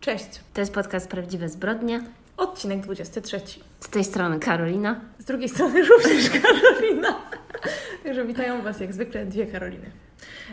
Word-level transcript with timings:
Cześć, 0.00 0.24
To 0.54 0.60
jest 0.60 0.74
podcast 0.74 1.08
Prawdziwe 1.08 1.48
Zbrodnie. 1.48 2.00
odcinek 2.36 2.80
23. 2.80 3.40
Z 3.80 3.88
tej 3.88 4.04
strony 4.04 4.38
Karolina. 4.38 5.00
Z 5.18 5.24
drugiej 5.24 5.48
strony 5.48 5.82
również 5.88 6.30
Karolina. 6.30 7.16
Także 8.04 8.24
witają 8.26 8.62
Was 8.62 8.80
jak 8.80 8.92
zwykle 8.92 9.26
dwie 9.26 9.46
Karoliny. 9.46 9.90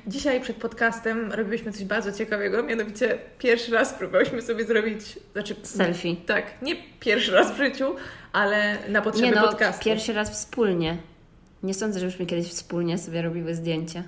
Dzisiaj 0.08 0.42
przed 0.42 0.56
podcastem 0.58 1.32
robiliśmy 1.32 1.72
coś 1.72 1.84
bardzo 1.84 2.12
ciekawego, 2.12 2.64
mianowicie 2.64 3.18
pierwszy 3.40 3.72
raz 3.72 3.94
próbowałyśmy 3.94 4.42
sobie 4.42 4.66
zrobić, 4.66 5.20
znaczy 5.34 5.56
Selfie. 5.64 6.16
tak, 6.26 6.62
nie 6.62 6.76
pierwszy 7.00 7.32
raz 7.32 7.52
w 7.52 7.58
życiu, 7.58 7.96
ale 8.34 8.78
na 8.90 9.02
potrzeby 9.02 9.28
Nie 9.28 9.36
no, 9.36 9.48
podcastu. 9.48 9.86
pierwszy 9.86 10.14
raz 10.14 10.32
wspólnie. 10.32 10.98
Nie 11.64 11.74
sądzę, 11.74 12.00
żebyśmy 12.00 12.26
kiedyś 12.26 12.48
wspólnie 12.48 12.98
sobie 12.98 13.22
robiły 13.22 13.56
zdjęcie. 13.56 14.04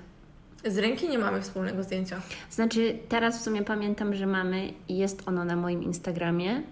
Z 0.64 0.78
ręki 0.78 1.08
nie 1.08 1.18
mamy 1.18 1.40
wspólnego 1.42 1.82
zdjęcia. 1.82 2.20
Znaczy, 2.50 2.98
teraz 3.08 3.38
w 3.38 3.42
sumie 3.42 3.62
pamiętam, 3.64 4.14
że 4.14 4.26
mamy 4.26 4.68
i 4.88 4.96
jest 4.98 5.28
ono 5.28 5.44
na 5.44 5.56
moim 5.56 5.82
Instagramie. 5.82 6.62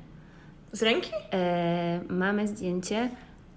Z 0.73 0.83
ręki? 0.83 1.11
E, 1.33 2.01
mamy 2.09 2.49
zdjęcie 2.49 3.11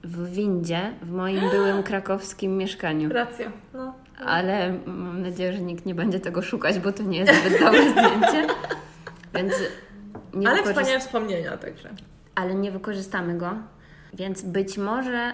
w 0.03 0.29
windzie 0.31 0.79
w 1.01 1.11
moim 1.11 1.49
byłym 1.49 1.83
krakowskim 1.91 2.57
mieszkaniu. 2.57 3.09
Racja. 3.13 3.51
No. 3.73 3.93
Ale 4.25 4.73
mam 4.85 5.21
nadzieję, 5.21 5.53
że 5.53 5.61
nikt 5.61 5.85
nie 5.85 5.95
będzie 5.95 6.19
tego 6.19 6.41
szukać, 6.41 6.79
bo 6.79 6.91
to 6.91 7.03
nie 7.03 7.19
jest 7.19 7.33
zbyt 7.45 7.59
dobre 7.59 7.81
zdjęcie. 7.91 8.47
Więc 9.33 9.53
nie 10.33 10.49
Ale 10.49 10.57
wykorzyst- 10.61 10.69
wspaniałe 10.71 10.99
wspomnienia, 10.99 11.57
także. 11.57 11.89
ale 12.35 12.55
nie 12.55 12.71
wykorzystamy 12.71 13.37
go. 13.37 13.53
Więc 14.13 14.41
być 14.41 14.77
może 14.77 15.33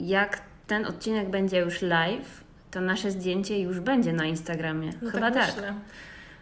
jak 0.00 0.40
ten 0.66 0.86
odcinek 0.86 1.30
będzie 1.30 1.58
już 1.58 1.82
live, 1.82 2.43
to 2.74 2.80
nasze 2.80 3.10
zdjęcie 3.10 3.60
już 3.60 3.80
będzie 3.80 4.12
na 4.12 4.24
Instagramie. 4.24 4.90
No 5.02 5.10
Chyba 5.10 5.30
tak. 5.30 5.46
myślę. 5.46 5.74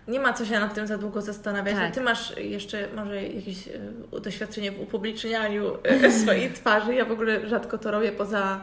Nie 0.09 0.21
ma 0.21 0.33
co 0.33 0.45
się 0.45 0.61
nad 0.61 0.75
tym 0.75 0.87
za 0.87 0.99
długo 0.99 1.23
zastanawiać. 1.23 1.75
Tak. 1.75 1.91
A 1.91 1.95
ty 1.95 2.01
masz 2.01 2.37
jeszcze 2.37 2.89
może 2.97 3.23
jakieś 3.23 3.69
e, 3.69 4.21
doświadczenie 4.21 4.73
w 4.73 4.81
upublicznianiu 4.81 5.77
e, 5.83 6.11
swojej 6.23 6.53
twarzy. 6.53 6.95
Ja 6.95 7.05
w 7.05 7.13
ogóle 7.13 7.49
rzadko 7.49 7.79
to 7.79 7.91
robię 7.91 8.13
poza, 8.13 8.61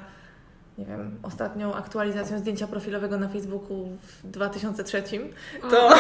nie 0.77 0.85
wiem, 0.85 1.19
ostatnią 1.23 1.73
aktualizacją 1.73 2.39
zdjęcia 2.39 2.67
profilowego 2.67 3.17
na 3.17 3.27
Facebooku 3.27 3.97
w 4.01 4.27
2003. 4.27 5.03
To, 5.71 5.93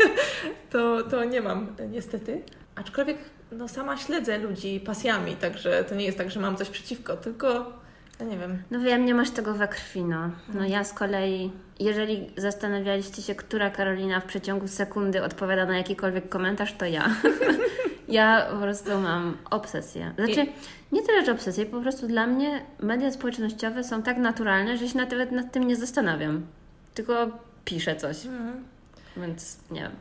to, 0.72 1.02
to 1.02 1.24
nie 1.24 1.40
mam 1.40 1.76
niestety. 1.90 2.42
Aczkolwiek 2.74 3.18
no, 3.52 3.68
sama 3.68 3.96
śledzę 3.96 4.38
ludzi 4.38 4.80
pasjami, 4.80 5.36
także 5.36 5.84
to 5.84 5.94
nie 5.94 6.04
jest 6.04 6.18
tak, 6.18 6.30
że 6.30 6.40
mam 6.40 6.56
coś 6.56 6.70
przeciwko, 6.70 7.16
tylko 7.16 7.72
ja 8.20 8.26
nie 8.26 8.38
wiem. 8.38 8.62
No 8.70 8.80
wiem, 8.80 9.04
nie 9.04 9.14
masz 9.14 9.30
tego 9.30 9.54
we 9.54 9.68
krwi, 9.68 10.04
no. 10.04 10.30
No 10.54 10.66
ja 10.66 10.84
z 10.84 10.92
kolei, 10.92 11.52
jeżeli 11.80 12.30
zastanawialiście 12.36 13.22
się, 13.22 13.34
która 13.34 13.70
Karolina 13.70 14.20
w 14.20 14.24
przeciągu 14.24 14.68
sekundy 14.68 15.22
odpowiada 15.22 15.66
na 15.66 15.76
jakikolwiek 15.76 16.28
komentarz, 16.28 16.72
to 16.72 16.84
ja. 16.84 17.10
ja 18.08 18.46
po 18.50 18.56
prostu 18.56 18.90
mam 18.90 19.36
obsesję. 19.50 20.12
Znaczy, 20.16 20.46
nie 20.92 21.02
tyle, 21.02 21.24
że 21.24 21.32
obsesję, 21.32 21.66
po 21.66 21.80
prostu 21.80 22.06
dla 22.06 22.26
mnie 22.26 22.60
media 22.80 23.10
społecznościowe 23.10 23.84
są 23.84 24.02
tak 24.02 24.16
naturalne, 24.16 24.78
że 24.78 24.88
się 24.88 24.96
nawet 24.96 25.32
nad 25.32 25.52
tym 25.52 25.66
nie 25.66 25.76
zastanawiam. 25.76 26.46
Tylko 26.94 27.38
piszę 27.64 27.96
coś. 27.96 28.16
Więc 29.16 29.58
nie 29.70 29.80
wiem. 29.80 29.92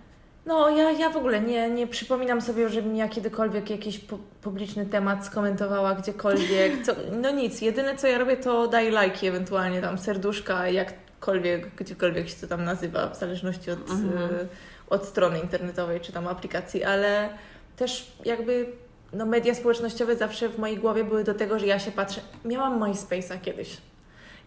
No, 0.46 0.70
ja, 0.70 0.92
ja 0.92 1.10
w 1.10 1.18
ogóle 1.18 1.42
nie, 1.42 1.70
nie 1.70 1.88
przypominam 1.88 2.42
sobie, 2.42 2.70
żebym 2.70 2.96
ja 2.96 3.08
kiedykolwiek 3.10 3.70
jakiś 3.70 4.00
pu- 4.00 4.18
publiczny 4.42 4.86
temat 4.86 5.26
skomentowała 5.26 5.96
gdziekolwiek. 5.96 6.86
Co, 6.86 6.92
no 7.22 7.32
nic, 7.32 7.62
jedyne 7.62 7.96
co 7.96 8.08
ja 8.08 8.18
robię 8.18 8.38
to 8.38 8.68
daję 8.68 8.92
lajki, 8.92 9.28
ewentualnie 9.28 9.82
tam 9.82 9.98
serduszka, 9.98 10.70
jakkolwiek, 10.70 11.76
gdziekolwiek 11.76 12.30
się 12.30 12.36
to 12.36 12.48
tam 12.48 12.64
nazywa, 12.64 13.10
w 13.10 13.18
zależności 13.20 13.72
od, 13.72 13.80
Mhm. 13.90 14.24
y, 14.32 14.48
od 14.90 15.06
strony 15.06 15.40
internetowej 15.40 16.00
czy 16.02 16.12
tam 16.12 16.28
aplikacji, 16.28 16.84
ale 16.84 17.30
też 17.76 18.12
jakby 18.26 18.66
no, 19.14 19.26
media 19.26 19.56
społecznościowe 19.56 20.16
zawsze 20.16 20.50
w 20.50 20.58
mojej 20.60 20.78
głowie 20.78 21.04
były 21.04 21.24
do 21.24 21.34
tego, 21.34 21.60
że 21.60 21.68
ja 21.68 21.80
się 21.80 21.92
patrzę. 21.92 22.22
Miałam 22.46 22.80
MySpace'a 22.80 23.42
kiedyś. 23.42 23.78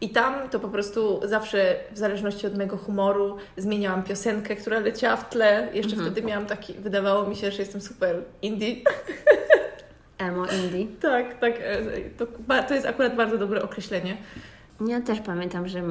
I 0.00 0.08
tam 0.10 0.48
to 0.48 0.60
po 0.60 0.68
prostu 0.68 1.20
zawsze, 1.24 1.76
w 1.92 1.98
zależności 1.98 2.46
od 2.46 2.54
mojego 2.56 2.76
humoru, 2.76 3.36
zmieniałam 3.56 4.02
piosenkę, 4.02 4.56
która 4.56 4.80
leciała 4.80 5.16
w 5.16 5.28
tle. 5.30 5.68
Jeszcze 5.72 5.92
Mhm. 5.92 6.12
wtedy 6.12 6.26
miałam 6.26 6.46
taki, 6.46 6.72
wydawało 6.74 7.26
mi 7.26 7.36
się, 7.36 7.50
że 7.50 7.58
jestem 7.62 7.80
super 7.80 8.16
indie. 8.42 8.76
Emo 10.18 10.46
indie. 10.46 10.86
tak, 11.02 11.40
tak. 11.40 11.54
e, 11.60 11.80
To, 12.18 12.26
to 12.68 12.74
jest 12.74 12.86
akurat 12.86 13.16
bardzo 13.16 13.38
dobre 13.38 13.62
określenie. 13.62 14.16
Ja 14.86 15.00
też 15.00 15.20
pamiętam, 15.20 15.68
że 15.68 15.82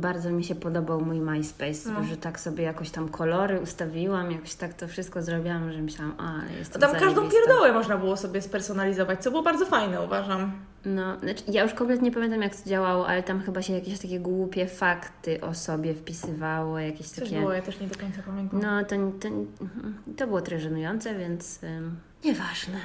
bardzo 0.00 0.30
mi 0.30 0.44
się 0.44 0.54
podobał 0.54 1.00
mój 1.00 1.20
MySpace, 1.20 1.92
No. 1.92 2.02
że 2.04 2.16
tak 2.16 2.40
sobie 2.40 2.64
jakoś 2.64 2.90
tam 2.90 3.08
kolory 3.08 3.60
ustawiłam, 3.60 4.30
jakoś 4.30 4.54
tak 4.54 4.74
to 4.74 4.88
wszystko 4.88 5.22
zrobiłam, 5.22 5.72
że 5.72 5.82
myślałam, 5.82 6.14
a, 6.18 6.32
ale 6.32 6.48
To 6.50 6.58
jestem 6.58 6.80
tam 6.80 6.92
każdą 6.92 7.14
zajebista. 7.14 7.40
pierdołę 7.46 7.72
można 7.72 7.98
było 7.98 8.16
sobie 8.16 8.42
spersonalizować, 8.42 9.22
co 9.22 9.30
było 9.30 9.42
bardzo 9.42 9.66
fajne, 9.66 10.02
uważam. 10.02 10.52
No, 10.84 11.18
znaczy, 11.20 11.42
ja 11.48 11.62
już 11.62 11.74
kompletnie 11.74 12.10
pamiętam, 12.12 12.42
jak 12.42 12.56
to 12.56 12.68
działało, 12.68 13.08
ale 13.08 13.22
tam 13.22 13.40
chyba 13.42 13.62
się 13.62 13.72
jakieś 13.72 13.98
takie 13.98 14.20
głupie 14.20 14.66
fakty 14.66 15.40
o 15.40 15.54
sobie 15.54 15.94
wpisywało, 15.94 16.78
jakieś 16.78 17.08
Coś 17.08 17.24
takie... 17.24 17.40
było, 17.40 17.52
ja 17.52 17.62
też 17.62 17.80
nie 17.80 17.86
do 17.86 17.98
końca 17.98 18.22
pamiętam. 18.26 18.60
No, 18.62 18.84
to, 18.84 18.96
to, 19.20 19.28
mhm, 19.64 19.94
to 20.16 20.26
było 20.26 20.40
trochę 20.40 20.60
żenujące, 20.62 21.14
więc 21.14 21.62
ym, 21.62 21.96
nieważne. 22.24 22.78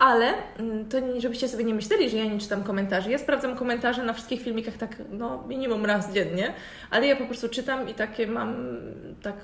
Ale 0.00 0.34
mm, 0.58 0.88
to 0.88 0.98
żebyście 1.18 1.48
sobie 1.48 1.64
nie 1.64 1.74
myśleli, 1.74 2.10
że 2.10 2.16
ja 2.16 2.24
nie 2.24 2.38
czytam 2.38 2.64
komentarzy. 2.64 3.10
Ja 3.10 3.18
sprawdzam 3.18 3.56
komentarze 3.56 4.02
na 4.02 4.12
wszystkich 4.12 4.42
filmikach 4.42 4.76
tak, 4.76 4.96
no, 5.10 5.44
minimum 5.48 5.86
raz 5.86 6.12
dziennie, 6.12 6.54
ale 6.90 7.06
ja 7.06 7.16
po 7.16 7.24
prostu 7.26 7.48
czytam 7.48 7.88
i 7.88 7.94
takie 7.94 8.26
mam, 8.26 8.78
tak 9.22 9.34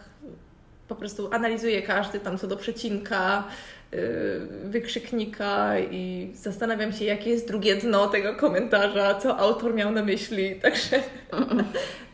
po 0.89 0.95
prostu 0.95 1.29
analizuję 1.33 1.83
każdy 1.83 2.21
tam 2.21 2.39
co 2.39 2.47
do 2.47 2.57
przecinka, 2.57 3.45
yy, 3.93 3.99
wykrzyknika 4.65 5.79
i 5.79 6.31
zastanawiam 6.35 6.93
się, 6.93 7.05
jakie 7.05 7.31
jest 7.31 7.49
drugie 7.49 7.77
dno 7.77 8.07
tego 8.07 8.35
komentarza, 8.35 9.15
co 9.15 9.39
autor 9.39 9.75
miał 9.75 9.91
na 9.93 10.05
myśli. 10.05 10.55
Także 10.63 11.03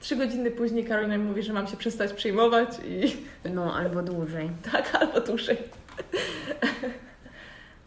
trzy 0.01 0.17
godziny 0.17 0.51
później 0.51 0.85
Karolina 0.85 1.17
mi 1.17 1.25
mówi, 1.25 1.43
że 1.43 1.53
mam 1.53 1.67
się 1.67 1.77
przestać 1.77 2.13
przejmować 2.13 2.69
i 2.85 3.17
No, 3.51 3.75
albo 3.75 4.03
dłużej. 4.03 4.51
tak, 4.73 4.95
albo 5.01 5.21
dłużej. 5.21 5.57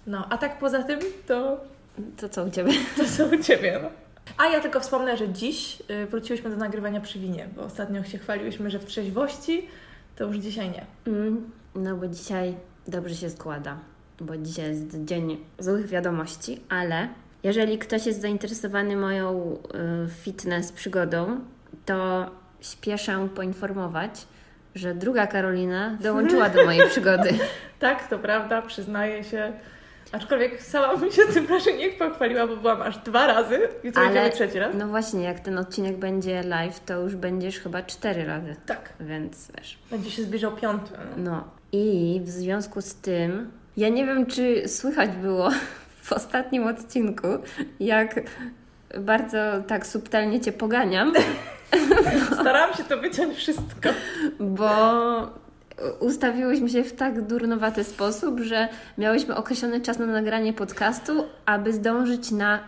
No, 0.07 0.27
a 0.29 0.38
tak 0.38 0.59
poza 0.59 0.83
tym, 0.83 0.99
to 1.27 1.57
To 2.17 2.29
co 2.29 2.43
u 2.43 2.49
Ciebie? 2.49 2.71
to 2.97 3.07
są 3.07 3.35
u 3.35 3.43
Ciebie, 3.43 3.79
no. 3.83 3.89
A 4.38 4.45
ja 4.45 4.59
tylko 4.59 4.79
wspomnę, 4.79 5.17
że 5.17 5.29
dziś 5.29 5.83
y, 5.89 6.05
wróciłyśmy 6.05 6.49
do 6.49 6.55
nagrywania 6.55 7.01
przy 7.01 7.19
winie, 7.19 7.47
bo 7.55 7.61
ostatnio 7.61 8.03
się 8.03 8.17
chwaliłyśmy, 8.17 8.69
że 8.69 8.79
w 8.79 8.85
trzeźwości, 8.85 9.67
to 10.16 10.25
już 10.25 10.38
dzisiaj 10.38 10.69
nie. 10.69 10.85
Mm, 11.07 11.51
no, 11.75 11.95
bo 11.95 12.07
dzisiaj 12.07 12.55
dobrze 12.88 13.16
się 13.16 13.29
składa, 13.29 13.77
bo 14.21 14.38
dzisiaj 14.38 14.69
jest 14.69 15.05
dzień 15.05 15.38
złych 15.59 15.88
wiadomości, 15.88 16.59
ale 16.69 17.07
jeżeli 17.43 17.77
ktoś 17.77 18.05
jest 18.05 18.22
zainteresowany 18.22 18.95
moją 18.95 19.57
y, 20.05 20.09
fitness 20.09 20.72
przygodą, 20.72 21.39
to 21.85 22.29
śpieszę 22.61 23.29
poinformować, 23.35 24.27
że 24.75 24.95
druga 24.95 25.27
Karolina 25.27 25.97
dołączyła 26.01 26.49
do 26.49 26.66
mojej 26.66 26.89
przygody. 26.91 27.29
Tak, 27.79 28.07
to 28.09 28.19
prawda, 28.19 28.61
przyznaję 28.61 29.23
się. 29.23 29.53
Aczkolwiek 30.15 30.63
sama 30.63 30.97
bym 30.97 31.11
się 31.11 31.21
tym 31.33 31.47
raczej 31.47 31.77
nie 31.77 31.89
pochwaliła, 31.89 32.47
bo 32.47 32.55
byłam 32.57 32.81
aż 32.81 32.97
dwa 32.97 33.27
razy. 33.27 33.59
Jutro 33.83 34.01
Ale- 34.01 34.11
będziemy 34.13 34.35
trzeci 34.35 34.59
raz. 34.59 34.75
No 34.77 34.87
właśnie, 34.87 35.23
jak 35.23 35.39
ten 35.39 35.57
odcinek 35.57 35.97
będzie 35.97 36.43
live, 36.43 36.79
to 36.85 37.01
już 37.01 37.15
będziesz 37.15 37.59
chyba 37.59 37.81
cztery 37.83 38.25
razy, 38.25 38.55
Tak, 38.65 38.93
więc 38.99 39.51
wiesz. 39.57 39.77
będzie 39.91 40.11
się 40.11 40.21
zbliżał 40.23 40.51
piąty. 40.51 40.91
No. 41.17 41.31
No 41.31 41.43
i 41.71 42.21
w 42.23 42.29
związku 42.29 42.81
z 42.81 42.95
tym, 42.95 43.51
ja 43.77 43.89
nie 43.89 44.05
wiem, 44.05 44.25
czy 44.25 44.67
słychać 44.67 45.09
było 45.09 45.49
w 46.03 46.13
ostatnim 46.13 46.67
odcinku, 46.67 47.27
jak 47.79 48.15
bardzo 48.99 49.37
tak 49.67 49.87
subtelnie 49.87 50.39
Cię 50.41 50.51
poganiam, 50.51 51.13
Starałam 52.41 52.73
się 52.73 52.83
to 52.83 52.97
wyciąć 52.97 53.37
wszystko. 53.37 53.89
bo 54.39 54.69
ustawiłyśmy 55.99 56.69
się 56.69 56.83
w 56.83 56.93
tak 56.93 57.21
durnowaty 57.21 57.83
sposób, 57.83 58.39
że 58.39 58.67
miałyśmy 58.97 59.35
określony 59.35 59.81
czas 59.81 59.99
na 59.99 60.05
nagranie 60.05 60.53
podcastu, 60.53 61.25
aby 61.45 61.73
zdążyć 61.73 62.31
na 62.31 62.59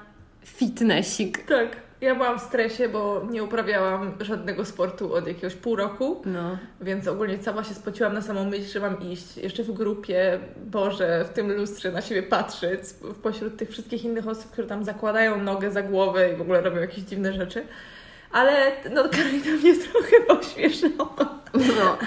fitnessik. 0.45 1.45
Tak. 1.45 1.87
Ja 2.01 2.15
byłam 2.15 2.39
w 2.39 2.41
stresie, 2.41 2.89
bo 2.89 3.27
nie 3.31 3.43
uprawiałam 3.43 4.11
żadnego 4.19 4.65
sportu 4.65 5.13
od 5.13 5.27
jakiegoś 5.27 5.55
pół 5.55 5.75
roku. 5.75 6.21
No, 6.25 6.57
Więc 6.81 7.07
ogólnie 7.07 7.39
cała 7.39 7.63
się 7.63 7.73
spociłam 7.73 8.13
na 8.13 8.21
samą 8.21 8.45
myśl, 8.45 8.71
że 8.71 8.79
mam 8.79 9.01
iść 9.01 9.37
jeszcze 9.37 9.63
w 9.63 9.71
grupie, 9.71 10.39
Boże, 10.65 11.25
w 11.25 11.33
tym 11.33 11.51
lustrze 11.51 11.91
na 11.91 12.01
siebie 12.01 12.23
patrzeć, 12.23 12.79
pośród 13.23 13.57
tych 13.57 13.69
wszystkich 13.69 14.05
innych 14.05 14.27
osób, 14.27 14.51
które 14.51 14.67
tam 14.67 14.83
zakładają 14.83 15.43
nogę 15.43 15.71
za 15.71 15.81
głowę 15.81 16.33
i 16.33 16.35
w 16.35 16.41
ogóle 16.41 16.61
robią 16.61 16.81
jakieś 16.81 17.03
dziwne 17.03 17.33
rzeczy. 17.33 17.63
Ale 18.31 18.71
no, 18.93 19.03
Karolina 19.09 19.51
mnie 19.61 19.73
trochę 19.85 20.21
pośmieszała. 20.27 21.15
no. 21.53 21.97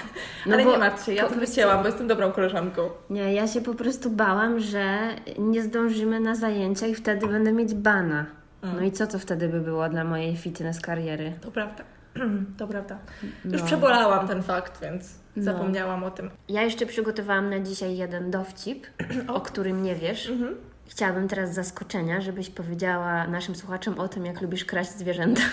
no 0.45 0.53
Ale 0.53 0.63
bo 0.63 0.71
nie 0.71 0.77
martw 0.77 1.05
się, 1.05 1.13
ja 1.13 1.29
to 1.29 1.35
wycięłam, 1.35 1.81
bo 1.81 1.87
jestem 1.87 2.07
dobrą 2.07 2.31
koleżanką. 2.31 2.89
Nie, 3.09 3.33
ja 3.33 3.47
się 3.47 3.61
po 3.61 3.73
prostu 3.73 4.09
bałam, 4.09 4.59
że 4.59 4.97
nie 5.37 5.61
zdążymy 5.61 6.19
na 6.19 6.35
zajęcia 6.35 6.87
i 6.87 6.95
wtedy 6.95 7.27
będę 7.27 7.51
mieć 7.51 7.73
bana. 7.73 8.25
Mm. 8.63 8.75
No 8.75 8.81
i 8.81 8.91
co 8.91 9.07
to 9.07 9.19
wtedy 9.19 9.49
by 9.49 9.61
było 9.61 9.89
dla 9.89 10.03
mojej 10.03 10.37
fitness 10.37 10.79
kariery? 10.79 11.33
To 11.41 11.51
prawda. 11.51 11.83
to 12.57 12.67
prawda. 12.67 12.97
Już 13.45 13.61
no. 13.61 13.67
przebolałam 13.67 14.27
ten 14.27 14.43
fakt, 14.43 14.81
więc 14.81 15.15
no. 15.35 15.43
zapomniałam 15.43 16.03
o 16.03 16.11
tym. 16.11 16.29
Ja 16.49 16.61
jeszcze 16.61 16.85
przygotowałam 16.85 17.49
na 17.49 17.59
dzisiaj 17.59 17.97
jeden 17.97 18.31
dowcip, 18.31 18.87
o, 19.29 19.33
o 19.35 19.41
którym 19.41 19.83
nie 19.83 19.95
wiesz. 19.95 20.29
Mhm. 20.29 20.55
Chciałabym 20.91 21.27
teraz 21.27 21.53
zaskoczenia, 21.53 22.21
żebyś 22.21 22.49
powiedziała 22.49 23.27
naszym 23.27 23.55
słuchaczom 23.55 23.99
o 23.99 24.07
tym, 24.07 24.25
jak 24.25 24.41
lubisz 24.41 24.65
kraść 24.65 24.89
zwierzęta. 24.89 25.41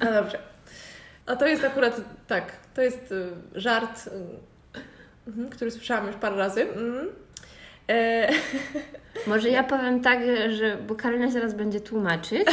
No 0.00 0.12
dobrze. 0.12 0.38
A 1.26 1.36
to 1.36 1.46
jest 1.46 1.64
akurat 1.64 2.00
tak, 2.26 2.52
to 2.74 2.82
jest 2.82 3.12
y, 3.12 3.28
żart, 3.54 4.06
y, 4.06 4.80
mhm, 5.26 5.48
który 5.48 5.70
słyszałam 5.70 6.06
już 6.06 6.16
parę 6.16 6.36
razy. 6.36 6.62
Mhm. 6.62 7.08
E... 7.90 8.28
Może 9.26 9.48
ja 9.48 9.64
powiem 9.64 10.00
tak, 10.00 10.18
że 10.48 10.76
bo 10.76 10.94
Karolina 10.94 11.30
zaraz 11.30 11.54
będzie 11.54 11.80
tłumaczyć, 11.80 12.48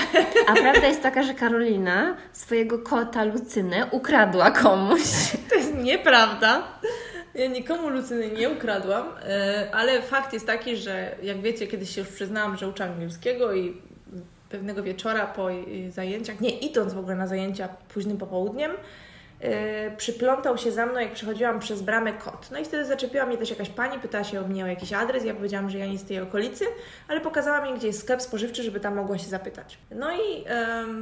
a 0.48 0.54
prawda 0.54 0.88
jest 0.88 1.04
taka, 1.04 1.24
że 1.24 1.34
Karolina 1.34 2.18
swojego 2.32 2.80
kota 2.80 3.24
Lucynę 3.24 3.88
ukradła 3.92 4.52
komuś. 4.52 5.02
To 5.50 5.56
jest 5.56 5.76
nieprawda. 5.76 6.80
Ja 7.36 7.48
nikomu 7.48 7.90
Lucyny 7.90 8.30
nie 8.30 8.50
ukradłam, 8.50 9.08
e, 9.24 9.70
ale 9.72 10.02
fakt 10.02 10.34
jest 10.34 10.48
taki, 10.48 10.78
że 10.78 11.16
jak 11.24 11.42
wiecie, 11.42 11.68
kiedyś 11.68 11.96
się 11.96 12.02
już 12.02 12.10
przyznałam, 12.10 12.58
że 12.58 12.68
uczę 12.68 12.84
angielskiego 12.84 13.54
i 13.54 13.82
pewnego 14.50 14.84
wieczora 14.84 15.28
po 15.28 15.48
zajęciach, 15.90 16.42
nie 16.42 16.60
idąc 16.60 16.94
w 16.94 16.98
ogóle 16.98 17.16
na 17.16 17.28
zajęcia 17.28 17.68
późnym 17.94 18.18
popołudniem, 18.18 18.72
przyplątał 19.98 20.58
się 20.58 20.72
za 20.72 20.86
mną, 20.86 21.00
jak 21.00 21.14
przechodziłam 21.14 21.60
przez 21.60 21.82
bramę 21.82 22.14
kot. 22.14 22.52
No 22.52 22.60
i 22.60 22.66
wtedy 22.66 22.86
zaczepiła 22.86 23.26
mnie 23.26 23.38
też 23.38 23.50
jakaś 23.50 23.70
pani, 23.70 24.00
pytała 24.00 24.24
się 24.24 24.42
o 24.42 24.48
mnie 24.48 24.64
o 24.64 24.68
jakiś 24.68 24.94
adres. 24.94 25.26
Ja 25.26 25.34
powiedziałam, 25.34 25.70
że 25.70 25.78
ja 25.78 25.86
nie 25.86 25.98
z 25.98 26.06
tej 26.06 26.22
okolicy, 26.22 26.66
ale 27.08 27.22
pokazała 27.22 27.62
mi, 27.62 27.74
gdzie 27.74 27.88
jest 27.88 28.00
sklep 28.00 28.22
spożywczy, 28.22 28.64
żeby 28.64 28.80
tam 28.80 28.96
mogła 28.96 29.18
się 29.18 29.28
zapytać. 29.28 29.78
No 29.92 30.12
i 30.12 30.46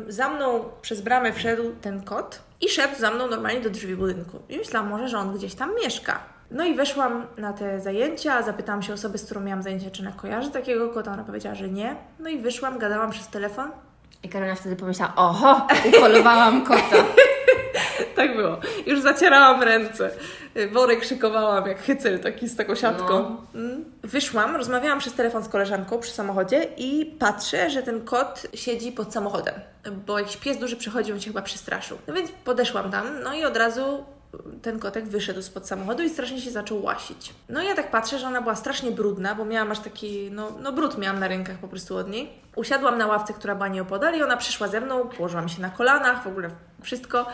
za 0.07 0.29
mną 0.29 0.63
przez 0.81 1.01
bramę 1.01 1.33
wszedł 1.33 1.63
ten 1.81 2.03
kot 2.03 2.41
i 2.61 2.69
szedł 2.69 2.95
za 2.99 3.11
mną 3.11 3.27
normalnie 3.27 3.61
do 3.61 3.69
drzwi 3.69 3.95
budynku. 3.95 4.39
I 4.49 4.57
myślałam, 4.57 4.89
może, 4.89 5.07
że 5.07 5.17
on 5.17 5.38
gdzieś 5.38 5.55
tam 5.55 5.75
mieszka. 5.83 6.19
No 6.51 6.63
i 6.65 6.75
weszłam 6.75 7.27
na 7.38 7.53
te 7.53 7.81
zajęcia, 7.81 8.41
zapytałam 8.41 8.83
się 8.83 8.93
osoby, 8.93 9.17
z 9.17 9.25
którą 9.25 9.41
miałam 9.41 9.63
zajęcia, 9.63 9.91
czy 9.91 10.01
ona 10.01 10.11
kojarzy 10.11 10.51
takiego 10.51 10.89
kota. 10.89 11.13
Ona 11.13 11.23
powiedziała, 11.23 11.55
że 11.55 11.69
nie. 11.69 11.95
No 12.19 12.29
i 12.29 12.39
wyszłam, 12.39 12.79
gadałam 12.79 13.11
przez 13.11 13.27
telefon. 13.27 13.71
I 14.23 14.29
Karolina 14.29 14.55
wtedy 14.55 14.75
pomyślała, 14.75 15.13
oho, 15.15 15.67
upolowałam 15.89 16.65
kota. 16.65 16.95
tak 18.15 18.35
było. 18.35 18.57
Już 18.85 19.01
zacierałam 19.01 19.63
ręce. 19.63 20.11
Worek 20.71 21.03
szykowałam 21.03 21.67
jak 21.67 21.81
hycyl, 21.81 22.19
taki 22.19 22.49
z 22.49 22.55
taką 22.55 22.75
siatką. 22.75 23.07
No. 23.53 23.59
Mm. 23.59 23.85
Wyszłam, 24.03 24.55
rozmawiałam 24.55 24.99
przez 24.99 25.13
telefon 25.13 25.43
z 25.43 25.47
koleżanką 25.47 25.99
przy 25.99 26.11
samochodzie 26.11 26.67
i 26.77 27.15
patrzę, 27.19 27.69
że 27.69 27.83
ten 27.83 28.05
kot 28.05 28.47
siedzi 28.53 28.91
pod 28.91 29.13
samochodem, 29.13 29.55
bo 30.05 30.19
jakiś 30.19 30.37
pies 30.37 30.57
duży 30.57 30.75
przychodził, 30.75 31.15
on 31.15 31.21
się 31.21 31.27
chyba 31.27 31.41
przestraszył. 31.41 31.97
No 32.07 32.13
więc 32.13 32.31
podeszłam 32.31 32.91
tam, 32.91 33.05
no 33.23 33.33
i 33.33 33.43
od 33.43 33.57
razu 33.57 34.03
ten 34.61 34.79
kotek 34.79 35.07
wyszedł 35.07 35.41
spod 35.41 35.67
samochodu 35.67 36.03
i 36.03 36.09
strasznie 36.09 36.41
się 36.41 36.51
zaczął 36.51 36.83
łasić. 36.83 37.33
No 37.49 37.61
i 37.61 37.65
ja 37.65 37.75
tak 37.75 37.91
patrzę, 37.91 38.19
że 38.19 38.27
ona 38.27 38.41
była 38.41 38.55
strasznie 38.55 38.91
brudna, 38.91 39.35
bo 39.35 39.45
miałam 39.45 39.71
aż 39.71 39.79
taki, 39.79 40.31
no, 40.31 40.51
no 40.61 40.71
brud 40.71 40.97
miałam 40.97 41.19
na 41.19 41.27
rękach 41.27 41.57
po 41.57 41.67
prostu 41.67 41.97
od 41.97 42.09
niej. 42.09 42.29
Usiadłam 42.55 42.97
na 42.97 43.07
ławce, 43.07 43.33
która 43.33 43.55
była 43.55 43.67
nieopodal 43.67 44.17
i 44.17 44.23
ona 44.23 44.37
przyszła 44.37 44.67
ze 44.67 44.81
mną, 44.81 45.09
położyłam 45.09 45.49
się 45.49 45.61
na 45.61 45.69
kolanach, 45.69 46.23
w 46.23 46.27
ogóle 46.27 46.49
wszystko. 46.81 47.25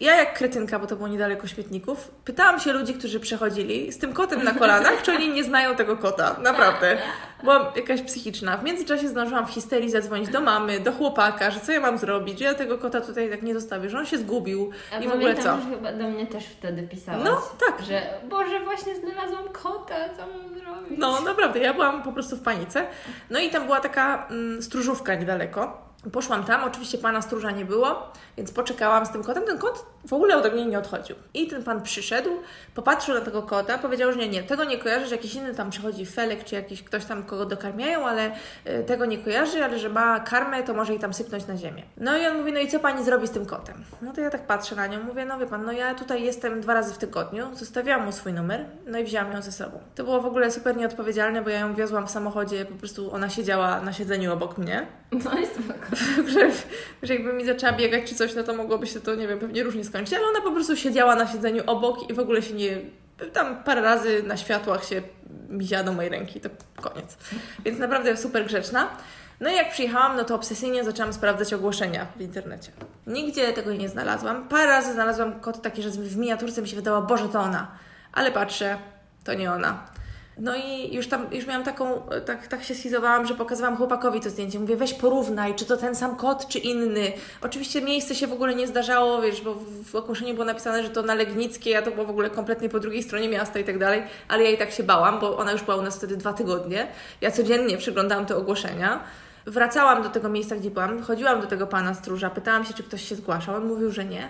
Ja 0.00 0.16
jak 0.16 0.38
kretynka, 0.38 0.78
bo 0.78 0.86
to 0.86 0.96
było 0.96 1.08
niedaleko 1.08 1.46
śmietników, 1.46 2.10
pytałam 2.24 2.60
się 2.60 2.72
ludzi, 2.72 2.94
którzy 2.94 3.20
przechodzili 3.20 3.92
z 3.92 3.98
tym 3.98 4.12
kotem 4.12 4.44
na 4.44 4.54
kolanach, 4.54 5.02
czy 5.02 5.12
oni 5.12 5.28
nie 5.28 5.44
znają 5.44 5.76
tego 5.76 5.96
kota. 5.96 6.36
Naprawdę. 6.42 6.98
Byłam 7.42 7.62
jakaś 7.76 8.02
psychiczna. 8.02 8.56
W 8.56 8.64
międzyczasie 8.64 9.08
zdążyłam 9.08 9.46
w 9.46 9.50
histerii 9.50 9.90
zadzwonić 9.90 10.28
do 10.28 10.40
mamy, 10.40 10.80
do 10.80 10.92
chłopaka, 10.92 11.50
że 11.50 11.60
co 11.60 11.72
ja 11.72 11.80
mam 11.80 11.98
zrobić, 11.98 12.38
że 12.38 12.44
ja 12.44 12.54
tego 12.54 12.78
kota 12.78 13.00
tutaj 13.00 13.30
tak 13.30 13.42
nie 13.42 13.54
zostawię, 13.54 13.90
że 13.90 13.98
on 13.98 14.06
się 14.06 14.18
zgubił 14.18 14.70
i 15.00 15.08
w 15.08 15.12
ogóle 15.12 15.34
co. 15.34 15.42
że 15.42 15.70
chyba 15.70 15.92
do 15.92 16.08
mnie 16.08 16.26
też 16.26 16.44
wtedy 16.46 16.82
pisałaś. 16.82 17.24
No, 17.24 17.42
tak. 17.66 17.86
Że 17.86 18.02
Boże, 18.28 18.60
właśnie 18.64 18.96
znalazłam 18.96 19.48
kota, 19.48 19.94
co 20.16 20.26
mam 20.26 20.48
zrobić? 20.48 20.98
No, 20.98 21.20
naprawdę, 21.20 21.60
ja 21.60 21.74
byłam 21.74 22.02
po 22.02 22.12
prostu 22.12 22.36
w 22.36 22.42
panice. 22.42 22.86
No 23.30 23.38
i 23.38 23.50
tam 23.50 23.64
była 23.64 23.80
taka 23.80 24.26
mm, 24.30 24.62
stróżówka 24.62 25.14
niedaleko. 25.14 25.84
Poszłam 26.12 26.44
tam, 26.44 26.64
oczywiście 26.64 26.98
pana 26.98 27.22
stróża 27.22 27.50
nie 27.50 27.64
było, 27.64 28.12
więc 28.36 28.52
poczekałam 28.52 29.06
z 29.06 29.10
tym 29.10 29.22
kotem. 29.22 29.42
Ten 29.42 29.58
kot 29.58 29.86
w 30.08 30.12
ogóle 30.12 30.36
ode 30.36 30.50
mnie 30.50 30.66
nie 30.66 30.78
odchodził. 30.78 31.16
I 31.34 31.46
ten 31.46 31.62
pan 31.62 31.82
przyszedł, 31.82 32.30
popatrzył 32.74 33.14
na 33.14 33.20
tego 33.20 33.42
kota, 33.42 33.78
powiedział, 33.78 34.12
że 34.12 34.18
nie, 34.18 34.28
nie, 34.28 34.42
tego 34.42 34.64
nie 34.64 34.78
kojarzy, 34.78 35.06
że 35.06 35.16
jakiś 35.16 35.34
inny 35.34 35.54
tam 35.54 35.70
przychodzi 35.70 36.06
felek, 36.06 36.44
czy 36.44 36.54
jakiś 36.54 36.82
ktoś 36.82 37.04
tam, 37.04 37.22
kogo 37.22 37.46
dokarmiają, 37.46 38.06
ale 38.06 38.32
y, 38.66 38.84
tego 38.86 39.04
nie 39.04 39.18
kojarzy, 39.18 39.64
ale 39.64 39.78
że 39.78 39.88
ma 39.88 40.20
karmę, 40.20 40.62
to 40.62 40.74
może 40.74 40.92
jej 40.92 41.00
tam 41.00 41.14
sypnąć 41.14 41.46
na 41.46 41.56
ziemię. 41.56 41.82
No 41.96 42.16
i 42.16 42.26
on 42.26 42.38
mówi, 42.38 42.52
no 42.52 42.60
i 42.60 42.68
co 42.68 42.80
pani 42.80 43.04
zrobi 43.04 43.26
z 43.26 43.30
tym 43.30 43.46
kotem? 43.46 43.84
No 44.02 44.12
to 44.12 44.20
ja 44.20 44.30
tak 44.30 44.46
patrzę 44.46 44.76
na 44.76 44.86
nią, 44.86 45.02
mówię, 45.02 45.24
no 45.24 45.38
wie 45.38 45.46
pan, 45.46 45.64
no 45.64 45.72
ja 45.72 45.94
tutaj 45.94 46.22
jestem 46.22 46.60
dwa 46.60 46.74
razy 46.74 46.94
w 46.94 46.98
tygodniu, 46.98 47.46
zostawiłam 47.54 48.04
mu 48.04 48.12
swój 48.12 48.32
numer, 48.32 48.64
no 48.86 48.98
i 48.98 49.04
wzięłam 49.04 49.32
ją 49.32 49.42
ze 49.42 49.52
sobą. 49.52 49.80
To 49.94 50.04
było 50.04 50.20
w 50.20 50.26
ogóle 50.26 50.50
super 50.50 50.76
nieodpowiedzialne, 50.76 51.42
bo 51.42 51.50
ja 51.50 51.58
ją 51.58 51.74
wiozłam 51.74 52.06
w 52.06 52.10
samochodzie, 52.10 52.64
po 52.64 52.74
prostu 52.74 53.14
ona 53.14 53.30
siedziała 53.30 53.80
na 53.80 53.92
siedzeniu 53.92 54.32
obok 54.32 54.58
mnie. 54.58 54.86
No 55.12 55.38
i 55.38 55.46
spoko. 55.46 55.93
że, 56.34 56.50
że 57.02 57.14
jakby 57.14 57.32
mi 57.32 57.44
zaczęła 57.44 57.72
biegać 57.72 58.08
czy 58.08 58.14
coś, 58.14 58.34
no 58.34 58.42
to 58.42 58.54
mogłoby 58.54 58.86
się 58.86 59.00
to, 59.00 59.14
nie 59.14 59.28
wiem, 59.28 59.38
pewnie 59.38 59.62
różnie 59.62 59.84
skończyć, 59.84 60.14
ale 60.14 60.26
ona 60.26 60.40
po 60.40 60.52
prostu 60.52 60.76
siedziała 60.76 61.16
na 61.16 61.26
siedzeniu 61.26 61.62
obok 61.66 62.10
i 62.10 62.14
w 62.14 62.18
ogóle 62.18 62.42
się 62.42 62.54
nie... 62.54 62.76
Tam 63.32 63.64
parę 63.64 63.80
razy 63.80 64.22
na 64.22 64.36
światłach 64.36 64.84
się 64.84 65.02
miziała 65.48 65.84
do 65.84 65.92
mojej 65.92 66.10
ręki, 66.10 66.40
to 66.40 66.48
koniec. 66.82 67.16
Więc 67.64 67.78
naprawdę 67.78 68.16
super 68.16 68.44
grzeczna. 68.44 68.88
No 69.40 69.50
i 69.50 69.54
jak 69.54 69.70
przyjechałam, 69.70 70.16
no 70.16 70.24
to 70.24 70.34
obsesyjnie 70.34 70.84
zaczęłam 70.84 71.12
sprawdzać 71.12 71.52
ogłoszenia 71.52 72.06
w 72.16 72.20
internecie. 72.20 72.72
Nigdzie 73.06 73.52
tego 73.52 73.72
nie 73.72 73.88
znalazłam. 73.88 74.48
Parę 74.48 74.66
razy 74.66 74.92
znalazłam 74.92 75.40
kot 75.40 75.62
taki, 75.62 75.82
że 75.82 75.90
w 75.90 76.16
miniaturce 76.16 76.62
mi 76.62 76.68
się 76.68 76.76
wydało, 76.76 77.02
Boże, 77.02 77.28
to 77.28 77.40
ona. 77.40 77.70
Ale 78.12 78.32
patrzę, 78.32 78.78
to 79.24 79.34
nie 79.34 79.52
ona. 79.52 79.84
No 80.38 80.52
i 80.56 80.94
już 80.94 81.08
tam, 81.08 81.26
już 81.32 81.46
miałam 81.46 81.64
taką, 81.64 82.02
tak, 82.26 82.46
tak 82.46 82.64
się 82.64 82.74
schizowałam, 82.74 83.26
że 83.26 83.34
pokazywałam 83.34 83.76
chłopakowi 83.76 84.20
to 84.20 84.30
zdjęcie. 84.30 84.60
Mówię, 84.60 84.76
weź 84.76 84.94
porównaj, 84.94 85.54
czy 85.54 85.64
to 85.64 85.76
ten 85.76 85.94
sam 85.94 86.16
kot, 86.16 86.48
czy 86.48 86.58
inny. 86.58 87.12
Oczywiście 87.42 87.82
miejsce 87.82 88.14
się 88.14 88.26
w 88.26 88.32
ogóle 88.32 88.54
nie 88.54 88.66
zdarzało, 88.66 89.22
wiesz, 89.22 89.40
bo 89.40 89.54
w 89.84 89.94
ogłoszeniu 89.94 90.34
było 90.34 90.46
napisane, 90.46 90.82
że 90.82 90.90
to 90.90 91.02
na 91.02 91.14
Legnickie, 91.14 91.78
a 91.78 91.82
to 91.82 91.90
było 91.90 92.06
w 92.06 92.10
ogóle 92.10 92.30
kompletnie 92.30 92.68
po 92.68 92.80
drugiej 92.80 93.02
stronie 93.02 93.28
miasta 93.28 93.58
i 93.58 93.64
tak 93.64 93.78
dalej, 93.78 94.02
ale 94.28 94.44
ja 94.44 94.50
i 94.50 94.58
tak 94.58 94.70
się 94.70 94.82
bałam, 94.82 95.20
bo 95.20 95.36
ona 95.36 95.52
już 95.52 95.62
była 95.62 95.76
u 95.76 95.82
nas 95.82 95.96
wtedy 95.96 96.16
dwa 96.16 96.32
tygodnie. 96.32 96.86
Ja 97.20 97.30
codziennie 97.30 97.76
przeglądałam 97.76 98.26
te 98.26 98.36
ogłoszenia. 98.36 99.00
Wracałam 99.46 100.02
do 100.02 100.08
tego 100.08 100.28
miejsca, 100.28 100.56
gdzie 100.56 100.70
byłam, 100.70 101.02
chodziłam 101.02 101.40
do 101.40 101.46
tego 101.46 101.66
pana 101.66 101.94
stróża, 101.94 102.30
pytałam 102.30 102.64
się, 102.64 102.74
czy 102.74 102.82
ktoś 102.82 103.08
się 103.08 103.14
zgłaszał. 103.14 103.54
On 103.54 103.66
mówił, 103.66 103.90
że 103.90 104.04
nie. 104.04 104.28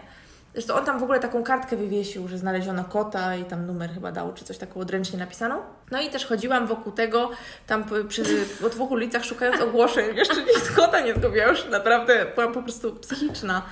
Zresztą 0.55 0.75
on 0.75 0.85
tam 0.85 0.99
w 0.99 1.03
ogóle 1.03 1.21
taką 1.21 1.45
kartkę 1.45 1.77
wywiesił, 1.77 2.29
że 2.29 2.39
znaleziono 2.39 2.85
kota 2.85 3.37
i 3.37 3.45
tam 3.45 3.67
numer 3.67 3.91
chyba 3.95 4.13
dał, 4.13 4.33
czy 4.33 4.45
coś 4.45 4.59
takiego 4.59 4.81
odręcznie 4.81 5.19
napisaną. 5.19 5.63
No 5.91 6.01
i 6.01 6.11
też 6.11 6.27
chodziłam 6.27 6.67
wokół 6.67 6.93
tego, 6.93 7.31
tam 7.67 7.85
przy, 8.09 8.23
po 8.61 8.69
dwóch 8.69 8.91
ulicach 8.91 9.25
szukając 9.25 9.63
ogłoszeń. 9.63 10.17
Jeszcze 10.17 10.43
nic 10.43 10.71
kota 10.77 11.01
nie 11.01 11.15
zgubiłam, 11.15 11.51
już 11.51 11.65
naprawdę 11.71 12.27
byłam 12.35 12.53
po 12.53 12.63
prostu 12.63 12.93
psychiczna. 12.93 13.63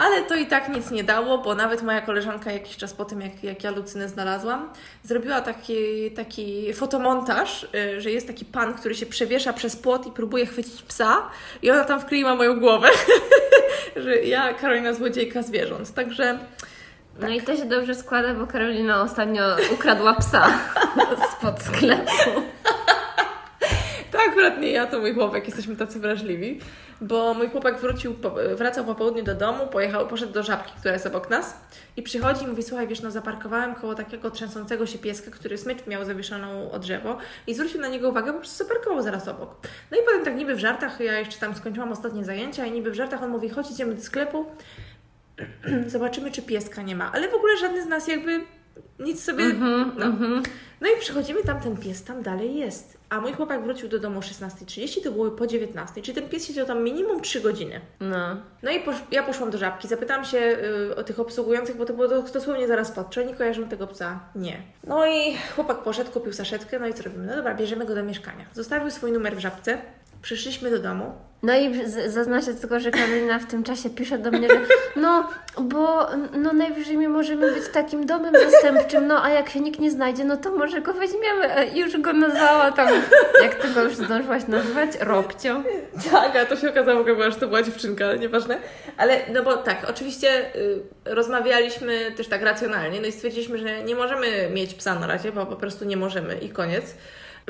Ale 0.00 0.22
to 0.22 0.36
i 0.36 0.46
tak 0.46 0.68
nic 0.68 0.90
nie 0.90 1.04
dało, 1.04 1.38
bo 1.38 1.54
nawet 1.54 1.82
moja 1.82 2.00
koleżanka 2.00 2.52
jakiś 2.52 2.76
czas 2.76 2.92
po 2.92 3.04
tym, 3.04 3.20
jak, 3.20 3.44
jak 3.44 3.64
ja 3.64 3.70
Lucynę 3.70 4.08
znalazłam, 4.08 4.70
zrobiła 5.02 5.40
taki, 5.40 6.10
taki 6.10 6.74
fotomontaż, 6.74 7.66
y, 7.74 8.00
że 8.00 8.10
jest 8.10 8.26
taki 8.26 8.44
pan, 8.44 8.74
który 8.74 8.94
się 8.94 9.06
przewiesza 9.06 9.52
przez 9.52 9.76
płot 9.76 10.06
i 10.06 10.10
próbuje 10.10 10.46
chwycić 10.46 10.82
psa 10.82 11.22
i 11.62 11.70
ona 11.70 11.84
tam 11.84 12.00
wkleiła 12.00 12.34
moją 12.34 12.60
głowę, 12.60 12.88
że 14.04 14.16
ja 14.16 14.54
Karolina 14.54 14.92
złodziejka 14.92 15.42
zwierząt. 15.42 15.94
Także... 15.94 16.38
Tak. 17.20 17.28
No 17.28 17.28
i 17.28 17.42
to 17.42 17.56
się 17.56 17.64
dobrze 17.64 17.94
składa, 17.94 18.34
bo 18.34 18.46
Karolina 18.46 19.02
ostatnio 19.02 19.42
ukradła 19.72 20.14
psa 20.14 20.46
spod 21.32 21.62
sklepu. 21.62 22.42
To 24.12 24.18
akurat 24.30 24.60
nie 24.60 24.70
ja, 24.70 24.86
to 24.86 25.00
mój 25.00 25.14
chłopak, 25.14 25.46
jesteśmy 25.46 25.76
tacy 25.76 26.00
wrażliwi, 26.00 26.60
bo 27.00 27.34
mój 27.34 27.48
chłopak 27.48 27.78
wrócił, 27.78 28.14
wracał 28.56 28.84
po 28.84 28.94
południu 28.94 29.22
do 29.22 29.34
domu, 29.34 29.66
pojechał, 29.66 30.06
poszedł 30.06 30.32
do 30.32 30.42
żabki, 30.42 30.72
która 30.78 30.94
jest 30.94 31.06
obok 31.06 31.30
nas 31.30 31.60
i 31.96 32.02
przychodzi 32.02 32.44
i 32.44 32.46
mówi, 32.46 32.62
słuchaj, 32.62 32.88
wiesz, 32.88 33.02
no 33.02 33.10
zaparkowałem 33.10 33.74
koło 33.74 33.94
takiego 33.94 34.30
trzęsącego 34.30 34.86
się 34.86 34.98
pieska, 34.98 35.30
który 35.30 35.58
smycz 35.58 35.86
miał 35.86 36.04
zawieszoną 36.04 36.70
o 36.70 36.78
drzewo 36.78 37.18
i 37.46 37.54
zwrócił 37.54 37.80
na 37.80 37.88
niego 37.88 38.08
uwagę, 38.08 38.32
po 38.32 38.38
prostu 38.38 38.64
zaparkował 38.64 39.02
zaraz 39.02 39.28
obok. 39.28 39.56
No 39.90 39.98
i 39.98 40.00
potem 40.04 40.24
tak 40.24 40.36
niby 40.36 40.54
w 40.54 40.58
żartach, 40.58 41.00
ja 41.00 41.18
jeszcze 41.18 41.40
tam 41.40 41.54
skończyłam 41.54 41.92
ostatnie 41.92 42.24
zajęcia 42.24 42.66
i 42.66 42.72
niby 42.72 42.90
w 42.90 42.94
żartach 42.94 43.22
on 43.22 43.30
mówi, 43.30 43.48
chodź 43.48 43.70
idziemy 43.70 43.94
do 43.94 44.02
sklepu, 44.02 44.46
zobaczymy, 45.86 46.30
czy 46.30 46.42
pieska 46.42 46.82
nie 46.82 46.96
ma, 46.96 47.12
ale 47.12 47.28
w 47.28 47.34
ogóle 47.34 47.56
żadny 47.56 47.82
z 47.82 47.86
nas 47.86 48.08
jakby 48.08 48.40
nic 48.98 49.24
sobie... 49.24 49.44
Mm 49.44 49.60
-hmm, 49.60 49.92
no. 49.98 50.06
Mm 50.06 50.18
-hmm. 50.18 50.48
no 50.80 50.88
i 50.88 51.00
przychodzimy, 51.00 51.42
tam 51.42 51.60
ten 51.60 51.76
pies 51.76 52.04
tam 52.04 52.22
dalej 52.22 52.56
jest. 52.56 52.98
A 53.08 53.20
mój 53.20 53.32
chłopak 53.32 53.64
wrócił 53.64 53.88
do 53.88 53.98
domu 53.98 54.18
o 54.18 54.22
16.30, 54.22 55.02
to 55.02 55.12
było 55.12 55.30
po 55.30 55.44
19.00, 55.44 56.02
czyli 56.02 56.14
ten 56.14 56.28
pies 56.28 56.46
siedział 56.46 56.66
tam 56.66 56.84
minimum 56.84 57.20
3 57.20 57.40
godziny. 57.40 57.80
No. 58.00 58.36
No 58.62 58.70
i 58.70 58.80
posz 58.80 58.96
ja 59.10 59.22
poszłam 59.22 59.50
do 59.50 59.58
żabki, 59.58 59.88
zapytałam 59.88 60.24
się 60.24 60.38
y, 60.38 60.96
o 60.96 61.02
tych 61.02 61.20
obsługujących, 61.20 61.76
bo 61.76 61.86
to 61.86 61.92
było 61.92 62.08
dosłownie 62.08 62.68
zaraz 62.68 62.90
pod, 62.90 63.10
czy 63.10 63.24
oni 63.24 63.34
kojarzą 63.34 63.68
tego 63.68 63.86
psa? 63.86 64.20
Nie. 64.34 64.62
No 64.84 65.06
i 65.06 65.36
chłopak 65.54 65.82
poszedł, 65.82 66.10
kupił 66.10 66.32
saszetkę, 66.32 66.78
no 66.78 66.86
i 66.86 66.94
co 66.94 67.02
robimy? 67.02 67.26
No 67.26 67.36
dobra, 67.36 67.54
bierzemy 67.54 67.86
go 67.86 67.94
do 67.94 68.02
mieszkania. 68.02 68.44
Zostawił 68.52 68.90
swój 68.90 69.12
numer 69.12 69.36
w 69.36 69.38
żabce, 69.38 69.78
Przyszliśmy 70.22 70.70
do 70.70 70.78
domu. 70.78 71.12
No 71.42 71.58
i 71.58 71.88
zaznaczę 72.06 72.54
tylko, 72.54 72.80
że 72.80 72.90
Karolina 72.90 73.38
w 73.38 73.46
tym 73.46 73.62
czasie 73.64 73.90
pisze 73.90 74.18
do 74.18 74.30
mnie, 74.30 74.48
że 74.48 74.60
no, 74.96 75.28
bo 75.60 76.06
no 76.32 76.52
najwyżej 76.52 76.96
my 76.96 77.08
możemy 77.08 77.52
być 77.52 77.68
takim 77.68 78.06
domem 78.06 78.34
zastępczym, 78.50 79.06
no 79.06 79.24
a 79.24 79.30
jak 79.30 79.50
się 79.50 79.60
nikt 79.60 79.80
nie 79.80 79.90
znajdzie, 79.90 80.24
no 80.24 80.36
to 80.36 80.56
może 80.56 80.80
go 80.80 80.94
weźmiemy. 80.94 81.56
E, 81.56 81.66
I 81.66 81.78
już 81.78 82.00
go 82.00 82.12
nazwała 82.12 82.72
tam, 82.72 82.88
jak 83.42 83.54
ty 83.54 83.68
go 83.68 83.82
już 83.82 83.94
zdążyłaś 83.94 84.46
nazwać? 84.46 84.90
Robcio. 85.00 85.62
Tak, 86.12 86.36
a 86.36 86.46
to 86.46 86.56
się 86.56 86.70
okazało, 86.70 87.04
że 87.30 87.36
to 87.36 87.48
była 87.48 87.62
dziewczynka, 87.62 88.04
ale 88.04 88.18
nieważne. 88.18 88.58
Ale, 88.96 89.20
no 89.32 89.42
bo 89.42 89.56
tak, 89.56 89.86
oczywiście 89.90 90.56
y, 90.56 90.80
rozmawialiśmy 91.04 92.12
też 92.16 92.28
tak 92.28 92.42
racjonalnie, 92.42 93.00
no 93.00 93.06
i 93.06 93.12
stwierdziliśmy, 93.12 93.58
że 93.58 93.82
nie 93.82 93.94
możemy 93.94 94.50
mieć 94.50 94.74
psa 94.74 94.94
na 94.94 95.06
razie, 95.06 95.32
bo 95.32 95.46
po 95.46 95.56
prostu 95.56 95.84
nie 95.84 95.96
możemy 95.96 96.34
i 96.34 96.48
koniec. 96.48 96.94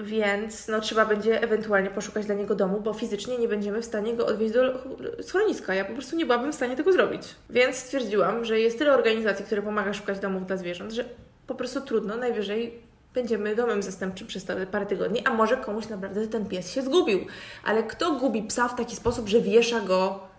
Więc 0.02 0.68
no, 0.68 0.80
trzeba 0.80 1.06
będzie 1.06 1.42
ewentualnie 1.42 1.90
poszukać 1.90 2.26
dla 2.26 2.34
niego 2.34 2.54
domu, 2.54 2.80
bo 2.80 2.92
fizycznie 2.92 3.38
nie 3.38 3.48
będziemy 3.48 3.82
w 3.82 3.84
stanie 3.84 4.14
go 4.14 4.26
odwieźć 4.26 4.54
do 4.54 4.84
schroniska. 5.22 5.74
Ja 5.74 5.84
po 5.84 5.92
prostu 5.92 6.16
nie 6.16 6.26
byłabym 6.26 6.52
w 6.52 6.54
stanie 6.54 6.76
tego 6.76 6.92
zrobić. 6.92 7.22
Więc 7.50 7.76
stwierdziłam, 7.76 8.44
że 8.44 8.60
jest 8.60 8.78
tyle 8.78 8.94
organizacji, 8.94 9.44
które 9.44 9.62
pomaga 9.62 9.92
szukać 9.94 10.18
domów 10.18 10.46
dla 10.46 10.56
zwierząt, 10.56 10.92
że 10.92 11.04
po 11.46 11.54
prostu 11.54 11.80
trudno, 11.80 12.16
najwyżej 12.16 12.80
będziemy 13.14 13.56
domem 13.56 13.82
zastępczym 13.82 14.26
przez 14.26 14.46
parę 14.70 14.86
tygodni, 14.86 15.26
a 15.26 15.34
może 15.34 15.56
komuś 15.56 15.88
naprawdę 15.88 16.26
ten 16.26 16.46
pies 16.46 16.70
się 16.72 16.82
zgubił. 16.82 17.20
Ale 17.64 17.82
kto 17.82 18.12
gubi 18.12 18.42
psa 18.42 18.68
w 18.68 18.76
taki 18.76 18.96
sposób, 18.96 19.28
że 19.28 19.40
wiesza 19.40 19.80
go 19.80 20.29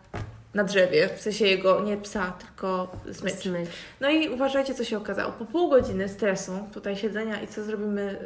na 0.54 0.64
drzewie, 0.64 1.10
w 1.16 1.22
sensie 1.22 1.46
jego, 1.46 1.82
nie 1.82 1.98
psa, 1.98 2.34
tylko 2.40 2.92
smycz. 3.14 3.34
Smycz. 3.34 3.70
No 4.02 4.10
i 4.10 4.30
uważajcie, 4.30 4.74
co 4.74 4.84
się 4.84 4.98
okazało. 4.98 5.32
Po 5.32 5.46
pół 5.46 5.70
godziny 5.70 6.10
stresu, 6.10 6.52
tutaj 6.74 6.96
siedzenia 6.98 7.42
i 7.42 7.48
co 7.48 7.64
zrobimy 7.64 8.20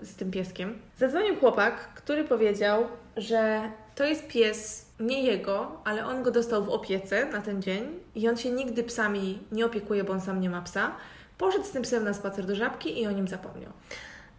yy, 0.00 0.06
z 0.06 0.14
tym 0.16 0.30
pieskiem, 0.30 0.78
zadzwonił 0.98 1.36
chłopak, 1.36 1.94
który 1.94 2.24
powiedział, 2.24 2.86
że 3.16 3.60
to 3.94 4.04
jest 4.04 4.28
pies 4.28 4.86
nie 5.00 5.22
jego, 5.22 5.80
ale 5.84 6.06
on 6.06 6.22
go 6.22 6.30
dostał 6.30 6.64
w 6.64 6.68
opiece 6.68 7.26
na 7.26 7.40
ten 7.40 7.62
dzień 7.62 8.00
i 8.14 8.28
on 8.28 8.36
się 8.36 8.50
nigdy 8.50 8.82
psami 8.82 9.38
nie 9.52 9.66
opiekuje, 9.66 10.04
bo 10.04 10.12
on 10.12 10.20
sam 10.20 10.40
nie 10.40 10.50
ma 10.50 10.62
psa. 10.62 10.92
Poszedł 11.38 11.64
z 11.64 11.70
tym 11.70 11.82
psem 11.82 12.04
na 12.04 12.14
spacer 12.14 12.46
do 12.46 12.54
żabki 12.54 13.02
i 13.02 13.06
o 13.06 13.10
nim 13.10 13.28
zapomniał. 13.28 13.72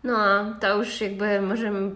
No, 0.03 0.15
to 0.59 0.77
już 0.77 1.01
jakby 1.01 1.41
możemy 1.41 1.91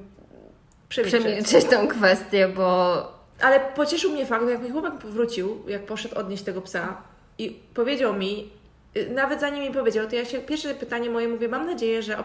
Przemilczeć. 0.89 1.65
tą 1.65 1.87
kwestię, 1.87 2.47
bo 2.47 3.20
Ale 3.41 3.59
pocieszył 3.59 4.11
mnie 4.11 4.25
fakt, 4.25 4.49
jak 4.49 4.61
mi 4.63 4.69
chłopak 4.69 4.97
wrócił, 4.97 5.63
jak 5.67 5.85
poszedł 5.85 6.19
odnieść 6.19 6.43
tego 6.43 6.61
psa 6.61 6.97
i 7.37 7.59
powiedział 7.73 8.13
mi, 8.13 8.49
y, 8.97 9.09
nawet 9.09 9.39
zanim 9.39 9.63
mi 9.63 9.71
powiedział, 9.71 10.07
to 10.07 10.15
ja 10.15 10.25
się, 10.25 10.39
pierwsze 10.39 10.73
pytanie 10.73 11.09
moje 11.09 11.27
mówię, 11.27 11.47
mam 11.47 11.65
nadzieję, 11.65 12.03
że 12.03 12.23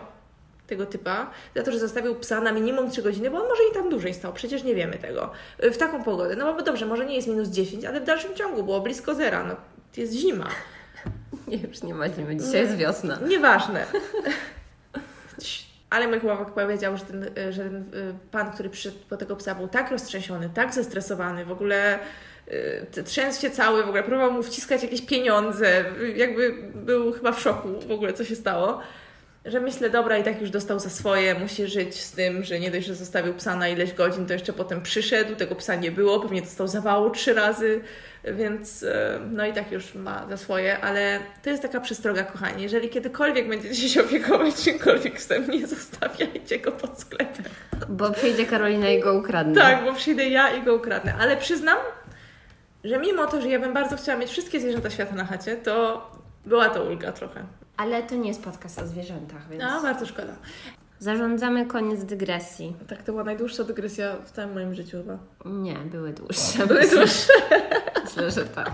tego 0.66 0.86
typa, 0.86 1.30
za 1.56 1.62
to, 1.62 1.72
że 1.72 1.78
zostawił 1.78 2.14
psa 2.14 2.40
na 2.40 2.52
minimum 2.52 2.90
3 2.90 3.02
godziny, 3.02 3.30
bo 3.30 3.38
on 3.38 3.48
może 3.48 3.62
i 3.70 3.74
tam 3.74 3.90
dłużej 3.90 4.14
stał, 4.14 4.32
przecież 4.32 4.64
nie 4.64 4.74
wiemy 4.74 4.98
tego, 4.98 5.30
y, 5.64 5.70
w 5.70 5.78
taką 5.78 6.02
pogodę. 6.02 6.36
No 6.36 6.54
bo 6.54 6.62
dobrze, 6.62 6.86
może 6.86 7.06
nie 7.06 7.16
jest 7.16 7.28
minus 7.28 7.48
10, 7.48 7.84
ale 7.84 8.00
w 8.00 8.04
dalszym 8.04 8.34
ciągu 8.34 8.62
było 8.62 8.80
blisko 8.80 9.14
zera, 9.14 9.44
no 9.44 9.56
jest 9.96 10.12
zima. 10.12 10.48
nie, 11.48 11.56
już 11.56 11.82
nie 11.82 11.94
ma 11.94 12.08
zimy, 12.08 12.36
dzisiaj 12.36 12.60
jest 12.60 12.76
wiosna. 12.76 13.18
Nieważne. 13.28 13.86
Ale 15.90 16.08
mój 16.08 16.20
chłopak 16.20 16.54
powiedział, 16.54 16.96
że 16.96 17.04
ten, 17.04 17.22
y, 17.22 17.52
że 17.52 17.64
ten 17.64 17.76
y, 17.76 18.14
pan, 18.30 18.50
który 18.50 18.70
przyszedł 18.70 18.96
po 19.08 19.16
tego 19.16 19.36
psa, 19.36 19.54
był 19.54 19.68
tak 19.68 19.90
roztrzęsiony, 19.90 20.50
tak 20.54 20.74
zestresowany, 20.74 21.44
w 21.44 21.52
ogóle 21.52 21.98
y, 22.96 23.02
trzęsł 23.04 23.40
się 23.40 23.50
cały, 23.50 23.82
w 23.82 23.88
ogóle 23.88 24.02
próbował 24.02 24.32
mu 24.32 24.42
wciskać 24.42 24.82
jakieś 24.82 25.02
pieniądze, 25.02 25.84
jakby 26.16 26.54
był 26.74 27.12
chyba 27.12 27.32
w 27.32 27.40
szoku 27.40 27.68
w 27.88 27.90
ogóle, 27.90 28.12
co 28.12 28.24
się 28.24 28.36
stało. 28.36 28.80
Że 29.46 29.60
myślę, 29.60 29.90
dobra, 29.90 30.18
i 30.18 30.24
tak 30.24 30.40
już 30.40 30.50
dostał 30.50 30.78
za 30.78 30.90
swoje, 30.90 31.34
musi 31.34 31.66
żyć 31.66 32.02
z 32.02 32.12
tym, 32.12 32.44
że 32.44 32.60
nie 32.60 32.70
dość, 32.70 32.86
że 32.86 32.94
zostawił 32.94 33.34
psa 33.34 33.56
na 33.56 33.68
ileś 33.68 33.92
godzin, 33.92 34.26
to 34.26 34.32
jeszcze 34.32 34.52
potem 34.52 34.82
przyszedł, 34.82 35.36
tego 35.36 35.54
psa 35.54 35.74
nie 35.74 35.92
było, 35.92 36.20
pewnie 36.20 36.42
dostał 36.42 36.68
zawału 36.68 37.10
trzy 37.10 37.34
razy, 37.34 37.80
więc 38.24 38.82
e, 38.82 39.20
no 39.30 39.46
i 39.46 39.52
tak 39.52 39.72
już 39.72 39.94
ma 39.94 40.26
za 40.28 40.36
swoje, 40.36 40.80
ale 40.80 41.20
to 41.42 41.50
jest 41.50 41.62
taka 41.62 41.80
przestroga, 41.80 42.24
kochani. 42.24 42.62
Jeżeli 42.62 42.88
kiedykolwiek 42.88 43.48
będziecie 43.48 43.88
się 43.88 44.00
opiekować 44.04 44.54
czymkolwiek 44.54 45.14
psem, 45.14 45.50
nie 45.50 45.66
zostawiajcie 45.66 46.58
go 46.58 46.72
pod 46.72 47.00
sklepem. 47.00 47.44
Bo 47.88 48.10
przyjdzie 48.10 48.46
Karolina 48.46 48.90
i 48.90 49.00
go 49.00 49.14
ukradnie. 49.14 49.54
Tak, 49.54 49.84
bo 49.84 49.92
przyjdę 49.92 50.28
ja 50.28 50.50
i 50.50 50.62
go 50.62 50.74
ukradnę. 50.74 51.14
Ale 51.20 51.36
przyznam, 51.36 51.78
że 52.84 52.98
mimo 52.98 53.26
to, 53.26 53.40
że 53.42 53.48
ja 53.48 53.60
bym 53.60 53.74
bardzo 53.74 53.96
chciała 53.96 54.18
mieć 54.18 54.30
wszystkie 54.30 54.60
zwierzęta 54.60 54.90
świata 54.90 55.14
na 55.14 55.24
chacie, 55.24 55.56
to 55.56 56.06
była 56.46 56.68
to 56.68 56.84
ulga 56.84 57.12
trochę. 57.12 57.44
Ale 57.76 58.02
to 58.02 58.14
nie 58.14 58.28
jest 58.28 58.42
podcast 58.44 58.78
o 58.78 58.86
zwierzętach, 58.86 59.48
więc 59.50 59.62
A, 59.64 59.82
bardzo 59.82 60.06
szkoda. 60.06 60.32
zarządzamy 60.98 61.66
koniec 61.66 62.04
dygresji. 62.04 62.76
Tak, 62.88 63.02
to 63.02 63.12
była 63.12 63.24
najdłuższa 63.24 63.64
dygresja 63.64 64.16
w 64.24 64.30
całym 64.30 64.54
moim 64.54 64.74
życiu 64.74 64.96
chyba. 64.96 65.18
Nie, 65.44 65.74
były 65.74 66.12
dłuższe. 66.12 66.66
Były 66.66 66.80
dłuższe. 66.96 67.32
Myślę, 68.04 68.30
że 68.30 68.44
tak. 68.44 68.72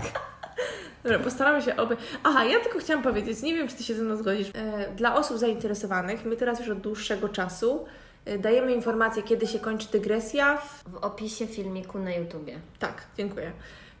Dobra, 1.03 1.19
postaramy 1.19 1.61
się 1.61 1.75
oby. 1.75 1.97
Aha, 2.23 2.43
ja 2.45 2.59
tylko 2.59 2.79
chciałam 2.79 3.03
powiedzieć, 3.03 3.41
nie 3.41 3.55
wiem, 3.55 3.67
czy 3.67 3.75
Ty 3.75 3.83
się 3.83 3.95
ze 3.95 4.03
mną 4.03 4.15
zgodzisz. 4.17 4.47
E, 4.53 4.91
Dla 4.95 5.15
osób 5.15 5.37
zainteresowanych, 5.37 6.25
my 6.25 6.35
teraz 6.35 6.59
już 6.59 6.69
od 6.69 6.79
dłuższego 6.79 7.29
czasu 7.29 7.85
e, 8.25 8.37
dajemy 8.37 8.73
informację, 8.73 9.23
kiedy 9.23 9.47
się 9.47 9.59
kończy 9.59 9.87
dygresja. 9.91 10.57
W... 10.57 10.83
W 10.89 10.95
opisie 10.95 11.47
filmiku 11.47 11.99
na 11.99 12.11
YouTubie. 12.15 12.59
Tak, 12.79 13.01
dziękuję. 13.17 13.51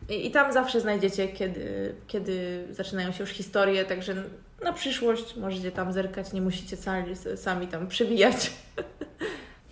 I, 0.09 0.27
I 0.27 0.31
tam 0.31 0.53
zawsze 0.53 0.81
znajdziecie, 0.81 1.27
kiedy, 1.27 1.95
kiedy 2.07 2.67
zaczynają 2.71 3.11
się 3.11 3.23
już 3.23 3.29
historie, 3.29 3.85
także 3.85 4.15
na 4.63 4.73
przyszłość 4.73 5.35
możecie 5.35 5.71
tam 5.71 5.93
zerkać, 5.93 6.33
nie 6.33 6.41
musicie 6.41 6.77
sami, 6.77 7.15
sami 7.35 7.67
tam 7.67 7.87
przewijać. 7.87 8.51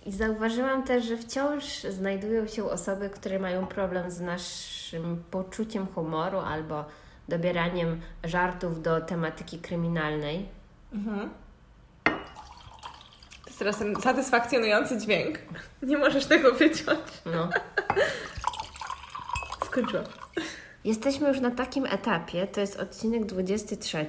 I 0.06 0.12
zauważyłam 0.12 0.82
też, 0.82 1.04
że 1.04 1.16
wciąż 1.16 1.64
znajdują 1.82 2.46
się 2.46 2.64
osoby, 2.64 3.10
które 3.10 3.38
mają 3.38 3.66
problem 3.66 4.10
z 4.10 4.20
naszym 4.20 5.24
poczuciem 5.30 5.86
humoru 5.86 6.38
albo 6.38 6.84
dobieraniem 7.28 8.00
żartów 8.24 8.82
do 8.82 9.00
tematyki 9.00 9.58
kryminalnej. 9.58 10.48
Mhm. 10.92 11.30
To 12.04 13.46
jest 13.46 13.58
teraz 13.58 13.78
ten 13.78 13.96
satysfakcjonujący 13.96 14.98
dźwięk. 14.98 15.38
Nie 15.82 15.98
możesz 15.98 16.26
tego 16.26 16.52
wyciąć. 16.52 17.06
No. 17.26 17.48
Skończyłam. 19.64 20.21
Jesteśmy 20.84 21.28
już 21.28 21.40
na 21.40 21.50
takim 21.50 21.86
etapie, 21.86 22.46
to 22.46 22.60
jest 22.60 22.80
odcinek 22.80 23.26
23, 23.26 24.06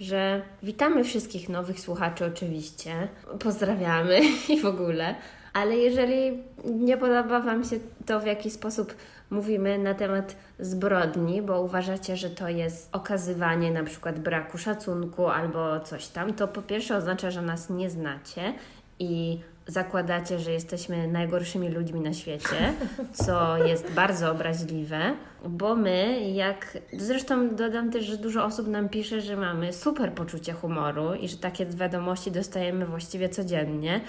że 0.00 0.42
witamy 0.62 1.04
wszystkich 1.04 1.48
nowych 1.48 1.80
słuchaczy 1.80 2.26
oczywiście, 2.26 3.08
pozdrawiamy 3.38 4.20
i 4.48 4.60
w 4.60 4.66
ogóle, 4.66 5.14
ale 5.52 5.76
jeżeli 5.76 6.42
nie 6.64 6.96
podoba 6.96 7.40
Wam 7.40 7.64
się 7.64 7.76
to, 8.06 8.20
w 8.20 8.26
jaki 8.26 8.50
sposób 8.50 8.94
mówimy 9.30 9.78
na 9.78 9.94
temat 9.94 10.36
zbrodni, 10.58 11.42
bo 11.42 11.62
uważacie, 11.62 12.16
że 12.16 12.30
to 12.30 12.48
jest 12.48 12.88
okazywanie 12.92 13.70
na 13.70 13.84
przykład 13.84 14.18
braku 14.18 14.58
szacunku 14.58 15.28
albo 15.28 15.80
coś 15.80 16.08
tam, 16.08 16.34
to 16.34 16.48
po 16.48 16.62
pierwsze 16.62 16.96
oznacza, 16.96 17.30
że 17.30 17.42
nas 17.42 17.70
nie 17.70 17.90
znacie 17.90 18.54
i 18.98 19.40
zakładacie, 19.66 20.38
że 20.38 20.52
jesteśmy 20.52 21.08
najgorszymi 21.08 21.68
ludźmi 21.68 22.00
na 22.00 22.12
świecie, 22.12 22.72
co 23.12 23.56
jest 23.56 23.92
bardzo 23.92 24.30
obraźliwe, 24.30 25.14
bo 25.48 25.74
my, 25.76 26.30
jak. 26.30 26.78
Zresztą 26.92 27.54
dodam 27.54 27.90
też, 27.90 28.04
że 28.04 28.16
dużo 28.16 28.44
osób 28.44 28.68
nam 28.68 28.88
pisze, 28.88 29.20
że 29.20 29.36
mamy 29.36 29.72
super 29.72 30.12
poczucie 30.12 30.52
humoru 30.52 31.14
i 31.14 31.28
że 31.28 31.36
takie 31.36 31.66
wiadomości 31.66 32.30
dostajemy 32.30 32.86
właściwie 32.86 33.28
codziennie. 33.28 34.00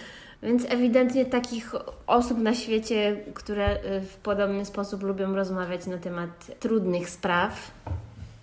Więc 0.43 0.65
ewidentnie 0.69 1.25
takich 1.25 1.71
osób 2.07 2.37
na 2.37 2.53
świecie, 2.53 3.17
które 3.33 3.75
y, 3.75 4.01
w 4.01 4.15
podobny 4.17 4.65
sposób 4.65 5.03
lubią 5.03 5.35
rozmawiać 5.35 5.87
na 5.87 5.97
temat 5.97 6.59
trudnych 6.59 7.09
spraw, 7.09 7.71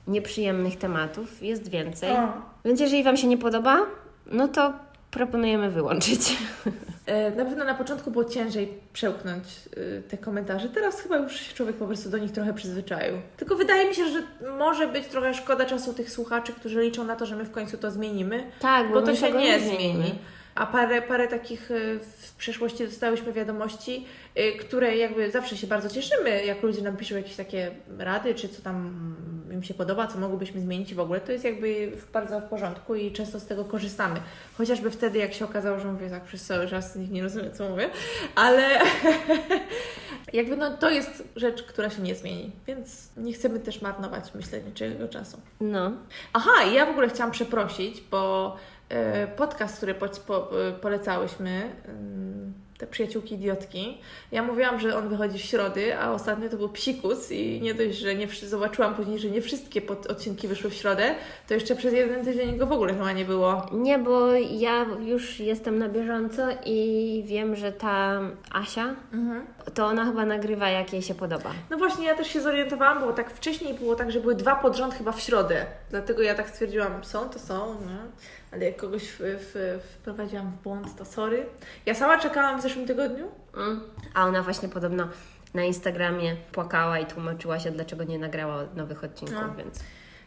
nieprzyjemnych 0.09 0.79
tematów, 0.79 1.43
jest 1.43 1.69
więcej. 1.69 2.17
Więc 2.65 2.81
jeżeli 2.81 3.03
Wam 3.05 3.17
się 3.17 3.27
nie 3.27 3.39
podoba, 3.39 3.79
no 4.27 4.49
to 4.49 4.73
proponujemy 5.11 5.71
wyłączyć. 5.71 6.37
E, 7.07 7.31
Na 7.31 7.45
pewno 7.45 7.65
na 7.65 7.75
początku 7.75 8.11
było 8.11 8.25
ciężej 8.25 8.79
przełknąć 8.93 9.45
y, 9.77 10.03
te 10.09 10.19
komentarze. 10.19 10.69
Teraz 10.69 11.01
chyba 11.01 11.17
już 11.17 11.41
się 11.41 11.55
człowiek 11.55 11.77
po 11.77 11.87
prostu 11.87 12.11
do 12.11 12.19
nich 12.19 12.33
trochę 12.33 12.55
przyzwyczaił. 12.55 13.15
Tylko 13.37 13.57
wydaje 13.57 13.89
mi 13.89 13.95
się, 13.95 14.05
że 14.09 14.23
może 14.59 14.89
być 14.89 15.07
trochę 15.07 15.35
szkoda 15.35 15.65
czasu 15.65 15.95
tych 15.95 16.11
słuchaczy, 16.11 16.53
którzy 16.53 16.83
liczą 16.83 17.05
na 17.05 17.17
to, 17.17 17.27
że 17.27 17.37
my 17.37 17.45
w 17.45 17.51
końcu 17.51 17.79
to 17.79 17.91
zmienimy, 17.91 18.45
Tak, 18.61 18.91
bo 18.93 19.01
to 19.01 19.07
my 19.07 19.17
się 19.17 19.31
nie 19.33 19.61
zmienimy. 19.61 19.77
zmieni. 19.77 20.19
A 20.61 20.67
parę, 20.67 21.03
parę 21.03 21.29
takich 21.29 21.71
y, 21.71 22.01
w 22.01 22.35
przeszłości 22.35 22.85
dostałyśmy 22.85 23.33
wiadomości, 23.33 24.07
y, 24.39 24.53
które 24.53 24.97
jakby 24.97 25.31
zawsze 25.31 25.57
się 25.57 25.67
bardzo 25.67 25.89
cieszymy, 25.89 26.45
jak 26.45 26.63
ludzie 26.63 26.83
nam 26.83 26.97
piszą 26.97 27.17
jakieś 27.17 27.37
takie 27.37 27.71
rady, 27.99 28.35
czy 28.35 28.49
co 28.49 28.63
tam 28.63 29.17
im 29.53 29.63
się 29.63 29.75
podoba, 29.75 30.07
co 30.07 30.19
mogłybyśmy 30.19 30.61
zmienić 30.61 30.95
w 30.95 31.01
ogóle. 31.01 31.21
To 31.21 31.33
jest 31.33 31.45
jakby 31.45 31.93
bardzo 32.13 32.41
w 32.41 32.45
porządku 32.45 32.95
i 32.95 33.13
często 33.13 33.41
z 33.41 33.47
tego 33.47 33.65
korzystamy. 33.65 34.21
Chociażby 34.59 34.91
wtedy, 34.91 35.19
jak 35.19 35.35
się 35.35 35.45
okazało, 35.45 35.81
że 35.81 35.93
mówię 35.93 36.11
tak 36.11 36.25
przez 36.25 36.47
cały 36.47 36.69
czas, 36.69 36.97
nikt 36.97 37.13
nie 37.13 37.23
rozumie, 37.23 37.51
co 37.51 37.69
mówię, 37.69 37.91
ale 38.35 38.81
jakby 40.33 40.57
no 40.57 40.77
to 40.77 40.91
jest 40.91 41.25
rzecz, 41.37 41.63
która 41.63 41.91
się 41.91 42.03
nie 42.03 42.15
zmieni, 42.15 42.53
więc 42.67 43.09
nie 43.17 43.33
chcemy 43.33 43.61
też 43.61 43.83
marnować, 43.83 44.35
myślę, 44.35 44.61
niczego 44.61 45.09
czasu. 45.09 45.41
No. 45.61 45.93
Aha, 46.33 46.65
i 46.71 46.75
ja 46.75 46.87
w 46.87 46.91
ogóle 46.91 47.09
chciałam 47.09 47.31
przeprosić, 47.33 48.03
bo 48.11 48.57
podcast, 49.37 49.77
który 49.77 49.95
po, 49.95 50.09
po, 50.09 50.67
e, 50.69 50.73
polecałyśmy, 50.73 51.73
ym, 51.89 52.55
te 52.81 52.87
przyjaciółki 52.87 53.35
idiotki. 53.35 53.99
Ja 54.33 54.43
mówiłam, 54.43 54.81
że 54.81 54.97
on 54.97 55.09
wychodzi 55.09 55.39
w 55.39 55.43
środy, 55.43 55.99
a 55.99 56.13
ostatnio 56.13 56.49
to 56.49 56.57
był 56.57 56.69
psikus 56.69 57.33
i 57.33 57.61
nie 57.61 57.75
dość, 57.75 57.99
że 57.99 58.15
nie 58.15 58.27
zobaczyłam 58.29 58.95
później, 58.95 59.19
że 59.19 59.31
nie 59.31 59.43
wszystkie 59.43 59.83
odcinki 60.09 60.49
wyszły 60.49 60.71
w 60.71 60.75
środę, 60.75 61.15
to 61.49 61.55
jeszcze 61.55 61.77
przez 61.77 61.95
jeden 61.95 62.25
tydzień 62.25 62.59
go 62.59 62.67
w 62.67 62.73
ogóle 62.73 62.93
chyba 62.93 63.13
nie 63.13 63.25
było. 63.25 63.67
Nie, 63.73 63.99
bo 63.99 64.33
ja 64.35 64.87
już 65.01 65.41
jestem 65.41 65.79
na 65.79 65.89
bieżąco 65.89 66.43
i 66.67 67.23
wiem, 67.27 67.57
że 67.57 67.73
ta 67.73 68.21
Asia, 68.53 68.95
mhm. 69.13 69.47
to 69.75 69.87
ona 69.87 70.05
chyba 70.05 70.27
nagrywa 70.27 70.69
jak 70.69 70.93
jej 70.93 71.03
się 71.03 71.15
podoba. 71.15 71.51
No 71.71 71.79
właśnie, 71.79 72.07
ja 72.07 72.15
też 72.15 72.29
się 72.29 72.41
zorientowałam, 72.41 73.01
bo 73.01 73.13
tak 73.13 73.31
wcześniej 73.31 73.75
było 73.75 73.97
tak, 73.97 74.13
że 74.13 74.21
były 74.21 74.35
dwa 74.35 74.57
pod 74.57 74.81
chyba 74.99 75.13
w 75.13 75.21
środę. 75.21 75.67
Dlatego 75.91 76.23
ja 76.23 76.35
tak 76.35 76.51
stwierdziłam, 76.51 77.05
są 77.05 77.29
to 77.29 77.39
są, 77.39 77.57
no 77.67 78.11
ale 78.53 78.65
jak 78.65 78.77
kogoś 78.77 79.03
w, 79.03 79.19
w, 79.21 79.81
wprowadziłam 79.95 80.51
w 80.51 80.63
błąd, 80.63 80.97
to 80.97 81.05
sorry. 81.05 81.47
Ja 81.87 81.95
sama 81.95 82.19
czekałam 82.19 82.59
w 82.59 82.63
zeszłym 82.63 82.87
tygodniu. 82.87 83.29
Mm. 83.57 83.81
A 84.15 84.27
ona 84.27 84.43
właśnie 84.43 84.69
podobno 84.69 85.09
na 85.55 85.65
Instagramie 85.65 86.37
płakała 86.53 86.99
i 86.99 87.07
tłumaczyła 87.07 87.59
się, 87.59 87.71
dlaczego 87.71 88.05
nie 88.05 88.19
nagrała 88.19 88.65
nowych 88.77 89.05
odcinków, 89.05 89.39
no. 89.49 89.55
więc... 89.55 89.81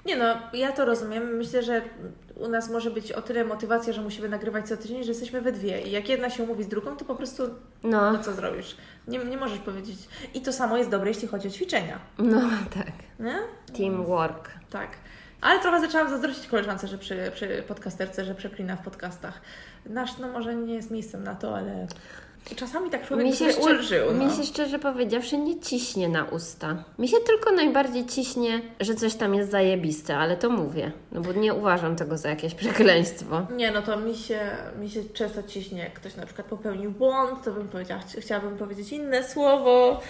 Nie 0.06 0.16
no, 0.16 0.36
ja 0.54 0.72
to 0.72 0.86
rozumiem. 0.86 1.24
Myślę, 1.24 1.64
że 1.64 1.82
u 2.36 2.48
nas 2.48 2.70
może 2.70 2.92
być 2.92 3.12
o 3.12 3.22
tyle 3.22 3.46
motywacja, 3.46 3.94
że 3.94 4.02
musimy 4.02 4.30
nagrywać 4.30 4.68
co 4.68 4.78
tydzień, 4.78 5.04
że 5.04 5.12
jesteśmy 5.12 5.42
we 5.42 5.52
dwie. 5.52 5.82
I 5.82 5.92
jak 5.92 6.10
jedna 6.10 6.30
się 6.30 6.44
umówi 6.44 6.64
z 6.64 6.68
drugą, 6.68 6.98
to 6.98 7.06
po 7.06 7.16
prostu 7.16 7.44
no, 7.84 8.12
no 8.12 8.24
co 8.24 8.34
zrobisz? 8.34 8.78
Nie, 9.08 9.20
nie 9.20 9.38
możesz 9.38 9.60
powiedzieć. 9.60 9.98
I 10.34 10.42
to 10.42 10.54
samo 10.54 10.78
jest 10.78 10.90
dobre, 10.90 11.10
jeśli 11.10 11.28
chodzi 11.28 11.48
o 11.48 11.52
ćwiczenia. 11.52 12.00
No 12.18 12.42
tak. 12.78 12.94
Nie? 13.20 13.40
Teamwork. 13.78 14.50
Tak. 14.70 14.90
Ale 15.44 15.60
trochę 15.60 15.82
zaczęłam 15.82 16.10
zazdrościć 16.10 16.48
koleżance, 16.48 16.88
że 16.88 16.98
przy, 16.98 17.32
przy 17.34 17.64
podcasterce, 17.68 18.26
że 18.26 18.36
przeklina 18.36 18.76
w 18.76 18.84
podcastach. 18.84 19.42
Nasz, 19.86 20.18
no 20.18 20.28
może 20.28 20.56
nie 20.56 20.76
jest 20.76 20.92
miejscem 20.92 21.24
na 21.24 21.36
to, 21.36 21.58
ale 21.58 21.88
czasami 22.56 22.90
tak 22.90 23.08
człowiek 23.08 23.26
mi 23.26 23.34
się 23.34 23.56
ulżył. 23.56 24.14
No. 24.14 24.26
Mi 24.26 24.32
się 24.32 24.44
szczerze 24.44 24.80
powiedziawszy 24.80 25.38
nie 25.38 25.60
ciśnie 25.60 26.10
na 26.10 26.24
usta. 26.24 26.84
Mi 27.00 27.08
się 27.08 27.18
tylko 27.18 27.52
najbardziej 27.52 28.06
ciśnie, 28.06 28.62
że 28.80 28.96
coś 28.96 29.16
tam 29.16 29.36
jest 29.36 29.52
zajebiste, 29.52 30.18
ale 30.18 30.38
to 30.38 30.50
mówię. 30.50 30.92
No 31.12 31.22
bo 31.22 31.34
nie 31.34 31.54
uważam 31.54 31.96
tego 31.96 32.18
za 32.18 32.30
jakieś 32.30 32.56
przekleństwo. 32.56 33.48
Nie, 33.56 33.72
no 33.72 33.82
to 33.82 33.98
mi 33.98 34.16
się, 34.16 34.40
mi 34.80 34.90
się 34.90 35.04
często 35.14 35.44
ciśnie, 35.44 35.80
jak 35.80 35.94
ktoś 35.94 36.16
na 36.16 36.26
przykład 36.26 36.48
popełnił 36.48 36.92
błąd, 36.92 37.44
to 37.44 37.52
bym 37.52 37.68
powiedziała, 37.68 38.02
chciałabym 38.20 38.58
powiedzieć 38.58 38.92
inne 38.92 39.24
słowo. 39.24 40.02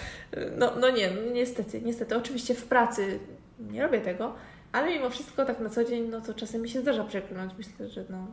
No, 0.56 0.72
no 0.80 0.90
nie, 0.90 1.10
niestety, 1.32 1.82
niestety. 1.82 2.16
Oczywiście 2.16 2.54
w 2.54 2.64
pracy 2.64 3.18
nie 3.58 3.82
robię 3.82 4.00
tego, 4.00 4.34
ale 4.74 4.90
mimo 4.90 5.10
wszystko 5.10 5.44
tak 5.44 5.60
na 5.60 5.70
co 5.70 5.84
dzień, 5.84 6.08
no 6.08 6.20
to 6.20 6.34
czasem 6.34 6.62
mi 6.62 6.68
się 6.68 6.80
zdarza 6.80 7.04
przekląć. 7.04 7.52
Myślę, 7.58 7.88
że 7.88 8.04
no, 8.10 8.26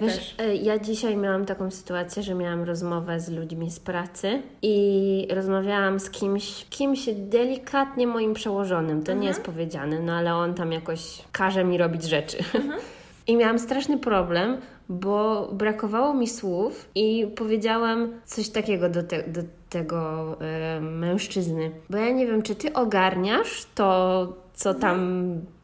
Wiesz, 0.00 0.16
też. 0.16 0.34
E, 0.38 0.56
ja 0.56 0.78
dzisiaj 0.78 1.16
miałam 1.16 1.44
taką 1.46 1.70
sytuację, 1.70 2.22
że 2.22 2.34
miałam 2.34 2.62
rozmowę 2.62 3.20
z 3.20 3.30
ludźmi 3.30 3.70
z 3.70 3.80
pracy 3.80 4.42
i 4.62 5.28
rozmawiałam 5.30 6.00
z 6.00 6.10
kimś, 6.10 6.66
kimś 6.70 7.08
delikatnie 7.14 8.06
moim 8.06 8.34
przełożonym. 8.34 9.02
To 9.02 9.12
mhm. 9.12 9.20
nie 9.20 9.28
jest 9.28 9.42
powiedziane, 9.42 10.00
no 10.00 10.12
ale 10.12 10.34
on 10.34 10.54
tam 10.54 10.72
jakoś 10.72 11.22
każe 11.32 11.64
mi 11.64 11.78
robić 11.78 12.04
rzeczy. 12.04 12.38
Mhm. 12.38 12.80
I 13.26 13.36
miałam 13.36 13.58
straszny 13.58 13.98
problem, 13.98 14.56
bo 14.88 15.48
brakowało 15.52 16.14
mi 16.14 16.28
słów 16.28 16.88
i 16.94 17.26
powiedziałam 17.36 18.12
coś 18.24 18.48
takiego 18.48 18.88
do, 18.88 19.02
te, 19.02 19.22
do 19.28 19.40
tego 19.70 20.36
e, 20.40 20.80
mężczyzny. 20.80 21.70
Bo 21.90 21.98
ja 21.98 22.10
nie 22.10 22.26
wiem, 22.26 22.42
czy 22.42 22.54
ty 22.54 22.72
ogarniasz 22.72 23.66
to, 23.74 24.45
co 24.56 24.74
tam. 24.74 25.00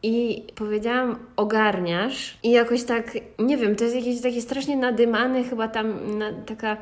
I 0.03 0.45
powiedziałam, 0.55 1.17
ogarniasz. 1.37 2.39
I 2.43 2.51
jakoś 2.51 2.85
tak, 2.85 3.19
nie 3.39 3.57
wiem, 3.57 3.77
to 3.77 3.85
jest 3.85 3.97
jakieś 3.97 4.21
takie 4.21 4.43
strasznie 4.43 4.77
nadymane, 4.77 5.45
chyba 5.45 5.69
tam 5.69 6.19
na, 6.19 6.33
taka 6.33 6.77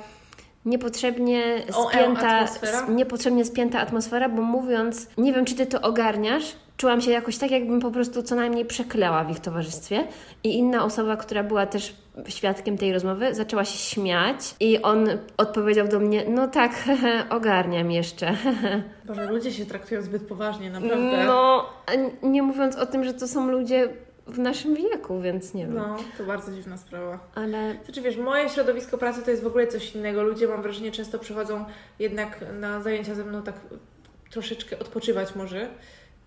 niepotrzebnie 0.64 1.62
spięta, 1.88 2.46
o, 2.88 2.90
niepotrzebnie 2.90 3.44
spięta 3.44 3.80
atmosfera, 3.80 4.28
bo 4.28 4.42
mówiąc, 4.42 5.08
nie 5.18 5.32
wiem, 5.32 5.44
czy 5.44 5.54
ty 5.54 5.66
to 5.66 5.80
ogarniasz, 5.80 6.56
czułam 6.76 7.00
się 7.00 7.10
jakoś 7.10 7.38
tak, 7.38 7.50
jakbym 7.50 7.80
po 7.80 7.90
prostu 7.90 8.22
co 8.22 8.34
najmniej 8.34 8.64
przekleła 8.64 9.24
w 9.24 9.30
ich 9.30 9.40
towarzystwie. 9.40 10.06
I 10.44 10.58
inna 10.58 10.84
osoba, 10.84 11.16
która 11.16 11.42
była 11.42 11.66
też 11.66 11.94
świadkiem 12.28 12.78
tej 12.78 12.92
rozmowy, 12.92 13.34
zaczęła 13.34 13.64
się 13.64 13.78
śmiać 13.78 14.54
i 14.60 14.82
on 14.82 15.08
odpowiedział 15.36 15.88
do 15.88 16.00
mnie, 16.00 16.24
no 16.28 16.48
tak, 16.48 16.72
ogarniam 17.30 17.90
jeszcze. 17.90 18.36
Boże, 19.04 19.26
ludzie 19.26 19.52
się 19.52 19.66
traktują 19.66 20.02
zbyt 20.02 20.28
poważnie, 20.28 20.70
naprawdę. 20.70 21.24
No, 21.26 21.66
nie 22.22 22.42
mówiąc 22.42 22.76
o 22.76 22.86
tym, 22.86 23.04
że 23.04 23.14
to 23.14 23.28
są 23.28 23.50
ludzie 23.50 23.88
w 24.30 24.38
naszym 24.38 24.74
wieku, 24.74 25.20
więc 25.20 25.54
nie 25.54 25.66
wiem. 25.66 25.74
No, 25.74 25.96
to 26.18 26.24
bardzo 26.24 26.52
dziwna 26.52 26.76
sprawa. 26.76 27.18
Ale... 27.34 27.76
Znaczy 27.84 28.02
wiesz, 28.02 28.16
moje 28.16 28.48
środowisko 28.48 28.98
pracy 28.98 29.22
to 29.22 29.30
jest 29.30 29.42
w 29.42 29.46
ogóle 29.46 29.66
coś 29.66 29.94
innego. 29.94 30.22
Ludzie, 30.22 30.48
mam 30.48 30.62
wrażenie, 30.62 30.92
często 30.92 31.18
przychodzą 31.18 31.64
jednak 31.98 32.44
na 32.60 32.82
zajęcia 32.82 33.14
ze 33.14 33.24
mną 33.24 33.42
tak 33.42 33.54
troszeczkę 34.30 34.78
odpoczywać 34.78 35.34
może 35.34 35.68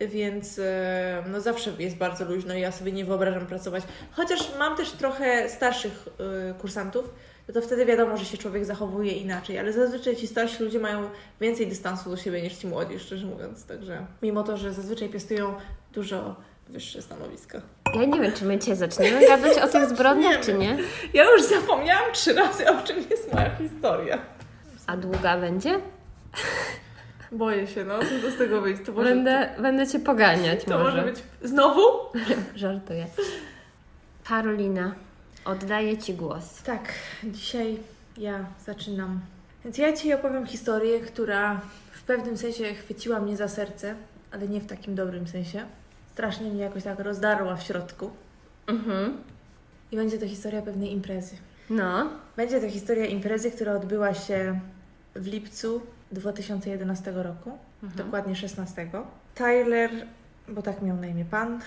więc 0.08 0.60
e, 0.60 1.24
no 1.32 1.42
zawsze 1.42 1.72
jest 1.80 1.98
bardzo 1.98 2.26
luźno 2.26 2.54
i 2.54 2.62
ja 2.62 2.72
sobie 2.72 2.92
nie 2.92 3.06
wyobrażam 3.06 3.46
pracować. 3.46 3.84
Chociaż 4.12 4.58
mam 4.60 4.78
też 4.78 4.92
trochę 4.92 5.50
starszych 5.50 6.08
e, 6.50 6.54
kursantów, 6.54 7.13
no 7.48 7.54
to 7.54 7.62
wtedy 7.62 7.86
wiadomo, 7.86 8.18
że 8.18 8.26
się 8.26 8.38
człowiek 8.38 8.66
zachowuje 8.66 9.12
inaczej, 9.12 9.60
ale 9.60 9.74
zazwyczaj 9.74 10.16
ci 10.16 10.28
starsi 10.28 10.63
ludzie 10.63 10.80
mają 10.80 11.10
więcej 11.42 11.68
dystansu 11.68 12.10
do 12.10 12.18
siebie 12.18 12.42
niż 12.42 12.54
ci 12.54 12.68
młodzi, 12.68 13.00
szczerze 13.00 13.26
mówiąc, 13.26 13.66
także 13.66 14.06
mimo 14.22 14.44
to, 14.44 14.58
że 14.58 14.74
zazwyczaj 14.74 15.10
piastują 15.10 15.54
dużo 15.94 16.36
wyższe 16.69 17.02
stanowiska. 17.02 17.62
Ja 17.93 18.06
nie 18.06 18.21
wiem, 18.21 18.32
czy 18.34 18.45
my 18.45 18.60
Cię 18.60 18.76
zaczniemy 18.76 19.28
gadać 19.28 19.58
o 19.58 19.67
tych 19.67 19.89
zbrodniach, 19.89 20.39
czy 20.39 20.54
nie? 20.54 20.78
Ja 21.13 21.23
już 21.32 21.43
zapomniałam 21.43 22.13
trzy 22.13 22.34
razy, 22.34 22.69
o 22.71 22.82
czym 22.82 22.97
jest 23.10 23.34
moja 23.34 23.56
historia. 23.56 24.17
A 24.88 24.97
długa 24.97 25.38
będzie? 25.38 25.80
Boję 27.32 27.67
się, 27.67 27.84
no, 27.86 27.99
co 27.99 28.32
z 28.32 28.38
tego 28.38 28.62
wyjść. 28.62 28.82
To 28.86 28.91
może, 28.91 29.10
będę, 29.10 29.49
będę 29.60 29.88
Cię 29.88 29.99
poganiać 29.99 30.63
to 30.63 30.78
może. 30.78 30.84
może 30.84 31.02
być... 31.02 31.23
Znowu? 31.43 31.82
Żartuję. 32.56 33.06
Karolina, 34.23 34.95
oddaję 35.45 35.97
Ci 35.97 36.13
głos. 36.13 36.63
Tak, 36.63 36.93
dzisiaj 37.23 37.80
ja 38.17 38.45
zaczynam. 38.65 39.19
Więc 39.63 39.78
ja 39.78 39.93
Ci 39.93 40.13
opowiem 40.13 40.47
historię, 40.47 40.99
która 40.99 41.62
w 41.91 42.04
pewnym 42.04 42.38
sensie 42.38 42.73
chwyciła 42.73 43.19
mnie 43.19 43.38
za 43.38 43.47
serce, 43.47 43.95
ale 44.32 44.47
nie 44.47 44.62
w 44.62 44.67
takim 44.67 44.95
dobrym 44.95 45.28
sensie. 45.28 45.65
Strasznie 46.13 46.49
mnie 46.49 46.62
jakoś 46.63 46.84
tak 46.84 46.99
rozdarła 46.99 47.56
w 47.56 47.63
środku. 47.63 48.10
Mhm. 48.67 49.17
I 49.91 49.95
będzie 49.95 50.17
to 50.17 50.28
historia 50.28 50.62
pewnej 50.62 50.91
imprezy. 50.91 51.36
No. 51.69 52.10
Będzie 52.38 52.62
to 52.62 52.69
historia 52.69 53.06
imprezy, 53.06 53.52
która 53.52 53.73
odbyła 53.73 54.13
się 54.13 54.60
w 55.15 55.28
lipcu 55.28 55.82
2011 56.12 57.12
roku, 57.12 57.58
mhm. 57.84 58.06
dokładnie 58.06 58.36
16. 58.36 58.88
Tyler, 59.36 59.91
bo 60.47 60.62
tak 60.62 60.82
miał 60.82 60.97
na 60.97 61.08
imię 61.08 61.26
pan, 61.26 61.60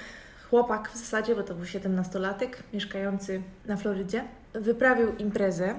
chłopak 0.50 0.90
w 0.90 0.96
zasadzie, 0.96 1.35
bo 1.35 1.42
to 1.42 1.54
był 1.54 1.64
17-latek, 1.64 2.48
mieszkający 2.72 3.42
na 3.64 3.76
Florydzie, 3.76 4.24
wyprawił 4.52 5.16
imprezę. 5.16 5.74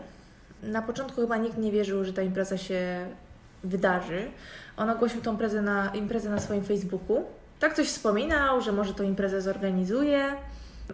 Na 0.64 0.82
początku 0.82 1.22
chyba 1.22 1.38
nikt 1.38 1.58
nie 1.58 1.72
wierzył, 1.72 2.04
że 2.04 2.14
ta 2.14 2.22
impreza 2.22 2.58
się 2.58 3.08
wydarzy. 3.64 4.32
On 4.78 4.90
ogłosił 4.90 5.22
tą 5.22 5.32
imprezę 5.32 5.62
na, 5.62 5.92
imprezę 5.94 6.30
na 6.30 6.40
swoim 6.40 6.64
Facebooku. 6.64 7.24
Tak 7.60 7.76
coś 7.76 7.88
wspominał, 7.88 8.62
że 8.62 8.72
może 8.72 8.94
tą 8.94 9.04
imprezę 9.04 9.42
zorganizuje. 9.42 10.36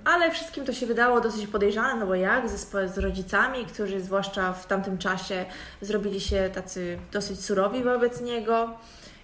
Ale 0.05 0.31
wszystkim 0.31 0.65
to 0.65 0.73
się 0.73 0.85
wydało 0.85 1.21
dosyć 1.21 1.47
podejrzane, 1.47 1.99
no 1.99 2.07
bo 2.07 2.15
jak 2.15 2.49
ze, 2.49 2.87
z 2.87 2.97
rodzicami, 2.97 3.65
którzy 3.65 4.01
zwłaszcza 4.01 4.53
w 4.53 4.67
tamtym 4.67 4.97
czasie 4.97 5.45
zrobili 5.81 6.21
się 6.21 6.49
tacy 6.53 6.97
dosyć 7.11 7.45
surowi 7.45 7.83
wobec 7.83 8.21
niego 8.21 8.69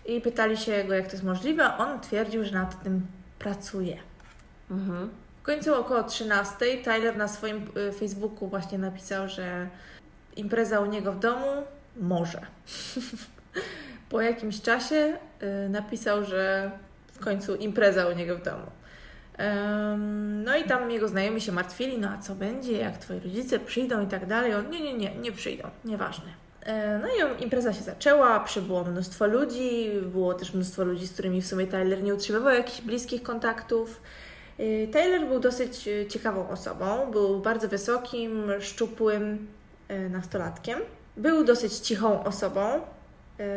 i 0.06 0.22
pytali 0.22 0.58
się 0.58 0.84
go, 0.84 0.94
jak 0.94 1.06
to 1.06 1.12
jest 1.12 1.24
możliwe, 1.24 1.78
on 1.78 2.00
twierdził, 2.00 2.46
że 2.46 2.52
nad 2.52 2.84
tym 2.84 3.08
pracuje. 3.40 3.98
Mhm. 4.72 5.10
W 5.40 5.42
końcu 5.42 5.76
około 5.76 6.04
13 6.04 6.56
Tyler 6.84 7.18
na 7.18 7.28
swoim 7.28 7.68
y, 7.78 7.92
Facebooku 7.92 8.48
właśnie 8.48 8.78
napisał, 8.78 9.30
że 9.30 9.68
impreza 10.36 10.80
u 10.80 10.86
niego 10.86 11.12
w 11.12 11.20
domu 11.20 11.64
może. 11.96 12.42
po 14.10 14.22
jakimś 14.22 14.62
czasie 14.62 15.18
y, 15.66 15.70
napisał, 15.70 16.26
że 16.26 16.72
w 17.20 17.24
końcu 17.24 17.56
impreza 17.56 18.08
u 18.08 18.12
niego 18.12 18.38
w 18.38 18.42
domu. 18.42 18.66
No 20.46 20.58
i 20.58 20.64
tam 20.64 20.92
jego 20.92 21.08
znajomi 21.08 21.42
się 21.42 21.52
martwili, 21.52 21.98
no 21.98 22.10
a 22.10 22.18
co 22.18 22.36
będzie, 22.36 22.78
jak 22.78 22.98
twoi 22.98 23.20
rodzice 23.20 23.60
przyjdą 23.60 24.04
i 24.04 24.08
tak 24.08 24.26
dalej. 24.26 24.56
On, 24.56 24.70
nie, 24.70 24.82
nie, 24.82 24.94
nie, 24.94 25.16
nie 25.16 25.32
przyjdą, 25.32 25.70
nieważne. 25.86 26.26
No 27.02 27.08
i 27.08 27.44
impreza 27.44 27.74
się 27.74 27.82
zaczęła, 27.82 28.40
przybyło 28.40 28.84
mnóstwo 28.84 29.28
ludzi, 29.28 29.92
było 30.06 30.34
też 30.34 30.54
mnóstwo 30.54 30.84
ludzi, 30.84 31.08
z 31.08 31.14
którymi 31.14 31.42
w 31.42 31.48
sumie 31.48 31.68
Tyler 31.68 32.04
nie 32.04 32.14
utrzymywał 32.14 32.54
jakichś 32.54 32.82
bliskich 32.82 33.24
kontaktów. 33.24 34.02
Y, 34.60 34.90
Taylor 34.94 35.28
był 35.28 35.40
dosyć 35.40 35.88
y, 35.88 36.06
ciekawą 36.10 36.50
osobą, 36.50 37.12
był 37.12 37.40
bardzo 37.40 37.68
wysokim, 37.68 38.52
szczupłym 38.60 39.48
nastolatkiem. 40.10 40.80
Był 41.18 41.44
dosyć 41.44 41.74
cichą 41.74 42.24
osobą. 42.24 42.82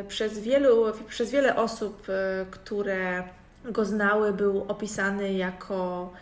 Przez, 0.09 0.39
wielu, 0.39 0.85
przez 1.09 1.31
wiele 1.31 1.57
osób, 1.57 2.07
które 2.51 3.23
go 3.65 3.85
znały, 3.85 4.33
był 4.33 4.65
opisany 4.69 5.33
jako 5.33 6.13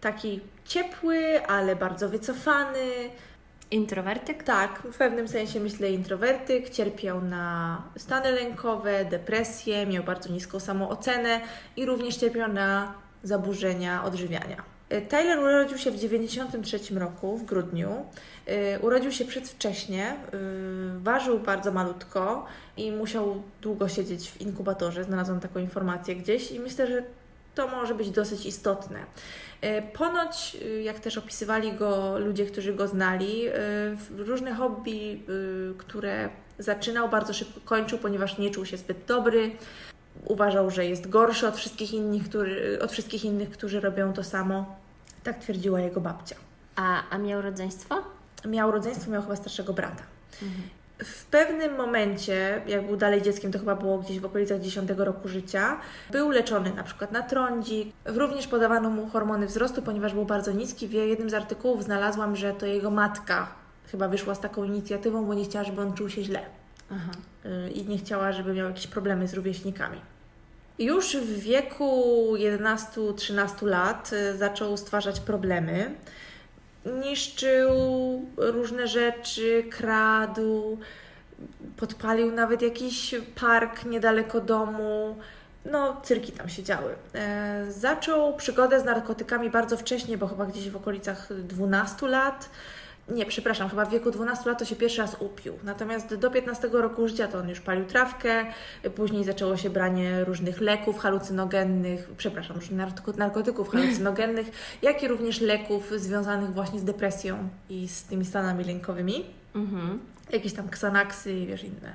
taki 0.00 0.40
ciepły, 0.64 1.46
ale 1.46 1.76
bardzo 1.76 2.08
wycofany. 2.08 2.90
Introwertyk? 3.70 4.42
Tak, 4.42 4.82
w 4.92 4.96
pewnym 4.96 5.28
sensie 5.28 5.60
myślę 5.60 5.90
introwertyk, 5.90 6.70
cierpiał 6.70 7.22
na 7.22 7.82
stany 7.96 8.32
lękowe, 8.32 9.04
depresję, 9.04 9.86
miał 9.86 10.04
bardzo 10.04 10.32
niską 10.32 10.60
samoocenę 10.60 11.40
i 11.76 11.86
również 11.86 12.16
cierpiał 12.16 12.52
na 12.52 12.94
zaburzenia 13.22 14.04
odżywiania. 14.04 14.73
E, 14.94 15.00
Tyler 15.00 15.38
urodził 15.38 15.78
się 15.78 15.90
w 15.90 15.94
1993 15.94 16.98
roku, 16.98 17.36
w 17.36 17.44
grudniu. 17.44 18.06
E, 18.46 18.80
Urodził 18.80 19.12
się 19.12 19.24
przedwcześnie, 19.24 20.06
e, 20.06 20.16
ważył 20.98 21.38
bardzo 21.38 21.72
malutko 21.72 22.46
i 22.76 22.92
musiał 22.92 23.42
długo 23.62 23.88
siedzieć 23.88 24.30
w 24.30 24.40
inkubatorze. 24.40 25.04
Znalazłam 25.04 25.40
taką 25.40 25.60
informację 25.60 26.16
gdzieś 26.16 26.52
i 26.52 26.60
myślę, 26.60 26.86
że 26.86 27.02
to 27.54 27.68
może 27.68 27.94
być 27.94 28.10
dosyć 28.10 28.46
istotne. 28.46 28.98
Ponoć, 29.92 30.56
jak 30.82 31.00
też 31.00 31.18
opisywali 31.18 31.72
go 31.72 32.18
ludzie, 32.18 32.46
którzy 32.46 32.74
go 32.74 32.88
znali, 32.88 33.42
różne 34.16 34.54
hobby, 34.54 35.22
które 35.78 36.28
zaczynał, 36.58 37.08
bardzo 37.08 37.34
szybko 37.34 37.60
kończył, 37.64 37.98
ponieważ 37.98 38.38
nie 38.38 38.50
czuł 38.50 38.66
się 38.66 38.76
zbyt 38.76 39.04
dobry. 39.06 39.50
Uważał, 40.24 40.70
że 40.70 40.86
jest 40.86 41.08
gorszy 41.08 41.48
od 41.48 41.56
wszystkich 41.56 41.92
innych, 41.92 42.28
który, 42.28 42.78
od 42.82 42.92
wszystkich 42.92 43.24
innych, 43.24 43.50
którzy 43.50 43.80
robią 43.80 44.12
to 44.12 44.24
samo. 44.24 44.83
Tak 45.24 45.38
twierdziła 45.38 45.80
jego 45.80 46.00
babcia. 46.00 46.36
A, 46.76 47.02
a 47.10 47.18
miał 47.18 47.42
rodzeństwo? 47.42 48.02
Miał 48.44 48.70
rodzeństwo, 48.70 49.10
miał 49.10 49.22
chyba 49.22 49.36
starszego 49.36 49.72
brata. 49.72 50.02
W 51.04 51.24
pewnym 51.24 51.76
momencie, 51.76 52.62
jak 52.66 52.86
był 52.86 52.96
dalej 52.96 53.22
dzieckiem, 53.22 53.52
to 53.52 53.58
chyba 53.58 53.76
było 53.76 53.98
gdzieś 53.98 54.20
w 54.20 54.24
okolicach 54.24 54.60
10 54.60 54.90
roku 54.96 55.28
życia, 55.28 55.76
był 56.10 56.30
leczony 56.30 56.72
na 56.74 56.82
przykład 56.82 57.12
na 57.12 57.22
trądzik. 57.22 57.92
Również 58.04 58.46
podawano 58.46 58.90
mu 58.90 59.06
hormony 59.08 59.46
wzrostu, 59.46 59.82
ponieważ 59.82 60.14
był 60.14 60.24
bardzo 60.24 60.52
niski. 60.52 60.88
W 60.88 60.92
jednym 60.92 61.30
z 61.30 61.34
artykułów 61.34 61.84
znalazłam, 61.84 62.36
że 62.36 62.52
to 62.52 62.66
jego 62.66 62.90
matka 62.90 63.48
chyba 63.90 64.08
wyszła 64.08 64.34
z 64.34 64.40
taką 64.40 64.64
inicjatywą, 64.64 65.24
bo 65.24 65.34
nie 65.34 65.44
chciała, 65.44 65.64
żeby 65.64 65.80
on 65.82 65.92
czuł 65.92 66.08
się 66.08 66.24
źle 66.24 66.40
Aha. 66.90 67.10
y, 67.44 67.70
i 67.70 67.86
nie 67.86 67.98
chciała, 67.98 68.32
żeby 68.32 68.54
miał 68.54 68.68
jakieś 68.68 68.86
problemy 68.86 69.28
z 69.28 69.34
rówieśnikami. 69.34 70.00
Już 70.78 71.16
w 71.16 71.38
wieku 71.38 72.32
11-13 72.36 73.66
lat 73.66 74.12
y, 74.12 74.36
zaczął 74.36 74.76
stwarzać 74.76 75.20
problemy. 75.20 75.94
Niszczył 77.04 77.72
różne 78.36 78.88
rzeczy, 78.88 79.64
kradł, 79.70 80.78
podpalił 81.76 82.32
nawet 82.32 82.62
jakiś 82.62 83.14
park 83.40 83.84
niedaleko 83.84 84.40
domu. 84.40 85.16
No, 85.64 86.00
cyrki 86.02 86.32
tam 86.32 86.48
się 86.48 86.62
działy. 86.62 86.94
E, 87.14 87.64
zaczął 87.68 88.36
przygodę 88.36 88.80
z 88.80 88.84
narkotykami 88.84 89.50
bardzo 89.50 89.76
wcześnie, 89.76 90.18
bo 90.18 90.26
chyba 90.26 90.46
gdzieś 90.46 90.70
w 90.70 90.76
okolicach 90.76 91.28
12 91.32 92.08
lat. 92.08 92.50
Nie, 93.08 93.26
przepraszam, 93.26 93.68
chyba 93.68 93.84
w 93.84 93.90
wieku 93.90 94.10
12 94.10 94.50
lat 94.50 94.58
to 94.58 94.64
się 94.64 94.76
pierwszy 94.76 95.00
raz 95.00 95.16
upił. 95.20 95.54
Natomiast 95.64 96.14
do 96.14 96.30
15 96.30 96.68
roku 96.72 97.08
życia 97.08 97.28
to 97.28 97.38
on 97.38 97.48
już 97.48 97.60
palił 97.60 97.84
trawkę, 97.84 98.46
później 98.96 99.24
zaczęło 99.24 99.56
się 99.56 99.70
branie 99.70 100.24
różnych 100.24 100.60
leków 100.60 100.98
halucynogennych, 100.98 102.08
przepraszam, 102.16 102.56
narkotyków 103.16 103.68
halucynogennych, 103.72 104.50
jak 104.82 105.02
i 105.02 105.08
również 105.08 105.40
leków 105.40 105.90
związanych 105.96 106.52
właśnie 106.54 106.80
z 106.80 106.84
depresją 106.84 107.48
i 107.70 107.88
z 107.88 108.02
tymi 108.02 108.24
stanami 108.24 108.64
lękowymi. 108.64 109.24
Mhm. 109.54 109.98
Jakieś 110.32 110.52
tam 110.52 110.68
ksanaksy 110.68 111.32
i 111.32 111.46
wiesz 111.46 111.64
inne. 111.64 111.92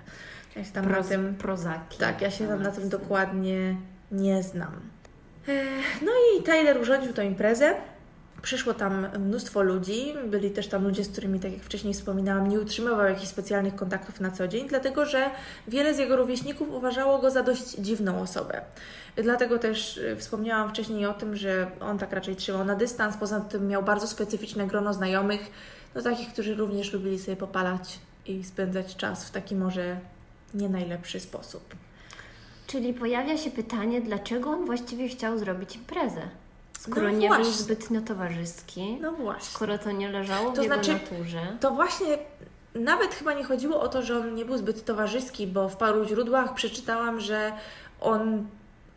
Ja 0.55 0.63
się 0.63 0.71
tam 0.71 0.85
na 0.85 0.91
Proz, 0.93 1.07
tym, 1.07 1.35
prozaki. 1.35 1.97
tak, 1.97 2.21
ja 2.21 2.31
się 2.31 2.47
tam 2.47 2.63
na 2.63 2.71
tym 2.71 2.89
dokładnie 2.89 3.75
nie 4.11 4.43
znam. 4.43 4.71
E, 5.47 5.51
No 6.01 6.11
i 6.39 6.43
Tyler 6.43 6.81
urządził 6.81 7.13
tę 7.13 7.25
imprezę. 7.25 7.75
Przyszło 8.41 8.73
tam 8.73 9.07
mnóstwo 9.19 9.61
ludzi, 9.61 10.13
byli 10.25 10.51
też 10.51 10.67
tam 10.67 10.83
ludzie, 10.83 11.03
z 11.03 11.09
którymi, 11.09 11.39
tak 11.39 11.53
jak 11.53 11.61
wcześniej 11.61 11.93
wspominałam, 11.93 12.49
nie 12.49 12.59
utrzymywał 12.59 13.05
jakichś 13.05 13.27
specjalnych 13.27 13.75
kontaktów 13.75 14.19
na 14.19 14.31
co 14.31 14.47
dzień, 14.47 14.67
dlatego 14.67 15.05
że 15.05 15.29
wiele 15.67 15.93
z 15.93 15.97
jego 15.97 16.15
rówieśników 16.15 16.69
uważało 16.69 17.19
go 17.19 17.31
za 17.31 17.43
dość 17.43 17.75
dziwną 17.75 18.21
osobę. 18.21 18.61
Dlatego 19.15 19.59
też 19.59 19.97
y, 19.97 20.15
wspomniałam 20.15 20.69
wcześniej 20.69 21.05
o 21.05 21.13
tym, 21.13 21.35
że 21.35 21.71
on 21.79 21.97
tak 21.97 22.11
raczej 22.11 22.35
trzymał 22.35 22.65
na 22.65 22.75
dystans, 22.75 23.17
poza 23.17 23.39
tym 23.39 23.67
miał 23.67 23.83
bardzo 23.83 24.07
specyficzne 24.07 24.67
grono 24.67 24.93
znajomych, 24.93 25.51
no 25.95 26.01
takich, 26.01 26.33
którzy 26.33 26.55
również 26.55 26.93
lubili 26.93 27.19
sobie 27.19 27.37
popalać 27.37 27.99
i 28.25 28.43
spędzać 28.43 28.95
czas 28.95 29.25
w 29.25 29.31
taki 29.31 29.55
może 29.55 29.99
nie 30.53 30.69
najlepszy 30.69 31.19
sposób. 31.19 31.75
Czyli 32.67 32.93
pojawia 32.93 33.37
się 33.37 33.51
pytanie, 33.51 34.01
dlaczego 34.01 34.49
on 34.49 34.65
właściwie 34.65 35.07
chciał 35.07 35.39
zrobić 35.39 35.75
imprezę? 35.75 36.21
Skoro 36.79 37.01
No 37.11 37.17
nie 37.17 37.29
był 37.29 37.43
zbytnio 37.43 38.01
towarzyski, 38.01 38.97
No 39.01 39.11
właśnie. 39.11 39.49
skoro 39.51 39.77
to 39.77 39.91
nie 39.91 40.09
leżało 40.11 40.51
w 40.51 40.55
To 40.55 40.61
jego 40.61 40.75
znaczy- 40.75 40.93
naturze. 40.93 41.57
To 41.59 41.71
właśnie 41.71 42.17
nawet 42.75 43.13
chyba 43.15 43.33
nie 43.33 43.43
chodziło 43.43 43.81
o 43.81 43.87
to, 43.87 44.01
że 44.01 44.17
on 44.19 44.35
nie 44.35 44.45
był 44.45 44.57
zbyt 44.57 44.85
towarzyski, 44.85 45.47
bo 45.47 45.69
w 45.69 45.75
paru 45.75 46.05
źródłach 46.05 46.53
przeczytałam, 46.53 47.19
że 47.19 47.51
on 48.01 48.47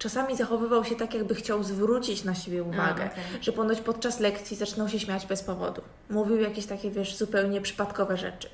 czasami 0.03 0.37
zachowywał 0.37 0.85
się 0.85 0.97
tak, 0.97 1.15
jakby 1.15 1.35
chciał 1.35 1.63
zwrócić 1.63 2.25
na 2.25 2.35
siebie 2.35 2.63
uwagę. 2.63 2.93
okej. 3.07 3.09
Że 3.41 3.53
ponoć 3.53 3.81
podczas 3.81 4.21
lekcji 4.21 4.57
zaczynał 4.57 4.89
się 4.89 4.99
śmiać 5.01 5.27
bez 5.27 5.43
powodu. 5.43 5.83
Mówił 6.11 6.41
jakieś 6.41 6.67
takie, 6.67 6.91
wiesz, 6.91 7.17
zupełnie 7.17 7.61
przypadkowe 7.61 8.17
rzeczy. 8.17 8.49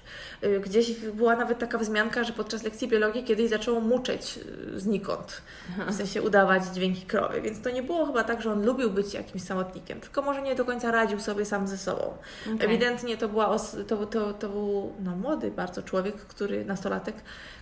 Y, 0.44 0.60
Gdzieś 0.60 0.94
była 0.94 1.36
nawet 1.36 1.58
taka 1.58 1.78
wzmianka, 1.78 2.24
że 2.24 2.32
podczas 2.32 2.62
lekcji 2.62 2.88
biologii 2.88 3.24
kiedyś 3.24 3.50
zaczął 3.50 3.80
muczeć 3.80 4.38
y, 4.74 4.80
znikąd. 4.80 5.42
W 5.88 5.94
sensie 5.94 6.22
udawać 6.22 6.62
dźwięki 6.74 7.02
krowy. 7.06 7.40
Więc 7.40 7.60
to 7.62 7.70
nie 7.70 7.82
było 7.82 8.06
chyba 8.06 8.24
tak, 8.24 8.42
że 8.42 8.52
on 8.52 8.64
lubił 8.66 8.90
być 8.90 9.14
jakimś 9.14 9.42
samotnikiem, 9.42 10.00
tylko 10.00 10.22
może 10.22 10.42
nie 10.42 10.54
do 10.54 10.64
końca 10.64 10.90
radził 10.90 11.20
sobie 11.20 11.44
sam 11.44 11.68
ze 11.68 11.78
sobą. 11.78 12.14
Okej. 12.54 12.66
Ewidentnie 12.66 13.16
to, 13.16 13.28
była 13.28 13.48
os- 13.48 13.76
to, 13.86 14.06
to, 14.06 14.32
to 14.32 14.48
był 14.48 14.92
no, 15.04 15.16
młody 15.16 15.50
bardzo 15.50 15.82
człowiek, 15.82 16.16
który, 16.16 16.64
nastolatek, 16.64 17.14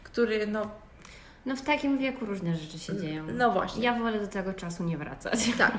który, 0.05 0.47
no, 0.47 0.71
No 1.47 1.57
w 1.57 1.63
takim 1.63 1.99
wieku 1.99 2.27
różne 2.27 2.57
rzeczy 2.57 2.79
się 2.79 2.97
dzieją. 2.97 3.25
no 3.35 3.51
właśnie. 3.51 3.83
Ja 3.85 3.99
wolę 3.99 4.21
do 4.21 4.27
tego 4.27 4.53
czasu 4.53 4.85
nie 4.85 4.99
wracać. 4.99 5.51
Tak. 5.59 5.79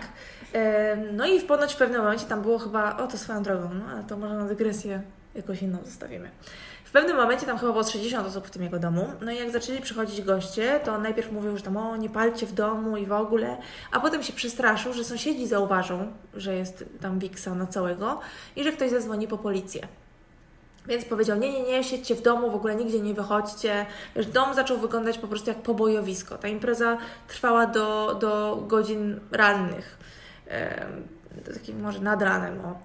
No 1.13 1.25
i 1.27 1.39
w 1.39 1.45
ponoć 1.45 1.73
w 1.73 1.77
pewnym 1.77 2.01
momencie 2.01 2.25
tam 2.25 2.41
było 2.41 2.59
chyba, 2.59 2.97
o 2.97 3.07
to 3.07 3.17
swoją 3.17 3.43
drogą, 3.43 3.69
no 3.73 3.85
ale 3.85 4.03
to 4.03 4.17
może 4.17 4.35
na 4.35 4.45
dygresję 4.45 5.01
jakoś 5.35 5.61
inną 5.61 5.77
zostawimy. 5.85 6.29
W 6.83 6.91
pewnym 6.91 7.17
momencie 7.17 7.45
tam 7.45 7.57
chyba 7.57 7.71
było 7.71 7.83
z 7.83 7.89
60 7.89 8.27
osób 8.27 8.47
w 8.47 8.49
tym 8.49 8.63
jego 8.63 8.79
domu. 8.79 9.07
No 9.21 9.31
i 9.31 9.37
jak 9.37 9.51
zaczęli 9.51 9.81
przychodzić 9.81 10.21
goście, 10.21 10.79
to 10.83 10.99
najpierw 10.99 11.31
mówił, 11.31 11.57
że 11.57 11.63
tam 11.63 11.77
o, 11.77 11.95
nie 11.97 12.09
palcie 12.09 12.45
w 12.45 12.53
domu 12.53 12.97
i 12.97 13.05
w 13.05 13.11
ogóle, 13.11 13.57
a 13.91 13.99
potem 13.99 14.23
się 14.23 14.33
przestraszył, 14.33 14.93
że 14.93 15.03
sąsiedzi 15.03 15.47
zauważą, 15.47 16.11
że 16.33 16.55
jest 16.55 16.85
tam 17.01 17.19
wiksa 17.19 17.55
na 17.55 17.67
całego 17.67 18.19
i 18.55 18.63
że 18.63 18.71
ktoś 18.71 18.89
zadzwoni 18.89 19.27
po 19.27 19.37
policję. 19.37 19.87
Więc 20.87 21.05
powiedział, 21.05 21.37
nie, 21.37 21.51
nie, 21.51 21.63
nie, 21.63 21.83
siedźcie 21.83 22.15
w 22.15 22.21
domu, 22.21 22.51
w 22.51 22.55
ogóle 22.55 22.75
nigdzie 22.75 22.99
nie 22.99 23.13
wychodźcie. 23.13 23.85
Wiesz, 24.15 24.25
dom 24.25 24.53
zaczął 24.53 24.77
wyglądać 24.77 25.17
po 25.17 25.27
prostu 25.27 25.49
jak 25.49 25.61
pobojowisko. 25.61 26.37
Ta 26.37 26.47
impreza 26.47 26.97
trwała 27.27 27.65
do, 27.65 28.17
do 28.21 28.63
godzin 28.67 29.19
rannych. 29.31 29.97
Em, 30.47 31.07
takim 31.53 31.81
może 31.81 31.99
nad 31.99 32.21
ranem, 32.21 32.59
o. 32.65 32.75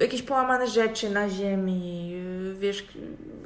Jakieś 0.00 0.22
połamane 0.22 0.66
rzeczy 0.66 1.10
na 1.10 1.28
ziemi, 1.28 2.14
wiesz, 2.58 2.84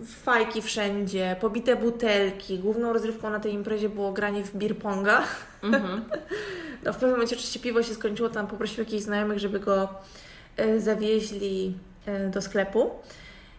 fajki 0.07 0.63
wszędzie, 0.63 1.37
pobite 1.41 1.77
butelki. 1.77 2.59
Główną 2.59 2.93
rozrywką 2.93 3.31
na 3.31 3.41
tej 3.41 3.53
imprezie 3.53 3.89
było 3.89 4.13
granie 4.13 4.45
w 4.45 4.57
beer 4.57 4.79
ponga. 4.79 5.23
Mhm. 5.63 6.05
No, 6.85 6.93
w 6.93 6.97
pewnym 6.97 7.11
momencie 7.11 7.37
oczywiście 7.37 7.61
piwo 7.61 7.83
się 7.83 7.95
skończyło, 7.95 8.29
tam 8.29 8.47
poprosił 8.47 8.85
jakichś 8.85 9.03
znajomych, 9.03 9.39
żeby 9.39 9.61
go 9.61 9.89
e, 10.57 10.81
zawieźli 10.81 11.75
do 12.31 12.43
sklepu. 12.43 12.91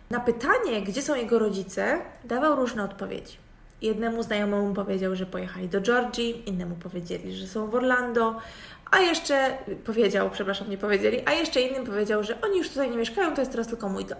Na 0.09 0.19
pytanie, 0.19 0.81
gdzie 0.81 1.01
są 1.01 1.15
jego 1.15 1.39
rodzice, 1.39 2.01
dawał 2.25 2.55
różne 2.55 2.83
odpowiedzi. 2.83 3.37
Jednemu 3.81 4.23
znajomemu 4.23 4.73
powiedział, 4.73 5.15
że 5.15 5.25
pojechali 5.25 5.69
do 5.69 5.81
Georgii, 5.81 6.49
innemu 6.49 6.75
powiedzieli, 6.75 7.35
że 7.35 7.47
są 7.47 7.67
w 7.67 7.75
Orlando, 7.75 8.39
a 8.91 8.99
jeszcze 8.99 9.57
powiedział, 9.85 10.29
przepraszam, 10.29 10.69
nie 10.69 10.77
powiedzieli, 10.77 11.21
a 11.25 11.31
jeszcze 11.31 11.61
innym 11.61 11.85
powiedział, 11.85 12.23
że 12.23 12.41
oni 12.41 12.57
już 12.57 12.69
tutaj 12.69 12.91
nie 12.91 12.97
mieszkają, 12.97 13.33
to 13.33 13.41
jest 13.41 13.51
teraz 13.51 13.67
tylko 13.67 13.89
mój 13.89 14.05
dom. 14.05 14.17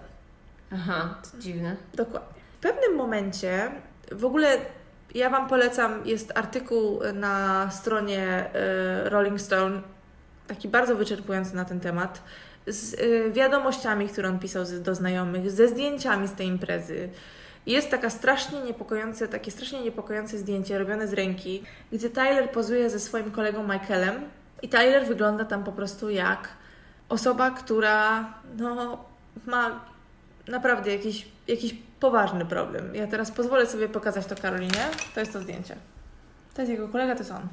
Aha, 0.72 1.14
to 1.22 1.38
dziwne. 1.38 1.76
Dokładnie. 1.94 2.34
W 2.58 2.60
pewnym 2.60 2.94
momencie, 2.96 3.70
w 4.12 4.24
ogóle 4.24 4.58
ja 5.14 5.30
Wam 5.30 5.48
polecam, 5.48 6.06
jest 6.06 6.38
artykuł 6.38 7.00
na 7.14 7.68
stronie 7.70 8.50
e, 8.54 9.10
Rolling 9.10 9.40
Stone, 9.40 9.80
taki 10.46 10.68
bardzo 10.68 10.96
wyczerpujący 10.96 11.56
na 11.56 11.64
ten 11.64 11.80
temat, 11.80 12.22
z 12.66 12.94
e, 12.94 13.30
wiadomościami, 13.30 14.08
które 14.08 14.28
on 14.28 14.38
pisał 14.38 14.64
do 14.80 14.94
znajomych, 14.94 15.50
ze 15.50 15.68
zdjęciami 15.68 16.28
z 16.28 16.32
tej 16.32 16.46
imprezy. 16.46 17.08
Jest 17.66 17.90
taka 17.90 18.10
strasznie 18.10 18.60
niepokojące, 18.60 19.28
takie 19.28 19.50
strasznie 19.50 19.82
niepokojące 19.82 20.38
zdjęcie 20.38 20.78
robione 20.78 21.08
z 21.08 21.12
ręki, 21.12 21.62
gdzie 21.92 22.10
Tyler 22.10 22.50
pozuje 22.50 22.90
ze 22.90 23.00
swoim 23.00 23.30
kolegą 23.30 23.62
Michaelem 23.62 24.14
i 24.62 24.68
Tyler 24.68 25.06
wygląda 25.06 25.44
tam 25.44 25.64
po 25.64 25.72
prostu 25.72 26.10
jak 26.10 26.48
osoba, 27.08 27.50
która 27.50 28.32
no, 28.56 29.04
ma 29.46 29.80
naprawdę 30.48 30.92
jakiś, 30.92 31.28
jakiś 31.48 31.74
poważny 32.00 32.44
problem. 32.44 32.94
Ja 32.94 33.06
teraz 33.06 33.30
pozwolę 33.30 33.66
sobie 33.66 33.88
pokazać 33.88 34.26
to 34.26 34.34
Karolinie. 34.36 34.88
To 35.14 35.20
jest 35.20 35.32
to 35.32 35.40
zdjęcie. 35.40 35.76
To 36.54 36.62
jest 36.62 36.72
jego 36.72 36.88
kolega, 36.88 37.14
to 37.14 37.18
jest 37.18 37.32
on. 37.32 37.48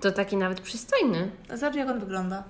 To 0.00 0.12
taki 0.12 0.36
nawet 0.36 0.60
przystojny. 0.60 1.30
Zobacz, 1.54 1.74
jak 1.76 1.88
on 1.88 2.00
wygląda. 2.00 2.44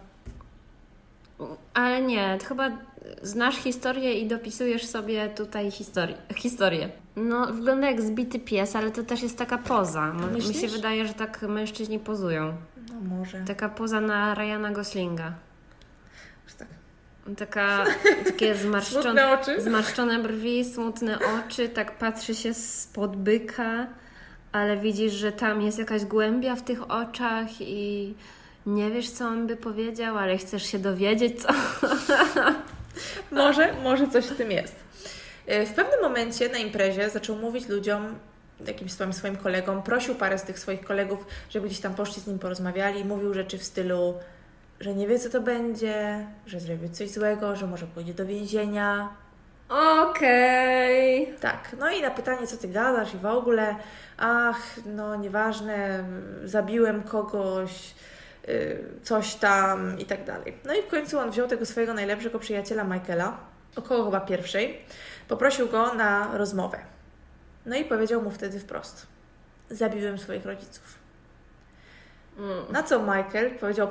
Ale 1.74 2.03
nie, 2.03 2.38
chyba 2.48 2.70
znasz 3.22 3.57
historię 3.57 4.20
i 4.20 4.27
dopisujesz 4.27 4.87
sobie 4.87 5.29
tutaj 5.29 5.70
historię. 5.70 6.16
historię. 6.35 6.90
No, 7.16 7.46
wygląda 7.46 7.90
jak 7.90 8.03
zbity 8.03 8.38
pies, 8.38 8.77
ale 8.77 8.90
to 8.90 9.03
też 9.03 9.22
jest 9.22 9.38
taka 9.38 9.59
poza. 9.59 10.12
Mi 10.12 10.55
się 10.55 10.68
wydaje, 10.68 11.07
że 11.07 11.14
tak 11.14 11.42
mężczyźni 11.42 11.98
pozują. 11.98 12.55
No 12.88 13.16
może. 13.16 13.44
Taka 13.46 13.68
poza 13.68 14.01
na 14.01 14.35
Ryana 14.35 14.70
Goslinga. 14.70 15.33
tak. 16.59 16.68
Taka, 17.37 17.85
takie 18.24 18.55
zmarszczone, 18.64 19.38
zmarszczone 19.59 20.18
brwi, 20.22 20.64
smutne 20.64 21.18
oczy, 21.18 21.68
tak 21.68 21.98
patrzy 21.98 22.35
się 22.35 22.55
spod 22.55 23.16
byka, 23.16 23.87
ale 24.53 24.77
widzisz, 24.77 25.12
że 25.12 25.33
tam 25.33 25.62
jest 25.62 25.79
jakaś 25.79 26.05
głębia 26.05 26.57
w 26.57 26.62
tych 26.62 26.90
oczach 26.90 27.61
i 27.61 28.14
nie 28.69 28.91
wiesz, 28.91 29.11
co 29.11 29.27
on 29.27 29.47
by 29.47 29.57
powiedział, 29.57 30.19
ale 30.19 30.39
chcesz 30.39 30.63
się 30.67 30.79
dowiedzieć, 30.79 31.43
co. 31.43 31.49
może, 33.31 33.73
może 33.83 34.09
coś 34.09 34.27
w 34.27 34.37
tym 34.37 34.51
jest. 34.51 34.77
E, 35.47 35.67
w 35.67 35.75
pewnym 35.75 36.01
momencie 36.03 36.49
na 36.49 36.59
imprezie 36.59 37.11
zaczął 37.11 37.37
mówić 37.37 37.69
ludziom, 37.69 38.19
jakimś 38.67 38.93
swoim, 38.93 39.13
swoim 39.13 39.37
kolegom, 39.37 39.83
prosił 39.83 40.15
parę 40.15 40.39
z 40.39 40.43
tych 40.43 40.59
swoich 40.59 40.85
kolegów, 40.85 41.27
żeby 41.51 41.67
gdzieś 41.67 41.81
tam 41.81 41.95
poszli 41.95 42.23
z 42.23 42.27
nim 42.27 42.39
porozmawiali. 42.39 43.05
Mówił 43.05 43.35
rzeczy 43.35 43.59
w 43.59 43.65
stylu, 43.65 44.15
że 44.81 44.95
nie 44.95 45.07
wie, 45.07 45.19
co 45.19 45.31
to 45.31 45.41
będzie, 45.41 46.27
że 46.47 46.61
zrobi 46.61 46.91
coś 46.91 47.11
złego, 47.11 47.57
że 47.57 47.67
może 47.67 47.87
pójdzie 47.87 48.15
do 48.15 48.27
więzienia. 48.27 49.09
Okej. 49.69 51.23
Okay. 51.23 51.41
Tak, 51.41 51.77
no 51.79 51.91
i 51.91 52.03
na 52.03 52.11
pytanie, 52.11 52.47
co 52.47 52.57
ty 52.57 52.69
gadasz 52.69 53.15
i 53.15 53.19
w 53.19 53.27
ogóle, 53.27 53.77
ach, 54.19 54.77
no 54.87 55.17
nieważne, 55.17 56.05
zabiłem 56.45 57.03
kogoś, 57.03 57.95
coś 59.03 59.35
tam 59.35 59.99
i 59.99 60.05
tak 60.05 60.25
dalej. 60.25 60.55
No 60.65 60.75
i 60.75 60.83
w 60.83 60.87
końcu 60.87 61.19
on 61.19 61.31
wziął 61.31 61.49
tego 61.49 61.67
swojego 61.67 61.95
najlepszego 61.95 62.39
przyjaciela 62.39 62.85
Michaela, 62.85 63.39
około 63.77 64.05
chyba 64.05 64.21
pierwszej, 64.21 64.79
poprosił 65.29 65.69
go 65.69 65.95
na 65.95 66.39
rozmowę. 66.39 66.79
No 67.67 67.77
i 67.77 67.85
powiedział 67.85 68.23
mu 68.23 68.31
wtedy 68.31 68.61
wprost: 68.61 69.07
Zabiłem 69.71 70.19
swoich 70.19 70.47
rodziców. 70.47 70.99
Mm. 72.39 72.73
Na 72.73 72.83
co 72.83 73.01
Michael 73.01 73.51
powiedział: 73.51 73.89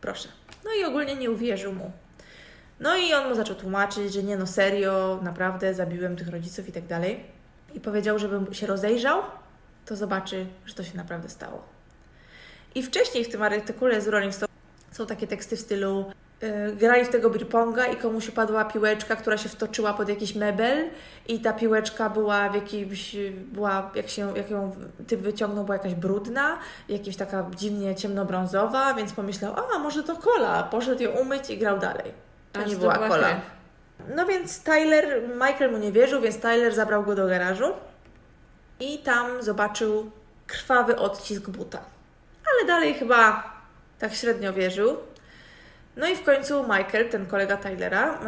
Proszę. 0.00 0.28
No 0.64 0.70
i 0.80 0.84
ogólnie 0.84 1.16
nie 1.16 1.30
uwierzył 1.30 1.72
mu. 1.72 1.92
No 2.80 2.96
i 2.96 3.14
on 3.14 3.28
mu 3.28 3.34
zaczął 3.34 3.56
tłumaczyć, 3.56 4.12
że 4.12 4.22
nie 4.22 4.36
no 4.36 4.46
serio, 4.46 5.20
naprawdę 5.22 5.74
zabiłem 5.74 6.16
tych 6.16 6.28
rodziców 6.28 6.68
i 6.68 6.72
tak 6.72 6.86
dalej. 6.86 7.24
I 7.74 7.80
powiedział, 7.80 8.18
żebym 8.18 8.54
się 8.54 8.66
rozejrzał, 8.66 9.22
to 9.86 9.96
zobaczy, 9.96 10.46
że 10.66 10.74
to 10.74 10.84
się 10.84 10.96
naprawdę 10.96 11.28
stało. 11.28 11.79
I 12.74 12.82
wcześniej 12.82 13.24
w 13.24 13.28
tym 13.28 13.42
artykule 13.42 14.00
z 14.00 14.08
Rolling 14.08 14.34
Stone 14.34 14.50
są 14.92 15.06
takie 15.06 15.26
teksty 15.26 15.56
w 15.56 15.60
stylu 15.60 16.04
yy, 16.42 16.76
grali 16.76 17.04
w 17.04 17.08
tego 17.08 17.30
birponga 17.30 17.86
i 17.86 17.96
komuś 17.96 18.28
upadła 18.28 18.64
piłeczka, 18.64 19.16
która 19.16 19.38
się 19.38 19.48
wtoczyła 19.48 19.94
pod 19.94 20.08
jakiś 20.08 20.34
mebel 20.34 20.88
i 21.28 21.40
ta 21.40 21.52
piłeczka 21.52 22.10
była 22.10 22.48
w 22.48 22.54
jakimś, 22.54 23.16
była, 23.52 23.90
jak, 23.94 24.08
się, 24.08 24.32
jak 24.36 24.50
ją 24.50 24.76
typ 25.06 25.20
wyciągnął, 25.20 25.64
była 25.64 25.76
jakaś 25.76 25.94
brudna, 25.94 26.58
jakaś 26.88 27.16
taka 27.16 27.50
dziwnie 27.56 27.94
ciemnobrązowa, 27.94 28.94
więc 28.94 29.12
pomyślał, 29.12 29.54
a 29.74 29.78
może 29.78 30.02
to 30.02 30.16
kola, 30.16 30.62
poszedł 30.62 31.02
ją 31.02 31.10
umyć 31.10 31.50
i 31.50 31.58
grał 31.58 31.78
dalej. 31.78 32.12
To 32.52 32.64
nie 32.64 32.76
była 32.76 32.98
kola. 33.08 33.40
No 34.16 34.26
więc 34.26 34.62
Tyler, 34.62 35.22
Michael 35.28 35.72
mu 35.72 35.78
nie 35.78 35.92
wierzył, 35.92 36.20
więc 36.20 36.40
Tyler 36.40 36.74
zabrał 36.74 37.02
go 37.02 37.14
do 37.14 37.26
garażu 37.28 37.72
i 38.80 38.98
tam 38.98 39.42
zobaczył 39.42 40.10
krwawy 40.46 40.96
odcisk 40.96 41.50
buta 41.50 41.80
ale 42.60 42.66
dalej 42.66 42.94
chyba 42.94 43.52
tak 43.98 44.14
średnio 44.14 44.52
wierzył. 44.52 44.96
No 45.96 46.08
i 46.08 46.16
w 46.16 46.22
końcu 46.22 46.62
Michael, 46.62 47.08
ten 47.08 47.26
kolega 47.26 47.56
Tylera, 47.56 48.18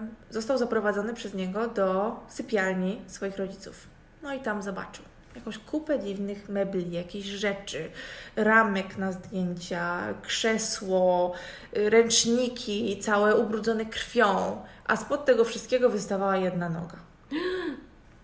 yy, 0.00 0.08
został 0.30 0.58
zaprowadzony 0.58 1.14
przez 1.14 1.34
niego 1.34 1.68
do 1.68 2.16
sypialni 2.28 3.00
swoich 3.06 3.38
rodziców. 3.38 3.86
No 4.22 4.34
i 4.34 4.40
tam 4.40 4.62
zobaczył 4.62 5.04
jakąś 5.34 5.58
kupę 5.58 6.00
dziwnych 6.00 6.48
mebli, 6.48 6.92
jakieś 6.92 7.24
rzeczy, 7.24 7.90
ramek 8.36 8.98
na 8.98 9.12
zdjęcia, 9.12 10.14
krzesło, 10.22 11.32
y, 11.76 11.90
ręczniki, 11.90 12.98
całe 13.00 13.36
ubrudzone 13.36 13.86
krwią, 13.86 14.62
a 14.86 14.96
spod 14.96 15.24
tego 15.24 15.44
wszystkiego 15.44 15.90
wystawała 15.90 16.36
jedna 16.36 16.68
noga. 16.68 16.96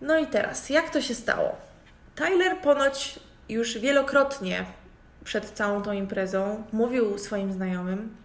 No 0.01 0.19
i 0.19 0.27
teraz, 0.27 0.69
jak 0.69 0.89
to 0.89 1.01
się 1.01 1.15
stało? 1.15 1.55
Tyler 2.15 2.57
ponoć 2.57 3.19
już 3.49 3.77
wielokrotnie 3.77 4.65
przed 5.27 5.51
całą 5.51 5.81
tą 5.81 5.91
imprezą 5.91 6.63
mówił 6.71 7.17
swoim 7.17 7.53
znajomym, 7.53 8.15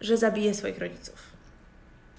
że 0.00 0.16
zabije 0.16 0.54
swoich 0.54 0.78
rodziców. 0.78 1.16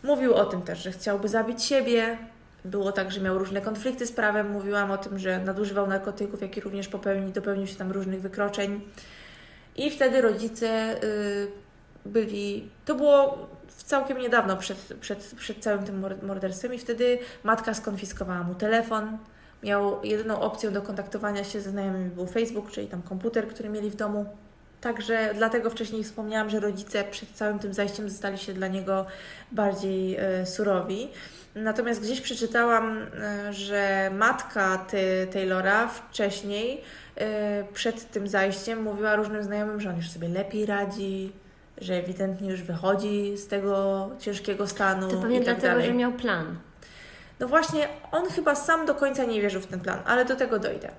Mówił 0.03 0.33
o 0.33 0.45
tym 0.45 0.61
też, 0.61 0.83
że 0.83 0.91
chciałby 0.91 1.27
zabić 1.27 1.63
siebie. 1.63 2.17
Było 2.65 2.91
tak, 2.91 3.11
że 3.11 3.21
miał 3.21 3.37
różne 3.37 3.61
konflikty 3.61 4.07
z 4.07 4.11
prawem. 4.11 4.51
Mówiłam 4.51 4.91
o 4.91 4.97
tym, 4.97 5.19
że 5.19 5.39
nadużywał 5.39 5.87
narkotyków, 5.87 6.41
jak 6.41 6.57
i 6.57 6.61
również 6.61 6.87
popełnił, 6.87 7.29
dopełnił 7.29 7.67
się 7.67 7.75
tam 7.75 7.91
różnych 7.91 8.21
wykroczeń. 8.21 8.81
I 9.75 9.91
wtedy 9.91 10.21
rodzice 10.21 11.03
y, 11.03 11.47
byli. 12.05 12.69
To 12.85 12.95
było 12.95 13.47
całkiem 13.77 14.17
niedawno 14.17 14.57
przed, 14.57 14.93
przed, 15.01 15.35
przed 15.37 15.57
całym 15.59 15.83
tym 15.83 16.05
morderstwem, 16.21 16.73
i 16.73 16.77
wtedy 16.77 17.19
matka 17.43 17.73
skonfiskowała 17.73 18.43
mu 18.43 18.55
telefon, 18.55 19.17
miał 19.63 20.03
jedyną 20.03 20.39
opcją 20.39 20.73
do 20.73 20.81
kontaktowania 20.81 21.43
się 21.43 21.61
ze 21.61 21.69
znajomymi 21.69 22.09
był 22.09 22.27
Facebook, 22.27 22.71
czyli 22.71 22.87
tam 22.87 23.01
komputer, 23.01 23.47
który 23.47 23.69
mieli 23.69 23.89
w 23.89 23.95
domu. 23.95 24.25
Także 24.81 25.31
dlatego 25.35 25.69
wcześniej 25.69 26.03
wspomniałam, 26.03 26.49
że 26.49 26.59
rodzice 26.59 27.03
przed 27.03 27.29
całym 27.29 27.59
tym 27.59 27.73
zajściem 27.73 28.09
zostali 28.09 28.37
się 28.37 28.53
dla 28.53 28.67
niego 28.67 29.05
bardziej 29.51 30.15
e, 30.15 30.45
surowi. 30.45 31.09
Natomiast 31.55 32.01
gdzieś 32.01 32.21
przeczytałam, 32.21 32.97
e, 32.97 33.53
że 33.53 34.11
matka 34.13 34.77
ty, 34.77 35.27
Taylora 35.33 35.87
wcześniej, 35.87 36.81
e, 37.15 37.63
przed 37.73 38.11
tym 38.11 38.27
zajściem, 38.27 38.83
mówiła 38.83 39.15
różnym 39.15 39.43
znajomym, 39.43 39.81
że 39.81 39.89
on 39.89 39.95
już 39.95 40.09
sobie 40.09 40.27
lepiej 40.27 40.65
radzi, 40.65 41.31
że 41.77 41.93
ewidentnie 41.93 42.51
już 42.51 42.61
wychodzi 42.61 43.37
z 43.37 43.47
tego 43.47 44.09
ciężkiego 44.19 44.67
stanu. 44.67 45.09
To 45.09 45.17
pewnie 45.17 45.41
tak 45.41 45.59
dlatego, 45.59 45.81
że 45.81 45.93
miał 45.93 46.11
plan. 46.11 46.55
No 47.41 47.47
właśnie, 47.47 47.87
on 48.11 48.29
chyba 48.29 48.55
sam 48.55 48.85
do 48.85 48.95
końca 48.95 49.25
nie 49.25 49.41
wierzył 49.41 49.61
w 49.61 49.67
ten 49.67 49.79
plan, 49.79 49.99
ale 50.05 50.25
do 50.25 50.35
tego 50.35 50.59
dojdę. 50.59 50.91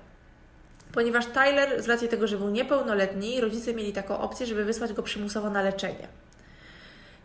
Ponieważ 0.91 1.25
Tyler, 1.25 1.83
z 1.83 1.87
racji 1.87 2.07
tego, 2.07 2.27
że 2.27 2.37
był 2.37 2.49
niepełnoletni, 2.49 3.41
rodzice 3.41 3.73
mieli 3.73 3.93
taką 3.93 4.19
opcję, 4.19 4.45
żeby 4.45 4.65
wysłać 4.65 4.93
go 4.93 5.03
przymusowo 5.03 5.49
na 5.49 5.61
leczenie. 5.61 6.07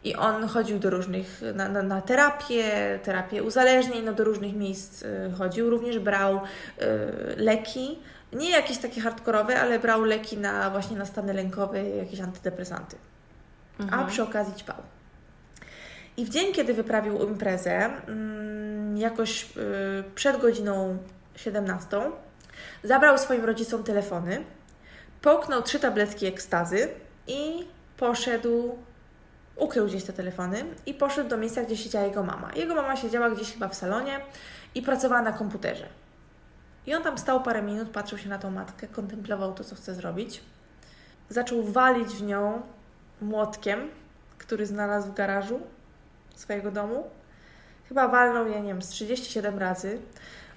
I 0.04 0.16
on 0.16 0.48
chodził 0.48 0.78
do 0.78 0.90
różnych, 0.90 1.42
na, 1.54 1.68
na, 1.68 1.82
na 1.82 2.00
terapię, 2.02 2.98
terapię 3.02 3.42
uzależnień, 3.42 4.04
no 4.04 4.12
do 4.12 4.24
różnych 4.24 4.54
miejsc 4.54 5.02
y, 5.02 5.32
chodził. 5.38 5.70
Również 5.70 5.98
brał 5.98 6.36
y, 6.36 6.40
leki, 7.36 7.98
nie 8.32 8.50
jakieś 8.50 8.78
takie 8.78 9.00
hardkorowe, 9.00 9.60
ale 9.60 9.78
brał 9.78 10.04
leki 10.04 10.36
na 10.36 10.70
właśnie 10.70 10.96
na 10.96 11.06
stany 11.06 11.32
lękowe, 11.32 11.88
jakieś 11.88 12.20
antydepresanty. 12.20 12.96
Mhm. 13.80 14.02
A 14.02 14.06
przy 14.06 14.22
okazji 14.22 14.54
ćpał. 14.54 14.76
I 16.16 16.24
w 16.24 16.28
dzień, 16.28 16.52
kiedy 16.52 16.74
wyprawił 16.74 17.28
imprezę, 17.28 17.90
mm, 18.06 18.77
jakoś 19.00 19.44
y, 19.44 20.04
przed 20.14 20.40
godziną 20.40 20.98
17, 21.36 22.00
zabrał 22.82 23.18
swoim 23.18 23.44
rodzicom 23.44 23.84
telefony, 23.84 24.44
połknął 25.22 25.62
trzy 25.62 25.80
tabletki 25.80 26.26
ekstazy 26.26 26.88
i 27.26 27.66
poszedł, 27.96 28.78
ukrył 29.56 29.86
gdzieś 29.86 30.04
te 30.04 30.12
telefony 30.12 30.64
i 30.86 30.94
poszedł 30.94 31.30
do 31.30 31.36
miejsca, 31.36 31.62
gdzie 31.62 31.76
siedziała 31.76 32.06
jego 32.06 32.22
mama. 32.22 32.50
Jego 32.56 32.74
mama 32.74 32.96
siedziała 32.96 33.30
gdzieś 33.30 33.52
chyba 33.52 33.68
w 33.68 33.74
salonie 33.74 34.20
i 34.74 34.82
pracowała 34.82 35.22
na 35.22 35.32
komputerze. 35.32 35.88
I 36.86 36.94
on 36.94 37.02
tam 37.02 37.18
stał 37.18 37.42
parę 37.42 37.62
minut, 37.62 37.88
patrzył 37.88 38.18
się 38.18 38.28
na 38.28 38.38
tą 38.38 38.50
matkę, 38.50 38.86
kontemplował 38.86 39.54
to, 39.54 39.64
co 39.64 39.74
chce 39.74 39.94
zrobić. 39.94 40.40
Zaczął 41.28 41.62
walić 41.62 42.08
w 42.08 42.22
nią 42.22 42.62
młotkiem, 43.20 43.90
który 44.38 44.66
znalazł 44.66 45.08
w 45.08 45.14
garażu 45.14 45.60
swojego 46.34 46.70
domu. 46.70 47.10
Chyba 47.88 48.08
walnął 48.08 48.46
je, 48.46 48.60
nie 48.60 48.68
wiem, 48.68 48.82
z 48.82 48.88
37 48.88 49.58
razy. 49.58 49.98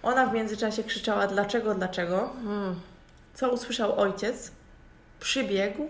Ona 0.03 0.25
w 0.25 0.33
międzyczasie 0.33 0.83
krzyczała 0.83 1.27
dlaczego, 1.27 1.75
dlaczego. 1.75 2.29
Hmm. 2.43 2.75
Co 3.33 3.51
usłyszał 3.51 3.99
ojciec? 3.99 4.51
Przybiegł. 5.19 5.87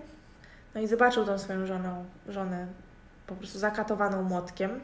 No 0.75 0.82
i 0.82 0.88
zobaczył 0.88 1.25
tą 1.25 1.39
swoją 1.39 1.65
żonę, 1.65 2.06
żonę 2.27 2.67
po 3.27 3.36
prostu 3.36 3.60
zakatowaną 3.60 4.23
młotkiem. 4.23 4.82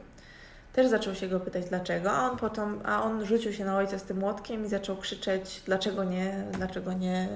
Też 0.73 0.87
zaczął 0.87 1.15
się 1.15 1.27
go 1.27 1.39
pytać 1.39 1.65
dlaczego, 1.65 2.11
a 2.11 2.31
on 2.31 2.37
potem, 2.37 2.81
a 2.85 3.03
on 3.03 3.25
rzucił 3.25 3.53
się 3.53 3.65
na 3.65 3.77
ojca 3.77 3.99
z 3.99 4.03
tym 4.03 4.17
młotkiem 4.17 4.65
i 4.65 4.69
zaczął 4.69 4.97
krzyczeć 4.97 5.61
dlaczego 5.65 6.03
nie, 6.03 6.43
dlaczego 6.51 6.93
nie. 6.93 7.29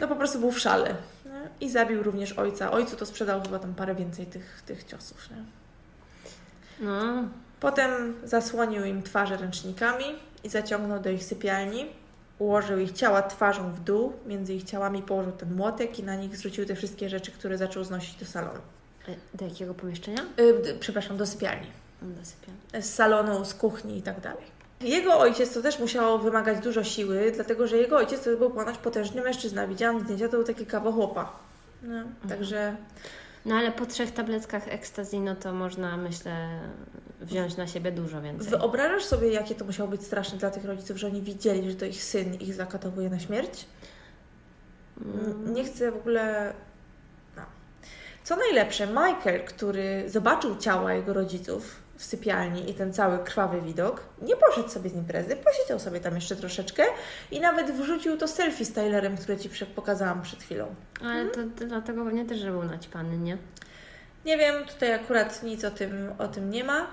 No 0.00 0.08
po 0.08 0.16
prostu 0.16 0.40
był 0.40 0.50
w 0.50 0.58
szale. 0.58 0.94
Nie? 1.24 1.66
I 1.66 1.70
zabił 1.70 2.02
również 2.02 2.32
ojca. 2.32 2.70
Ojcu 2.70 2.96
to 2.96 3.06
sprzedał 3.06 3.42
chyba 3.42 3.58
tam 3.58 3.74
parę 3.74 3.94
więcej 3.94 4.26
tych, 4.26 4.62
tych 4.66 4.84
ciosów. 4.84 5.28
Nie? 5.30 5.44
No. 6.86 7.28
Potem 7.60 8.14
zasłonił 8.24 8.84
im 8.84 9.02
twarze 9.02 9.36
ręcznikami 9.36 10.04
i 10.44 10.48
zaciągnął 10.48 11.00
do 11.00 11.10
ich 11.10 11.24
sypialni. 11.24 11.86
Ułożył 12.38 12.78
ich 12.78 12.92
ciała 12.92 13.22
twarzą 13.22 13.72
w 13.72 13.80
dół, 13.80 14.12
między 14.26 14.54
ich 14.54 14.64
ciałami 14.64 15.02
położył 15.02 15.32
ten 15.32 15.54
młotek 15.54 15.98
i 15.98 16.02
na 16.02 16.14
nich 16.14 16.36
zrzucił 16.36 16.66
te 16.66 16.74
wszystkie 16.74 17.08
rzeczy, 17.08 17.30
które 17.32 17.58
zaczął 17.58 17.84
znosić 17.84 18.14
do 18.14 18.26
salonu. 18.26 18.60
Do 19.34 19.44
jakiego 19.44 19.74
pomieszczenia? 19.74 20.22
Y, 20.40 20.76
przepraszam, 20.80 21.16
do 21.16 21.26
sypialni. 21.26 21.66
Do 22.02 22.24
sypialni. 22.24 22.60
Z 22.82 22.94
salonu, 22.94 23.44
z 23.44 23.54
kuchni 23.54 23.98
i 23.98 24.02
tak 24.02 24.20
dalej. 24.20 24.58
Jego 24.80 25.18
ojciec 25.18 25.54
to 25.54 25.62
też 25.62 25.78
musiało 25.78 26.18
wymagać 26.18 26.58
dużo 26.58 26.84
siły, 26.84 27.32
dlatego 27.34 27.66
że 27.66 27.76
jego 27.76 27.96
ojciec 27.96 28.24
to 28.24 28.36
był 28.36 28.50
ponoć 28.50 28.78
potężny 28.78 29.22
mężczyzna. 29.22 29.66
Widziałam 29.66 30.00
zdjęcia, 30.00 30.28
to 30.28 30.36
był 30.36 30.44
taki 30.44 30.66
kawał 30.66 30.92
chłopa. 30.92 31.32
No, 31.82 31.94
mhm. 31.94 32.28
Także... 32.28 32.76
No 33.46 33.54
ale 33.54 33.72
po 33.72 33.86
trzech 33.86 34.10
tabletkach 34.10 34.68
ekstazji, 34.68 35.20
no 35.20 35.36
to 35.36 35.52
można, 35.52 35.96
myślę, 35.96 36.60
wziąć 37.20 37.56
na 37.56 37.66
siebie 37.66 37.92
dużo 37.92 38.22
więcej. 38.22 38.50
Wyobrażasz 38.50 39.04
sobie, 39.04 39.28
jakie 39.28 39.54
to 39.54 39.64
musiało 39.64 39.88
być 39.90 40.02
straszne 40.02 40.38
dla 40.38 40.50
tych 40.50 40.64
rodziców, 40.64 40.96
że 40.96 41.06
oni 41.06 41.22
widzieli, 41.22 41.70
że 41.70 41.76
to 41.76 41.84
ich 41.84 42.04
syn 42.04 42.34
ich 42.34 42.54
zakatowuje 42.54 43.10
na 43.10 43.18
śmierć? 43.18 43.66
Mm. 45.04 45.54
Nie 45.54 45.64
chcę 45.64 45.92
w 45.92 45.96
ogóle... 45.96 46.54
No. 47.36 47.42
Co 48.24 48.36
najlepsze, 48.36 48.86
Michael, 48.86 49.44
który 49.44 50.04
zobaczył 50.10 50.56
ciała 50.56 50.92
jego 50.92 51.12
rodziców, 51.12 51.76
w 51.98 52.04
sypialni 52.04 52.70
i 52.70 52.74
ten 52.74 52.92
cały 52.92 53.18
krwawy 53.18 53.60
widok, 53.60 54.02
nie 54.22 54.36
poszedł 54.36 54.68
sobie 54.68 54.90
z 54.90 54.94
imprezy, 54.94 55.36
posiedział 55.36 55.78
sobie 55.78 56.00
tam 56.00 56.14
jeszcze 56.14 56.36
troszeczkę 56.36 56.82
i 57.30 57.40
nawet 57.40 57.70
wrzucił 57.70 58.16
to 58.16 58.28
selfie 58.28 58.64
z 58.64 58.72
Tylerem, 58.72 59.16
które 59.16 59.38
Ci 59.38 59.50
pokazałam 59.74 60.22
przed 60.22 60.42
chwilą. 60.42 60.74
Ale 61.04 61.26
to, 61.26 61.40
to 61.58 61.66
dlatego 61.66 62.04
pewnie 62.04 62.24
też, 62.24 62.38
że 62.38 62.50
był 62.50 62.62
naćpany, 62.62 63.18
nie? 63.18 63.38
Nie 64.24 64.38
wiem, 64.38 64.64
tutaj 64.66 64.92
akurat 64.92 65.42
nic 65.42 65.64
o 65.64 65.70
tym, 65.70 66.12
o 66.18 66.28
tym 66.28 66.50
nie 66.50 66.64
ma. 66.64 66.86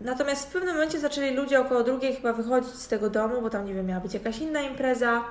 Natomiast 0.00 0.48
w 0.48 0.52
pewnym 0.52 0.74
momencie 0.74 1.00
zaczęli 1.00 1.34
ludzie 1.34 1.60
około 1.60 1.82
drugiej 1.82 2.16
chyba 2.16 2.32
wychodzić 2.32 2.74
z 2.74 2.88
tego 2.88 3.10
domu, 3.10 3.42
bo 3.42 3.50
tam, 3.50 3.64
nie 3.64 3.74
wiem, 3.74 3.86
miała 3.86 4.00
być 4.00 4.14
jakaś 4.14 4.38
inna 4.38 4.60
impreza. 4.60 5.24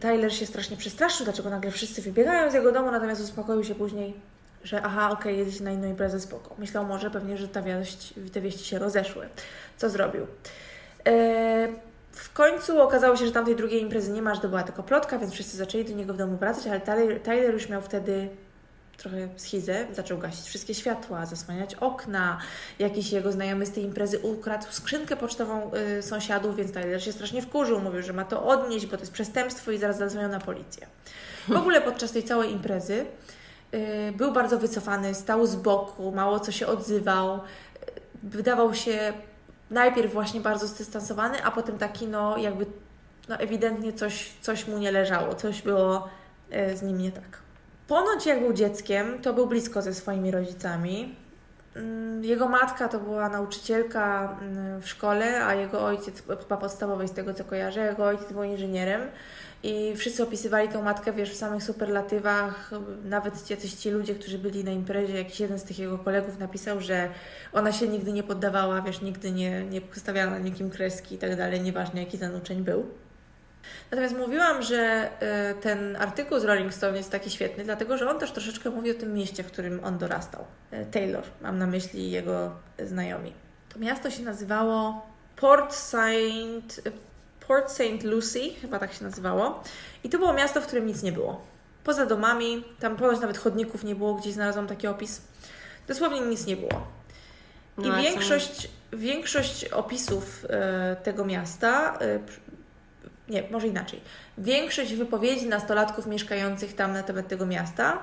Tyler 0.00 0.34
się 0.34 0.46
strasznie 0.46 0.76
przestraszył, 0.76 1.24
dlaczego 1.24 1.50
nagle 1.50 1.70
wszyscy 1.70 2.02
wybiegają 2.02 2.50
z 2.50 2.54
jego 2.54 2.72
domu, 2.72 2.90
natomiast 2.90 3.20
uspokoił 3.20 3.64
się 3.64 3.74
później 3.74 4.14
że 4.64 4.82
aha, 4.82 5.10
okej, 5.10 5.32
okay, 5.32 5.44
jedziecie 5.44 5.64
na 5.64 5.70
inną 5.70 5.88
imprezę, 5.88 6.20
spoko. 6.20 6.54
Myślał 6.58 6.86
może 6.86 7.10
pewnie, 7.10 7.36
że 7.36 7.48
ta 7.48 7.62
wieść, 7.62 8.14
te 8.32 8.40
wieści 8.40 8.64
się 8.64 8.78
rozeszły. 8.78 9.28
Co 9.76 9.90
zrobił? 9.90 10.26
E, 11.08 11.68
w 12.12 12.32
końcu 12.32 12.80
okazało 12.80 13.16
się, 13.16 13.26
że 13.26 13.32
tamtej 13.32 13.56
drugiej 13.56 13.82
imprezy 13.82 14.12
nie 14.12 14.22
ma, 14.22 14.34
że 14.34 14.40
to 14.40 14.48
była 14.48 14.62
tylko 14.62 14.82
plotka, 14.82 15.18
więc 15.18 15.32
wszyscy 15.32 15.56
zaczęli 15.56 15.84
do 15.84 15.92
niego 15.92 16.14
w 16.14 16.16
domu 16.16 16.36
wracać, 16.36 16.66
ale 16.66 16.80
Tyler, 16.80 17.20
Tyler 17.20 17.54
już 17.54 17.68
miał 17.68 17.82
wtedy 17.82 18.28
trochę 18.96 19.28
schizę, 19.36 19.86
zaczął 19.92 20.18
gasić 20.18 20.46
wszystkie 20.46 20.74
światła, 20.74 21.26
zasłaniać 21.26 21.74
okna. 21.74 22.38
Jakiś 22.78 23.12
jego 23.12 23.32
znajomy 23.32 23.66
z 23.66 23.70
tej 23.70 23.84
imprezy 23.84 24.18
ukradł 24.18 24.66
skrzynkę 24.70 25.16
pocztową 25.16 25.70
y, 25.98 26.02
sąsiadów, 26.02 26.56
więc 26.56 26.72
Tyler 26.72 27.04
się 27.04 27.12
strasznie 27.12 27.42
wkurzył, 27.42 27.80
mówił, 27.80 28.02
że 28.02 28.12
ma 28.12 28.24
to 28.24 28.46
odnieść, 28.46 28.86
bo 28.86 28.96
to 28.96 29.02
jest 29.02 29.12
przestępstwo 29.12 29.70
i 29.72 29.78
zaraz 29.78 29.98
zadzwonią 29.98 30.28
na 30.28 30.40
policję. 30.40 30.86
W 31.48 31.56
ogóle 31.56 31.80
podczas 31.80 32.12
tej 32.12 32.22
całej 32.22 32.52
imprezy 32.52 33.06
był 34.16 34.32
bardzo 34.32 34.58
wycofany, 34.58 35.14
stał 35.14 35.46
z 35.46 35.56
boku, 35.56 36.12
mało 36.12 36.40
co 36.40 36.52
się 36.52 36.66
odzywał. 36.66 37.40
Wydawał 38.22 38.74
się 38.74 39.12
najpierw 39.70 40.12
właśnie 40.12 40.40
bardzo 40.40 40.66
zdystansowany, 40.66 41.44
a 41.44 41.50
potem 41.50 41.78
taki, 41.78 42.06
no 42.06 42.36
jakby 42.36 42.66
no 43.28 43.36
ewidentnie 43.36 43.92
coś, 43.92 44.32
coś 44.40 44.68
mu 44.68 44.78
nie 44.78 44.92
leżało, 44.92 45.34
coś 45.34 45.62
było 45.62 46.08
y, 46.72 46.76
z 46.76 46.82
nim 46.82 46.98
nie 46.98 47.12
tak. 47.12 47.38
Ponoć 47.88 48.26
jak 48.26 48.40
był 48.40 48.52
dzieckiem, 48.52 49.22
to 49.22 49.34
był 49.34 49.46
blisko 49.46 49.82
ze 49.82 49.94
swoimi 49.94 50.30
rodzicami. 50.30 51.14
Mm, 51.76 52.24
jego 52.24 52.48
matka 52.48 52.88
to 52.88 53.00
była 53.00 53.28
nauczycielka 53.28 54.36
mm, 54.40 54.80
w 54.80 54.88
szkole, 54.88 55.44
a 55.44 55.54
jego 55.54 55.84
ojciec, 55.84 56.22
chyba 56.26 56.56
podstawowej 56.56 57.08
z 57.08 57.12
tego 57.12 57.34
co 57.34 57.44
kojarzę, 57.44 57.80
jego 57.80 58.04
ojciec 58.04 58.32
był 58.32 58.42
inżynierem 58.42 59.00
i 59.66 59.96
wszyscy 59.96 60.22
opisywali 60.22 60.68
tą 60.68 60.82
matkę, 60.82 61.12
wiesz, 61.12 61.30
w 61.30 61.36
samych 61.36 61.62
superlatywach. 61.62 62.70
Nawet 63.04 63.50
jacyś 63.50 63.72
ci 63.72 63.90
ludzie, 63.90 64.14
którzy 64.14 64.38
byli 64.38 64.64
na 64.64 64.70
imprezie, 64.70 65.18
jakiś 65.18 65.40
jeden 65.40 65.58
z 65.58 65.64
tych 65.64 65.78
jego 65.78 65.98
kolegów 65.98 66.38
napisał, 66.38 66.80
że 66.80 67.08
ona 67.52 67.72
się 67.72 67.88
nigdy 67.88 68.12
nie 68.12 68.22
poddawała, 68.22 68.82
wiesz, 68.82 69.00
nigdy 69.00 69.32
nie, 69.32 69.64
nie 69.64 69.80
stawiała 69.92 70.30
na 70.30 70.38
nikim 70.38 70.70
kreski 70.70 71.14
i 71.14 71.18
tak 71.18 71.36
dalej, 71.36 71.60
nieważne 71.60 72.00
jaki 72.00 72.18
ten 72.18 72.34
uczeń 72.34 72.62
był. 72.62 72.86
Natomiast 73.90 74.16
mówiłam, 74.16 74.62
że 74.62 75.10
y, 75.50 75.60
ten 75.60 75.96
artykuł 75.96 76.38
z 76.38 76.44
Rolling 76.44 76.74
Stone 76.74 76.96
jest 76.96 77.10
taki 77.10 77.30
świetny, 77.30 77.64
dlatego 77.64 77.98
że 77.98 78.10
on 78.10 78.18
też 78.18 78.32
troszeczkę 78.32 78.70
mówi 78.70 78.90
o 78.90 78.94
tym 78.94 79.14
mieście, 79.14 79.42
w 79.42 79.46
którym 79.46 79.84
on 79.84 79.98
dorastał. 79.98 80.44
Y, 80.72 80.86
Taylor, 80.90 81.24
mam 81.42 81.58
na 81.58 81.66
myśli 81.66 82.10
jego 82.10 82.52
znajomi. 82.78 83.32
To 83.68 83.78
miasto 83.78 84.10
się 84.10 84.22
nazywało 84.22 85.06
Port 85.36 85.74
Saint 85.74 86.80
Port 87.48 87.70
St. 87.70 88.02
Lucie, 88.04 88.54
chyba 88.60 88.78
tak 88.78 88.92
się 88.92 89.04
nazywało. 89.04 89.62
I 90.04 90.08
to 90.08 90.18
było 90.18 90.32
miasto, 90.32 90.60
w 90.60 90.66
którym 90.66 90.86
nic 90.86 91.02
nie 91.02 91.12
było. 91.12 91.40
Poza 91.84 92.06
domami, 92.06 92.64
tam 92.80 92.96
ponoć 92.96 93.20
nawet 93.20 93.38
chodników 93.38 93.84
nie 93.84 93.94
było, 93.94 94.14
gdzieś 94.14 94.34
znalazłam 94.34 94.66
taki 94.66 94.86
opis. 94.86 95.22
Dosłownie 95.88 96.20
nic 96.20 96.46
nie 96.46 96.56
było. 96.56 96.86
I 97.78 97.88
no, 97.88 97.96
większość, 97.96 98.68
większość 98.92 99.64
opisów 99.64 100.46
e, 100.48 100.96
tego 100.96 101.24
miasta, 101.24 101.98
e, 102.00 102.18
nie, 103.28 103.42
może 103.50 103.66
inaczej, 103.66 104.00
większość 104.38 104.94
wypowiedzi 104.94 105.46
nastolatków 105.46 106.06
mieszkających 106.06 106.74
tam 106.74 106.92
na 106.92 107.02
temat 107.02 107.28
tego 107.28 107.46
miasta 107.46 107.98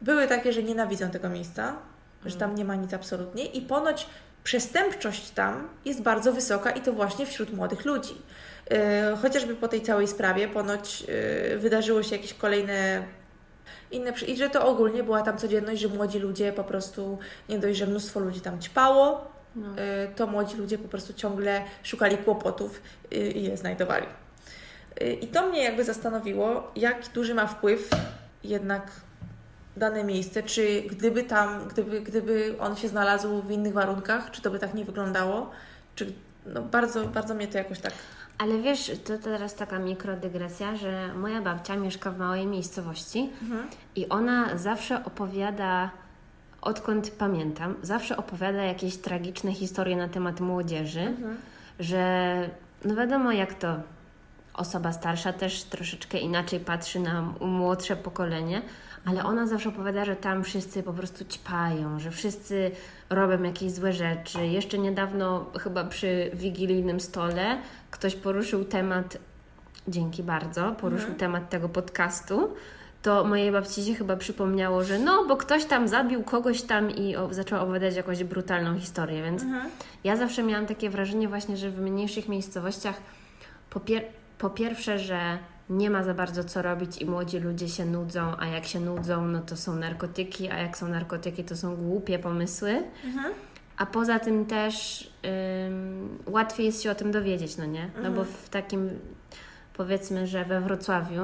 były 0.00 0.26
takie, 0.26 0.52
że 0.52 0.62
nienawidzą 0.62 1.10
tego 1.10 1.28
miejsca, 1.28 1.62
mm. 1.68 1.78
że 2.24 2.36
tam 2.36 2.54
nie 2.54 2.64
ma 2.64 2.74
nic 2.74 2.94
absolutnie 2.94 3.44
i 3.44 3.62
ponoć 3.62 4.06
przestępczość 4.44 5.30
tam 5.30 5.68
jest 5.84 6.02
bardzo 6.02 6.32
wysoka 6.32 6.70
i 6.70 6.80
to 6.80 6.92
właśnie 6.92 7.26
wśród 7.26 7.52
młodych 7.52 7.84
ludzi. 7.84 8.14
E, 8.70 9.16
chociażby 9.22 9.54
po 9.54 9.68
tej 9.68 9.82
całej 9.82 10.08
sprawie 10.08 10.48
ponoć 10.48 11.04
e, 11.52 11.56
wydarzyło 11.58 12.02
się 12.02 12.16
jakieś 12.16 12.34
kolejne 12.34 13.02
inne, 13.90 14.12
i 14.26 14.36
że 14.36 14.50
to 14.50 14.68
ogólnie 14.68 15.02
była 15.02 15.22
tam 15.22 15.38
codzienność, 15.38 15.80
że 15.80 15.88
młodzi 15.88 16.18
ludzie 16.18 16.52
po 16.52 16.64
prostu, 16.64 17.18
nie 17.48 17.58
dość, 17.58 17.78
że 17.78 17.86
mnóstwo 17.86 18.20
ludzi 18.20 18.40
tam 18.40 18.60
ćpało, 18.60 19.30
no. 19.56 19.68
E, 19.76 20.08
to 20.08 20.26
młodzi 20.26 20.56
ludzie 20.56 20.78
po 20.78 20.88
prostu 20.88 21.12
ciągle 21.12 21.62
szukali 21.82 22.18
kłopotów 22.18 22.82
i 23.10 23.42
je 23.42 23.56
znajdowali. 23.56 24.06
I 25.20 25.26
to 25.26 25.48
mnie 25.48 25.64
jakby 25.64 25.84
zastanowiło, 25.84 26.72
jak 26.76 27.08
duży 27.14 27.34
ma 27.34 27.46
wpływ 27.46 27.90
jednak 28.44 28.90
dane 29.76 30.04
miejsce, 30.04 30.42
czy 30.42 30.82
gdyby 30.82 31.22
tam, 31.22 31.68
gdyby, 31.68 32.00
gdyby 32.00 32.54
on 32.58 32.76
się 32.76 32.88
znalazł 32.88 33.42
w 33.42 33.50
innych 33.50 33.72
warunkach, 33.72 34.30
czy 34.30 34.42
to 34.42 34.50
by 34.50 34.58
tak 34.58 34.74
nie 34.74 34.84
wyglądało, 34.84 35.50
czy 35.94 36.12
no 36.46 36.62
bardzo, 36.62 37.04
bardzo 37.04 37.34
mnie 37.34 37.48
to 37.48 37.58
jakoś 37.58 37.78
tak 37.78 37.92
ale 38.40 38.58
wiesz, 38.58 38.92
to 39.04 39.18
teraz 39.18 39.54
taka 39.54 39.78
mikrodygresja, 39.78 40.76
że 40.76 41.14
moja 41.14 41.42
babcia 41.42 41.76
mieszka 41.76 42.10
w 42.10 42.18
małej 42.18 42.46
miejscowości 42.46 43.30
mhm. 43.42 43.68
i 43.96 44.08
ona 44.08 44.58
zawsze 44.58 45.04
opowiada, 45.04 45.90
odkąd 46.60 47.10
pamiętam, 47.10 47.74
zawsze 47.82 48.16
opowiada 48.16 48.62
jakieś 48.62 48.96
tragiczne 48.96 49.52
historie 49.52 49.96
na 49.96 50.08
temat 50.08 50.40
młodzieży, 50.40 51.00
mhm. 51.00 51.36
że 51.80 52.34
no 52.84 52.94
wiadomo 52.94 53.32
jak 53.32 53.54
to 53.54 53.76
osoba 54.54 54.92
starsza 54.92 55.32
też 55.32 55.62
troszeczkę 55.62 56.18
inaczej 56.18 56.60
patrzy 56.60 57.00
na 57.00 57.22
młodsze 57.40 57.96
pokolenie, 57.96 58.62
ale 59.04 59.24
ona 59.24 59.46
zawsze 59.46 59.68
opowiada, 59.68 60.04
że 60.04 60.16
tam 60.16 60.44
wszyscy 60.44 60.82
po 60.82 60.92
prostu 60.92 61.24
ćpają, 61.24 62.00
że 62.00 62.10
wszyscy 62.10 62.70
robią 63.10 63.42
jakieś 63.42 63.72
złe 63.72 63.92
rzeczy. 63.92 64.46
Jeszcze 64.46 64.78
niedawno, 64.78 65.46
chyba 65.60 65.84
przy 65.84 66.30
wigilijnym 66.34 67.00
stole, 67.00 67.58
ktoś 67.90 68.14
poruszył 68.14 68.64
temat, 68.64 69.18
dzięki 69.88 70.22
bardzo, 70.22 70.72
poruszył 70.72 71.08
mhm. 71.08 71.18
temat 71.18 71.50
tego 71.50 71.68
podcastu. 71.68 72.54
To 73.02 73.24
mojej 73.24 73.52
babci 73.52 73.84
się 73.84 73.94
chyba 73.94 74.16
przypomniało, 74.16 74.84
że 74.84 74.98
no, 74.98 75.24
bo 75.24 75.36
ktoś 75.36 75.64
tam 75.64 75.88
zabił 75.88 76.22
kogoś 76.22 76.62
tam 76.62 76.90
i 76.90 77.16
o, 77.16 77.34
zaczął 77.34 77.62
opowiadać 77.62 77.96
jakąś 77.96 78.24
brutalną 78.24 78.78
historię, 78.78 79.22
więc 79.22 79.42
mhm. 79.42 79.70
ja 80.04 80.16
zawsze 80.16 80.42
miałam 80.42 80.66
takie 80.66 80.90
wrażenie 80.90 81.28
właśnie, 81.28 81.56
że 81.56 81.70
w 81.70 81.80
mniejszych 81.80 82.28
miejscowościach 82.28 83.00
po, 83.70 83.80
pier 83.80 84.02
po 84.38 84.50
pierwsze, 84.50 84.98
że 84.98 85.38
nie 85.70 85.90
ma 85.90 86.02
za 86.02 86.14
bardzo 86.14 86.44
co 86.44 86.62
robić 86.62 86.98
i 86.98 87.06
młodzi 87.06 87.38
ludzie 87.38 87.68
się 87.68 87.84
nudzą, 87.84 88.32
a 88.38 88.46
jak 88.46 88.66
się 88.66 88.80
nudzą, 88.80 89.24
no 89.24 89.40
to 89.40 89.56
są 89.56 89.76
narkotyki, 89.76 90.50
a 90.50 90.58
jak 90.58 90.78
są 90.78 90.88
narkotyki, 90.88 91.44
to 91.44 91.56
są 91.56 91.76
głupie 91.76 92.18
pomysły. 92.18 92.82
Mhm. 93.04 93.34
A 93.80 93.86
poza 93.86 94.18
tym 94.18 94.46
też 94.46 95.06
ym, 95.66 96.18
łatwiej 96.26 96.66
jest 96.66 96.82
się 96.82 96.90
o 96.90 96.94
tym 96.94 97.12
dowiedzieć, 97.12 97.56
no 97.56 97.66
nie? 97.66 97.90
No 97.96 98.10
bo 98.10 98.20
mhm. 98.20 98.26
w 98.26 98.48
takim, 98.48 98.90
powiedzmy, 99.74 100.26
że 100.26 100.44
we 100.44 100.60
Wrocławiu, 100.60 101.22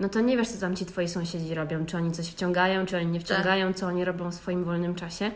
no 0.00 0.08
to 0.08 0.20
nie 0.20 0.36
wiesz, 0.36 0.48
co 0.48 0.60
tam 0.60 0.76
ci 0.76 0.86
twoi 0.86 1.08
sąsiedzi 1.08 1.54
robią, 1.54 1.86
czy 1.86 1.96
oni 1.96 2.12
coś 2.12 2.28
wciągają, 2.28 2.86
czy 2.86 2.96
oni 2.96 3.06
nie 3.06 3.20
wciągają, 3.20 3.66
tak. 3.66 3.76
co 3.76 3.86
oni 3.86 4.04
robią 4.04 4.30
w 4.30 4.34
swoim 4.34 4.64
wolnym 4.64 4.94
czasie. 4.94 5.30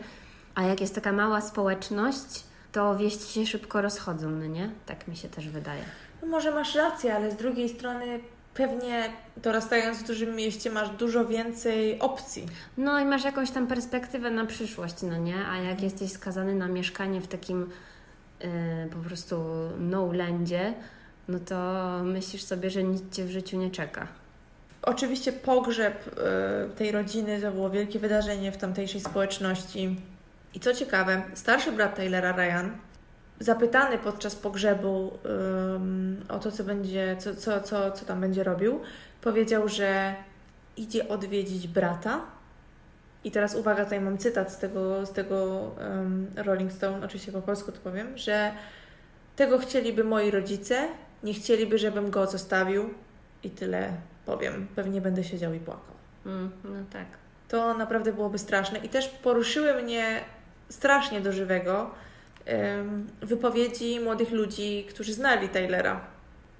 A 0.55 0.63
jak 0.63 0.81
jest 0.81 0.95
taka 0.95 1.11
mała 1.11 1.41
społeczność, 1.41 2.43
to 2.71 2.97
wieści 2.97 3.33
się 3.33 3.45
szybko 3.45 3.81
rozchodzą, 3.81 4.29
no 4.29 4.45
nie? 4.45 4.69
Tak 4.85 5.07
mi 5.07 5.15
się 5.15 5.29
też 5.29 5.49
wydaje. 5.49 5.81
No 6.21 6.27
może 6.27 6.51
masz 6.51 6.75
rację, 6.75 7.15
ale 7.15 7.31
z 7.31 7.35
drugiej 7.35 7.69
strony 7.69 8.19
pewnie 8.57 9.09
dorastając 9.37 9.97
w 9.97 10.07
dużym 10.07 10.35
mieście 10.35 10.71
masz 10.71 10.89
dużo 10.89 11.25
więcej 11.25 11.99
opcji. 11.99 12.45
No 12.77 12.99
i 12.99 13.05
masz 13.05 13.23
jakąś 13.23 13.51
tam 13.51 13.67
perspektywę 13.67 14.31
na 14.31 14.45
przyszłość, 14.45 14.95
no 15.01 15.17
nie? 15.17 15.45
A 15.47 15.57
jak 15.57 15.81
jesteś 15.81 16.11
skazany 16.11 16.55
na 16.55 16.67
mieszkanie 16.67 17.21
w 17.21 17.27
takim 17.27 17.69
yy, 18.41 18.49
po 18.91 18.97
prostu 18.97 19.43
no-landzie, 19.79 20.73
no 21.27 21.39
to 21.39 21.83
myślisz 22.03 22.43
sobie, 22.43 22.69
że 22.69 22.83
nic 22.83 23.15
Cię 23.15 23.25
w 23.25 23.29
życiu 23.29 23.57
nie 23.57 23.71
czeka. 23.71 24.07
oczywiście 24.81 25.31
pogrzeb 25.33 26.07
y, 26.07 26.75
tej 26.75 26.91
rodziny 26.91 27.41
to 27.41 27.51
było 27.51 27.69
wielkie 27.69 27.99
wydarzenie 27.99 28.51
w 28.51 28.57
tamtejszej 28.57 29.01
społeczności. 29.01 29.95
I 30.53 30.59
co 30.59 30.73
ciekawe, 30.73 31.21
starszy 31.33 31.71
brat 31.71 31.95
Taylora, 31.95 32.31
Ryan, 32.31 32.71
zapytany 33.39 33.97
podczas 33.97 34.35
pogrzebu 34.35 35.11
ym, 35.75 36.25
o 36.29 36.39
to, 36.39 36.51
co 36.51 36.63
będzie, 36.63 37.17
co, 37.19 37.35
co, 37.35 37.61
co, 37.61 37.91
co 37.91 38.05
tam 38.05 38.21
będzie 38.21 38.43
robił, 38.43 38.81
powiedział, 39.21 39.67
że 39.67 40.15
idzie 40.77 41.07
odwiedzić 41.07 41.67
brata. 41.67 42.21
I 43.23 43.31
teraz 43.31 43.55
uwaga, 43.55 43.83
tutaj 43.83 44.01
mam 44.01 44.17
cytat 44.17 44.53
z 44.53 44.57
tego, 44.57 45.05
z 45.05 45.11
tego 45.11 45.71
um, 45.79 46.27
Rolling 46.35 46.71
Stone, 46.71 47.05
oczywiście 47.05 47.31
po 47.31 47.41
polsku 47.41 47.71
to 47.71 47.79
powiem, 47.79 48.17
że 48.17 48.51
tego 49.35 49.57
chcieliby 49.57 50.03
moi 50.03 50.31
rodzice, 50.31 50.87
nie 51.23 51.33
chcieliby, 51.33 51.77
żebym 51.77 52.09
go 52.09 52.27
zostawił 52.27 52.89
i 53.43 53.49
tyle 53.49 53.91
powiem. 54.25 54.67
Pewnie 54.75 55.01
będę 55.01 55.23
siedział 55.23 55.53
i 55.53 55.59
płakał. 55.59 55.95
Mm, 56.25 56.51
no 56.63 56.85
tak. 56.93 57.05
To 57.47 57.73
naprawdę 57.73 58.13
byłoby 58.13 58.37
straszne. 58.37 58.79
I 58.79 58.89
też 58.89 59.07
poruszyły 59.07 59.83
mnie 59.83 60.21
strasznie 60.69 61.21
do 61.21 61.33
żywego 61.33 61.79
um, 61.79 61.91
wypowiedzi 63.21 63.99
młodych 63.99 64.31
ludzi, 64.31 64.85
którzy 64.89 65.13
znali 65.13 65.49
Taylora. 65.49 66.01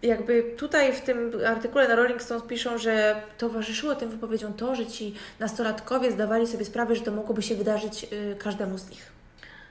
Jakby 0.02 0.44
tutaj 0.58 0.94
w 0.94 1.02
tym 1.02 1.32
artykule 1.48 1.88
na 1.88 1.96
Rolling 1.96 2.22
Stones 2.22 2.44
piszą, 2.44 2.78
że 2.78 3.22
towarzyszyło 3.38 3.96
tym 3.96 4.10
wypowiedziom 4.10 4.54
to, 4.54 4.76
że 4.76 4.86
ci 4.86 5.14
nastolatkowie 5.40 6.12
zdawali 6.12 6.48
sobie 6.48 6.66
sprawę, 6.66 6.96
że 6.96 7.02
to 7.02 7.12
mogłoby 7.12 7.42
się 7.42 7.56
wydarzyć 7.56 8.08
y, 8.14 8.36
każdemu 8.40 8.78
z 8.78 8.90
nich 8.90 9.17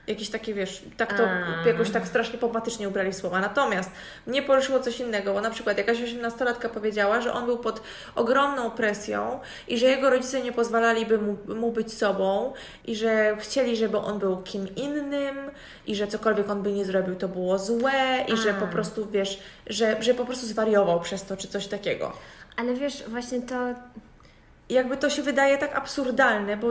jakieś 0.07 0.29
takie, 0.29 0.53
wiesz, 0.53 0.81
tak 0.97 1.17
to 1.17 1.23
A. 1.23 1.67
jakoś 1.67 1.89
tak 1.89 2.07
strasznie 2.07 2.39
pompatycznie 2.39 2.87
ubrali 2.87 3.13
słowa. 3.13 3.39
Natomiast 3.39 3.91
mnie 4.27 4.41
poruszyło 4.41 4.79
coś 4.79 4.99
innego, 4.99 5.33
bo 5.33 5.41
na 5.41 5.49
przykład 5.49 5.77
jakaś 5.77 6.01
osiemnastolatka 6.01 6.69
powiedziała, 6.69 7.21
że 7.21 7.33
on 7.33 7.45
był 7.45 7.57
pod 7.57 7.81
ogromną 8.15 8.71
presją 8.71 9.39
i 9.67 9.77
że 9.77 9.85
jego 9.85 10.09
rodzice 10.09 10.41
nie 10.41 10.51
pozwalaliby 10.51 11.17
mu, 11.17 11.37
mu 11.55 11.71
być 11.71 11.93
sobą 11.93 12.53
i 12.85 12.95
że 12.95 13.37
chcieli, 13.39 13.77
żeby 13.77 13.97
on 13.97 14.19
był 14.19 14.37
kim 14.37 14.75
innym 14.75 15.37
i 15.87 15.95
że 15.95 16.07
cokolwiek 16.07 16.49
on 16.49 16.61
by 16.63 16.71
nie 16.71 16.85
zrobił, 16.85 17.15
to 17.15 17.27
było 17.27 17.59
złe 17.59 18.25
i 18.27 18.33
A. 18.33 18.35
że 18.35 18.53
po 18.53 18.67
prostu, 18.67 19.07
wiesz, 19.11 19.39
że, 19.67 20.03
że 20.03 20.13
po 20.13 20.25
prostu 20.25 20.45
zwariował 20.45 20.99
przez 20.99 21.23
to, 21.23 21.37
czy 21.37 21.47
coś 21.47 21.67
takiego. 21.67 22.13
Ale 22.57 22.73
wiesz, 22.73 23.03
właśnie 23.07 23.41
to 23.41 23.55
jakby 24.69 24.97
to 24.97 25.09
się 25.09 25.21
wydaje 25.21 25.57
tak 25.57 25.75
absurdalne, 25.75 26.57
bo 26.57 26.67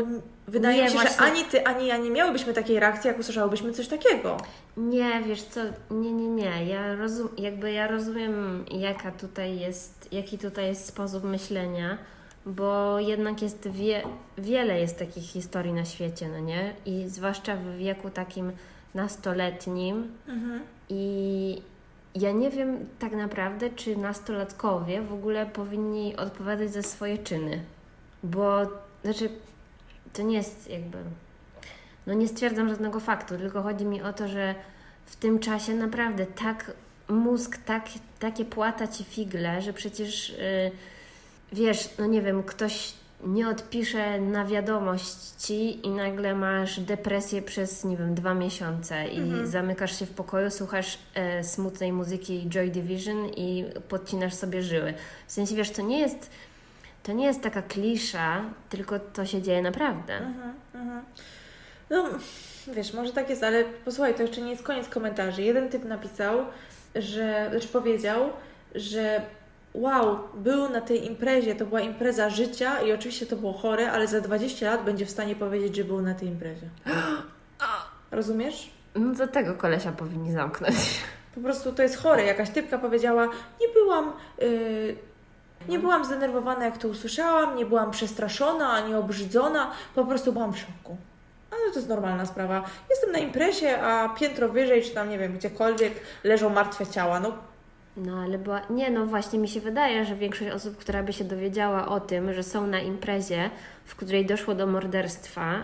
wydaje 0.48 0.76
Nie, 0.76 0.82
mi 0.84 0.90
się, 0.90 0.98
że 0.98 1.04
właśnie- 1.04 1.26
ani 1.26 1.44
ty, 1.44 1.64
ani 1.66 1.86
ja 1.86 1.96
nie 1.96 2.10
miałybyśmy 2.10 2.52
takiej 2.54 2.80
reakcji, 2.80 3.08
jak 3.08 3.18
usłyszałybyśmy 3.18 3.72
coś 3.72 3.88
takiego. 3.88 4.36
Nie, 4.76 5.22
wiesz 5.26 5.42
co, 5.42 5.60
nie, 5.90 6.12
nie, 6.12 6.28
nie. 6.28 6.64
Ja 6.66 6.94
rozum, 6.94 7.28
jakby 7.38 7.72
ja 7.72 7.86
rozumiem, 7.86 8.64
jaka 8.70 9.10
tutaj 9.12 9.58
jest, 9.58 10.08
jaki 10.12 10.38
tutaj 10.38 10.66
jest 10.66 10.86
sposób 10.86 11.24
myślenia, 11.24 11.98
bo 12.46 12.98
jednak 13.00 13.42
jest 13.42 13.68
wie, 13.68 14.02
wiele 14.38 14.80
jest 14.80 14.98
takich 14.98 15.24
historii 15.24 15.72
na 15.72 15.84
świecie, 15.84 16.28
no 16.28 16.38
nie? 16.40 16.74
I 16.86 17.08
zwłaszcza 17.08 17.56
w 17.56 17.76
wieku 17.76 18.10
takim 18.10 18.52
nastoletnim. 18.94 20.12
I 20.88 21.62
ja 22.14 22.32
nie 22.32 22.50
wiem 22.50 22.86
tak 22.98 23.12
naprawdę, 23.12 23.70
czy 23.70 23.96
nastolatkowie 23.96 25.02
w 25.02 25.12
ogóle 25.12 25.46
powinni 25.46 26.16
odpowiadać 26.16 26.72
za 26.72 26.82
swoje 26.82 27.18
czyny, 27.18 27.60
bo 28.22 28.60
znaczy 29.04 29.28
to 30.12 30.22
nie 30.22 30.36
jest 30.36 30.70
jakby. 30.70 30.98
No 32.06 32.14
nie 32.14 32.28
stwierdzam 32.28 32.68
żadnego 32.68 33.00
faktu, 33.00 33.38
tylko 33.38 33.62
chodzi 33.62 33.84
mi 33.84 34.02
o 34.02 34.12
to, 34.12 34.28
że 34.28 34.54
w 35.06 35.16
tym 35.16 35.38
czasie 35.38 35.74
naprawdę 35.74 36.26
tak 36.26 36.72
mózg, 37.08 37.58
tak, 37.64 37.88
takie 38.18 38.44
płata 38.44 38.88
ci 38.88 39.04
figle, 39.04 39.62
że 39.62 39.72
przecież 39.72 40.30
y, 40.30 40.70
wiesz, 41.52 41.90
no 41.98 42.06
nie 42.06 42.22
wiem, 42.22 42.42
ktoś 42.42 42.94
nie 43.24 43.48
odpisze 43.48 44.20
na 44.20 44.44
wiadomość 44.44 45.16
ci 45.38 45.86
i 45.86 45.90
nagle 45.90 46.34
masz 46.34 46.80
depresję 46.80 47.42
przez, 47.42 47.84
nie 47.84 47.96
wiem, 47.96 48.14
dwa 48.14 48.34
miesiące 48.34 49.08
i 49.08 49.46
zamykasz 49.46 49.98
się 49.98 50.06
w 50.06 50.10
pokoju, 50.10 50.50
słuchasz 50.50 50.98
e, 51.14 51.44
smutnej 51.44 51.92
muzyki 51.92 52.48
Joy 52.48 52.70
Division 52.70 53.26
i 53.26 53.64
podcinasz 53.88 54.34
sobie 54.34 54.62
żyły. 54.62 54.94
W 55.26 55.32
sensie, 55.32 55.54
wiesz, 55.56 55.70
to 55.70 55.82
nie 55.82 55.98
jest, 55.98 56.30
to 57.06 57.12
nie 57.12 57.26
jest 57.26 57.42
taka 57.42 57.62
klisza, 57.62 58.44
tylko 58.68 58.98
to 58.98 59.26
się 59.26 59.42
dzieje 59.42 59.62
naprawdę. 59.62 60.16
Mhm, 60.16 60.54
mhm. 60.74 61.04
No, 61.90 62.04
wiesz, 62.74 62.92
może 62.92 63.12
tak 63.12 63.30
jest, 63.30 63.44
ale 63.44 63.64
posłuchaj, 63.64 64.14
to 64.14 64.22
jeszcze 64.22 64.40
nie 64.40 64.50
jest 64.50 64.62
koniec 64.62 64.88
komentarzy. 64.88 65.42
Jeden 65.42 65.68
typ 65.68 65.84
napisał, 65.84 66.38
że, 66.94 67.46
znaczy 67.50 67.68
powiedział, 67.68 68.30
że 68.74 69.22
wow, 69.74 70.18
był 70.34 70.68
na 70.68 70.80
tej 70.80 71.06
imprezie, 71.06 71.54
to 71.54 71.66
była 71.66 71.80
impreza 71.80 72.30
życia 72.30 72.80
i 72.80 72.92
oczywiście 72.92 73.26
to 73.26 73.36
było 73.36 73.52
chore, 73.52 73.92
ale 73.92 74.06
za 74.06 74.20
20 74.20 74.70
lat 74.70 74.84
będzie 74.84 75.06
w 75.06 75.10
stanie 75.10 75.36
powiedzieć, 75.36 75.76
że 75.76 75.84
był 75.84 76.02
na 76.02 76.14
tej 76.14 76.28
imprezie. 76.28 76.66
Rozumiesz? 78.10 78.70
No 78.94 79.14
to 79.14 79.28
tego 79.28 79.54
kolesia 79.54 79.92
powinni 79.92 80.32
zamknąć. 80.32 80.74
Po 81.34 81.40
prostu 81.40 81.72
to 81.72 81.82
jest 81.82 81.96
chore. 81.96 82.24
Jakaś 82.24 82.50
typka 82.50 82.78
powiedziała, 82.78 83.28
nie 83.60 83.68
byłam, 83.68 84.12
yy, 84.38 84.96
nie 85.68 85.78
byłam 85.78 86.04
zdenerwowana, 86.04 86.64
jak 86.64 86.78
to 86.78 86.88
usłyszałam, 86.88 87.56
nie 87.56 87.66
byłam 87.66 87.90
przestraszona 87.90 88.68
ani 88.70 88.94
obrzydzona, 88.94 89.70
po 89.94 90.04
prostu 90.04 90.32
byłam 90.32 90.52
w 90.52 90.58
szoku. 90.58 90.96
Ale 91.50 91.70
to 91.72 91.78
jest 91.78 91.88
normalna 91.88 92.26
sprawa. 92.26 92.64
Jestem 92.90 93.12
na 93.12 93.18
imprezie, 93.18 93.82
a 93.82 94.08
piętro 94.08 94.48
wyżej, 94.48 94.82
czy 94.82 94.90
tam 94.90 95.10
nie 95.10 95.18
wiem, 95.18 95.36
gdziekolwiek 95.38 95.92
leżą 96.24 96.50
martwe 96.50 96.86
ciała. 96.86 97.20
No, 97.20 97.32
No 97.96 98.18
ale 98.18 98.38
była. 98.38 98.60
Nie, 98.70 98.90
no 98.90 99.06
właśnie 99.06 99.38
mi 99.38 99.48
się 99.48 99.60
wydaje, 99.60 100.04
że 100.04 100.14
większość 100.14 100.50
osób, 100.50 100.76
która 100.76 101.02
by 101.02 101.12
się 101.12 101.24
dowiedziała 101.24 101.88
o 101.88 102.00
tym, 102.00 102.34
że 102.34 102.42
są 102.42 102.66
na 102.66 102.80
imprezie, 102.80 103.50
w 103.84 103.96
której 103.96 104.26
doszło 104.26 104.54
do 104.54 104.66
morderstwa, 104.66 105.62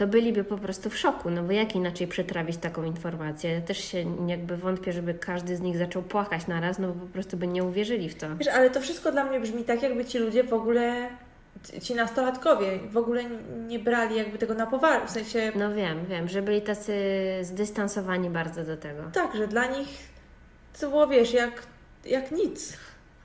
to 0.00 0.06
byliby 0.06 0.44
po 0.44 0.58
prostu 0.58 0.90
w 0.90 0.96
szoku. 0.98 1.30
No 1.30 1.42
bo 1.42 1.52
jak 1.52 1.74
inaczej 1.76 2.06
przetrawić 2.06 2.56
taką 2.56 2.84
informację? 2.84 3.50
Ja 3.50 3.60
też 3.60 3.78
się 3.84 4.04
jakby 4.28 4.56
wątpię, 4.56 4.92
żeby 4.92 5.14
każdy 5.14 5.56
z 5.56 5.60
nich 5.60 5.76
zaczął 5.78 6.02
płakać 6.02 6.46
naraz, 6.46 6.78
no 6.78 6.88
bo 6.88 6.94
po 7.06 7.06
prostu 7.12 7.36
by 7.36 7.46
nie 7.46 7.64
uwierzyli 7.64 8.08
w 8.08 8.14
to. 8.14 8.36
wiesz, 8.36 8.48
ale 8.48 8.70
to 8.70 8.80
wszystko 8.80 9.12
dla 9.12 9.24
mnie 9.24 9.40
brzmi 9.40 9.64
tak, 9.64 9.82
jakby 9.82 10.04
ci 10.04 10.18
ludzie 10.18 10.44
w 10.44 10.52
ogóle, 10.52 11.08
ci- 11.82 11.94
nastolatkowie 11.94 12.78
w 12.90 12.96
ogóle 12.96 13.24
nie 13.66 13.78
brali 13.78 14.16
jakby 14.16 14.38
tego 14.38 14.54
na 14.54 14.66
poważnie. 14.66 15.06
W 15.06 15.10
sensie, 15.10 15.52
No 15.56 15.74
wiem, 15.74 16.06
wiem, 16.06 16.28
że 16.28 16.42
byli 16.42 16.62
tacy 16.62 16.94
zdystansowani 17.42 18.30
bardzo 18.30 18.64
do 18.64 18.76
tego. 18.76 19.02
tak, 19.12 19.36
że 19.36 19.48
dla 19.48 19.66
nich 19.66 19.88
to 20.80 20.88
było, 20.90 21.06
wiesz, 21.06 21.32
jak, 21.32 21.62
jak 22.04 22.32
nic 22.32 22.76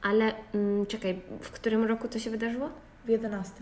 Ale 0.02 0.34
mm, 0.54 0.86
czekaj, 0.86 1.22
w 1.42 1.52
którym 1.52 1.84
roku 1.84 2.08
to 2.08 2.20
się 2.20 2.30
wydarzyło? 2.30 2.70
w 3.06 3.10
11. 3.10 3.54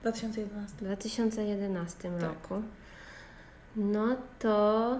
2011. 0.00 0.76
W 0.76 0.84
2011 0.84 2.10
Tak. 2.10 2.22
roku. 2.22 2.62
No 3.76 4.16
to 4.38 4.96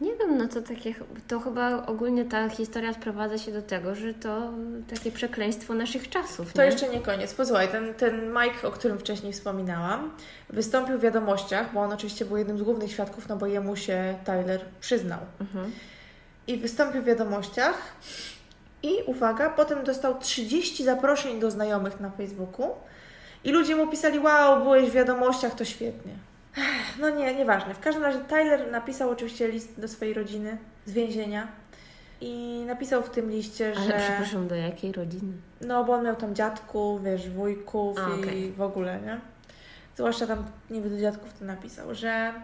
nie 0.00 0.16
wiem, 0.16 0.38
no 0.38 0.48
to 0.48 0.62
takie, 0.62 0.94
to 1.28 1.40
chyba 1.40 1.86
ogólnie 1.86 2.24
ta 2.24 2.48
historia 2.48 2.92
sprowadza 2.92 3.38
się 3.38 3.52
do 3.52 3.62
tego, 3.62 3.94
że 3.94 4.14
to 4.14 4.52
takie 4.94 5.12
przekleństwo 5.12 5.74
naszych 5.74 6.08
czasów. 6.08 6.52
To 6.52 6.62
nie? 6.62 6.66
jeszcze 6.66 6.88
nie 6.88 7.00
koniec. 7.00 7.34
Posłuchaj, 7.34 7.68
ten, 7.68 7.94
ten 7.94 8.32
Mike, 8.32 8.68
o 8.68 8.70
którym 8.70 8.98
wcześniej 8.98 9.32
wspominałam, 9.32 10.10
wystąpił 10.50 10.98
w 10.98 11.00
wiadomościach, 11.00 11.72
bo 11.72 11.80
on 11.80 11.92
oczywiście 11.92 12.24
był 12.24 12.36
jednym 12.36 12.58
z 12.58 12.62
głównych 12.62 12.92
świadków, 12.92 13.28
no 13.28 13.36
bo 13.36 13.46
jemu 13.46 13.76
się 13.76 14.18
Tyler 14.24 14.60
przyznał. 14.80 15.18
Mhm. 15.40 15.72
I 16.46 16.56
wystąpił 16.56 17.02
w 17.02 17.04
wiadomościach 17.04 17.76
i 18.82 18.90
uwaga, 19.06 19.50
potem 19.50 19.84
dostał 19.84 20.18
30 20.18 20.84
zaproszeń 20.84 21.40
do 21.40 21.50
znajomych 21.50 22.00
na 22.00 22.10
Facebooku 22.10 22.74
i 23.44 23.52
ludzie 23.52 23.76
mu 23.76 23.86
pisali, 23.86 24.18
wow, 24.18 24.62
byłeś 24.62 24.90
w 24.90 24.92
wiadomościach, 24.92 25.54
to 25.54 25.64
świetnie. 25.64 26.12
No 27.00 27.10
nie, 27.10 27.34
nieważne. 27.34 27.74
W 27.74 27.80
każdym 27.80 28.04
razie 28.04 28.18
Tyler 28.18 28.70
napisał 28.70 29.10
oczywiście 29.10 29.48
list 29.48 29.80
do 29.80 29.88
swojej 29.88 30.14
rodziny 30.14 30.58
z 30.86 30.92
więzienia 30.92 31.48
i 32.20 32.64
napisał 32.66 33.02
w 33.02 33.10
tym 33.10 33.30
liście, 33.30 33.72
Ale 33.76 33.86
że... 33.86 33.92
przepraszam, 34.06 34.48
do 34.48 34.54
jakiej 34.54 34.92
rodziny? 34.92 35.32
No, 35.60 35.84
bo 35.84 35.92
on 35.92 36.04
miał 36.04 36.16
tam 36.16 36.34
dziadków, 36.34 37.04
wiesz, 37.04 37.30
wujków 37.30 37.98
A, 37.98 38.16
i 38.16 38.20
okej. 38.20 38.52
w 38.52 38.60
ogóle, 38.60 39.00
nie? 39.00 39.20
Zwłaszcza 39.96 40.26
tam, 40.26 40.44
nie 40.70 40.80
wiem, 40.80 40.90
do 40.90 41.00
dziadków 41.00 41.32
to 41.38 41.44
napisał, 41.44 41.94
że 41.94 42.34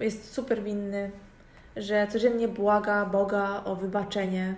jest 0.00 0.32
super 0.32 0.62
winny, 0.62 1.10
że 1.76 2.06
codziennie 2.06 2.48
błaga 2.48 3.04
Boga 3.06 3.62
o 3.64 3.76
wybaczenie, 3.76 4.54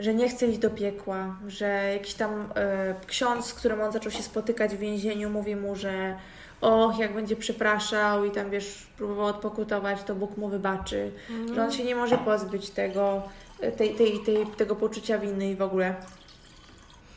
że 0.00 0.14
nie 0.14 0.28
chce 0.28 0.46
iść 0.46 0.58
do 0.58 0.70
piekła, 0.70 1.36
że 1.46 1.92
jakiś 1.92 2.14
tam 2.14 2.52
e, 2.54 2.94
ksiądz, 3.06 3.46
z 3.46 3.54
którym 3.54 3.80
on 3.80 3.92
zaczął 3.92 4.12
się 4.12 4.22
spotykać 4.22 4.74
w 4.74 4.78
więzieniu, 4.78 5.30
mówi 5.30 5.56
mu, 5.56 5.76
że 5.76 6.16
och, 6.60 6.98
jak 6.98 7.14
będzie 7.14 7.36
przepraszał 7.36 8.24
i 8.24 8.30
tam, 8.30 8.50
wiesz, 8.50 8.86
próbował 8.96 9.26
odpokutować, 9.26 10.02
to 10.02 10.14
Bóg 10.14 10.36
mu 10.36 10.48
wybaczy, 10.48 11.12
że 11.54 11.64
on 11.64 11.72
się 11.72 11.84
nie 11.84 11.94
może 11.94 12.18
pozbyć 12.18 12.70
tego, 12.70 13.22
e, 13.60 13.72
tej, 13.72 13.94
tej, 13.94 14.20
tej, 14.20 14.46
tego 14.46 14.76
poczucia 14.76 15.18
winy 15.18 15.50
i 15.50 15.56
w 15.56 15.62
ogóle. 15.62 15.94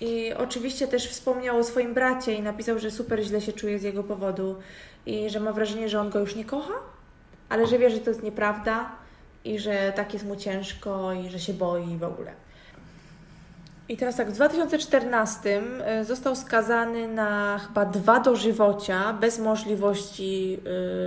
I 0.02 0.34
oczywiście 0.34 0.88
też 0.88 1.10
wspomniał 1.10 1.58
o 1.58 1.64
swoim 1.64 1.94
bracie 1.94 2.34
i 2.34 2.42
napisał, 2.42 2.80
że 2.80 2.92
super 2.92 3.24
źle 3.24 3.42
się 3.42 3.54
czuje 3.54 3.80
z 3.80 3.84
jego 3.84 4.04
powodu 4.04 4.56
i 5.06 5.30
że 5.30 5.40
ma 5.40 5.54
wrażenie, 5.54 5.90
że 5.90 6.02
on 6.02 6.10
go 6.10 6.20
już 6.20 6.36
nie 6.36 6.46
kocha, 6.46 6.74
ale 7.50 7.68
że 7.68 7.78
wie, 7.78 7.90
że 7.90 8.00
to 8.00 8.10
jest 8.10 8.24
nieprawda 8.24 8.92
i 9.46 9.60
że 9.60 9.94
tak 9.96 10.14
jest 10.14 10.26
mu 10.26 10.36
ciężko 10.36 11.14
i 11.14 11.30
że 11.30 11.40
się 11.40 11.54
boi 11.54 11.98
w 11.98 12.04
ogóle. 12.04 12.43
I 13.94 13.98
teraz 13.98 14.16
tak, 14.16 14.30
w 14.30 14.34
2014 14.34 15.62
y, 16.02 16.06
został 16.06 16.36
skazany 16.36 17.08
na 17.08 17.60
chyba 17.68 17.86
dwa 17.86 18.20
dożywocia 18.20 19.14
bez 19.14 19.40
możliwości 19.40 20.52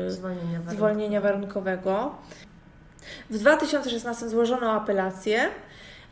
yy, 0.05 0.11
Zwolnienia, 0.11 0.61
zwolnienia 0.69 1.21
warunkowego. 1.21 2.15
W 3.31 3.39
2016 3.39 4.29
złożono 4.29 4.73
apelację, 4.73 5.49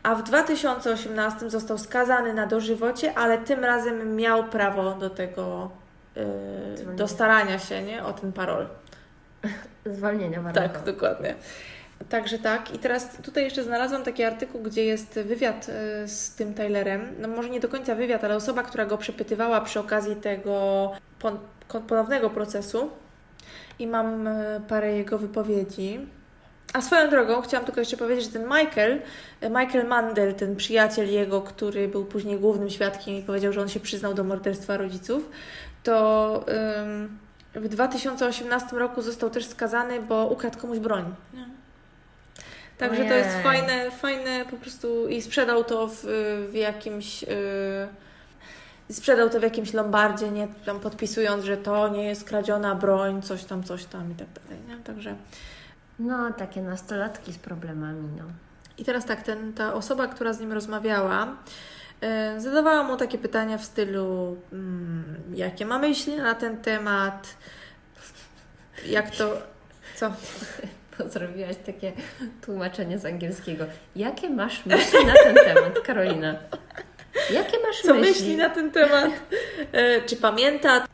a 0.03 0.15
w 0.15 0.23
2018 0.23 1.49
został 1.49 1.77
skazany 1.77 2.33
na 2.33 2.47
dożywocie, 2.47 3.13
ale 3.13 3.37
tym 3.37 3.63
razem 3.63 4.15
miał 4.15 4.43
prawo 4.43 4.95
do 4.95 5.09
tego, 5.09 5.71
yy, 6.15 6.95
do 6.95 7.07
starania 7.07 7.59
się 7.59 7.83
nie? 7.83 8.03
o 8.03 8.13
ten 8.13 8.33
parol. 8.33 8.67
Zwolnienia 9.85 10.41
warunkowego. 10.41 10.73
Tak, 10.73 10.85
dokładnie. 10.85 11.35
Także 12.09 12.39
tak. 12.39 12.75
I 12.75 12.79
teraz 12.79 13.17
tutaj 13.17 13.43
jeszcze 13.43 13.63
znalazłam 13.63 14.03
taki 14.03 14.23
artykuł, 14.23 14.61
gdzie 14.61 14.85
jest 14.85 15.19
wywiad 15.19 15.69
y, 16.03 16.07
z 16.07 16.35
tym 16.35 16.53
Tylerem. 16.53 17.15
No 17.19 17.27
może 17.27 17.49
nie 17.49 17.59
do 17.59 17.69
końca 17.69 17.95
wywiad, 17.95 18.23
ale 18.23 18.35
osoba, 18.35 18.63
która 18.63 18.85
go 18.85 18.97
przepytywała 18.97 19.61
przy 19.61 19.79
okazji 19.79 20.15
tego 20.15 20.91
ponownego 21.87 22.29
procesu. 22.29 22.89
I 23.79 23.87
mam 23.87 24.27
y, 24.27 24.61
parę 24.67 24.97
jego 24.97 25.17
wypowiedzi. 25.17 26.07
A 26.73 26.81
swoją 26.81 27.09
drogą 27.09 27.41
chciałam 27.41 27.65
tylko 27.65 27.81
jeszcze 27.81 27.97
powiedzieć, 27.97 28.25
że 28.25 28.31
ten 28.31 28.43
Michael, 28.43 29.01
y, 29.43 29.49
Michael 29.49 29.87
Mandel, 29.87 30.33
ten 30.33 30.55
przyjaciel 30.55 31.11
jego, 31.11 31.41
który 31.41 31.87
był 31.87 32.05
później 32.05 32.39
głównym 32.39 32.69
świadkiem 32.69 33.15
i 33.15 33.21
powiedział, 33.21 33.53
że 33.53 33.61
on 33.61 33.69
się 33.69 33.79
przyznał 33.79 34.13
do 34.13 34.23
morderstwa 34.23 34.77
rodziców, 34.77 35.29
to 35.83 36.45
w 37.55 37.67
2018 37.67 38.75
roku 38.75 39.01
został 39.01 39.29
też 39.29 39.45
skazany, 39.45 40.01
bo 40.01 40.27
ukradł 40.27 40.59
komuś 40.59 40.79
broń. 40.79 41.15
Także 42.77 43.05
to 43.05 43.13
jest 43.13 43.29
Ojej. 43.29 43.43
fajne, 43.43 43.91
fajne 43.91 44.45
po 44.45 44.57
prostu 44.57 45.07
i 45.07 45.21
sprzedał 45.21 45.63
to 45.63 45.87
w, 45.87 45.99
w 46.49 46.53
jakimś. 46.53 47.21
Yy, 47.21 47.87
sprzedał 48.91 49.29
to 49.29 49.39
w 49.39 49.43
jakimś 49.43 49.73
lombardzie, 49.73 50.31
nie 50.31 50.47
tam 50.65 50.79
podpisując, 50.79 51.45
że 51.45 51.57
to 51.57 51.87
nie 51.89 52.05
jest 52.05 52.23
kradziona 52.23 52.75
broń, 52.75 53.21
coś 53.21 53.43
tam, 53.43 53.63
coś 53.63 53.85
tam 53.85 54.11
i 54.11 54.15
tak 54.15 54.27
dalej. 54.29 54.63
Nie? 54.67 54.77
Także. 54.77 55.15
No, 55.99 56.33
takie 56.33 56.61
nastolatki 56.61 57.33
z 57.33 57.37
problemami, 57.37 58.09
no. 58.17 58.23
I 58.77 58.85
teraz 58.85 59.05
tak, 59.05 59.21
ten, 59.21 59.53
ta 59.53 59.73
osoba, 59.73 60.07
która 60.07 60.33
z 60.33 60.39
nim 60.39 60.53
rozmawiała, 60.53 61.35
yy, 62.01 62.41
zadawała 62.41 62.83
mu 62.83 62.97
takie 62.97 63.17
pytania 63.17 63.57
w 63.57 63.65
stylu, 63.65 64.37
mm, 64.53 65.03
jakie 65.33 65.65
ma 65.65 65.79
myśli 65.79 66.15
na 66.15 66.35
ten 66.35 66.57
temat, 66.57 67.37
jak 68.85 69.15
to. 69.15 69.37
Co? 69.95 70.11
Bo 70.99 71.09
zrobiłaś 71.09 71.55
takie 71.65 71.91
tłumaczenie 72.41 72.99
z 72.99 73.05
angielskiego. 73.05 73.65
Jakie 73.95 74.29
masz 74.29 74.65
myśli 74.65 75.05
na 75.05 75.13
ten 75.13 75.35
temat, 75.35 75.79
Karolina? 75.79 76.35
Jakie 77.33 77.57
masz 77.67 77.81
co 77.81 77.93
myśli? 77.93 78.13
myśli 78.13 78.37
na 78.37 78.49
ten 78.49 78.71
temat, 78.71 79.11
e, 79.71 80.01
czy 80.01 80.15
pamięta, 80.15 80.87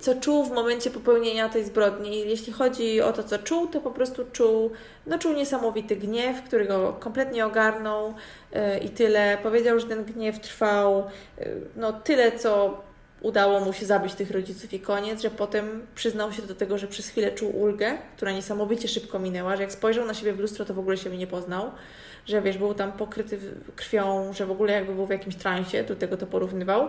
co 0.00 0.14
czuł 0.14 0.44
w 0.44 0.50
momencie 0.50 0.90
popełnienia 0.90 1.48
tej 1.48 1.64
zbrodni. 1.64 2.20
Jeśli 2.20 2.52
chodzi 2.52 3.00
o 3.00 3.12
to, 3.12 3.22
co 3.22 3.38
czuł, 3.38 3.66
to 3.66 3.80
po 3.80 3.90
prostu 3.90 4.24
czuł, 4.32 4.70
no, 5.06 5.18
czuł 5.18 5.32
niesamowity 5.32 5.96
gniew, 5.96 6.42
który 6.42 6.64
go 6.64 6.96
kompletnie 7.00 7.46
ogarnął 7.46 8.14
e, 8.52 8.78
i 8.78 8.88
tyle. 8.88 9.38
Powiedział, 9.42 9.80
że 9.80 9.86
ten 9.86 10.04
gniew 10.04 10.40
trwał 10.40 10.98
e, 11.38 11.46
no, 11.76 11.92
tyle, 11.92 12.32
co 12.32 12.80
udało 13.22 13.60
mu 13.60 13.72
się 13.72 13.86
zabić 13.86 14.14
tych 14.14 14.30
rodziców 14.30 14.72
i 14.72 14.80
koniec, 14.80 15.22
że 15.22 15.30
potem 15.30 15.86
przyznał 15.94 16.32
się 16.32 16.42
do 16.42 16.54
tego, 16.54 16.78
że 16.78 16.86
przez 16.86 17.08
chwilę 17.08 17.32
czuł 17.32 17.60
ulgę, 17.60 17.98
która 18.16 18.32
niesamowicie 18.32 18.88
szybko 18.88 19.18
minęła, 19.18 19.56
że 19.56 19.62
jak 19.62 19.72
spojrzał 19.72 20.06
na 20.06 20.14
siebie 20.14 20.32
w 20.32 20.40
lustro, 20.40 20.64
to 20.64 20.74
w 20.74 20.78
ogóle 20.78 20.96
siebie 20.96 21.18
nie 21.18 21.26
poznał, 21.26 21.70
że 22.26 22.42
wiesz, 22.42 22.58
był 22.58 22.74
tam 22.74 22.92
pokryty 22.92 23.38
krwią, 23.76 24.32
że 24.32 24.46
w 24.46 24.50
ogóle 24.50 24.72
jakby 24.72 24.94
był 24.94 25.06
w 25.06 25.10
jakimś 25.10 25.36
transie, 25.36 25.84
do 25.84 25.96
tego 25.96 26.16
to 26.16 26.26
porównywał. 26.26 26.88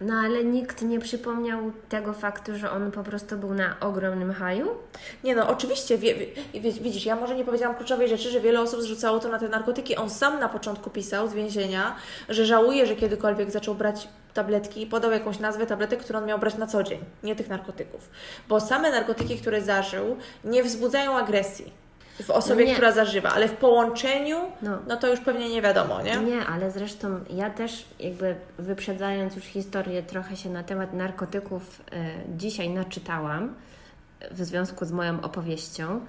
No 0.00 0.14
ale 0.14 0.44
nikt 0.44 0.82
nie 0.82 0.98
przypomniał 1.00 1.72
tego 1.88 2.12
faktu, 2.12 2.58
że 2.58 2.70
on 2.70 2.90
po 2.90 3.02
prostu 3.02 3.36
był 3.36 3.54
na 3.54 3.80
ogromnym 3.80 4.32
haju? 4.32 4.68
Nie 5.24 5.34
no, 5.34 5.48
oczywiście, 5.48 5.98
wie, 5.98 6.14
wie- 6.54 6.72
widzisz, 6.72 7.06
ja 7.06 7.16
może 7.16 7.34
nie 7.34 7.44
powiedziałam 7.44 7.76
kluczowej 7.76 8.08
rzeczy, 8.08 8.30
że 8.30 8.40
wiele 8.40 8.60
osób 8.60 8.80
zrzucało 8.82 9.18
to 9.18 9.28
na 9.28 9.38
te 9.38 9.48
narkotyki. 9.48 9.96
On 9.96 10.10
sam 10.10 10.40
na 10.40 10.48
początku 10.48 10.90
pisał 10.90 11.28
z 11.28 11.34
więzienia, 11.34 11.96
że 12.28 12.46
żałuje, 12.46 12.86
że 12.86 12.96
kiedykolwiek 12.96 13.50
zaczął 13.50 13.74
brać 13.74 14.08
tabletki 14.38 14.82
i 14.82 14.86
podał 14.86 15.10
jakąś 15.12 15.38
nazwę 15.38 15.66
tabletek, 15.66 16.00
które 16.00 16.18
on 16.18 16.26
miał 16.26 16.38
brać 16.38 16.56
na 16.56 16.66
co 16.66 16.82
dzień, 16.82 16.98
nie 17.22 17.36
tych 17.36 17.48
narkotyków. 17.48 18.10
Bo 18.48 18.60
same 18.60 18.90
narkotyki, 18.90 19.36
które 19.38 19.62
zażył, 19.62 20.16
nie 20.44 20.62
wzbudzają 20.62 21.16
agresji 21.16 21.72
w 22.22 22.30
osobie, 22.30 22.72
która 22.72 22.92
zażywa, 22.92 23.28
ale 23.30 23.48
w 23.48 23.52
połączeniu, 23.56 24.36
No. 24.62 24.78
no 24.88 24.96
to 24.96 25.08
już 25.08 25.20
pewnie 25.20 25.48
nie 25.48 25.62
wiadomo, 25.62 26.02
nie? 26.02 26.16
Nie, 26.16 26.46
ale 26.46 26.70
zresztą 26.70 27.20
ja 27.30 27.50
też 27.50 27.84
jakby 28.00 28.34
wyprzedzając 28.58 29.36
już 29.36 29.44
historię 29.44 30.02
trochę 30.02 30.36
się 30.36 30.50
na 30.50 30.62
temat 30.62 30.92
narkotyków 30.92 31.82
e, 31.92 32.10
dzisiaj 32.36 32.70
naczytałam 32.70 33.54
w 34.30 34.44
związku 34.44 34.84
z 34.84 34.92
moją 34.92 35.20
opowieścią 35.20 36.00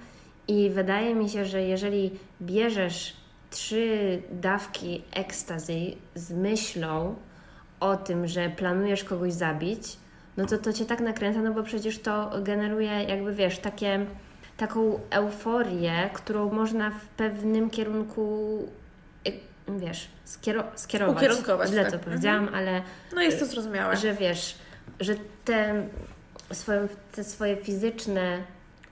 i 0.48 0.70
wydaje 0.70 1.14
mi 1.14 1.28
się, 1.28 1.44
że 1.44 1.62
jeżeli 1.62 2.10
bierzesz 2.42 3.16
trzy 3.50 4.22
dawki 4.32 5.02
ekstazy 5.14 5.74
z 6.14 6.30
myślą 6.30 7.14
o 7.80 7.96
tym, 7.96 8.26
że 8.26 8.48
planujesz 8.50 9.04
kogoś 9.04 9.32
zabić, 9.32 9.96
no 10.36 10.46
to 10.46 10.58
to 10.58 10.72
Cię 10.72 10.86
tak 10.86 11.00
nakręca, 11.00 11.40
no 11.42 11.52
bo 11.54 11.62
przecież 11.62 11.98
to 11.98 12.30
generuje 12.42 13.02
jakby, 13.04 13.34
wiesz, 13.34 13.58
takie, 13.58 14.06
taką 14.56 15.00
euforię, 15.10 16.10
którą 16.12 16.52
można 16.52 16.90
w 16.90 17.06
pewnym 17.16 17.70
kierunku 17.70 18.58
wiesz, 19.78 20.08
skiero- 20.26 20.64
skierować. 20.74 21.16
Ukierunkować, 21.16 21.68
Źle 21.70 21.82
tak. 21.82 21.92
to 21.92 21.98
powiedziałam, 21.98 22.48
ale 22.54 22.82
No 23.14 23.22
jest 23.22 23.38
to 23.40 23.46
zrozumiałe. 23.46 23.96
że 23.96 24.14
wiesz, 24.14 24.58
że 25.00 25.14
te 25.44 25.86
swoje, 26.52 26.88
te 27.12 27.24
swoje 27.24 27.56
fizyczne 27.56 28.38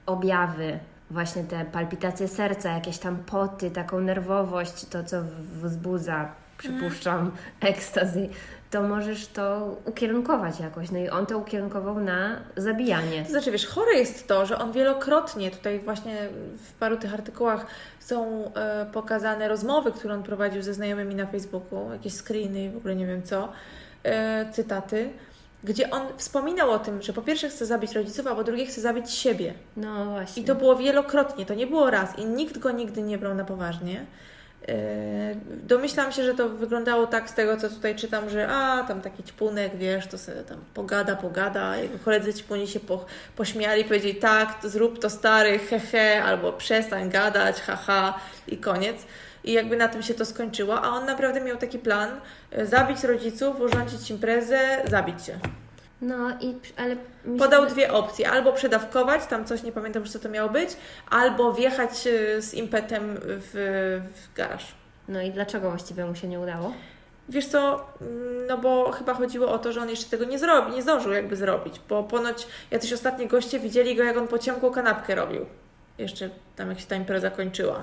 objawy, 0.07 0.79
właśnie 1.11 1.45
te 1.45 1.65
palpitacje 1.65 2.29
serca, 2.29 2.73
jakieś 2.73 2.99
tam 2.99 3.17
poty, 3.17 3.71
taką 3.71 4.01
nerwowość, 4.01 4.85
to 4.85 5.05
co 5.05 5.23
wzbudza, 5.63 6.33
przypuszczam, 6.59 7.31
ekstazy, 7.61 8.29
to 8.71 8.83
możesz 8.83 9.27
to 9.27 9.77
ukierunkować 9.85 10.61
jakoś. 10.61 10.91
No 10.91 10.99
i 10.99 11.09
on 11.09 11.27
to 11.27 11.39
ukierunkował 11.39 12.01
na 12.01 12.41
zabijanie. 12.57 13.25
To 13.25 13.31
znaczy, 13.31 13.51
wiesz, 13.51 13.67
chore 13.67 13.93
jest 13.93 14.29
to, 14.29 14.47
że 14.47 14.59
on 14.59 14.73
wielokrotnie, 14.73 15.51
tutaj 15.51 15.79
właśnie 15.79 16.29
w 16.69 16.73
paru 16.73 16.97
tych 16.97 17.15
artykułach 17.15 17.67
są 18.01 18.45
e, 18.55 18.87
pokazane 18.93 19.49
rozmowy, 19.49 19.93
które 19.93 20.15
on 20.15 20.23
prowadził 20.23 20.63
ze 20.63 20.75
znajomymi 20.75 21.15
na 21.15 21.27
Facebooku, 21.27 21.93
jakieś 21.93 22.13
screeny, 22.13 22.71
w 22.71 22.77
ogóle 22.77 22.97
nie 22.97 23.07
wiem 23.07 23.23
co, 23.23 23.49
e, 24.03 24.53
cytaty, 24.53 25.11
gdzie 25.65 25.91
on 25.91 26.03
wspominał 26.17 26.71
o 26.71 26.79
tym, 26.79 27.03
że 27.03 27.13
po 27.13 27.23
pierwsze 27.23 27.49
chce 27.49 27.67
zabić 27.67 27.93
rodziców, 27.93 28.27
a 28.27 28.35
po 28.35 28.45
drugie 28.45 28.67
chce 28.67 28.81
zabić 28.81 29.11
siebie. 29.11 29.55
No 29.77 30.05
właśnie. 30.05 30.43
I 30.43 30.47
to 30.47 30.55
było 30.55 30.77
wielokrotnie, 30.77 31.47
to 31.47 31.55
nie 31.55 31.67
było 31.67 31.91
raz 31.91 32.19
i 32.19 32.27
nikt 32.27 32.59
go 32.59 32.71
nigdy 32.71 33.03
nie 33.03 33.19
brał 33.19 33.35
na 33.35 33.45
poważnie. 33.45 34.07
Yy, 34.69 34.75
Domyślam 35.63 36.13
się, 36.13 36.25
że 36.25 36.35
to 36.35 36.49
wyglądało 36.49 37.07
tak 37.07 37.31
z 37.31 37.35
tego, 37.35 37.57
co 37.57 37.69
tutaj 37.69 37.97
czytam, 37.97 38.31
że 38.31 38.49
a, 38.49 38.85
tam 38.85 39.01
taki 39.01 39.23
ćpunek, 39.23 39.77
wiesz, 39.77 40.07
to 40.07 40.19
sobie 40.19 40.43
tam 40.43 40.59
pogada, 40.75 41.17
pogada. 41.17 41.77
Jego 41.77 41.99
koledzy 41.99 42.35
ćpuni 42.35 42.69
się 42.69 42.81
po, 42.81 43.07
pośmiali, 43.37 43.85
powiedzieli 43.85 44.15
tak, 44.15 44.63
to 44.63 44.69
zrób 44.69 44.99
to 44.99 45.11
stary, 45.11 45.59
hehe, 45.59 46.25
albo 46.25 46.53
przestań 46.53 47.11
gadać, 47.11 47.61
haha 47.61 48.21
i 48.49 48.57
koniec. 48.57 48.97
I 49.45 49.53
jakby 49.53 49.77
na 49.77 49.89
tym 49.89 50.03
się 50.03 50.15
to 50.15 50.25
skończyło, 50.25 50.83
a 50.83 50.89
on 50.89 51.07
naprawdę 51.07 51.41
miał 51.41 51.57
taki 51.57 51.79
plan, 51.79 52.21
yy, 52.53 52.67
zabić 52.67 53.05
rodziców, 53.05 53.61
urządzić 53.61 54.11
imprezę, 54.11 54.59
zabić 54.91 55.27
się. 55.27 55.39
No 56.03 56.31
i, 56.41 56.55
ale 56.77 56.95
się 56.95 57.39
Podał 57.39 57.67
dwie 57.67 57.93
opcje. 57.93 58.31
Albo 58.31 58.53
przedawkować, 58.53 59.27
tam 59.27 59.45
coś 59.45 59.63
nie 59.63 59.73
pamiętam 59.73 60.03
już 60.03 60.11
co 60.11 60.19
to 60.19 60.29
miało 60.29 60.51
być, 60.51 60.71
albo 61.11 61.53
wjechać 61.53 62.07
y, 62.07 62.43
z 62.43 62.55
impetem 62.55 63.17
w, 63.23 63.51
w 64.15 64.35
garaż. 64.35 64.75
No 65.09 65.23
i 65.23 65.31
dlaczego 65.31 65.71
właściwie 65.71 66.05
mu 66.05 66.15
się 66.15 66.29
nie 66.29 66.41
udało? 66.41 66.73
Wiesz 67.29 67.47
co, 67.47 67.87
mm, 68.01 68.47
no 68.47 68.59
bo 68.59 68.93
chyba 68.93 69.15
chodziło 69.15 69.49
o 69.49 69.59
to, 69.59 69.73
że 69.73 69.81
on 69.81 69.89
jeszcze 69.89 70.11
tego 70.11 70.25
nie 70.25 70.39
zrobi, 70.39 70.73
nie 70.73 70.83
zdążył 70.83 71.13
jakby 71.13 71.37
zrobić, 71.37 71.81
bo 71.89 72.03
ponoć 72.03 72.47
jacyś 72.71 72.93
ostatni 72.93 73.27
goście 73.27 73.61
widzieli 73.61 73.97
go, 73.97 74.03
jak 74.03 74.17
on 74.17 74.29
po 74.29 74.39
ciemku 74.39 74.71
kanapkę 74.71 75.15
robił. 75.15 75.47
Jeszcze 75.99 76.31
tam 76.57 76.69
jak 76.69 76.81
się 76.81 76.87
ta 76.87 76.97
impreza 76.97 77.31
kończyła. 77.31 77.83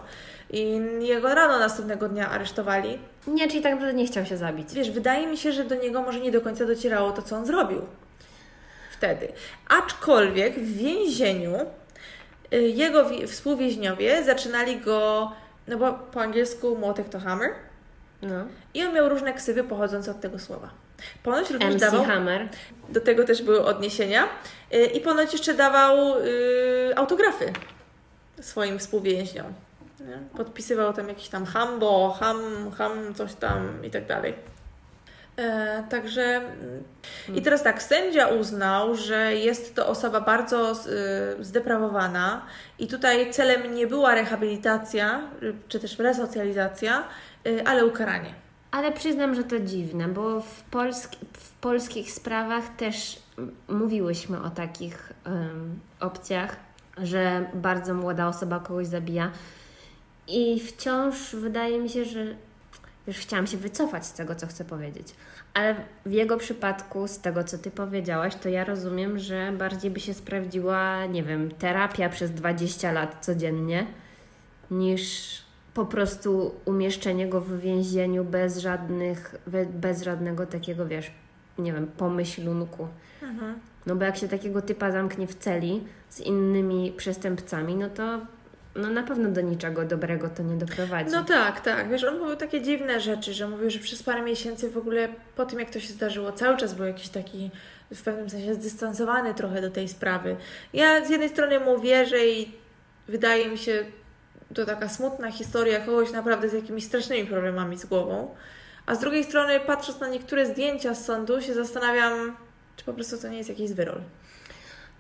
I 0.50 0.82
jego 1.00 1.36
rano 1.36 1.60
następnego 1.60 2.10
dnia 2.10 2.30
aresztowali. 2.30 3.00
Nie, 3.28 3.48
czyli 3.48 3.64
tak 3.64 3.72
naprawdę 3.74 3.94
nie 3.94 4.08
chciał 4.08 4.26
się 4.26 4.38
zabić. 4.38 4.74
Wiesz, 4.74 4.92
wydaje 4.92 5.28
mi 5.28 5.38
się, 5.38 5.52
że 5.52 5.64
do 5.64 5.76
niego 5.76 6.02
może 6.02 6.20
nie 6.20 6.32
do 6.32 6.42
końca 6.42 6.66
docierało 6.66 7.12
to, 7.12 7.22
co 7.22 7.36
on 7.36 7.46
zrobił 7.46 7.82
wtedy. 8.98 9.28
Aczkolwiek 9.70 10.54
w 10.60 10.78
więzieniu 10.78 11.56
y, 12.54 12.62
jego 12.62 13.10
wi- 13.10 13.28
współwięźniowie 13.28 14.24
zaczynali 14.24 14.80
go, 14.80 15.32
no 15.68 15.78
bo 15.78 15.94
po 15.94 16.22
angielsku 16.22 16.76
młotek 16.78 17.10
to 17.10 17.20
hammer, 17.20 17.50
No. 18.22 18.46
i 18.74 18.84
on 18.84 18.94
miał 18.94 19.10
różne 19.10 19.34
ksywy 19.34 19.64
pochodzące 19.64 20.12
od 20.12 20.22
tego 20.22 20.40
słowa. 20.40 20.70
Ponoć 21.24 21.50
również 21.50 21.74
MC 21.74 21.80
dawał, 21.80 22.04
Hammer. 22.04 22.50
do 22.90 23.02
tego 23.02 23.24
też 23.24 23.42
były 23.44 23.66
odniesienia, 23.66 24.28
y, 24.74 24.86
i 24.86 25.02
ponoć 25.02 25.34
jeszcze 25.34 25.54
dawał 25.54 26.20
y, 26.20 26.94
autografy 26.96 27.54
swoim 28.42 28.80
współwięźniom. 28.80 29.46
Podpisywał 30.38 30.94
tam 30.94 31.08
jakiś 31.10 31.30
tam 31.30 31.46
hambo, 31.46 32.18
ham, 32.20 32.72
ham, 32.78 33.14
coś 33.14 33.34
tam 33.34 33.86
i 33.86 33.90
tak 33.92 34.06
dalej. 34.06 34.34
E, 35.38 35.84
także 35.90 36.24
mm, 36.24 36.84
i 37.36 37.42
teraz 37.42 37.64
tak, 37.64 37.84
sędzia 37.84 38.28
uznał, 38.28 38.96
że 38.96 39.36
jest 39.36 39.76
to 39.76 39.88
osoba 39.88 40.22
bardzo 40.22 40.72
y, 40.72 41.44
zdeprawowana 41.44 42.46
i 42.80 42.88
tutaj 42.88 43.32
celem 43.32 43.76
nie 43.76 43.88
była 43.88 44.16
rehabilitacja 44.16 45.22
y, 45.44 45.54
czy 45.68 45.80
też 45.80 46.00
resocjalizacja, 46.00 47.04
y, 47.48 47.68
ale 47.68 47.86
ukaranie. 47.86 48.34
Ale 48.72 48.92
przyznam, 48.92 49.36
że 49.36 49.44
to 49.44 49.60
dziwne, 49.60 50.08
bo 50.08 50.42
w, 50.42 50.64
polsk 50.64 51.16
w 51.34 51.54
polskich 51.54 52.12
sprawach 52.12 52.76
też 52.78 53.20
mówiłyśmy 53.70 54.42
o 54.42 54.50
takich 54.50 55.14
um, 55.26 55.80
opcjach, 56.00 56.56
że 56.98 57.46
bardzo 57.54 57.94
młoda 57.94 58.28
osoba 58.28 58.60
kogoś 58.60 58.88
zabija. 58.88 59.32
I 60.28 60.60
wciąż 60.60 61.36
wydaje 61.36 61.80
mi 61.80 61.90
się, 61.90 62.06
że 62.06 62.26
już 63.08 63.18
chciałam 63.18 63.48
się 63.48 63.58
wycofać 63.58 64.06
z 64.06 64.14
tego, 64.14 64.36
co 64.36 64.48
chcę 64.48 64.66
powiedzieć. 64.66 65.16
Ale 65.54 65.76
w 66.06 66.12
jego 66.12 66.38
przypadku, 66.38 67.08
z 67.08 67.20
tego, 67.20 67.44
co 67.44 67.58
Ty 67.58 67.72
powiedziałaś, 67.72 68.36
to 68.36 68.50
ja 68.50 68.64
rozumiem, 68.64 69.20
że 69.20 69.52
bardziej 69.58 69.92
by 69.92 70.00
się 70.00 70.14
sprawdziła, 70.14 71.06
nie 71.06 71.24
wiem, 71.24 71.52
terapia 71.52 72.10
przez 72.10 72.32
20 72.32 72.92
lat 72.92 73.26
codziennie, 73.26 73.88
niż 74.72 75.42
po 75.74 75.86
prostu 75.86 76.56
umieszczenie 76.66 77.28
go 77.28 77.42
w 77.42 77.60
więzieniu 77.60 78.24
bez 78.24 78.58
żadnych, 78.58 79.36
bez 79.74 80.02
żadnego 80.02 80.46
takiego, 80.46 80.88
wiesz, 80.88 81.12
nie 81.58 81.74
wiem, 81.74 81.88
pomyślunku. 81.88 82.88
Mhm. 83.22 83.60
No 83.86 83.96
bo 83.96 84.06
jak 84.06 84.18
się 84.18 84.28
takiego 84.28 84.62
typa 84.62 84.92
zamknie 84.92 85.28
w 85.28 85.36
celi 85.36 85.84
z 86.10 86.20
innymi 86.20 86.94
przestępcami, 86.98 87.76
no 87.76 87.90
to 87.90 88.20
no 88.76 88.90
na 88.90 89.04
pewno 89.04 89.30
do 89.30 89.42
niczego 89.42 89.86
dobrego 89.86 90.30
to 90.30 90.44
nie 90.44 90.56
doprowadzi. 90.56 91.12
No 91.12 91.24
tak, 91.24 91.62
tak. 91.62 91.90
Wiesz, 91.90 92.04
on 92.04 92.20
mówił 92.20 92.36
takie 92.36 92.62
dziwne 92.62 93.02
rzeczy, 93.02 93.34
że 93.34 93.48
mówił, 93.48 93.70
że 93.70 93.80
przez 93.80 94.04
parę 94.04 94.22
miesięcy 94.22 94.70
w 94.70 94.78
ogóle 94.78 95.10
po 95.36 95.46
tym, 95.46 95.60
jak 95.60 95.70
to 95.70 95.80
się 95.80 95.94
zdarzyło, 95.94 96.32
cały 96.32 96.58
czas 96.58 96.74
był 96.74 96.86
jakiś 96.86 97.10
taki 97.10 97.52
w 97.94 98.04
pewnym 98.04 98.30
sensie 98.30 98.54
zdystansowany 98.54 99.34
trochę 99.34 99.62
do 99.62 99.72
tej 99.72 99.88
sprawy. 99.88 100.36
Ja 100.74 101.06
z 101.06 101.10
jednej 101.10 101.30
strony 101.30 101.60
mu 101.60 101.80
wierzę 101.80 102.28
i 102.28 102.52
wydaje 103.08 103.50
mi 103.50 103.58
się 103.58 103.86
to 104.54 104.66
taka 104.66 104.90
smutna 104.90 105.32
historia 105.32 105.80
kogoś 105.80 106.12
naprawdę 106.12 106.50
z 106.50 106.54
jakimiś 106.54 106.84
strasznymi 106.84 107.28
problemami 107.28 107.78
z 107.78 107.86
głową. 107.86 108.36
A 108.86 108.96
z 108.96 109.00
drugiej 109.00 109.24
strony, 109.24 109.60
patrząc 109.60 110.00
na 110.00 110.08
niektóre 110.08 110.46
zdjęcia 110.46 110.94
z 110.94 111.06
sądu, 111.06 111.42
się 111.42 111.54
zastanawiam, 111.54 112.38
czy 112.76 112.86
po 112.86 112.94
prostu 112.94 113.18
to 113.18 113.28
nie 113.28 113.38
jest 113.38 113.50
jakiś 113.50 113.74
wyrol. 113.74 114.02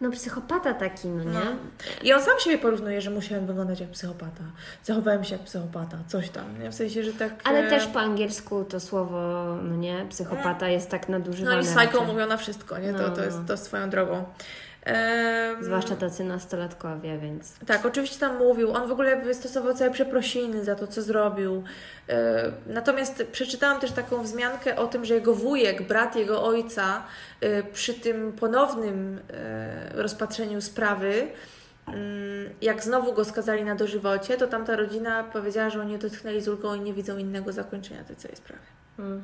No 0.01 0.11
psychopata 0.11 0.73
taki, 0.73 1.07
no 1.07 1.23
nie? 1.23 1.31
No. 1.31 1.41
I 2.03 2.13
on 2.13 2.21
sam 2.21 2.39
siebie 2.39 2.57
porównuje, 2.57 3.01
że 3.01 3.11
musiałem 3.11 3.45
wyglądać 3.45 3.79
jak 3.79 3.89
psychopata. 3.89 4.43
Zachowałem 4.83 5.23
się 5.23 5.35
jak 5.35 5.43
psychopata, 5.43 5.97
coś 6.07 6.29
tam, 6.29 6.59
nie? 6.59 6.71
W 6.71 6.75
sensie, 6.75 7.03
że 7.03 7.13
tak... 7.13 7.33
Ale 7.43 7.67
e... 7.67 7.69
też 7.69 7.87
po 7.87 7.99
angielsku 7.99 8.63
to 8.63 8.79
słowo, 8.79 9.45
no 9.63 9.75
nie? 9.75 10.05
Psychopata 10.09 10.69
jest 10.69 10.89
tak 10.89 11.09
nadużywane. 11.09 11.55
No 11.55 11.61
i 11.61 11.65
psycho 11.65 12.03
mówią 12.03 12.27
na 12.27 12.37
wszystko, 12.37 12.77
nie? 12.77 12.91
No, 12.91 12.99
to, 12.99 13.09
to 13.09 13.23
jest 13.23 13.37
to 13.47 13.57
swoją 13.57 13.89
drogą. 13.89 14.25
Zwłaszcza 15.61 15.95
tacy 15.95 16.23
nastolatkowie, 16.23 17.17
więc. 17.17 17.59
Tak, 17.65 17.85
oczywiście 17.85 18.19
tam 18.19 18.37
mówił. 18.37 18.71
On 18.71 18.87
w 18.87 18.91
ogóle 18.91 19.21
wystosował 19.21 19.73
całe 19.73 19.91
przeprosiny 19.91 20.63
za 20.63 20.75
to, 20.75 20.87
co 20.87 21.01
zrobił. 21.01 21.63
Natomiast 22.67 23.23
przeczytałam 23.31 23.81
też 23.81 23.91
taką 23.91 24.23
wzmiankę 24.23 24.75
o 24.75 24.87
tym, 24.87 25.05
że 25.05 25.13
jego 25.13 25.35
wujek, 25.35 25.87
brat 25.87 26.15
jego 26.15 26.43
ojca, 26.43 27.03
e, 27.41 27.63
przy 27.63 27.93
tym 27.93 28.33
ponownym 28.33 29.19
e, 29.33 30.01
rozpatrzeniu 30.01 30.61
sprawy, 30.61 31.27
mm, 31.87 32.49
jak 32.61 32.83
znowu 32.83 33.13
go 33.13 33.25
skazali 33.25 33.63
na 33.63 33.75
dożywocie, 33.75 34.37
to 34.37 34.47
tamta 34.47 34.75
rodzina 34.75 35.23
powiedziała, 35.23 35.69
że 35.69 35.81
oni 35.81 35.97
dotknęli 35.97 36.41
z 36.41 36.47
ulgą 36.47 36.75
i 36.75 36.81
nie 36.81 36.93
widzą 36.93 37.17
innego 37.17 37.51
zakończenia 37.51 38.03
tej 38.03 38.15
całej 38.15 38.37
sprawy. 38.37 38.63
Hmm. 38.97 39.21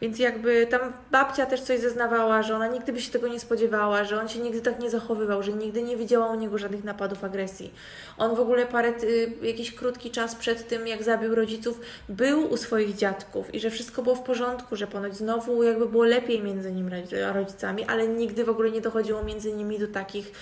Więc 0.00 0.18
jakby 0.18 0.66
tam 0.66 0.80
babcia 1.10 1.46
też 1.46 1.60
coś 1.60 1.80
zeznawała, 1.80 2.42
że 2.42 2.56
ona 2.56 2.66
nigdy 2.66 2.92
by 2.92 3.00
się 3.00 3.12
tego 3.12 3.28
nie 3.28 3.40
spodziewała, 3.40 4.04
że 4.04 4.20
on 4.20 4.28
się 4.28 4.38
nigdy 4.38 4.60
tak 4.60 4.78
nie 4.78 4.90
zachowywał, 4.90 5.42
że 5.42 5.52
nigdy 5.52 5.82
nie 5.82 5.96
widziała 5.96 6.26
u 6.26 6.34
niego 6.34 6.58
żadnych 6.58 6.84
napadów 6.84 7.24
agresji. 7.24 7.72
On 8.18 8.36
w 8.36 8.40
ogóle 8.40 8.66
parę, 8.66 8.92
jakiś 9.42 9.74
krótki 9.74 10.10
czas 10.10 10.34
przed 10.34 10.68
tym, 10.68 10.86
jak 10.86 11.02
zabił 11.02 11.34
rodziców, 11.34 11.80
był 12.08 12.50
u 12.50 12.56
swoich 12.56 12.96
dziadków 12.96 13.54
i 13.54 13.60
że 13.60 13.70
wszystko 13.70 14.02
było 14.02 14.14
w 14.14 14.22
porządku, 14.22 14.76
że 14.76 14.86
ponoć 14.86 15.16
znowu 15.16 15.62
jakby 15.62 15.88
było 15.88 16.04
lepiej 16.04 16.42
między 16.42 16.72
nim 16.72 16.90
a 17.28 17.32
rodzicami, 17.32 17.84
ale 17.84 18.08
nigdy 18.08 18.44
w 18.44 18.48
ogóle 18.48 18.70
nie 18.70 18.80
dochodziło 18.80 19.24
między 19.24 19.52
nimi 19.52 19.78
do 19.78 19.88
takich 19.88 20.32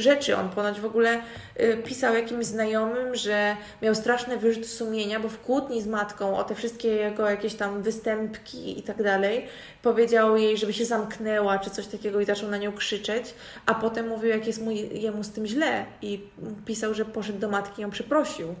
rzeczy. 0.00 0.36
On 0.36 0.48
ponoć 0.48 0.80
w 0.80 0.86
ogóle 0.86 1.22
y, 1.60 1.82
pisał 1.84 2.14
jakimś 2.14 2.46
znajomym, 2.46 3.14
że 3.14 3.56
miał 3.82 3.94
straszne 3.94 4.36
wyrzut 4.36 4.66
sumienia, 4.66 5.20
bo 5.20 5.28
w 5.28 5.40
kłótni 5.40 5.82
z 5.82 5.86
matką 5.86 6.36
o 6.36 6.44
te 6.44 6.54
wszystkie 6.54 6.88
jego 6.88 7.30
jakieś 7.30 7.54
tam 7.54 7.82
występki 7.82 8.78
i 8.78 8.82
tak 8.82 9.02
dalej, 9.02 9.46
powiedział 9.82 10.36
jej, 10.36 10.58
żeby 10.58 10.72
się 10.72 10.84
zamknęła 10.84 11.58
czy 11.58 11.70
coś 11.70 11.86
takiego 11.86 12.20
i 12.20 12.24
zaczął 12.24 12.50
na 12.50 12.56
nią 12.56 12.72
krzyczeć, 12.72 13.34
a 13.66 13.74
potem 13.74 14.08
mówił, 14.08 14.30
jak 14.30 14.46
jest 14.46 14.62
mu, 14.62 14.70
jemu 14.70 15.24
z 15.24 15.30
tym 15.30 15.46
źle 15.46 15.84
i 16.02 16.20
pisał, 16.66 16.94
że 16.94 17.04
poszedł 17.04 17.38
do 17.38 17.48
matki 17.48 17.80
i 17.80 17.82
ją 17.82 17.90
przeprosił. 17.90 18.54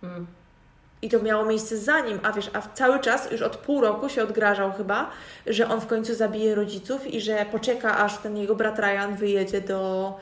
Hmm. 0.00 0.26
I 1.02 1.08
to 1.08 1.22
miało 1.22 1.44
miejsce 1.44 1.78
za 1.78 2.00
nim, 2.00 2.20
a 2.22 2.32
wiesz, 2.32 2.50
a 2.52 2.62
cały 2.62 3.00
czas, 3.00 3.30
już 3.30 3.42
od 3.42 3.56
pół 3.56 3.80
roku 3.80 4.08
się 4.08 4.22
odgrażał 4.22 4.72
chyba, 4.72 5.10
że 5.46 5.68
on 5.68 5.80
w 5.80 5.86
końcu 5.86 6.14
zabije 6.14 6.54
rodziców 6.54 7.06
i 7.06 7.20
że 7.20 7.46
poczeka, 7.52 7.98
aż 7.98 8.18
ten 8.18 8.36
jego 8.36 8.54
brat 8.54 8.78
Ryan 8.78 9.16
wyjedzie 9.16 9.60
do, 9.60 10.14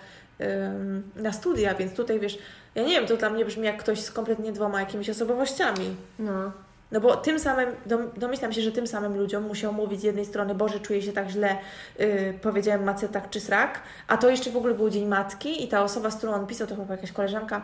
na 1.17 1.33
studia, 1.33 1.75
więc 1.75 1.95
tutaj 1.95 2.21
wiesz, 2.21 2.39
ja 2.75 2.83
nie 2.83 2.95
wiem, 3.01 3.07
to 3.07 3.17
dla 3.17 3.31
mnie 3.31 3.45
brzmi 3.45 3.65
jak 3.65 3.77
ktoś 3.77 4.01
z 4.01 4.11
kompletnie 4.11 4.53
dwoma 4.53 4.81
jakimiś 4.81 5.11
osobowościami. 5.11 5.97
No. 6.19 6.53
No 6.93 7.01
bo 7.01 7.17
tym 7.17 7.39
samym, 7.39 7.69
domyślam 8.17 8.53
się, 8.53 8.61
że 8.63 8.73
tym 8.73 8.87
samym 8.87 9.17
ludziom 9.17 9.43
musiał 9.45 9.73
mówić 9.73 10.01
z 10.01 10.05
jednej 10.05 10.25
strony, 10.25 10.55
Boże, 10.55 10.81
czuję 10.81 11.03
się 11.03 11.13
tak 11.13 11.29
źle, 11.29 11.57
yy, 11.99 12.35
powiedziałem 12.43 12.85
matce 12.85 13.09
tak 13.09 13.31
czy 13.31 13.41
srak, 13.41 13.81
a 14.09 14.17
to 14.17 14.31
jeszcze 14.31 14.51
w 14.51 14.57
ogóle 14.57 14.75
był 14.75 14.91
Dzień 14.91 15.07
Matki 15.07 15.65
i 15.65 15.69
ta 15.69 15.83
osoba, 15.83 16.11
z 16.11 16.17
którą 16.17 16.33
on 16.33 16.47
pisał, 16.47 16.67
to 16.67 16.77
chyba 16.77 16.95
jakaś 16.95 17.13
koleżanka, 17.13 17.63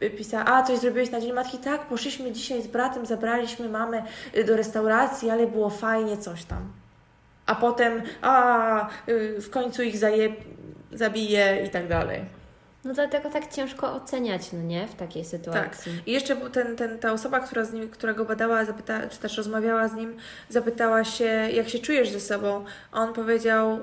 yy, 0.00 0.10
pisała, 0.10 0.44
a 0.46 0.62
coś 0.62 0.78
zrobiłeś 0.78 1.10
na 1.10 1.20
Dzień 1.20 1.32
Matki? 1.32 1.58
Tak, 1.58 1.86
poszliśmy 1.86 2.32
dzisiaj 2.32 2.62
z 2.62 2.66
bratem, 2.66 3.06
zabraliśmy 3.06 3.68
mamę 3.68 4.02
y, 4.36 4.44
do 4.44 4.56
restauracji, 4.56 5.30
ale 5.30 5.46
było 5.46 5.70
fajnie, 5.70 6.16
coś 6.16 6.44
tam. 6.44 6.72
A 7.46 7.54
potem, 7.54 8.02
a 8.22 8.88
yy, 9.06 9.40
w 9.40 9.50
końcu 9.50 9.82
ich 9.82 9.98
zaje, 9.98 10.32
zabije 10.92 11.66
i 11.66 11.70
tak 11.70 11.88
dalej. 11.88 12.24
No 12.84 12.94
dlatego 12.94 13.30
tak 13.30 13.52
ciężko 13.52 13.94
oceniać, 13.94 14.52
no 14.52 14.62
nie, 14.62 14.86
w 14.86 14.94
takiej 14.94 15.24
sytuacji. 15.24 15.92
Tak. 15.96 16.08
I 16.08 16.12
jeszcze 16.12 16.36
ten, 16.36 16.76
ten, 16.76 16.98
ta 16.98 17.12
osoba, 17.12 17.40
która, 17.40 17.64
z 17.64 17.72
nim, 17.72 17.90
która 17.90 18.14
go 18.14 18.24
badała, 18.24 18.64
zapyta, 18.64 19.08
czy 19.08 19.18
też 19.18 19.36
rozmawiała 19.36 19.88
z 19.88 19.94
nim, 19.94 20.16
zapytała 20.48 21.04
się, 21.04 21.24
jak 21.52 21.68
się 21.68 21.78
czujesz 21.78 22.10
ze 22.10 22.20
sobą. 22.20 22.64
A 22.92 23.00
on 23.00 23.12
powiedział, 23.12 23.78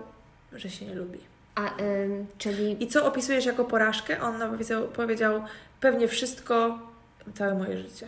że 0.53 0.69
się 0.69 0.85
nie 0.85 0.95
lubi. 0.95 1.19
A, 1.55 1.81
ym, 1.81 2.27
czyli... 2.37 2.83
I 2.83 2.87
co 2.87 3.05
opisujesz 3.05 3.45
jako 3.45 3.65
porażkę? 3.65 4.21
On 4.21 4.39
powiedział, 4.39 4.87
powiedział 4.87 5.43
pewnie 5.81 6.07
wszystko, 6.07 6.79
całe 7.33 7.55
moje 7.55 7.77
życie. 7.77 8.07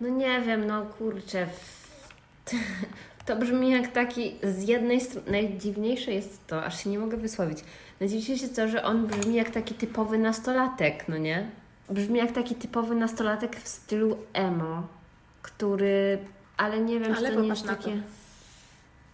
No 0.00 0.08
nie 0.08 0.40
wiem, 0.40 0.66
no 0.66 0.86
kurczę. 0.86 1.46
To 3.26 3.36
brzmi 3.36 3.70
jak 3.70 3.92
taki, 3.92 4.34
z 4.42 4.68
jednej 4.68 5.00
strony, 5.00 5.30
najdziwniejsze 5.30 6.12
jest 6.12 6.46
to, 6.46 6.64
aż 6.64 6.84
się 6.84 6.90
nie 6.90 6.98
mogę 6.98 7.16
wysłowić. 7.16 7.58
Najdziwniejsze 8.00 8.42
jest 8.44 8.56
to, 8.56 8.68
że 8.68 8.84
on 8.84 9.06
brzmi 9.06 9.34
jak 9.34 9.50
taki 9.50 9.74
typowy 9.74 10.18
nastolatek, 10.18 11.08
no 11.08 11.16
nie? 11.18 11.50
Brzmi 11.90 12.18
jak 12.18 12.32
taki 12.32 12.54
typowy 12.54 12.94
nastolatek 12.94 13.56
w 13.56 13.68
stylu 13.68 14.18
emo, 14.32 14.88
który, 15.42 16.18
ale 16.56 16.80
nie 16.80 17.00
wiem, 17.00 17.12
ale 17.12 17.28
czy 17.28 17.34
to 17.34 17.40
nie 17.40 17.48
jest 17.48 17.66
takie... 17.66 18.02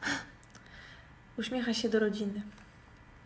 Uśmiecha 1.39 1.75
się 1.75 1.89
do 1.89 1.99
rodziny. 1.99 2.43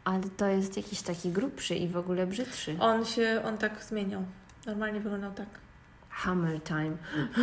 Ale 0.04 0.22
to 0.36 0.46
jest 0.46 0.76
jakiś 0.76 1.02
taki 1.02 1.30
grubszy 1.30 1.74
i 1.74 1.88
w 1.88 1.96
ogóle 1.96 2.26
brzydszy. 2.26 2.76
On 2.80 3.04
się, 3.04 3.42
on 3.44 3.58
tak 3.58 3.84
zmieniał. 3.84 4.24
Normalnie 4.66 5.00
wyglądał 5.00 5.32
tak. 5.32 5.48
Hammer 6.08 6.62
time. 6.62 6.96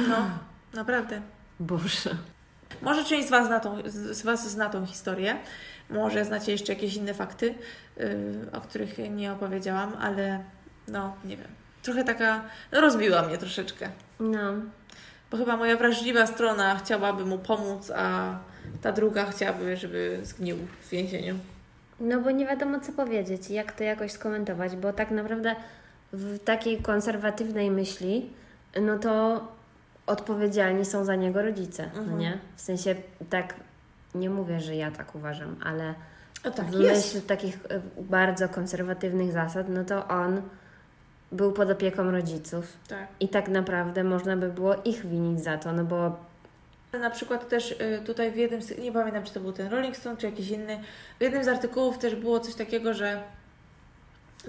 No, 0.10 0.30
naprawdę. 0.80 1.22
Boże. 1.60 2.16
Może 2.82 3.03
część 3.05 3.28
z 3.28 3.32
Was 3.32 3.47
zna 3.47 3.59
tą, 3.59 3.78
z 3.86 4.21
was 4.21 4.51
zna 4.51 4.69
tą 4.69 4.86
historię, 4.86 5.36
może 5.89 6.26
znacie 6.26 6.51
jeszcze 6.51 6.74
jakieś 6.74 6.95
inne 6.95 7.13
fakty, 7.13 7.55
yy, 7.97 8.05
o 8.51 8.61
których 8.61 8.97
nie 9.11 9.32
opowiedziałam, 9.32 9.93
ale 9.99 10.43
no, 10.88 11.15
nie 11.26 11.38
wiem. 11.38 11.47
Trochę 11.84 12.03
taka, 12.03 12.43
no, 12.71 12.82
rozbiła 12.82 13.21
mnie 13.21 13.38
troszeczkę. 13.38 13.89
No. 14.19 14.53
Bo 15.32 15.38
chyba 15.38 15.57
moja 15.57 15.78
wrażliwa 15.78 16.28
strona 16.28 16.76
chciałaby 16.76 17.26
mu 17.26 17.39
pomóc, 17.39 17.91
a 17.95 18.36
ta 18.82 18.91
druga 18.91 19.26
chciałaby, 19.26 19.78
żeby 19.78 20.19
zgnił 20.24 20.57
w 20.82 20.89
więzieniu. 20.89 21.36
No 21.99 22.21
bo 22.21 22.32
nie 22.32 22.45
wiadomo 22.45 22.80
co 22.80 22.91
powiedzieć, 22.91 23.49
jak 23.49 23.71
to 23.71 23.84
jakoś 23.84 24.11
skomentować, 24.11 24.76
bo 24.76 24.93
tak 24.93 25.11
naprawdę 25.11 25.55
w 26.13 26.39
takiej 26.39 26.78
konserwatywnej 26.78 27.71
myśli, 27.71 28.30
no 28.82 28.99
to 28.99 29.41
odpowiedzialni 30.08 30.86
są 30.86 31.06
za 31.06 31.16
niego 31.16 31.41
rodzice, 31.41 31.89
no 31.93 31.99
mhm. 31.99 32.20
nie? 32.20 32.39
W 32.56 32.62
sensie 32.62 32.95
tak, 33.30 33.54
nie 34.16 34.30
mówię, 34.30 34.60
że 34.60 34.76
ja 34.76 34.91
tak 34.91 35.16
uważam, 35.16 35.56
ale 35.64 35.93
o, 36.43 36.51
tak, 36.51 36.66
w 36.66 36.80
myśl 36.80 37.22
takich 37.22 37.60
e, 37.70 37.82
bardzo 38.01 38.49
konserwatywnych 38.49 39.32
zasad, 39.32 39.70
no 39.70 39.84
to 39.84 40.08
on 40.08 40.41
był 41.32 41.51
pod 41.51 41.70
opieką 41.70 42.12
rodziców 42.12 42.78
tak. 42.88 43.08
i 43.20 43.30
tak 43.30 43.47
naprawdę 43.47 44.04
można 44.04 44.38
by 44.38 44.49
było 44.49 44.76
ich 44.86 45.06
winić 45.06 45.43
za 45.43 45.58
to, 45.58 45.74
no 45.74 45.84
bo 45.84 46.18
Na 46.99 47.10
przykład 47.10 47.49
też 47.49 47.72
y, 47.72 48.01
tutaj 48.06 48.32
w 48.32 48.36
jednym, 48.36 48.62
z, 48.62 48.78
nie 48.78 48.91
pamiętam 48.91 49.24
czy 49.24 49.34
to 49.34 49.39
był 49.39 49.51
ten 49.51 49.68
Rolling 49.68 49.97
Stone 49.97 50.18
czy 50.18 50.26
jakiś 50.26 50.49
inny, 50.49 50.80
w 51.20 51.22
jednym 51.22 51.43
z 51.43 51.47
artykułów 51.47 51.97
też 51.97 52.16
było 52.16 52.39
coś 52.39 52.56
takiego, 52.56 52.93
że 52.93 53.24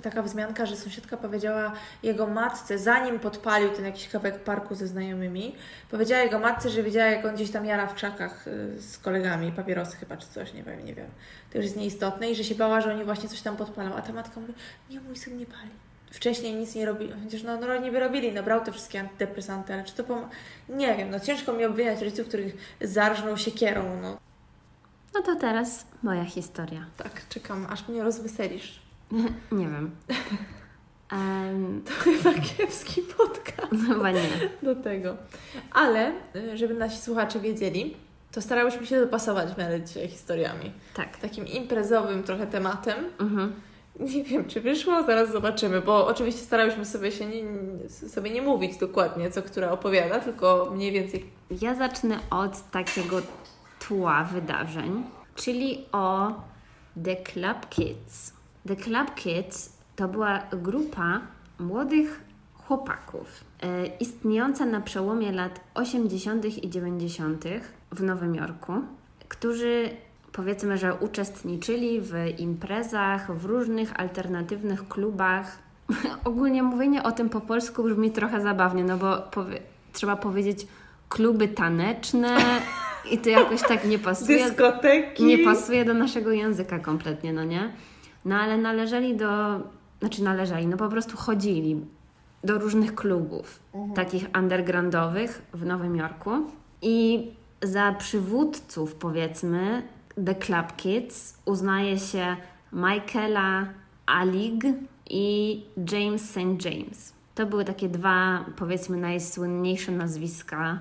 taka 0.03 0.23
wzmianka, 0.23 0.67
że 0.67 0.77
sąsiadka 0.77 1.17
powiedziała 1.17 1.73
jego 2.03 2.27
matce, 2.27 2.79
zanim 2.79 3.19
podpalił 3.19 3.71
ten 3.71 3.85
jakiś 3.85 4.09
kawałek 4.09 4.45
parku 4.45 4.75
ze 4.75 4.87
znajomymi, 4.87 5.55
powiedziała 5.91 6.23
jego 6.23 6.39
matce, 6.39 6.71
że 6.71 6.83
widziała, 6.83 7.11
jak 7.11 7.25
on 7.25 7.35
gdzieś 7.35 7.51
tam 7.51 7.65
jara 7.65 7.87
w 7.87 7.95
krzakach 7.95 8.49
y, 8.49 8.83
z 8.83 8.99
kolegami, 8.99 9.53
papierosy 9.53 9.97
chyba 9.97 10.17
czy 10.17 10.27
coś, 10.27 10.53
nie 10.53 10.63
wiem, 10.63 10.85
nie 10.85 10.95
wiem. 10.95 11.07
To 11.51 11.59
już 11.59 11.65
jest 11.65 11.77
nieistotne 11.77 12.31
i 12.31 12.35
że 12.35 12.45
się 12.45 12.55
bała, 12.55 12.81
że 12.81 12.95
oni 12.95 13.05
właśnie 13.05 13.29
coś 13.29 13.41
tam 13.41 13.57
podpalą. 13.57 13.95
A 13.95 14.03
ta 14.03 14.13
matka 14.13 14.41
mówi, 14.41 14.55
nie, 14.91 15.01
mój 15.01 15.17
syn 15.17 15.39
nie 15.39 15.47
pali. 15.47 15.71
Wcześniej 16.11 16.55
nic 16.55 16.75
nie 16.75 16.87
robili, 16.87 17.13
chociaż 17.25 17.43
no, 17.43 17.61
no 17.61 17.77
niby 17.77 18.01
robili, 18.01 18.33
no 18.33 18.43
brał 18.43 18.65
te 18.65 18.73
wszystkie 18.73 19.01
antydepresanty, 19.01 19.75
ale 19.75 19.85
czy 19.85 19.95
to 19.95 20.05
pom... 20.05 20.29
Nie 20.69 20.97
wiem, 20.97 21.11
no 21.11 21.21
ciężko 21.21 21.53
mi 21.53 21.65
obwiniać 21.65 22.01
rodziców, 22.01 22.29
których 22.29 22.77
zarżnął 22.81 23.37
siekierą, 23.37 24.01
no. 24.03 24.19
No 25.15 25.23
to 25.23 25.37
teraz 25.37 25.87
moja 26.03 26.25
historia. 26.25 26.87
Tak, 26.97 27.29
czekam, 27.29 27.67
aż 27.71 27.89
mnie 27.89 28.03
rozweselisz. 28.03 28.84
nie 29.53 29.69
wiem. 29.69 29.91
Um, 31.13 31.83
to 31.85 31.93
chyba 31.93 32.35
kiepski 32.35 33.03
podcast. 33.03 33.83
Chyba 33.89 34.11
nie. 34.11 34.29
Do 34.63 34.75
tego. 34.75 35.17
Ale, 35.73 36.13
y, 36.37 36.57
żeby 36.57 36.75
nasi 36.75 36.99
słuchacze 36.99 37.41
wiedzieli, 37.41 37.97
to 38.33 38.43
starałyśmy 38.43 38.87
się 38.87 39.01
dopasować 39.01 39.53
w 39.55 39.59
miarę 39.59 39.81
dzisiaj 39.81 40.09
historiami. 40.09 40.73
Tak. 40.95 41.17
Takim 41.17 41.47
imprezowym 41.47 42.23
trochę 42.23 42.47
tematem. 42.47 43.05
Mhm. 43.19 43.53
Nie 44.01 44.25
wiem, 44.25 44.45
czy 44.45 44.61
wyszło, 44.61 45.03
zaraz 45.03 45.33
zobaczymy, 45.33 45.81
bo 45.81 46.07
oczywiście 46.07 46.41
starałyśmy 46.41 46.85
sobie 46.85 47.13
się 47.13 47.27
nie, 47.27 47.45
sobie 47.89 48.31
nie 48.31 48.43
mówić 48.43 48.77
dokładnie, 48.77 49.31
co 49.31 49.43
która 49.43 49.71
opowiada, 49.71 50.21
tylko 50.21 50.71
mniej 50.75 50.93
więcej. 50.93 51.25
Ja 51.61 51.75
zacznę 51.75 52.19
od 52.31 52.71
takiego 52.71 53.17
tła 53.89 54.25
wydarzeń, 54.25 55.05
czyli 55.35 55.85
o 55.93 56.33
The 57.05 57.17
Club 57.17 57.69
Kids. 57.69 58.34
The 58.69 58.77
Club 58.77 59.15
Kids 59.15 59.73
to 59.97 60.09
była 60.09 60.43
grupa 60.53 61.21
młodych 61.59 62.25
chłopaków 62.55 63.45
e, 63.63 63.87
istniejąca 63.87 64.67
na 64.67 64.81
przełomie 64.81 65.33
lat 65.33 65.61
80. 65.75 66.65
i 66.65 66.71
90. 66.71 67.45
w 67.93 68.03
Nowym 68.03 68.35
Jorku, 68.35 68.73
którzy 69.29 69.91
powiedzmy, 70.33 70.79
że 70.79 70.95
uczestniczyli 70.95 72.01
w 72.01 72.13
imprezach, 72.39 73.39
w 73.39 73.45
różnych 73.45 74.01
alternatywnych 74.01 74.89
klubach. 74.89 75.59
Ogólnie 76.25 76.63
mówienie 76.63 77.03
o 77.03 77.13
tym 77.13 77.29
po 77.29 77.41
polsku 77.41 77.83
brzmi 77.83 78.11
trochę 78.11 78.41
zabawnie, 78.41 78.85
no 78.85 78.97
bo 78.97 79.19
powie 79.19 79.61
trzeba 79.93 80.17
powiedzieć 80.17 80.67
kluby 81.09 81.49
taneczne 81.49 82.37
i 83.11 83.19
to 83.19 83.31
jakoś 83.31 83.63
tak 83.63 83.85
nie 83.85 83.99
pasuje. 83.99 84.45
Dyskoteki. 84.49 85.25
Nie 85.25 85.39
pasuje 85.39 85.85
do 85.85 85.95
naszego 85.95 86.33
języka 86.33 86.79
kompletnie, 86.79 87.33
no 87.33 87.45
nie? 87.45 87.73
No 88.25 88.37
ale 88.37 88.59
należeli 88.59 89.17
do, 89.17 89.61
znaczy 90.01 90.23
należeli, 90.23 90.67
no 90.67 90.77
po 90.77 90.89
prostu 90.89 91.17
chodzili 91.17 91.81
do 92.45 92.59
różnych 92.59 92.95
klubów, 92.95 93.63
mhm. 93.75 93.95
takich 93.95 94.27
undergroundowych 94.39 95.43
w 95.53 95.67
Nowym 95.67 95.97
Jorku 95.97 96.31
i 96.83 97.31
za 97.63 97.93
przywódców 97.93 98.95
powiedzmy 98.95 99.83
The 100.27 100.35
Club 100.35 100.77
Kids 100.77 101.39
uznaje 101.45 101.99
się 101.99 102.37
Michaela 102.73 103.69
Alig 104.07 104.65
i 105.11 105.63
James 105.93 106.31
St. 106.31 106.65
James. 106.65 107.13
To 107.35 107.47
były 107.47 107.65
takie 107.65 107.89
dwa, 107.89 108.45
powiedzmy, 108.57 108.97
najsłynniejsze 108.97 109.93
nazwiska 109.93 110.79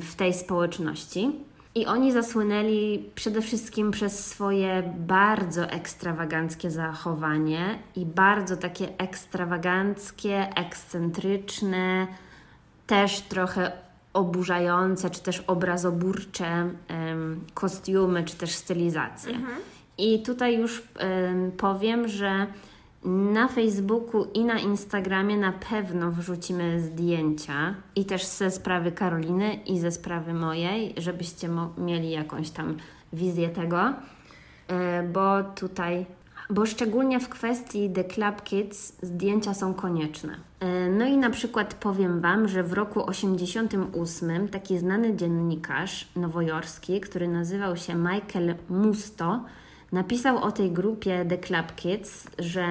w 0.00 0.14
tej 0.14 0.34
społeczności. 0.34 1.30
I 1.76 1.86
oni 1.86 2.12
zasłynęli 2.12 3.10
przede 3.14 3.42
wszystkim 3.42 3.90
przez 3.90 4.26
swoje 4.26 4.94
bardzo 4.98 5.64
ekstrawaganckie 5.64 6.70
zachowanie 6.70 7.78
i 7.96 8.06
bardzo 8.06 8.56
takie 8.56 8.88
ekstrawaganckie, 8.98 10.48
ekscentryczne, 10.56 12.06
też 12.86 13.20
trochę 13.20 13.72
oburzające, 14.12 15.10
czy 15.10 15.22
też 15.22 15.40
obrazoburcze 15.40 16.70
um, 16.90 17.40
kostiumy, 17.54 18.24
czy 18.24 18.36
też 18.36 18.50
stylizacje. 18.50 19.34
Mhm. 19.34 19.58
I 19.98 20.22
tutaj 20.22 20.58
już 20.58 20.82
powiem, 21.56 22.08
że 22.08 22.46
na 23.06 23.48
Facebooku 23.48 24.26
i 24.34 24.44
na 24.44 24.58
Instagramie 24.58 25.36
na 25.36 25.52
pewno 25.52 26.10
wrzucimy 26.10 26.80
zdjęcia 26.80 27.74
i 27.96 28.04
też 28.04 28.26
ze 28.26 28.50
sprawy 28.50 28.92
Karoliny 28.92 29.54
i 29.54 29.78
ze 29.78 29.92
sprawy 29.92 30.34
mojej, 30.34 30.94
żebyście 30.96 31.48
mieli 31.78 32.10
jakąś 32.10 32.50
tam 32.50 32.76
wizję 33.12 33.48
tego, 33.48 33.92
e, 34.68 35.02
bo 35.02 35.42
tutaj, 35.42 36.06
bo 36.50 36.66
szczególnie 36.66 37.20
w 37.20 37.28
kwestii 37.28 37.90
The 37.90 38.04
Club 38.04 38.42
Kids 38.42 38.92
zdjęcia 39.02 39.54
są 39.54 39.74
konieczne. 39.74 40.36
E, 40.60 40.88
no 40.88 41.06
i 41.06 41.16
na 41.16 41.30
przykład 41.30 41.74
powiem 41.74 42.20
Wam, 42.20 42.48
że 42.48 42.62
w 42.62 42.72
roku 42.72 43.06
88 43.06 44.48
taki 44.48 44.78
znany 44.78 45.16
dziennikarz 45.16 46.08
nowojorski, 46.16 47.00
który 47.00 47.28
nazywał 47.28 47.76
się 47.76 47.94
Michael 47.94 48.54
Musto, 48.68 49.44
napisał 49.92 50.38
o 50.38 50.52
tej 50.52 50.70
grupie 50.70 51.24
The 51.28 51.38
Club 51.38 51.74
Kids, 51.76 52.26
że 52.38 52.66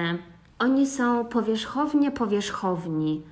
oni 0.58 0.86
są 0.86 1.24
powierzchownie 1.24 2.10
powierzchowni, 2.10 3.22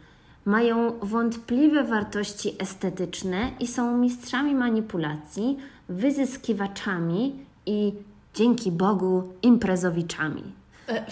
mają 0.44 0.98
wątpliwe 1.02 1.84
wartości 1.84 2.56
estetyczne 2.58 3.50
i 3.60 3.66
są 3.66 3.98
mistrzami 3.98 4.54
manipulacji, 4.54 5.58
wyzyskiwaczami 5.88 7.38
i 7.66 7.92
dzięki 8.34 8.72
Bogu 8.72 9.32
imprezowiczami. 9.42 10.42
E. 10.88 11.04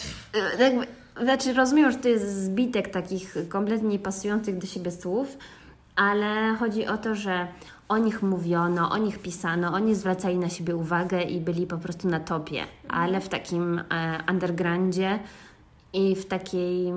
Jakby, 0.59 0.87
znaczy, 1.23 1.53
rozumiem, 1.53 1.91
że 1.91 1.99
to 1.99 2.09
jest 2.09 2.45
zbitek 2.45 2.89
takich 2.89 3.35
kompletnie 3.49 3.89
niepasujących 3.89 4.59
do 4.59 4.66
siebie 4.66 4.91
słów, 4.91 5.39
ale 5.97 6.57
chodzi 6.59 6.87
o 6.87 6.99
to, 6.99 7.14
że 7.14 7.49
o 7.93 7.99
nich 7.99 8.22
mówiono, 8.22 8.90
o 8.90 8.99
nich 8.99 9.18
pisano, 9.18 9.72
oni 9.72 9.95
zwracali 9.95 10.38
na 10.38 10.49
siebie 10.49 10.76
uwagę 10.76 11.22
i 11.22 11.40
byli 11.40 11.66
po 11.66 11.78
prostu 11.78 12.09
na 12.09 12.20
topie, 12.20 12.64
ale 12.88 13.20
w 13.20 13.28
takim 13.28 13.78
e, 13.78 13.82
undergroundzie 14.30 15.18
i 15.93 16.16
w 16.16 16.26
takiej, 16.26 16.93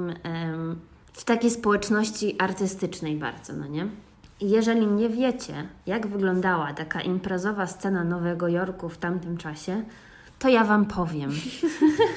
w 1.13 1.23
takiej 1.23 1.51
społeczności 1.51 2.35
artystycznej 2.39 3.15
bardzo, 3.15 3.53
no 3.53 3.67
nie? 3.67 3.87
Jeżeli 4.41 4.87
nie 4.87 5.09
wiecie, 5.09 5.67
jak 5.85 6.07
wyglądała 6.07 6.73
taka 6.73 7.01
imprezowa 7.01 7.67
scena 7.67 8.03
Nowego 8.03 8.47
Jorku 8.47 8.89
w 8.89 8.97
tamtym 8.97 9.37
czasie, 9.37 9.83
to 10.39 10.49
ja 10.49 10.63
Wam 10.63 10.85
powiem. 10.85 11.31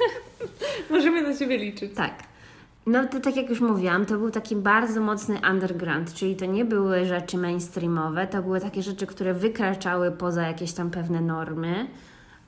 Możemy 0.91 1.23
na 1.23 1.37
Ciebie 1.37 1.59
liczyć. 1.59 1.95
Tak. 1.95 2.28
No 2.89 3.07
to 3.07 3.21
tak 3.21 3.37
jak 3.37 3.49
już 3.49 3.61
mówiłam, 3.61 4.07
to 4.07 4.19
był 4.19 4.31
taki 4.31 4.57
bardzo 4.57 5.01
mocny 5.01 5.41
underground, 5.51 6.15
czyli 6.15 6.37
to 6.37 6.45
nie 6.45 6.65
były 6.65 7.07
rzeczy 7.07 7.39
mainstreamowe, 7.39 8.27
to 8.27 8.43
były 8.43 8.61
takie 8.61 8.83
rzeczy, 8.83 9.07
które 9.07 9.35
wykraczały 9.35 10.11
poza 10.11 10.43
jakieś 10.43 10.73
tam 10.73 10.91
pewne 10.91 11.21
normy. 11.21 11.89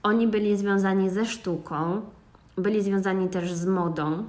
Oni 0.03 0.27
byli 0.27 0.57
związani 0.57 1.11
ze 1.11 1.27
sztuką, 1.27 2.01
byli 2.57 2.83
związani 2.83 3.29
też 3.29 3.53
z 3.53 3.67
modą, 3.67 4.25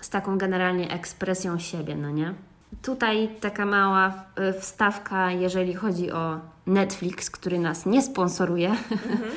z 0.00 0.10
taką 0.10 0.38
generalnie 0.38 0.90
ekspresją 0.90 1.58
siebie, 1.58 1.96
no 1.96 2.10
nie? 2.10 2.34
Tutaj 2.82 3.28
taka 3.40 3.66
mała 3.66 4.24
y, 4.48 4.60
wstawka, 4.60 5.32
jeżeli 5.32 5.74
chodzi 5.74 6.12
o 6.12 6.40
Netflix, 6.66 7.30
który 7.30 7.58
nas 7.58 7.86
nie 7.86 8.02
sponsoruje. 8.02 8.70
Mhm. 8.70 9.30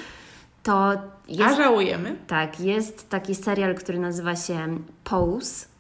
To 0.63 0.91
jest, 1.28 1.53
A 1.53 1.55
żałujemy? 1.55 2.15
Tak, 2.28 2.59
jest 2.59 3.09
taki 3.09 3.36
serial, 3.36 3.76
który 3.76 3.99
nazywa 3.99 4.36
się 4.36 4.78
Pose. 5.03 5.72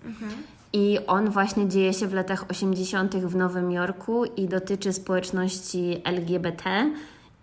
I 0.73 0.99
on 1.07 1.29
właśnie 1.29 1.67
dzieje 1.69 1.93
się 1.93 2.07
w 2.07 2.13
latach 2.13 2.45
80. 2.49 3.15
w 3.15 3.35
Nowym 3.35 3.71
Jorku 3.71 4.25
i 4.25 4.47
dotyczy 4.47 4.93
społeczności 4.93 6.01
LGBT. 6.03 6.91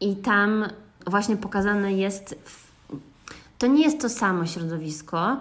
I 0.01 0.17
tam 0.17 0.65
właśnie 1.07 1.37
pokazane 1.37 1.93
jest. 1.93 2.35
To 3.59 3.67
nie 3.67 3.83
jest 3.83 4.01
to 4.01 4.09
samo 4.09 4.47
środowisko, 4.47 5.37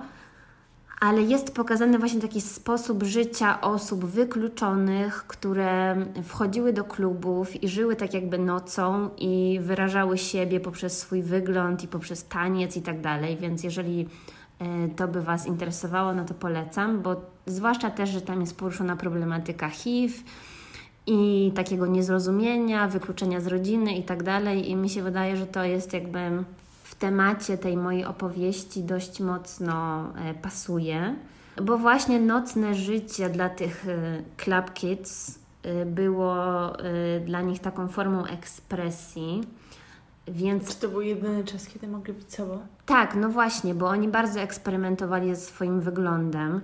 ale 1.00 1.22
jest 1.22 1.54
pokazany 1.54 2.00
właśnie 2.00 2.22
taki 2.22 2.42
sposób 2.42 3.04
życia 3.04 3.62
osób 3.62 4.06
wykluczonych, 4.06 5.28
które 5.28 5.96
wchodziły 6.24 6.74
do 6.74 6.84
klubów 6.84 7.64
i 7.64 7.68
żyły 7.68 7.96
tak 7.96 8.14
jakby 8.14 8.38
nocą 8.38 9.10
i 9.18 9.60
wyrażały 9.62 10.18
siebie 10.18 10.60
poprzez 10.60 11.00
swój 11.00 11.24
wygląd 11.24 11.84
i 11.84 11.88
poprzez 11.88 12.28
taniec 12.28 12.78
i 12.78 12.82
tak 12.82 13.02
dalej. 13.02 13.38
Więc 13.38 13.64
jeżeli 13.64 14.08
to 14.96 15.08
by 15.08 15.22
Was 15.22 15.48
interesowało, 15.48 16.14
no 16.14 16.26
to 16.26 16.34
polecam, 16.34 17.02
bo 17.02 17.16
zwłaszcza 17.46 17.90
też, 17.90 18.10
że 18.10 18.22
tam 18.22 18.42
jest 18.42 18.58
poruszona 18.58 18.96
problematyka 18.96 19.70
HIV 19.70 20.14
i 21.08 21.52
takiego 21.56 21.88
niezrozumienia, 21.88 22.88
wykluczenia 22.88 23.42
z 23.42 23.48
rodziny 23.48 23.94
i 23.94 24.04
tak 24.04 24.24
dalej. 24.24 24.70
I 24.70 24.76
mi 24.76 24.90
się 24.90 25.04
wydaje, 25.04 25.38
że 25.38 25.48
to 25.48 25.64
jest 25.64 25.94
jakby 25.94 26.20
temacie 27.00 27.58
tej 27.58 27.78
mojej 27.78 28.06
opowieści 28.06 28.84
dość 28.84 29.20
mocno 29.20 30.04
e, 30.16 30.34
pasuje, 30.34 31.16
bo 31.62 31.78
właśnie 31.78 32.20
nocne 32.20 32.76
życie 32.76 33.30
dla 33.30 33.50
tych 33.50 33.88
e, 33.88 34.22
club 34.38 34.74
kids 34.74 35.40
było 35.86 36.36
dla 37.26 37.42
nich 37.42 37.60
taką 37.60 37.88
formą 37.88 38.26
ekspresji. 38.26 39.42
Więc 40.32 40.70
Czy 40.76 40.82
to 40.82 40.88
był 40.90 41.02
jedyny 41.02 41.44
czas, 41.44 41.68
kiedy 41.68 41.88
mogli 41.88 42.14
być 42.14 42.34
sobą? 42.34 42.60
tak, 42.86 43.16
no 43.16 43.30
właśnie, 43.30 43.76
bo 43.76 43.88
oni 43.88 44.08
bardzo 44.08 44.40
eksperymentowali 44.40 45.36
ze 45.36 45.42
swoim 45.42 45.82
wyglądem 45.82 46.62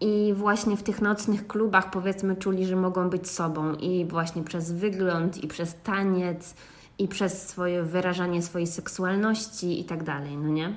i 0.00 0.32
właśnie 0.36 0.76
w 0.76 0.82
tych 0.82 1.02
nocnych 1.02 1.46
klubach 1.46 1.90
powiedzmy 1.90 2.36
czuli, 2.36 2.66
że 2.66 2.76
mogą 2.76 3.10
być 3.10 3.30
sobą 3.30 3.74
i 3.74 4.04
właśnie 4.04 4.42
przez 4.42 4.72
wygląd 4.72 5.44
i 5.44 5.48
przez 5.48 5.74
taniec 5.84 6.54
i 6.98 7.08
przez 7.08 7.48
swoje 7.48 7.82
wyrażanie 7.82 8.42
swojej 8.42 8.66
seksualności 8.66 9.80
i 9.80 9.84
tak 9.84 10.02
dalej, 10.02 10.36
no 10.36 10.48
nie? 10.48 10.74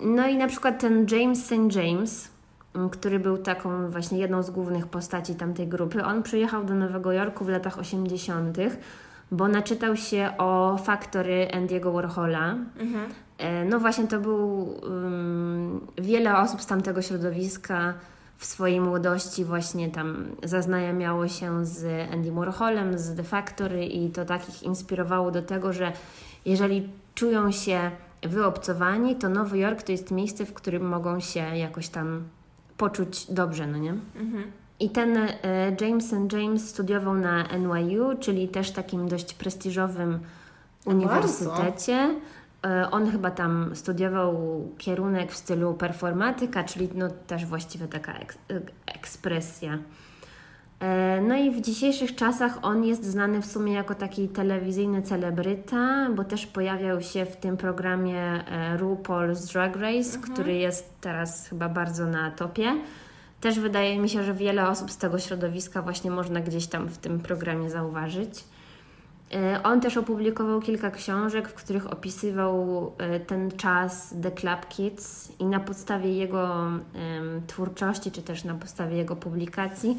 No 0.00 0.28
i 0.28 0.36
na 0.36 0.46
przykład 0.46 0.80
ten 0.80 1.06
James 1.10 1.44
St. 1.44 1.74
James, 1.76 2.28
który 2.90 3.18
był 3.18 3.38
taką 3.38 3.90
właśnie 3.90 4.18
jedną 4.18 4.42
z 4.42 4.50
głównych 4.50 4.86
postaci 4.86 5.34
tamtej 5.34 5.68
grupy, 5.68 6.04
on 6.04 6.22
przyjechał 6.22 6.64
do 6.64 6.74
Nowego 6.74 7.12
Jorku 7.12 7.44
w 7.44 7.48
latach 7.48 7.78
80., 7.78 8.58
bo 9.30 9.48
naczytał 9.48 9.96
się 9.96 10.30
o 10.38 10.78
Factory 10.84 11.48
Andiego 11.52 11.92
Warhola. 11.92 12.54
E, 13.38 13.64
No 13.64 13.78
właśnie 13.80 14.06
to 14.06 14.20
był 14.20 14.62
um, 14.62 15.80
wiele 15.98 16.36
osób 16.38 16.62
z 16.62 16.66
tamtego 16.66 17.02
środowiska 17.02 17.94
w 18.36 18.44
swojej 18.46 18.80
młodości 18.80 19.44
właśnie 19.44 19.88
tam 19.90 20.26
zaznajamiało 20.44 21.28
się 21.28 21.66
z 21.66 22.10
Andy 22.12 22.32
Warholem, 22.32 22.98
z 22.98 23.14
The 23.16 23.22
Factory 23.24 23.86
i 23.86 24.10
to 24.10 24.24
tak 24.24 24.48
ich 24.48 24.62
inspirowało 24.62 25.30
do 25.30 25.42
tego, 25.42 25.72
że 25.72 25.92
jeżeli 26.44 26.88
czują 27.14 27.50
się 27.52 27.90
wyobcowani, 28.22 29.16
to 29.16 29.28
Nowy 29.28 29.58
Jork 29.58 29.82
to 29.82 29.92
jest 29.92 30.10
miejsce, 30.10 30.46
w 30.46 30.54
którym 30.54 30.88
mogą 30.88 31.20
się 31.20 31.40
jakoś 31.40 31.88
tam 31.88 32.24
poczuć 32.76 33.32
dobrze, 33.32 33.66
no 33.66 33.78
nie? 33.78 33.94
I 34.80 34.90
ten 34.90 35.16
e, 35.16 35.28
James. 35.80 36.14
James 36.32 36.68
studiował 36.68 37.14
na 37.14 37.44
NYU, 37.58 38.18
czyli 38.20 38.48
też 38.48 38.70
takim 38.70 39.08
dość 39.08 39.34
prestiżowym 39.34 40.18
uniwersytecie. 40.84 42.14
E, 42.66 42.90
On 42.90 43.10
chyba 43.10 43.30
tam 43.30 43.70
studiował 43.74 44.62
kierunek 44.78 45.32
w 45.32 45.36
stylu 45.36 45.74
performatyka, 45.74 46.64
czyli 46.64 46.88
no 46.94 47.08
też 47.26 47.46
właściwie 47.46 47.88
taka 47.88 48.12
eks- 48.12 48.38
e, 48.50 48.60
ekspresja. 48.94 49.78
No 51.28 51.36
i 51.36 51.50
w 51.50 51.60
dzisiejszych 51.60 52.14
czasach 52.14 52.58
on 52.62 52.84
jest 52.84 53.04
znany 53.04 53.42
w 53.42 53.46
sumie 53.46 53.72
jako 53.72 53.94
taki 53.94 54.28
telewizyjny 54.28 55.02
celebryta, 55.02 56.08
bo 56.16 56.24
też 56.24 56.46
pojawiał 56.46 57.00
się 57.00 57.26
w 57.26 57.36
tym 57.36 57.56
programie 57.56 58.44
RuPaul's 58.76 59.52
Drag 59.52 59.76
Race, 59.76 60.18
który 60.18 60.54
jest 60.54 60.90
teraz 61.00 61.48
chyba 61.48 61.68
bardzo 61.68 62.06
na 62.06 62.30
topie. 62.30 62.74
Też 63.40 63.60
wydaje 63.60 63.98
mi 63.98 64.08
się, 64.08 64.22
że 64.22 64.34
wiele 64.34 64.68
osób 64.68 64.90
z 64.90 64.96
tego 64.96 65.18
środowiska 65.18 65.82
właśnie 65.82 66.10
można 66.10 66.40
gdzieś 66.40 66.66
tam 66.66 66.88
w 66.88 66.98
tym 66.98 67.20
programie 67.20 67.70
zauważyć. 67.70 68.44
E, 69.34 69.62
On 69.62 69.80
też 69.80 69.96
opublikował 69.96 70.60
kilka 70.60 70.90
książek, 70.90 71.48
w 71.48 71.54
których 71.54 71.92
opisywał 71.92 72.92
e, 72.98 73.20
ten 73.20 73.50
czas 73.50 74.14
The 74.22 74.30
Club 74.30 74.68
Kids 74.68 75.32
i 75.38 75.44
na 75.44 75.60
podstawie 75.60 76.12
jego 76.12 76.66
twórczości, 77.46 78.10
czy 78.10 78.22
też 78.22 78.44
na 78.44 78.54
podstawie 78.54 78.96
jego 78.96 79.16
publikacji 79.16 79.98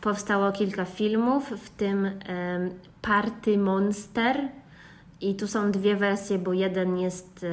powstało 0.00 0.52
kilka 0.52 0.84
filmów, 0.84 1.50
w 1.50 1.70
tym 1.70 2.10
Party 3.02 3.58
Monster. 3.58 4.48
I 5.20 5.34
tu 5.34 5.48
są 5.48 5.70
dwie 5.70 5.96
wersje, 5.96 6.38
bo 6.38 6.52
jeden 6.52 6.98
jest 6.98 7.46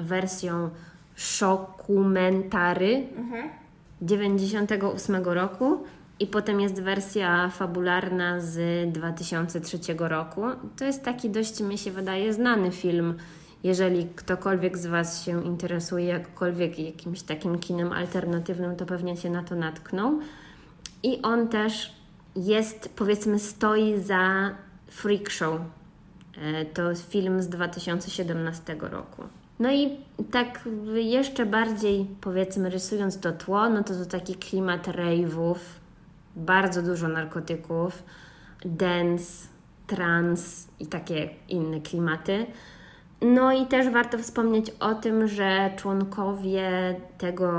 wersją 0.00 0.70
szokumentary 1.14 3.06
98 4.02 5.24
roku 5.24 5.84
i 6.20 6.26
potem 6.26 6.60
jest 6.60 6.82
wersja 6.82 7.48
fabularna 7.50 8.40
z 8.40 8.92
2003 8.92 9.78
roku. 9.98 10.42
To 10.76 10.84
jest 10.84 11.04
taki 11.04 11.30
dość, 11.30 11.60
mi 11.60 11.78
się 11.78 11.90
wydaje, 11.90 12.32
znany 12.32 12.72
film. 12.72 13.14
Jeżeli 13.64 14.06
ktokolwiek 14.16 14.78
z 14.78 14.86
Was 14.86 15.24
się 15.24 15.44
interesuje 15.44 16.04
jakkolwiek 16.04 16.78
jakimś 16.78 17.22
takim 17.22 17.58
kinem 17.58 17.92
alternatywnym, 17.92 18.76
to 18.76 18.86
pewnie 18.86 19.16
się 19.16 19.30
na 19.30 19.42
to 19.42 19.54
natknął. 19.54 20.18
I 21.02 21.22
on 21.22 21.48
też 21.48 21.92
jest, 22.36 22.88
powiedzmy, 22.96 23.38
stoi 23.38 24.00
za 24.00 24.50
Freak 24.90 25.30
Show. 25.30 25.60
E, 26.38 26.64
To 26.64 26.94
film 26.94 27.42
z 27.42 27.48
2017 27.48 28.76
roku. 28.80 29.22
No 29.58 29.72
i 29.72 29.96
tak 30.30 30.68
jeszcze 30.94 31.46
bardziej, 31.46 32.06
powiedzmy, 32.20 32.70
rysując 32.70 33.20
to 33.20 33.32
tło, 33.32 33.70
no 33.70 33.84
to 33.84 33.94
to 33.94 34.06
taki 34.06 34.34
klimat 34.34 34.86
rave'ów, 34.86 35.56
bardzo 36.36 36.82
dużo 36.82 37.08
narkotyków, 37.08 38.02
dance, 38.64 39.48
trance 39.86 40.68
i 40.80 40.86
takie 40.86 41.28
inne 41.48 41.80
klimaty. 41.80 42.46
No 43.20 43.52
i 43.52 43.66
też 43.66 43.88
warto 43.88 44.18
wspomnieć 44.18 44.70
o 44.80 44.94
tym, 44.94 45.28
że 45.28 45.70
członkowie 45.76 46.96
tego 47.18 47.50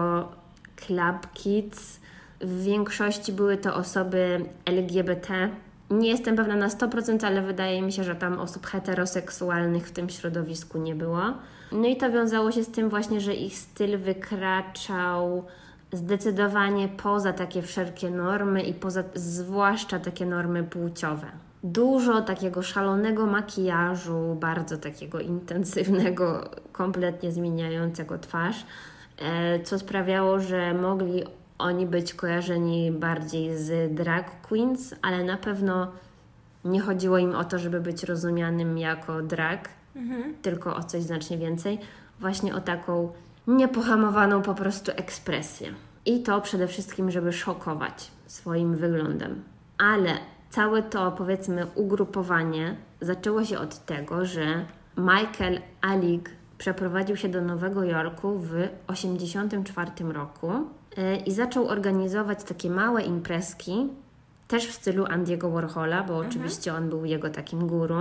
Club 0.75 1.33
Kids 1.33 1.99
w 2.41 2.63
większości 2.63 3.33
były 3.33 3.57
to 3.57 3.75
osoby 3.75 4.45
LGBT. 4.65 5.49
Nie 5.89 6.09
jestem 6.09 6.35
pewna 6.35 6.55
na 6.55 6.67
100%, 6.67 7.25
ale 7.25 7.41
wydaje 7.41 7.81
mi 7.81 7.91
się, 7.91 8.03
że 8.03 8.15
tam 8.15 8.39
osób 8.39 8.65
heteroseksualnych 8.65 9.87
w 9.87 9.91
tym 9.91 10.09
środowisku 10.09 10.77
nie 10.77 10.95
było. 10.95 11.33
No 11.71 11.87
i 11.87 11.97
to 11.97 12.11
wiązało 12.11 12.51
się 12.51 12.63
z 12.63 12.71
tym 12.71 12.89
właśnie, 12.89 13.21
że 13.21 13.33
ich 13.33 13.57
styl 13.57 13.97
wykraczał 13.97 15.45
zdecydowanie 15.91 16.87
poza 16.87 17.33
takie 17.33 17.61
wszelkie 17.61 18.09
normy 18.09 18.61
i 18.61 18.73
poza 18.73 19.03
zwłaszcza 19.15 19.99
takie 19.99 20.25
normy 20.25 20.63
płciowe. 20.63 21.27
Dużo 21.63 22.21
takiego 22.21 22.63
szalonego 22.63 23.25
makijażu, 23.25 24.37
bardzo 24.39 24.77
takiego 24.77 25.19
intensywnego, 25.19 26.49
kompletnie 26.71 27.31
zmieniającego 27.31 28.17
twarz, 28.17 28.65
e, 29.17 29.59
co 29.59 29.79
sprawiało, 29.79 30.39
że 30.39 30.73
mogli 30.73 31.23
oni 31.57 31.85
być 31.85 32.13
kojarzeni 32.13 32.91
bardziej 32.91 33.57
z 33.57 33.95
drag 33.95 34.41
queens, 34.41 34.95
ale 35.01 35.23
na 35.23 35.37
pewno 35.37 35.91
nie 36.65 36.81
chodziło 36.81 37.17
im 37.17 37.35
o 37.35 37.43
to, 37.43 37.59
żeby 37.59 37.81
być 37.81 38.03
rozumianym 38.03 38.77
jako 38.77 39.21
drag, 39.21 39.69
tylko 40.41 40.75
o 40.75 40.83
coś 40.83 41.03
znacznie 41.03 41.37
więcej, 41.37 41.79
właśnie 42.19 42.55
o 42.55 42.61
taką 42.61 43.11
niepohamowaną 43.47 44.41
po 44.41 44.53
prostu 44.53 44.91
ekspresję. 44.95 45.73
I 46.05 46.23
to 46.23 46.41
przede 46.41 46.67
wszystkim, 46.67 47.11
żeby 47.11 47.33
szokować 47.33 48.11
swoim 48.27 48.75
wyglądem. 48.75 49.43
Ale 49.77 50.17
całe 50.49 50.83
to, 50.83 51.11
powiedzmy, 51.11 51.67
ugrupowanie 51.75 52.75
zaczęło 53.01 53.45
się 53.45 53.59
od 53.59 53.85
tego, 53.85 54.25
że 54.25 54.65
Michael 54.97 55.61
Alig 55.81 56.29
przeprowadził 56.57 57.15
się 57.15 57.29
do 57.29 57.41
Nowego 57.41 57.83
Jorku 57.83 58.39
w 58.39 58.51
1984 58.87 59.91
roku 60.13 60.51
e, 60.97 61.15
i 61.15 61.31
zaczął 61.31 61.67
organizować 61.67 62.43
takie 62.43 62.69
małe 62.69 63.01
imprezki, 63.01 63.89
też 64.47 64.67
w 64.67 64.73
stylu 64.73 65.05
Andiego 65.05 65.49
Warhola, 65.49 66.03
bo 66.03 66.17
oczywiście 66.17 66.73
on 66.73 66.89
był 66.89 67.05
jego 67.05 67.29
takim 67.29 67.67
guru. 67.67 67.99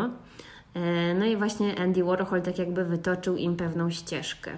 E, 0.77 1.14
No 1.14 1.24
i 1.24 1.37
właśnie 1.37 1.79
Andy 1.79 2.05
Warhol 2.05 2.43
tak 2.43 2.59
jakby 2.59 2.85
wytoczył 2.85 3.37
im 3.37 3.57
pewną 3.57 3.91
ścieżkę, 3.91 4.51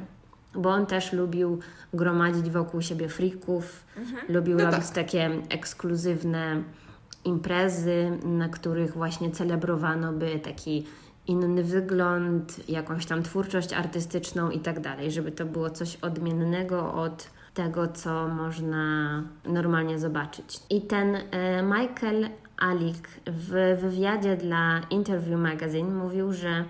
bo 0.55 0.71
on 0.71 0.87
też 0.87 1.13
lubił 1.13 1.59
gromadzić 1.95 2.51
wokół 2.51 2.83
siebie 2.83 3.09
frików, 3.09 3.85
lubił 4.29 4.57
No 4.59 4.65
robić 4.65 4.87
tak. 4.87 4.95
takie 4.95 5.31
ekskluzywne 5.49 6.63
imprezy, 7.25 8.19
na 8.25 8.49
których 8.49 8.93
właśnie 8.95 9.31
celebrowano 9.31 10.13
by 10.13 10.39
taki 10.39 10.87
inny 11.27 11.65
wygląd, 11.65 12.69
jakąś 12.69 13.07
tam 13.07 13.23
twórczość 13.23 13.73
artystyczną 13.73 14.51
i 14.51 14.61
tak 14.61 14.81
dalej, 14.81 15.11
żeby 15.11 15.33
to 15.33 15.45
było 15.47 15.71
coś 15.71 15.97
odmiennego 15.97 16.95
od 16.95 17.31
tego, 17.55 17.89
co 17.89 18.29
można 18.29 19.23
normalnie 19.45 19.99
zobaczyć. 19.99 20.61
I 20.71 20.83
ten 20.83 21.17
e, 21.17 21.63
Michael 21.63 22.29
Alik 22.59 23.09
w 23.27 23.79
wywiadzie 23.81 24.37
dla 24.37 24.81
Interview 24.91 25.41
Magazine 25.41 25.95
mówił, 25.95 26.33
że 26.33 26.65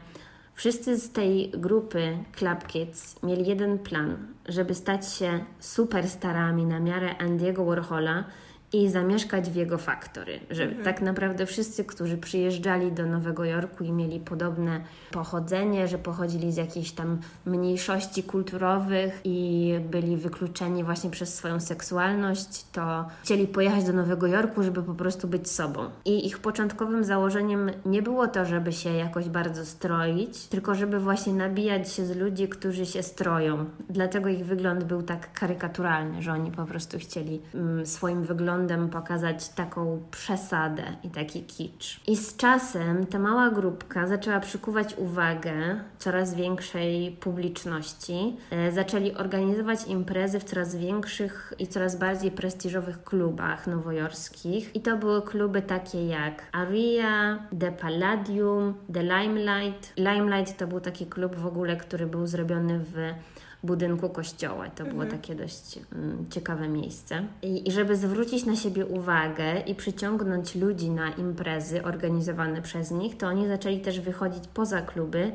wszyscy 0.55 0.97
z 0.97 1.12
tej 1.12 1.51
grupy 1.51 2.18
Club 2.36 2.66
Kids 2.66 3.22
mieli 3.22 3.49
jeden 3.49 3.78
plan, 3.78 4.16
żeby 4.49 4.74
stać 4.74 5.12
się 5.14 5.45
superstarami 5.61 6.66
na 6.66 6.80
miarę 6.80 7.18
Andiego 7.18 7.64
Warhola 7.64 8.24
i 8.72 8.88
zamieszkać 8.88 9.50
w 9.50 9.54
jego 9.54 9.78
faktory. 9.78 10.40
Że 10.50 10.66
tak 10.66 11.02
naprawdę 11.02 11.46
wszyscy, 11.46 11.84
którzy 11.84 12.18
przyjeżdżali 12.18 12.92
do 12.92 13.06
Nowego 13.06 13.44
Jorku 13.44 13.84
i 13.84 13.92
mieli 13.92 14.20
podobne 14.20 14.80
pochodzenie, 15.10 15.88
że 15.88 15.98
pochodzili 15.98 16.52
z 16.52 16.56
jakichś 16.56 16.90
tam 16.90 17.18
mniejszości 17.46 18.22
kulturowych 18.22 19.20
i 19.24 19.74
byli 19.90 20.16
wykluczeni 20.16 20.84
właśnie 20.84 21.10
przez 21.10 21.34
swoją 21.34 21.60
seksualność, 21.60 22.64
to 22.72 23.08
chcieli 23.22 23.46
pojechać 23.46 23.84
do 23.84 23.92
Nowego 23.92 24.26
Jorku, 24.26 24.62
żeby 24.62 24.82
po 24.82 24.94
prostu 24.94 25.28
być 25.28 25.50
sobą. 25.50 25.90
I 26.04 26.26
ich 26.26 26.38
początkowym 26.38 27.04
założeniem 27.04 27.70
nie 27.86 28.02
było 28.02 28.26
to, 28.26 28.44
żeby 28.44 28.72
się 28.72 28.90
jakoś 28.90 29.28
bardzo 29.28 29.66
stroić, 29.66 30.46
tylko 30.46 30.74
żeby 30.74 31.00
właśnie 31.00 31.32
nabijać 31.32 31.92
się 31.92 32.06
z 32.06 32.16
ludzi, 32.16 32.48
którzy 32.48 32.86
się 32.86 33.02
stroją. 33.02 33.64
Dlatego 33.90 34.28
ich 34.28 34.46
wygląd 34.46 34.84
był 34.84 35.02
tak 35.02 35.32
karykaturalny, 35.32 36.22
że 36.22 36.32
oni 36.32 36.50
po 36.50 36.64
prostu 36.64 36.98
chcieli 36.98 37.40
mm, 37.54 37.86
swoim 37.86 38.22
wyglądem 38.22 38.57
pokazać 38.90 39.48
taką 39.48 40.02
przesadę 40.11 40.82
i 41.04 41.11
taki 41.11 41.42
kicz. 41.42 42.00
I 42.06 42.16
z 42.16 42.36
czasem 42.36 43.06
ta 43.06 43.18
mała 43.18 43.50
grupka 43.50 44.06
zaczęła 44.06 44.40
przykuwać 44.40 44.94
uwagę 44.96 45.80
coraz 45.98 46.34
większej 46.34 47.11
publiczności. 47.20 48.36
E, 48.50 48.72
zaczęli 48.72 49.12
organizować 49.14 49.86
imprezy 49.86 50.40
w 50.40 50.44
coraz 50.44 50.76
większych 50.76 51.54
i 51.59 51.66
coraz 51.66 51.96
bardziej 51.96 52.30
prestiżowych 52.30 53.04
klubach 53.04 53.66
nowojorskich. 53.66 54.76
I 54.76 54.80
to 54.80 54.96
były 54.96 55.22
kluby 55.22 55.62
takie 55.62 56.06
jak 56.06 56.46
Aria, 56.52 57.38
The 57.61 57.72
Palladium, 57.72 58.74
The 58.92 59.02
Limelight. 59.02 59.92
Limelight 59.96 60.59
to 60.59 60.66
był 60.66 60.80
taki 60.80 61.06
klub 61.06 61.36
w 61.36 61.46
ogóle, 61.46 61.76
który 61.76 62.06
był 62.06 62.26
zrobiony 62.26 62.78
w 62.78 63.14
budynku 63.62 64.09
kościoła. 64.09 64.70
To 64.70 64.84
było 64.84 65.04
takie 65.06 65.34
dość 65.34 65.78
mm, 65.92 66.26
ciekawe 66.30 66.68
miejsce. 66.68 67.22
I, 67.42 67.68
I 67.68 67.72
żeby 67.72 67.96
zwrócić 67.96 68.46
na 68.46 68.56
siebie 68.56 68.86
uwagę 68.86 69.61
i 69.61 69.74
przyciągnąć 69.74 70.54
ludzi 70.54 70.90
na 70.90 71.11
imprezy 71.11 71.82
organizowane 71.82 72.62
przez 72.62 72.90
nich, 72.90 73.16
to 73.16 73.26
oni 73.26 73.48
zaczęli 73.48 73.80
też 73.80 74.00
wychodzić 74.00 74.44
poza 74.54 74.82
kluby 74.82 75.32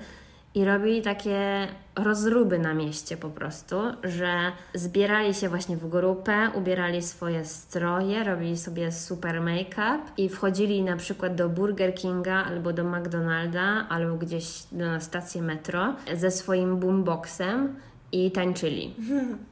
i 0.55 0.65
robili 0.65 1.01
takie 1.01 1.67
rozruby 1.95 2.59
na 2.59 2.73
mieście 2.73 3.17
po 3.17 3.29
prostu, 3.29 3.75
że 4.03 4.51
zbierali 4.73 5.33
się 5.33 5.49
właśnie 5.49 5.77
w 5.77 5.89
grupę, 5.89 6.49
ubierali 6.55 7.01
swoje 7.01 7.45
stroje, 7.45 8.23
robili 8.23 8.57
sobie 8.57 8.91
super 8.91 9.41
make-up 9.41 9.99
i 10.17 10.29
wchodzili 10.29 10.83
na 10.83 10.97
przykład 10.97 11.35
do 11.35 11.49
Burger 11.49 11.95
Kinga 11.95 12.45
albo 12.45 12.73
do 12.73 12.83
McDonalda 12.83 13.85
albo 13.89 14.15
gdzieś 14.15 14.71
na 14.71 14.99
stację 14.99 15.41
metro 15.41 15.95
ze 16.15 16.31
swoim 16.31 16.79
boomboxem 16.79 17.75
i 18.13 18.31
tańczyli, 18.31 18.95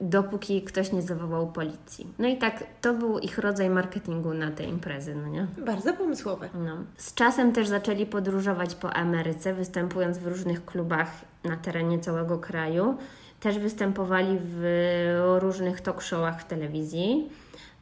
dopóki 0.01 0.61
ktoś 0.61 0.91
nie 0.91 1.01
zawołał 1.01 1.51
policji. 1.51 2.07
No 2.19 2.27
i 2.27 2.37
tak, 2.37 2.63
to 2.81 2.93
był 2.93 3.19
ich 3.19 3.37
rodzaj 3.37 3.69
marketingu 3.69 4.33
na 4.33 4.51
te 4.51 4.63
imprezy, 4.63 5.15
no 5.15 5.27
nie? 5.27 5.47
Bardzo 5.65 5.93
pomysłowe. 5.93 6.49
No. 6.53 6.77
Z 6.95 7.13
czasem 7.13 7.53
też 7.53 7.67
zaczęli 7.67 8.05
podróżować 8.05 8.75
po 8.75 8.93
Ameryce, 8.93 9.53
występując 9.53 10.17
w 10.17 10.27
różnych 10.27 10.65
klubach 10.65 11.11
na 11.43 11.57
terenie 11.57 11.99
całego 11.99 12.39
kraju. 12.39 12.97
Też 13.39 13.59
występowali 13.59 14.37
w 14.41 15.37
różnych 15.39 15.81
talk 15.81 16.01
showach 16.01 16.41
w 16.41 16.45
telewizji. 16.45 17.29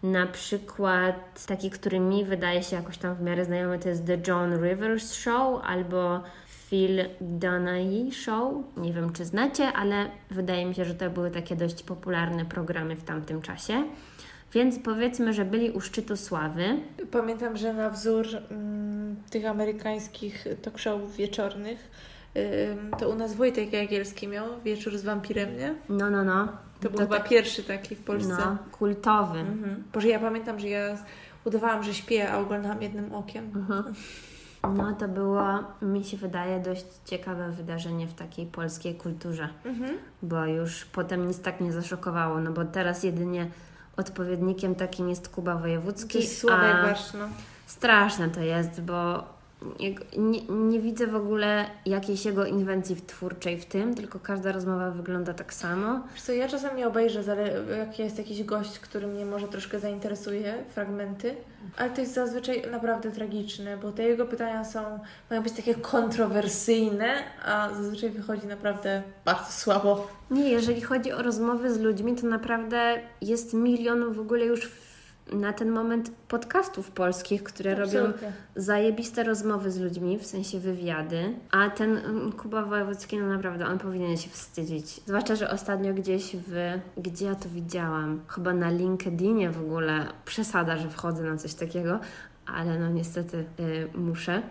Na 0.03 0.27
przykład 0.27 1.45
taki, 1.45 1.69
który 1.69 1.99
mi 1.99 2.25
wydaje 2.25 2.63
się 2.63 2.75
jakoś 2.75 2.97
tam 2.97 3.15
w 3.15 3.21
miarę 3.21 3.45
znajomy, 3.45 3.79
to 3.79 3.89
jest 3.89 4.05
The 4.05 4.17
John 4.27 4.63
Rivers 4.63 5.13
Show 5.13 5.61
albo 5.63 6.23
Phil 6.69 7.05
Donaghy 7.21 8.11
Show. 8.11 8.53
Nie 8.77 8.93
wiem, 8.93 9.13
czy 9.13 9.25
znacie, 9.25 9.73
ale 9.73 10.09
wydaje 10.31 10.65
mi 10.65 10.75
się, 10.75 10.85
że 10.85 10.95
to 10.95 11.09
były 11.09 11.31
takie 11.31 11.55
dość 11.55 11.83
popularne 11.83 12.45
programy 12.45 12.95
w 12.95 13.03
tamtym 13.03 13.41
czasie. 13.41 13.83
Więc 14.53 14.79
powiedzmy, 14.79 15.33
że 15.33 15.45
byli 15.45 15.71
u 15.71 15.81
szczytu 15.81 16.17
sławy. 16.17 16.65
Pamiętam, 17.11 17.57
że 17.57 17.73
na 17.73 17.89
wzór 17.89 18.27
mm, 18.51 19.15
tych 19.29 19.45
amerykańskich 19.45 20.45
talk 20.61 20.79
showów 20.79 21.15
wieczornych 21.15 21.91
ym, 22.71 22.91
to 22.99 23.09
u 23.09 23.15
nas 23.15 23.35
Wojtek 23.35 23.73
Jagielski 23.73 24.27
miał 24.27 24.45
wieczór 24.65 24.97
z 24.97 25.03
wampirem, 25.03 25.57
nie? 25.57 25.75
No, 25.89 26.09
no, 26.09 26.23
no. 26.23 26.47
To 26.81 26.89
był 26.89 26.99
chyba 26.99 27.17
tak- 27.17 27.29
pierwszy 27.29 27.63
taki 27.63 27.95
w 27.95 28.03
Polsce. 28.03 28.37
No, 28.37 28.57
kultowy. 28.71 29.39
Mhm. 29.39 29.83
Boże, 29.93 30.07
ja 30.07 30.19
pamiętam, 30.19 30.59
że 30.59 30.69
ja 30.69 30.97
udawałam, 31.45 31.83
że 31.83 31.93
śpię, 31.93 32.31
a 32.31 32.37
oglądałam 32.37 32.81
jednym 32.81 33.13
okiem. 33.13 33.51
No, 34.63 34.93
to 34.93 35.07
było, 35.07 35.43
mi 35.81 36.03
się 36.03 36.17
wydaje, 36.17 36.59
dość 36.59 36.85
ciekawe 37.05 37.51
wydarzenie 37.51 38.07
w 38.07 38.13
takiej 38.13 38.45
polskiej 38.45 38.95
kulturze. 38.95 39.49
Mhm. 39.65 39.97
bo 40.21 40.45
już 40.45 40.85
potem 40.85 41.27
nic 41.27 41.41
tak 41.41 41.61
nie 41.61 41.73
zaszokowało, 41.73 42.39
no 42.39 42.51
bo 42.51 42.65
teraz 42.65 43.03
jedynie 43.03 43.47
odpowiednikiem 43.97 44.75
takim 44.75 45.09
jest 45.09 45.29
Kuba 45.29 45.53
To 45.53 45.59
Wojewódzki, 45.59 46.17
jest 46.17 46.39
Sławek 46.39 46.75
a 46.75 47.17
no. 47.17 47.25
straszne 47.65 48.29
to 48.29 48.41
jest, 48.41 48.81
bo 48.81 49.23
nie, 50.17 50.41
nie 50.49 50.79
widzę 50.79 51.07
w 51.07 51.15
ogóle 51.15 51.65
jakiejś 51.85 52.25
jego 52.25 52.45
inwencji 52.45 52.95
twórczej 52.95 53.57
w 53.57 53.65
tym, 53.65 53.95
tylko 53.95 54.19
każda 54.19 54.51
rozmowa 54.51 54.91
wygląda 54.91 55.33
tak 55.33 55.53
samo. 55.53 55.99
Wiesz 56.13 56.21
co, 56.21 56.31
ja 56.31 56.47
czasami 56.47 56.83
obejrzę, 56.83 57.23
jak 57.77 57.99
jest 57.99 58.17
jakiś 58.17 58.43
gość, 58.43 58.79
który 58.79 59.07
mnie 59.07 59.25
może 59.25 59.47
troszkę 59.47 59.79
zainteresuje, 59.79 60.63
fragmenty, 60.73 61.35
ale 61.77 61.89
to 61.89 62.01
jest 62.01 62.13
zazwyczaj 62.13 62.63
naprawdę 62.71 63.11
tragiczne, 63.11 63.77
bo 63.77 63.91
te 63.91 64.03
jego 64.03 64.25
pytania 64.25 64.65
są, 64.65 64.99
mają 65.29 65.43
być 65.43 65.53
takie 65.53 65.75
kontrowersyjne, 65.75 67.23
a 67.45 67.69
zazwyczaj 67.73 68.09
wychodzi 68.09 68.47
naprawdę 68.47 69.03
bardzo 69.25 69.51
słabo. 69.51 70.07
Nie, 70.31 70.49
jeżeli 70.49 70.81
chodzi 70.81 71.11
o 71.11 71.21
rozmowy 71.21 71.73
z 71.73 71.79
ludźmi, 71.79 72.15
to 72.15 72.27
naprawdę 72.27 72.99
jest 73.21 73.53
milion 73.53 74.13
w 74.13 74.19
ogóle 74.19 74.45
już 74.45 74.65
w, 74.65 74.88
na 75.33 75.53
ten 75.53 75.71
moment 75.71 76.11
podcastów 76.27 76.91
polskich, 76.91 77.43
które 77.43 77.75
robią 77.75 77.99
Absolutnie. 77.99 78.31
zajebiste 78.55 79.23
rozmowy 79.23 79.71
z 79.71 79.79
ludźmi, 79.79 80.19
w 80.19 80.25
sensie 80.25 80.59
wywiady, 80.59 81.33
a 81.51 81.69
ten 81.69 81.97
mm, 81.97 82.31
Kuba 82.31 82.65
Wojewódzki, 82.65 83.17
no 83.17 83.27
naprawdę, 83.27 83.65
on 83.65 83.79
powinien 83.79 84.17
się 84.17 84.29
wstydzić. 84.29 84.85
Zwłaszcza, 85.05 85.35
że 85.35 85.49
ostatnio 85.49 85.93
gdzieś 85.93 86.35
w... 86.35 86.79
Gdzie 86.97 87.25
ja 87.25 87.35
to 87.35 87.49
widziałam? 87.49 88.21
Chyba 88.27 88.53
na 88.53 88.69
LinkedInie 88.69 89.49
w 89.49 89.61
ogóle. 89.61 90.05
Przesada, 90.25 90.77
że 90.77 90.89
wchodzę 90.89 91.23
na 91.23 91.37
coś 91.37 91.53
takiego, 91.53 91.99
ale 92.45 92.79
no 92.79 92.89
niestety 92.89 93.45
y, 93.59 93.87
muszę. 93.97 94.41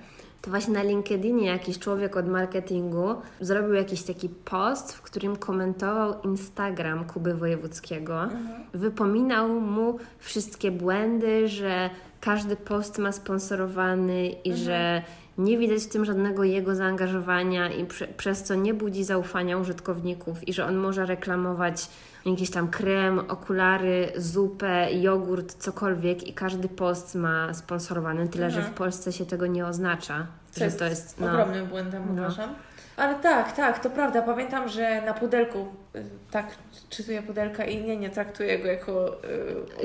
To 0.43 0.51
właśnie 0.51 0.75
na 0.75 0.83
LinkedInie 0.83 1.47
jakiś 1.47 1.79
człowiek 1.79 2.17
od 2.17 2.29
marketingu 2.29 3.15
zrobił 3.41 3.73
jakiś 3.75 4.03
taki 4.03 4.29
post, 4.29 4.93
w 4.93 5.03
którym 5.03 5.37
komentował 5.37 6.23
Instagram 6.23 7.05
Kuby 7.05 7.35
Wojewódzkiego. 7.35 8.29
Wypominał 8.75 9.49
mu 9.49 9.99
wszystkie 10.19 10.71
błędy, 10.71 11.49
że 11.49 11.91
każdy 12.21 12.57
post 12.57 12.99
ma 12.99 13.13
sponsorowany 13.13 14.29
i 14.29 14.55
że 14.55 15.03
nie 15.39 15.59
widać 15.59 15.83
w 15.83 15.89
tym 15.89 16.05
żadnego 16.05 16.45
jego 16.45 16.75
zaangażowania 16.75 17.71
i 17.73 17.85
prze, 17.85 18.07
przez 18.09 18.43
co 18.43 18.55
nie 18.55 18.75
budzi 18.75 19.05
zaufania 19.05 19.59
użytkowników 19.59 20.49
i 20.49 20.53
że 20.53 20.67
on 20.67 20.77
może 20.77 21.07
reklamować 21.07 21.89
jakiś 22.27 22.51
tam 22.51 22.69
krem, 22.69 23.19
okulary, 23.19 24.13
zupę, 24.17 24.93
jogurt, 24.93 25.55
cokolwiek 25.59 26.27
i 26.29 26.33
każdy 26.33 26.69
post 26.69 27.15
ma 27.15 27.55
sponsorowany, 27.55 28.29
tyle 28.29 28.51
że 28.51 28.63
w 28.63 28.71
Polsce 28.71 29.13
się 29.13 29.27
tego 29.27 29.47
nie 29.47 29.67
oznacza, 29.67 30.27
Co 30.51 30.61
że 30.65 30.71
to 30.71 30.85
jest 30.85 31.21
no, 31.21 31.27
ogromnym 31.27 31.67
błędem, 31.67 32.03
No. 32.07 32.23
uważam. 32.23 32.51
Ale 32.99 33.15
tak, 33.15 33.53
tak, 33.53 33.79
to 33.79 33.91
prawda. 33.91 34.23
Pamiętam, 34.23 34.69
że 34.69 35.03
na 35.03 35.15
pudelku, 35.15 35.67
y, 35.97 36.05
tak, 36.31 36.47
czytuję 36.91 37.23
pudelka 37.23 37.65
i 37.65 37.85
nie, 37.85 37.97
nie 37.97 38.11
traktuję 38.11 38.59
go 38.59 38.69
jako 38.69 39.17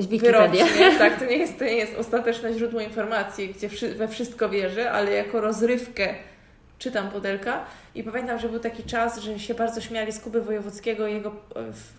y, 0.00 0.02
Wikipedię. 0.02 0.64
wyrocznie. 0.64 0.98
Tak, 0.98 1.18
to 1.18 1.24
nie, 1.24 1.36
jest, 1.36 1.58
to 1.58 1.64
nie 1.64 1.76
jest 1.76 1.98
ostateczne 1.98 2.52
źródło 2.52 2.80
informacji, 2.80 3.48
gdzie 3.48 3.68
wszy, 3.68 3.94
we 3.94 4.08
wszystko 4.08 4.48
wierzę, 4.48 4.92
ale 4.92 5.12
jako 5.12 5.40
rozrywkę 5.40 6.14
czytam 6.78 7.10
pudelka. 7.10 7.64
I 7.94 8.02
pamiętam, 8.02 8.38
że 8.38 8.48
był 8.48 8.60
taki 8.60 8.82
czas, 8.82 9.18
że 9.18 9.38
się 9.38 9.54
bardzo 9.54 9.80
śmiali 9.80 10.12
z 10.12 10.20
Kuby 10.20 10.42
Wojewódzkiego 10.42 11.06
i 11.06 11.12
jego 11.14 11.32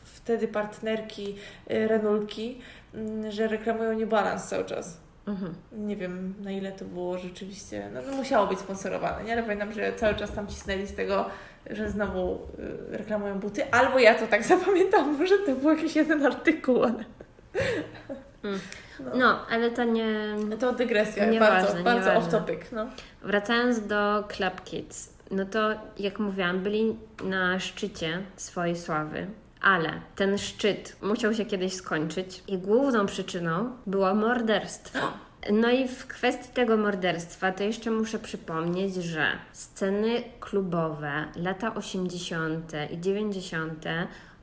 wtedy 0.04 0.48
partnerki 0.48 1.36
y, 1.72 1.88
Renulki, 1.88 2.62
y, 3.26 3.32
że 3.32 3.48
reklamują 3.48 4.00
New 4.00 4.10
Balance 4.10 4.48
cały 4.48 4.66
czas. 4.66 5.05
Mhm. 5.28 5.54
Nie 5.72 5.96
wiem, 5.96 6.34
na 6.44 6.52
ile 6.52 6.72
to 6.72 6.86
było 6.86 7.18
rzeczywiście. 7.18 7.90
No, 7.94 8.00
no 8.12 8.18
musiało 8.18 8.48
być 8.48 8.60
sponsorowane, 8.60 9.24
nie? 9.24 9.34
Ale 9.34 9.44
pamiętam, 9.44 9.74
że 9.74 9.94
cały 9.94 10.16
czas 10.16 10.32
tam 10.32 10.48
cisnęli 10.48 10.88
z 10.88 10.96
tego, 10.96 11.26
że 11.70 11.90
znowu 11.90 12.34
y, 12.94 12.98
reklamują 12.98 13.40
buty. 13.40 13.72
Albo 13.72 14.00
ja 14.00 14.16
to 14.16 14.28
tak 14.28 14.44
zapamiętam, 14.54 15.18
może 15.18 15.38
to 15.38 15.56
był 15.56 15.70
jakiś 15.70 15.96
jeden 15.96 16.26
artykuł, 16.26 16.84
ale. 16.84 17.04
No, 19.16 19.46
ale 19.50 19.72
to 19.72 19.84
nie... 19.84 20.36
No 20.50 20.58
to 20.58 20.74
dygresja, 20.74 21.26
Nieważne, 21.26 21.62
bardzo, 21.68 21.84
bardzo 21.84 22.10
nieważne. 22.10 22.38
off 22.38 22.46
topic. 22.46 22.72
No. 22.72 22.86
Wracając 23.22 23.88
do 23.88 24.24
Club 24.28 24.64
Kids, 24.64 25.14
no 25.32 25.46
to 25.46 25.70
jak 26.00 26.20
mówiłam, 26.20 26.60
byli 26.60 26.96
na 27.24 27.60
szczycie 27.60 28.20
swojej 28.36 28.76
sławy, 28.76 29.28
ale 29.66 30.02
ten 30.16 30.38
szczyt 30.38 30.96
musiał 31.02 31.34
się 31.34 31.46
kiedyś 31.46 31.74
skończyć 31.74 32.44
i 32.48 32.58
główną 32.58 33.06
przyczyną 33.06 33.78
było 33.86 34.16
morderstwo. 34.16 35.00
No 35.52 35.72
i 35.72 35.88
w 35.88 36.08
kwestii 36.08 36.50
tego 36.54 36.78
morderstwa 36.78 37.52
to 37.52 37.64
jeszcze 37.64 37.92
muszę 37.92 38.20
przypomnieć, 38.20 38.96
że 38.96 39.28
sceny 39.52 40.24
klubowe, 40.40 41.26
lata 41.36 41.76
80. 41.76 42.72
i 42.92 43.02
90. 43.02 43.86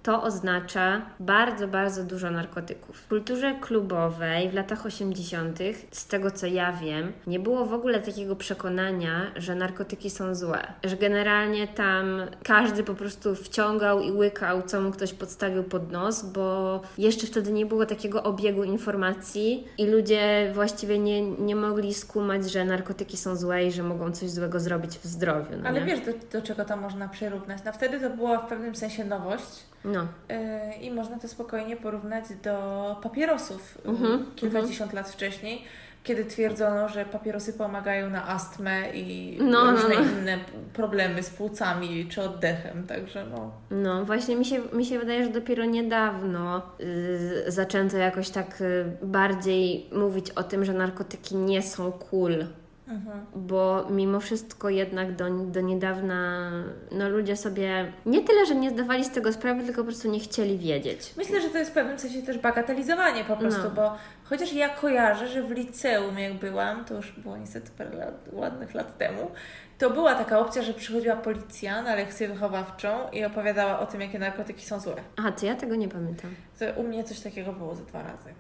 to 0.02 0.22
oznacza 0.22 1.02
bardzo, 1.20 1.68
bardzo 1.68 2.04
dużo 2.04 2.30
narkotyków. 2.30 2.96
W 2.96 3.08
kulturze 3.08 3.54
klubowej 3.60 4.50
w 4.50 4.54
latach 4.54 4.86
80., 4.86 5.58
z 5.90 6.06
tego 6.06 6.30
co 6.30 6.46
ja 6.46 6.72
wiem, 6.72 7.12
nie 7.26 7.40
było 7.40 7.64
w 7.64 7.74
ogóle 7.74 8.00
takiego 8.00 8.36
przekonania, 8.36 9.32
że 9.36 9.54
narkotyki 9.54 10.10
są 10.10 10.34
złe. 10.34 10.72
Że 10.84 10.96
generalnie 10.96 11.68
tam 11.68 12.20
każdy 12.42 12.84
po 12.84 12.94
prostu 12.94 13.34
wciągał 13.34 14.00
i 14.00 14.12
łykał, 14.12 14.62
co 14.62 14.80
mu 14.80 14.90
ktoś 14.90 15.12
podstawił 15.12 15.64
pod 15.64 15.92
nos, 15.92 16.24
bo 16.24 16.80
jeszcze 16.98 17.26
wtedy 17.26 17.52
nie 17.52 17.66
było 17.66 17.86
takiego 17.86 18.22
obiegu 18.22 18.64
informacji 18.64 19.68
i 19.78 19.86
ludzie 19.86 20.50
właściwie 20.54 20.98
nie, 20.98 21.22
nie 21.22 21.56
mogli 21.56 21.94
skumać, 21.94 22.50
że 22.50 22.64
narkotyki 22.64 23.16
są 23.16 23.36
złe 23.36 23.66
i 23.66 23.72
że 23.72 23.82
mogą 23.82 24.12
coś 24.12 24.30
złego 24.30 24.60
zrobić 24.60 24.98
w 24.98 25.04
zdrowiu. 25.06 25.56
No 25.62 25.68
Ale 25.68 25.84
wiesz, 25.84 26.00
do, 26.00 26.12
do 26.32 26.46
czego 26.46 26.64
to 26.64 26.76
można 26.76 27.08
przyrównać? 27.08 27.58
No 27.64 27.72
wtedy 27.72 28.00
to 28.00 28.10
była 28.10 28.38
w 28.38 28.48
pewnym 28.48 28.74
sensie 28.74 29.04
nowość. 29.04 29.71
No. 29.84 30.00
Yy, 30.28 30.74
I 30.82 30.90
można 30.90 31.18
to 31.18 31.28
spokojnie 31.28 31.76
porównać 31.76 32.24
do 32.42 32.96
papierosów 33.02 33.78
yy, 33.84 33.90
Mhm, 33.90 34.26
kilkadziesiąt 34.36 34.92
lat 34.92 35.08
wcześniej, 35.10 35.62
kiedy 36.04 36.24
twierdzono, 36.24 36.88
że 36.88 37.04
papierosy 37.04 37.52
pomagają 37.52 38.10
na 38.10 38.28
astmę 38.28 38.90
i 38.94 39.38
No, 39.40 39.64
no, 39.64 39.70
różne 39.72 39.94
no. 39.94 40.00
inne 40.02 40.38
problemy 40.72 41.22
z 41.22 41.30
płucami 41.30 42.06
czy 42.10 42.22
oddechem. 42.22 42.86
Także 42.86 43.26
no. 43.26 43.50
No, 43.70 44.04
właśnie 44.04 44.36
mi 44.36 44.44
się, 44.44 44.60
mi 44.72 44.84
się 44.84 44.98
wydaje, 44.98 45.24
że 45.24 45.30
dopiero 45.30 45.64
niedawno 45.64 46.62
y, 46.80 47.44
zaczęto 47.48 47.96
jakoś 47.96 48.30
tak 48.30 48.60
y, 48.60 48.84
bardziej 49.02 49.90
mówić 49.92 50.30
o 50.30 50.42
tym, 50.42 50.64
że 50.64 50.72
narkotyki 50.72 51.36
nie 51.36 51.62
są 51.62 51.92
cool. 51.92 52.44
Mhm. 52.88 53.26
Bo 53.34 53.86
mimo 53.90 54.20
wszystko 54.20 54.68
jednak 54.70 55.16
do, 55.16 55.30
do 55.30 55.60
niedawna 55.60 56.50
no 56.92 57.08
ludzie 57.08 57.36
sobie 57.36 57.92
nie 58.06 58.24
tyle, 58.24 58.46
że 58.46 58.54
nie 58.54 58.70
zdawali 58.70 59.04
z 59.04 59.10
tego 59.10 59.32
sprawy, 59.32 59.64
tylko 59.64 59.80
po 59.80 59.86
prostu 59.86 60.10
nie 60.10 60.20
chcieli 60.20 60.58
wiedzieć. 60.58 61.14
Myślę, 61.16 61.40
że 61.40 61.48
to 61.50 61.58
jest 61.58 61.70
w 61.70 61.74
pewnym 61.74 61.98
sensie 61.98 62.22
też 62.22 62.38
bagatelizowanie 62.38 63.24
po 63.24 63.36
prostu, 63.36 63.62
No. 63.64 63.70
bo 63.70 63.96
chociaż 64.24 64.52
ja 64.52 64.68
kojarzę, 64.68 65.28
że 65.28 65.42
w 65.42 65.50
liceum 65.50 66.18
jak 66.18 66.34
byłam, 66.34 66.84
to 66.84 66.94
już 66.94 67.12
było 67.12 67.36
niestety 67.36 67.70
parę 67.78 67.96
lat, 67.96 68.14
ładnych 68.32 68.74
lat 68.74 68.98
temu, 68.98 69.30
to 69.78 69.90
była 69.90 70.14
taka 70.14 70.38
opcja, 70.38 70.62
że 70.62 70.74
przychodziła 70.74 71.16
policja 71.16 71.82
na 71.82 71.94
lekcję 71.94 72.28
wychowawczą 72.28 73.10
i 73.12 73.24
opowiadała 73.24 73.78
o 73.80 73.86
tym, 73.86 74.00
jakie 74.00 74.18
narkotyki 74.18 74.66
są 74.66 74.80
złe. 74.80 74.94
Aha, 75.16 75.32
to 75.32 75.46
ja 75.46 75.54
tego 75.54 75.76
nie 75.76 75.88
pamiętam. 75.88 76.34
To 76.58 76.80
u 76.80 76.82
mnie 76.82 77.04
coś 77.04 77.20
takiego 77.20 77.52
było 77.52 77.74
ze 77.74 77.84
dwa 77.84 78.02
razy. 78.02 78.34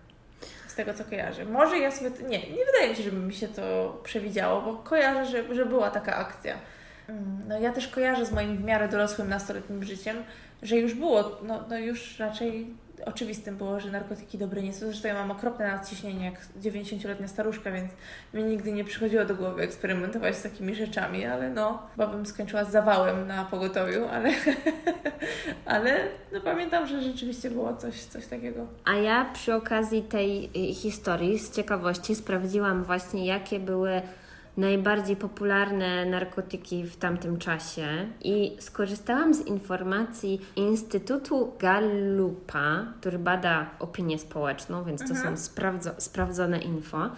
Z 0.72 0.74
tego 0.74 0.94
co 0.94 1.04
kojarzę. 1.04 1.44
Może 1.44 1.78
ja 1.78 1.90
sobie. 1.90 2.10
Nie, 2.10 2.38
nie 2.38 2.64
wydaje 2.64 2.90
mi 2.90 2.96
się, 2.96 3.02
żeby 3.02 3.16
mi 3.16 3.34
się 3.34 3.48
to 3.48 3.96
przewidziało, 4.04 4.62
bo 4.62 4.74
kojarzę, 4.74 5.26
że, 5.26 5.54
że 5.54 5.66
była 5.66 5.90
taka 5.90 6.16
akcja. 6.16 6.54
Mm, 7.12 7.48
No 7.48 7.58
ja 7.58 7.72
też 7.72 7.88
kojarzę 7.88 8.26
z 8.26 8.32
moim 8.32 8.56
w 8.56 8.64
miarę 8.64 8.88
dorosłym 8.88 9.28
nastoletnim 9.28 9.84
życiem, 9.84 10.16
że 10.62 10.76
już 10.76 10.94
było, 10.94 11.38
no, 11.42 11.64
no 11.68 11.78
już 11.78 12.18
raczej 12.18 12.66
oczywistym 13.06 13.56
było, 13.56 13.80
że 13.80 13.90
narkotyki 13.90 14.38
dobre 14.38 14.62
nie 14.62 14.72
są. 14.72 14.86
Zresztą 14.86 15.08
ja 15.08 15.14
mam 15.14 15.30
okropne 15.30 15.68
nadciśnienie 15.68 16.24
jak 16.24 16.34
90-letnia 16.62 17.28
staruszka, 17.28 17.70
więc 17.72 17.92
mi 18.34 18.44
nigdy 18.44 18.72
nie 18.72 18.84
przychodziło 18.84 19.24
do 19.24 19.34
głowy 19.34 19.62
eksperymentować 19.62 20.36
z 20.36 20.42
takimi 20.42 20.74
rzeczami, 20.74 21.26
ale 21.26 21.50
no, 21.50 21.82
chyba 21.90 22.06
bym 22.06 22.26
skończyła 22.26 22.64
z 22.64 22.72
zawałem 22.72 23.26
na 23.26 23.44
pogotowiu, 23.44 24.04
ale, 24.08 24.30
ale 25.66 25.96
no 26.32 26.40
pamiętam, 26.40 26.86
że 26.86 27.02
rzeczywiście 27.02 27.50
było 27.50 27.76
coś, 27.76 28.00
coś 28.02 28.26
takiego. 28.26 28.66
A 28.84 28.94
ja 28.94 29.30
przy 29.34 29.54
okazji 29.54 30.02
tej 30.02 30.44
y, 30.44 30.74
historii 30.74 31.38
z 31.38 31.50
ciekawości 31.50 32.14
sprawdziłam 32.14 32.84
właśnie, 32.84 33.26
jakie 33.26 33.60
były 33.60 34.02
najbardziej 34.56 35.16
popularne 35.16 36.06
narkotyki 36.06 36.84
w 36.84 36.96
tamtym 36.96 37.38
czasie 37.38 37.86
i 38.20 38.56
skorzystałam 38.60 39.34
z 39.34 39.46
informacji 39.46 40.40
Instytutu 40.56 41.52
Gallupa, 41.58 42.84
który 43.00 43.18
bada 43.18 43.70
opinię 43.78 44.18
społeczną, 44.18 44.84
więc 44.84 45.08
to 45.08 45.14
są 45.14 45.34
sprawdzo- 45.34 45.94
sprawdzone 45.98 46.58
info. 46.58 47.10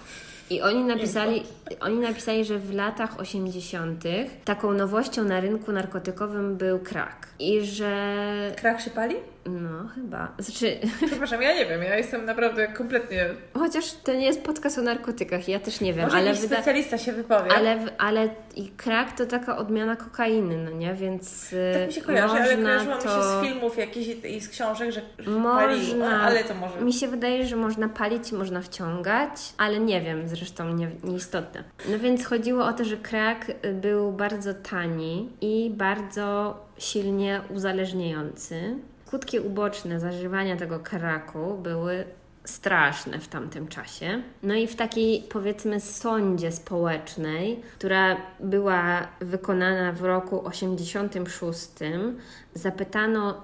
I 0.51 0.63
oni 0.63 0.85
napisali, 0.85 1.43
oni 1.81 1.99
napisali, 1.99 2.45
że 2.45 2.59
w 2.59 2.75
latach 2.75 3.21
80. 3.21 4.05
taką 4.45 4.73
nowością 4.73 5.25
na 5.25 5.41
rynku 5.41 5.73
narkotykowym 5.73 6.57
był 6.57 6.79
crack. 6.79 7.29
I 7.39 7.65
że. 7.65 8.53
Krak 8.57 8.81
się 8.81 8.91
pali? 8.91 9.15
No, 9.47 9.89
chyba. 9.95 10.33
Znaczy, 10.39 10.79
Przepraszam, 11.07 11.43
ja 11.43 11.55
nie 11.55 11.67
wiem, 11.67 11.83
ja 11.83 11.97
jestem 11.97 12.25
naprawdę 12.25 12.67
kompletnie... 12.69 13.27
Chociaż 13.59 13.93
to 14.05 14.13
nie 14.13 14.27
jest 14.27 14.43
podcast 14.43 14.79
o 14.79 14.83
narkotykach, 14.83 15.49
ja 15.49 15.61
też 15.61 15.81
nie 15.81 15.95
wiem, 15.95 16.05
Może 16.05 16.17
ale, 16.17 16.27
jakiś 16.27 16.43
wyda- 16.43 16.57
specjalista 16.57 16.99
się 16.99 17.13
wypowie. 17.13 17.53
ale, 17.53 17.79
ale 17.99 18.29
i 18.57 18.71
crack 18.77 19.17
to 19.19 19.27
taka 19.27 19.57
odmiana 19.57 19.97
kokainy, 19.97 20.57
no 20.65 20.71
nie? 20.71 20.95
Więc 20.95 21.53
y, 21.53 21.73
tak 21.79 21.87
mi 21.89 21.93
się 21.93 22.01
kojarzy, 22.01 22.35
ale 22.35 22.57
kojarzyło 22.57 22.97
mi 22.97 23.03
się 23.03 23.09
to... 23.09 23.41
z 23.41 23.45
filmów 23.45 23.79
jakichś 23.79 24.25
i 24.25 24.41
z 24.41 24.49
książek, 24.49 24.91
że, 24.93 25.01
że 25.19 25.31
Można, 25.31 26.21
ale 26.23 26.45
to 26.45 26.55
może... 26.55 26.81
Mi 26.81 26.93
się 26.93 27.09
wydaje, 27.09 27.47
że 27.47 27.57
można 27.57 27.89
palić 27.89 28.33
i 28.33 28.35
można 28.35 28.61
wciągać, 28.63 29.31
ale 29.59 29.81
nie 29.81 30.01
wiem, 30.01 30.29
zresztą 30.29 30.73
nie, 30.75 30.91
nieistotne. 31.05 31.65
No 31.91 31.99
więc 31.99 32.27
chodziło 32.27 32.65
o 32.67 32.73
to, 32.73 32.85
że 32.85 32.97
crack 32.97 33.49
y, 33.65 33.73
był 33.73 34.13
bardzo 34.13 34.55
tani 34.55 35.29
i 35.41 35.71
bardzo 35.75 36.57
silnie 36.79 37.41
uzależniający. 37.55 38.77
Skutki 39.15 39.41
uboczne 39.41 40.01
zażywania 40.01 40.57
tego 40.57 40.81
cracku 40.81 41.59
były 41.63 42.05
straszne 42.45 43.19
w 43.19 43.29
tamtym 43.29 43.69
czasie. 43.69 44.23
No 44.43 44.55
i 44.55 44.67
w 44.67 44.77
takiej 44.77 45.23
powiedzmy 45.33 45.81
sądzie 45.81 46.53
społecznej, 46.53 47.63
która 47.79 48.17
była 48.41 49.09
wykonana 49.21 49.93
w 49.93 50.03
roku 50.03 50.47
86, 50.47 51.69
zapytano 52.55 53.43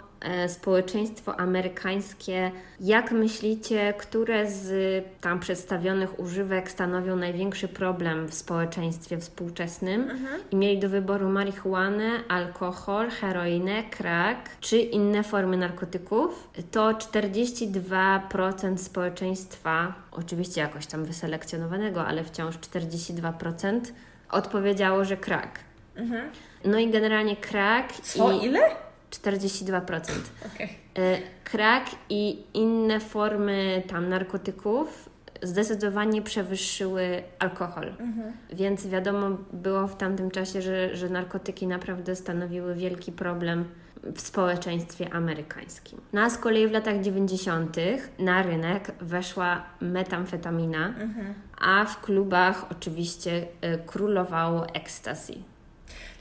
społeczeństwo 0.48 1.40
amerykańskie, 1.40 2.50
jak 2.80 3.12
myślicie, 3.12 3.94
które 3.98 4.50
z 4.50 5.04
tam 5.20 5.40
przedstawionych 5.40 6.20
używek 6.20 6.70
stanowią 6.70 7.16
największy 7.16 7.68
problem 7.68 8.28
w 8.28 8.34
społeczeństwie 8.34 9.18
współczesnym 9.18 10.10
i 10.50 10.56
mieli 10.56 10.78
do 10.78 10.88
wyboru 10.88 11.28
marihuanę, 11.28 12.10
alkohol, 12.28 13.10
heroinę, 13.10 13.82
crack 13.90 14.50
czy 14.60 14.78
inne 14.78 15.22
formy 15.22 15.56
narkotyków, 15.56 16.48
to 16.70 16.92
42% 16.92 18.78
społeczeństwa, 18.78 19.94
oczywiście 20.12 20.60
jakoś 20.60 20.86
tam 20.86 21.04
wyselekcjonowanego, 21.04 22.06
ale 22.06 22.24
wciąż 22.24 22.58
42% 22.58 23.80
odpowiedziało, 24.30 25.04
że 25.04 25.16
crack. 25.16 25.58
No 26.64 26.78
i 26.78 26.90
generalnie 26.90 27.36
crack 27.36 28.00
Co? 28.00 28.32
i 28.32 28.44
Ile? 28.44 28.60
42%. 29.10 30.00
Okej. 30.54 30.68
E, 30.98 31.18
Crack 31.44 31.96
i 32.08 32.42
inne 32.54 33.00
formy 33.00 33.82
tam 33.88 34.08
narkotyków 34.08 35.10
zdecydowanie 35.42 36.22
przewyższyły 36.22 37.22
alkohol. 37.38 37.92
Więc 38.52 38.86
wiadomo 38.86 39.30
było 39.52 39.86
w 39.86 39.96
tamtym 39.96 40.30
czasie, 40.30 40.62
że, 40.62 40.96
że 40.96 41.08
narkotyki 41.08 41.66
naprawdę 41.66 42.16
stanowiły 42.16 42.74
wielki 42.74 43.12
problem 43.12 43.64
w 44.02 44.20
społeczeństwie 44.20 45.12
amerykańskim. 45.12 46.00
No 46.12 46.20
a 46.22 46.30
z 46.30 46.38
kolei 46.38 46.68
w 46.68 46.72
latach 46.72 47.00
90. 47.00 47.76
na 48.18 48.42
rynek 48.42 48.92
weszła 49.00 49.62
metamfetamina, 49.80 50.94
a 51.60 51.84
w 51.84 52.00
klubach 52.00 52.66
oczywiście 52.70 53.46
e, 53.60 53.78
królowało 53.78 54.66
ecstasy. 54.74 55.34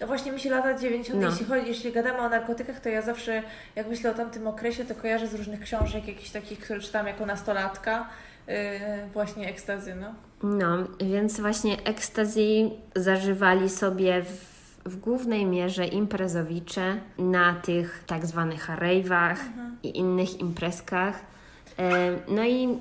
No 0.02 0.08
właśnie 0.08 0.32
mi 0.32 0.40
się 0.40 0.50
lata 0.50 0.74
90. 0.74 1.22
No. 1.22 1.30
Jeśli, 1.30 1.46
chodzi, 1.46 1.68
jeśli 1.68 1.92
gadamy 1.92 2.20
o 2.20 2.30
narkotykach, 2.30 2.80
to 2.80 2.90
ja 2.90 3.02
zawsze, 3.02 3.44
jak 3.76 3.88
myślę 3.88 4.12
o 4.12 4.14
tamtym 4.14 4.48
okresie, 4.48 4.86
to 4.86 4.96
kojarzę 4.96 5.28
z 5.28 5.34
różnych 5.34 5.60
książek, 5.60 6.08
jakichś 6.08 6.30
takich, 6.30 6.60
które 6.60 6.80
czytałam 6.80 7.08
jako 7.08 7.26
nastolatka, 7.26 8.10
yy, 8.48 8.54
właśnie 9.14 9.50
ekstazy, 9.50 9.96
no. 9.96 10.14
No, 10.44 10.88
więc 11.02 11.40
właśnie 11.40 11.84
ekstazji 11.84 12.72
zażywali 12.96 13.70
sobie 13.70 14.24
w, 14.24 14.60
w 14.86 14.96
głównej 14.96 15.46
mierze 15.46 15.86
imprezowicze 15.86 16.98
na 17.18 17.54
tych 17.54 18.04
tak 18.08 18.26
zwanych 18.26 18.70
rave'ach 18.70 19.38
i 19.84 19.98
innych 19.98 20.40
imprezkach. 20.40 21.20
E, 21.80 22.20
No 22.28 22.44
i 22.46 22.78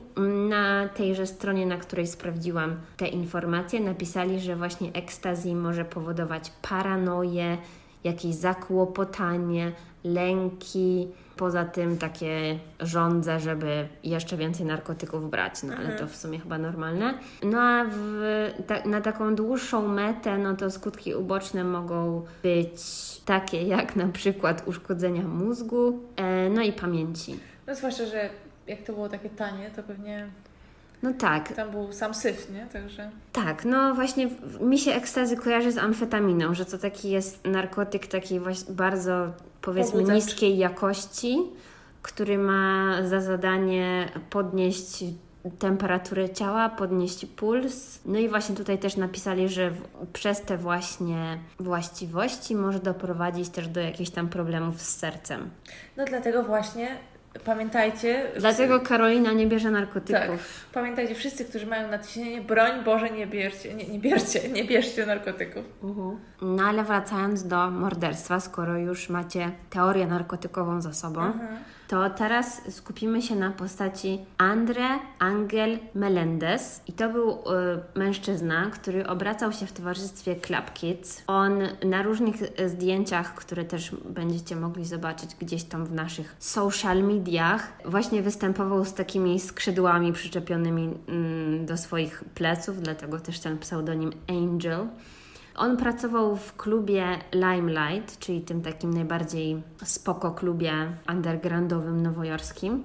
na 0.49 0.88
tejże 0.88 1.26
stronie, 1.26 1.66
na 1.66 1.76
której 1.76 2.07
sprawdziłam 2.07 2.76
te 2.96 3.09
informacje, 3.09 3.80
napisali, 3.80 4.40
że 4.40 4.57
właśnie 4.57 4.92
ekstazji 4.92 5.54
może 5.54 5.84
powodować 5.84 6.53
paranoję, 6.62 7.58
jakieś 8.04 8.34
zakłopotanie, 8.34 9.72
lęki. 10.04 11.08
Poza 11.37 11.64
tym 11.64 11.99
takie 11.99 12.58
żądze, 12.80 13.41
żeby 13.41 13.88
jeszcze 14.04 14.37
więcej 14.37 14.66
narkotyków 14.66 15.30
brać, 15.30 15.62
no 15.62 15.75
ale 15.75 15.88
to 15.99 16.07
w 16.07 16.16
sumie 16.16 16.38
chyba 16.38 16.58
normalne. 16.58 17.14
No 17.42 17.61
a 17.61 17.84
w, 17.91 18.22
ta, 18.66 18.84
na 18.84 19.00
taką 19.00 19.34
dłuższą 19.34 19.88
metę, 19.88 20.38
no 20.38 20.57
to 20.57 20.70
skutki 20.70 21.14
uboczne 21.14 21.64
mogą 21.64 22.25
być 22.42 22.80
takie 23.25 23.62
jak 23.62 23.96
na 23.96 24.08
przykład 24.08 24.62
uszkodzenia 24.66 25.22
mózgu, 25.22 25.99
e, 26.16 26.50
no 26.50 26.62
i 26.62 26.72
pamięci. 26.72 27.38
No 27.66 27.75
zwłaszcza, 27.75 28.07
że 28.07 28.30
jak 28.68 28.82
to 28.82 28.92
było 28.92 29.08
takie 29.08 29.30
tanie, 29.30 29.70
to 29.76 29.82
pewnie 29.82 30.28
No 31.03 31.12
tak, 31.12 31.53
tam 31.53 31.70
był 31.70 31.92
sam 31.92 32.14
syf, 32.14 32.50
nie? 32.50 32.66
Także... 32.72 33.11
Tak, 33.32 33.64
no 33.64 33.95
właśnie 33.95 34.30
mi 34.61 34.78
się 34.78 34.92
ekstazy 34.92 35.36
kojarzy 35.36 35.72
z 35.72 35.78
amfetaminą, 35.78 36.54
że 36.54 36.64
to 36.64 36.78
taki 36.78 37.11
jest 37.11 37.45
narkotyk 37.45 38.07
takiej 38.07 38.40
właśnie 38.40 38.74
bardzo 38.74 39.32
powiedzmy 39.61 40.03
niskiej 40.03 40.58
jakości, 40.58 41.38
który 42.03 42.38
ma 42.38 42.96
za 43.08 43.20
zadanie 43.20 44.08
podnieść 44.30 45.04
temperaturę 45.58 46.30
ciała, 46.30 46.68
podnieść 46.68 47.26
puls. 47.26 48.00
No 48.04 48.18
i 48.18 48.28
właśnie 48.28 48.54
tutaj 48.54 48.78
też 48.78 48.96
napisali, 48.96 49.49
że 49.49 49.70
przez 50.12 50.42
te 50.42 50.57
właśnie 50.57 51.38
właściwości 51.61 52.54
może 52.54 52.80
doprowadzić 52.80 53.49
też 53.49 53.68
do 53.68 53.80
jakichś 53.80 54.11
tam 54.11 54.28
problemów 54.28 54.82
z 54.82 54.96
sercem. 54.96 55.50
No 55.96 56.04
dlatego 56.04 56.42
właśnie 56.42 56.88
pamiętajcie. 57.45 58.26
Dlatego 58.38 58.80
Karolina 58.80 59.33
nie 59.33 59.46
bierze 59.46 59.71
narkotyków. 59.71 60.14
Tak. 60.14 60.72
Pamiętajcie, 60.72 61.14
wszyscy, 61.14 61.45
którzy 61.45 61.67
mają 61.67 61.91
nadciśnienie, 61.91 62.41
broń 62.41 62.84
Boże, 62.84 63.11
nie 63.11 63.26
bierzcie, 63.26 63.75
nie, 63.75 63.88
nie 63.88 63.99
bierzcie, 63.99 64.49
nie 64.49 64.64
bierzcie 64.64 65.07
narkotyków. 65.07 65.64
No 66.42 66.64
ale 66.64 66.84
wracając 66.84 67.46
do 67.46 67.71
morderstwa, 67.71 68.41
skoro 68.41 68.79
już 68.79 69.09
macie 69.09 69.50
teorię 69.71 70.07
narkotykową 70.07 70.80
za 70.80 70.92
sobą, 70.92 71.33
to 71.88 72.10
teraz 72.10 72.74
skupimy 72.74 73.22
się 73.22 73.36
na 73.36 73.50
postaci 73.50 74.18
Andre 74.38 74.88
Angel 75.18 75.78
Melendez. 75.94 76.82
I 76.86 76.92
to 76.92 77.10
był 77.10 77.30
y, 77.30 77.34
mężczyzna, 77.94 78.70
który 78.70 79.06
obracał 79.06 79.52
się 79.52 79.66
w 79.66 79.72
towarzystwie 79.72 80.36
Club 80.36 80.72
Kids. 80.74 81.22
On 81.26 81.58
na 81.84 82.02
różnych 82.02 82.36
zdjęciach, 82.66 83.34
które 83.34 83.64
też 83.64 83.90
będziecie 84.04 84.56
mogli 84.56 84.84
zobaczyć 84.84 85.34
gdzieś 85.34 85.64
tam 85.64 85.86
w 85.86 85.92
naszych 85.92 86.36
social 86.38 87.02
mediach, 87.02 87.72
właśnie 87.84 88.22
występował 88.22 88.84
z 88.84 88.94
takimi 88.94 89.40
skrzydłami 89.40 90.12
przyczepionymi 90.12 90.90
mm, 91.08 91.66
do 91.66 91.76
swoich 91.76 92.24
pleców, 92.34 92.80
dlatego 92.80 93.20
też 93.20 93.40
ten 93.40 93.58
pseudonim 93.58 94.12
Angel. 94.28 94.86
On 95.59 95.76
pracował 95.76 96.37
w 96.37 96.57
klubie 96.57 97.05
Limelight, 97.33 98.18
czyli 98.18 98.41
tym 98.41 98.63
takim 98.63 98.95
najbardziej 98.95 99.63
spoko 99.85 100.30
klubie 100.30 100.72
undergroundowym 101.09 102.03
nowojorskim. 102.03 102.85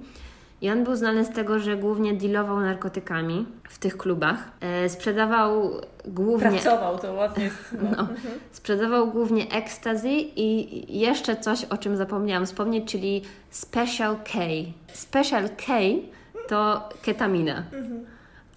I 0.60 0.70
on 0.70 0.84
był 0.84 0.96
znany 0.96 1.24
z 1.24 1.30
tego, 1.30 1.58
że 1.58 1.76
głównie 1.76 2.14
dealował 2.14 2.60
narkotykami 2.60 3.46
w 3.68 3.78
tych 3.78 3.96
klubach. 3.96 4.50
E, 4.60 4.88
sprzedawał 4.88 5.72
głównie. 6.04 6.50
Pracował, 6.50 6.98
to 6.98 7.12
ładnie 7.12 7.44
jest. 7.44 7.76
No. 7.82 7.90
No, 7.96 8.08
sprzedawał 8.52 9.10
głównie 9.10 9.50
ecstasy 9.50 10.10
i 10.36 11.00
jeszcze 11.00 11.36
coś, 11.36 11.64
o 11.64 11.78
czym 11.78 11.96
zapomniałam 11.96 12.46
wspomnieć, 12.46 12.92
czyli 12.92 13.22
Special 13.50 14.16
K. 14.16 14.38
Special 14.92 15.48
K 15.48 15.74
to 16.48 16.88
ketamina. 17.02 17.62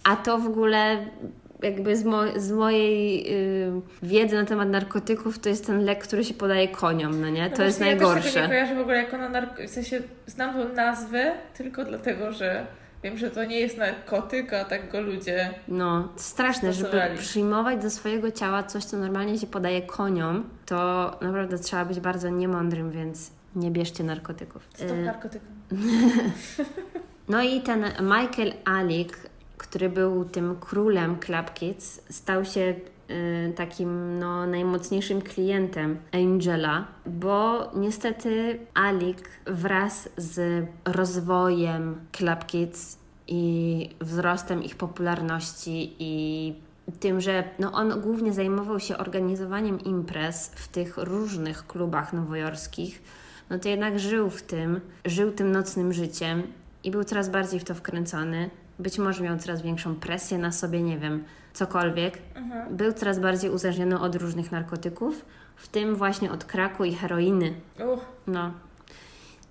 A 0.04 0.16
to 0.16 0.38
w 0.38 0.46
ogóle 0.46 1.06
jakby 1.62 1.96
z, 1.96 2.04
mo- 2.04 2.40
z 2.40 2.52
mojej 2.52 3.26
y, 3.68 3.70
wiedzy 4.02 4.36
na 4.36 4.44
temat 4.44 4.68
narkotyków 4.68 5.38
to 5.38 5.48
jest 5.48 5.66
ten 5.66 5.84
lek, 5.84 6.04
który 6.04 6.24
się 6.24 6.34
podaje 6.34 6.68
koniom, 6.68 7.20
no 7.20 7.28
nie? 7.30 7.50
To 7.50 7.58
No 7.58 7.64
jest 7.64 7.78
właśnie, 7.78 7.92
Ja 7.92 7.98
też 7.98 8.06
najgorsze. 8.08 8.42
nie 8.42 8.48
kojarzę 8.48 8.74
w 8.74 8.78
ogóle 8.80 8.96
jako 8.96 9.18
na. 9.18 9.46
W 9.66 9.70
sensie 9.70 10.00
znam 10.26 10.54
tą 10.54 10.74
nazwę 10.74 11.32
tylko 11.56 11.84
dlatego, 11.84 12.32
że 12.32 12.66
wiem, 13.02 13.18
że 13.18 13.30
to 13.30 13.44
nie 13.44 13.60
jest 13.60 13.78
narkotyk, 13.78 14.52
a 14.52 14.64
tak 14.64 14.90
go 14.92 15.00
ludzie... 15.00 15.50
No, 15.68 16.08
straszne, 16.16 16.72
żeby 16.72 17.00
przyjmować 17.18 17.82
do 17.82 17.90
swojego 17.90 18.30
ciała 18.30 18.62
coś, 18.62 18.84
co 18.84 18.96
normalnie 18.96 19.38
się 19.38 19.46
podaje 19.46 19.82
koniom, 19.82 20.44
to 20.66 21.10
naprawdę 21.20 21.58
trzeba 21.58 21.84
być 21.84 22.00
bardzo 22.00 22.30
niemądrym, 22.30 22.90
więc 22.90 23.30
nie 23.56 23.70
bierzcie 23.70 24.04
narkotyków. 24.04 24.68
Stop 24.74 24.90
Y, 24.90 25.02
narkotykom. 25.04 25.48
No 27.28 27.42
i 27.42 27.60
ten 27.60 27.84
Michael 28.00 28.52
Alik, 28.64 29.16
który 29.58 29.88
był 29.88 30.24
tym 30.24 30.56
królem 30.60 31.18
Club 31.18 31.54
Kids, 31.54 32.00
stał 32.10 32.44
się 32.44 32.74
y, 33.10 33.52
takim 33.56 34.18
no, 34.18 34.46
najmocniejszym 34.46 35.22
klientem 35.22 35.98
Angela, 36.12 36.86
bo 37.06 37.70
niestety 37.74 38.58
Alik 38.74 39.28
wraz 39.46 40.08
z 40.16 40.66
rozwojem 40.84 42.00
Club 42.12 42.46
Kids 42.46 42.98
i 43.28 43.90
wzrostem 44.00 44.62
ich 44.62 44.76
popularności 44.76 45.96
i 45.98 46.54
tym, 47.00 47.20
że 47.20 47.44
no 47.58 47.72
on 47.72 48.00
głównie 48.00 48.32
zajmował 48.32 48.80
się 48.80 48.98
organizowaniem 48.98 49.80
imprez 49.80 50.52
w 50.54 50.68
tych 50.68 50.96
różnych 50.96 51.66
klubach 51.66 52.12
nowojorskich, 52.12 53.02
no 53.50 53.58
to 53.58 53.68
jednak 53.68 53.98
żył 53.98 54.30
w 54.30 54.42
tym, 54.42 54.80
żył 55.04 55.32
tym 55.32 55.52
nocnym 55.52 55.92
życiem 55.92 56.42
i 56.84 56.90
był 56.90 57.04
coraz 57.04 57.28
bardziej 57.28 57.60
w 57.60 57.64
to 57.64 57.74
wkręcony. 57.74 58.50
Być 58.78 58.98
może 58.98 59.24
miał 59.24 59.38
coraz 59.38 59.62
większą 59.62 59.94
presję 59.94 60.38
na 60.38 60.52
sobie, 60.52 60.82
nie 60.82 60.98
wiem, 60.98 61.24
cokolwiek. 61.52 62.18
Był 62.70 62.92
coraz 62.92 63.18
bardziej 63.18 63.50
uzależniony 63.50 64.00
od 64.00 64.14
różnych 64.14 64.52
narkotyków, 64.52 65.24
w 65.56 65.68
tym 65.68 65.96
właśnie 65.96 66.32
od 66.32 66.44
kraku 66.44 66.84
i 66.84 66.94
heroiny. 66.94 67.54
Uch, 67.94 68.00
No, 68.26 68.52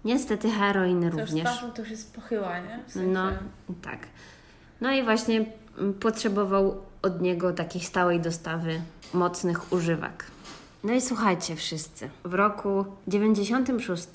niestety 0.05 0.49
heroiny 0.51 1.11
to 1.11 1.19
już 1.19 1.29
również. 1.29 1.45
twarzą 1.45 1.71
to 1.71 1.81
już 1.81 1.91
jest 1.91 2.15
pochyła, 2.15 2.59
nie? 2.59 2.79
W 2.87 2.91
sensie... 2.91 3.07
No, 3.09 3.31
tak. 3.81 3.99
No 4.81 4.91
i 4.91 5.03
właśnie 5.03 5.45
mm, 5.77 5.93
potrzebował 5.93 6.81
od 7.01 7.21
niego 7.21 7.53
takiej 7.53 7.81
stałej 7.81 8.19
dostawy 8.21 8.81
mocnych 9.13 9.71
używek. 9.73 10.25
No 10.87 10.93
i 10.93 11.01
słuchajcie 11.01 11.55
wszyscy. 11.55 12.09
W 12.23 12.33
roku 12.33 12.85
96 13.07 14.07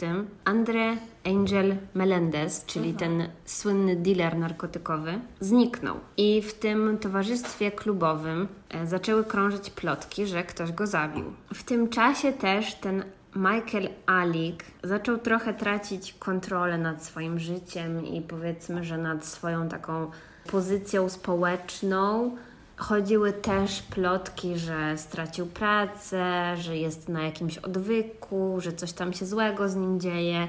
Andre 0.45 0.97
Angel 1.25 1.77
Melendez, 1.95 2.65
czyli 2.67 2.95
ten 2.95 3.29
słynny 3.45 3.97
dealer 3.97 4.39
narkotykowy, 4.39 5.21
zniknął. 5.41 5.97
I 6.17 6.43
w 6.43 6.55
tym 6.55 6.99
towarzystwie 6.99 7.71
klubowym 7.71 8.49
e, 8.71 8.87
zaczęły 8.87 9.25
krążyć 9.25 9.71
plotki, 9.71 10.27
że 10.27 10.45
ktoś 10.45 10.73
go 10.73 10.87
zabił. 10.87 11.25
W 11.55 11.63
tym 11.63 11.89
czasie 11.89 12.33
też 12.33 12.75
ten 12.75 13.05
Michael 13.37 13.89
Alik 14.07 14.65
zaczął 14.83 15.19
trochę 15.19 15.55
tracić 15.55 16.13
kontrolę 16.13 16.79
nad 16.79 17.05
swoim 17.05 17.39
życiem 17.39 18.07
i 18.07 18.21
powiedzmy, 18.21 18.85
że 18.85 18.99
nad 18.99 19.27
swoją 19.27 19.69
taką 19.69 20.11
pozycją 20.51 21.09
społeczną. 21.09 22.37
Chodziły 22.77 23.33
też 23.33 23.83
plotki, 23.83 24.59
że 24.59 24.99
stracił 24.99 25.47
pracę, 25.47 26.57
że 26.57 26.77
jest 26.77 27.09
na 27.09 27.23
jakimś 27.23 27.59
odwyku, 27.59 28.61
że 28.61 28.73
coś 28.73 28.93
tam 28.93 29.13
się 29.13 29.27
złego 29.27 29.69
z 29.69 29.77
nim 29.77 30.01
dzieje. 30.01 30.49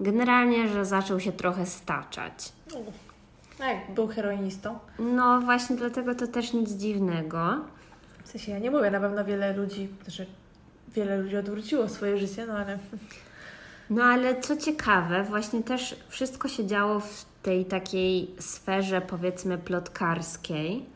Generalnie, 0.00 0.68
że 0.68 0.84
zaczął 0.84 1.20
się 1.20 1.32
trochę 1.32 1.66
staczać. 1.66 2.52
No 3.58 3.64
jak 3.66 3.94
był 3.94 4.08
heroinistą. 4.08 4.78
No 4.98 5.40
właśnie 5.40 5.76
dlatego 5.76 6.14
to 6.14 6.26
też 6.26 6.52
nic 6.52 6.70
dziwnego. 6.70 7.60
W 8.24 8.28
sensie 8.28 8.52
ja 8.52 8.58
nie 8.58 8.70
mówię, 8.70 8.90
na 8.90 9.00
pewno 9.00 9.24
wiele 9.24 9.52
ludzi, 9.52 9.88
że 10.08 10.26
wiele 10.88 11.18
ludzi 11.18 11.36
odwróciło 11.36 11.88
swoje 11.88 12.18
życie, 12.18 12.46
no 12.46 12.54
ale 12.54 12.78
No 13.90 14.04
ale 14.04 14.40
co 14.40 14.56
ciekawe, 14.56 15.24
właśnie 15.24 15.62
też 15.62 15.96
wszystko 16.08 16.48
się 16.48 16.66
działo 16.66 17.00
w 17.00 17.24
tej 17.42 17.64
takiej 17.64 18.30
sferze 18.38 19.00
powiedzmy 19.00 19.58
plotkarskiej. 19.58 20.86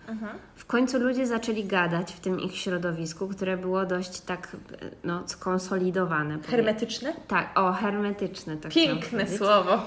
W 0.56 0.66
końcu 0.66 0.98
ludzie 0.98 1.26
zaczęli 1.26 1.64
gadać 1.64 2.12
w 2.12 2.20
tym 2.20 2.40
ich 2.40 2.56
środowisku, 2.56 3.28
które 3.28 3.56
było 3.56 3.86
dość 3.86 4.20
tak 4.20 4.56
no, 5.04 5.22
skonsolidowane. 5.26 6.38
hermetyczne. 6.42 7.12
Tak, 7.28 7.58
o, 7.58 7.72
hermetyczne. 7.72 8.56
Tak 8.56 8.72
Piękne 8.72 9.28
słowo. 9.28 9.82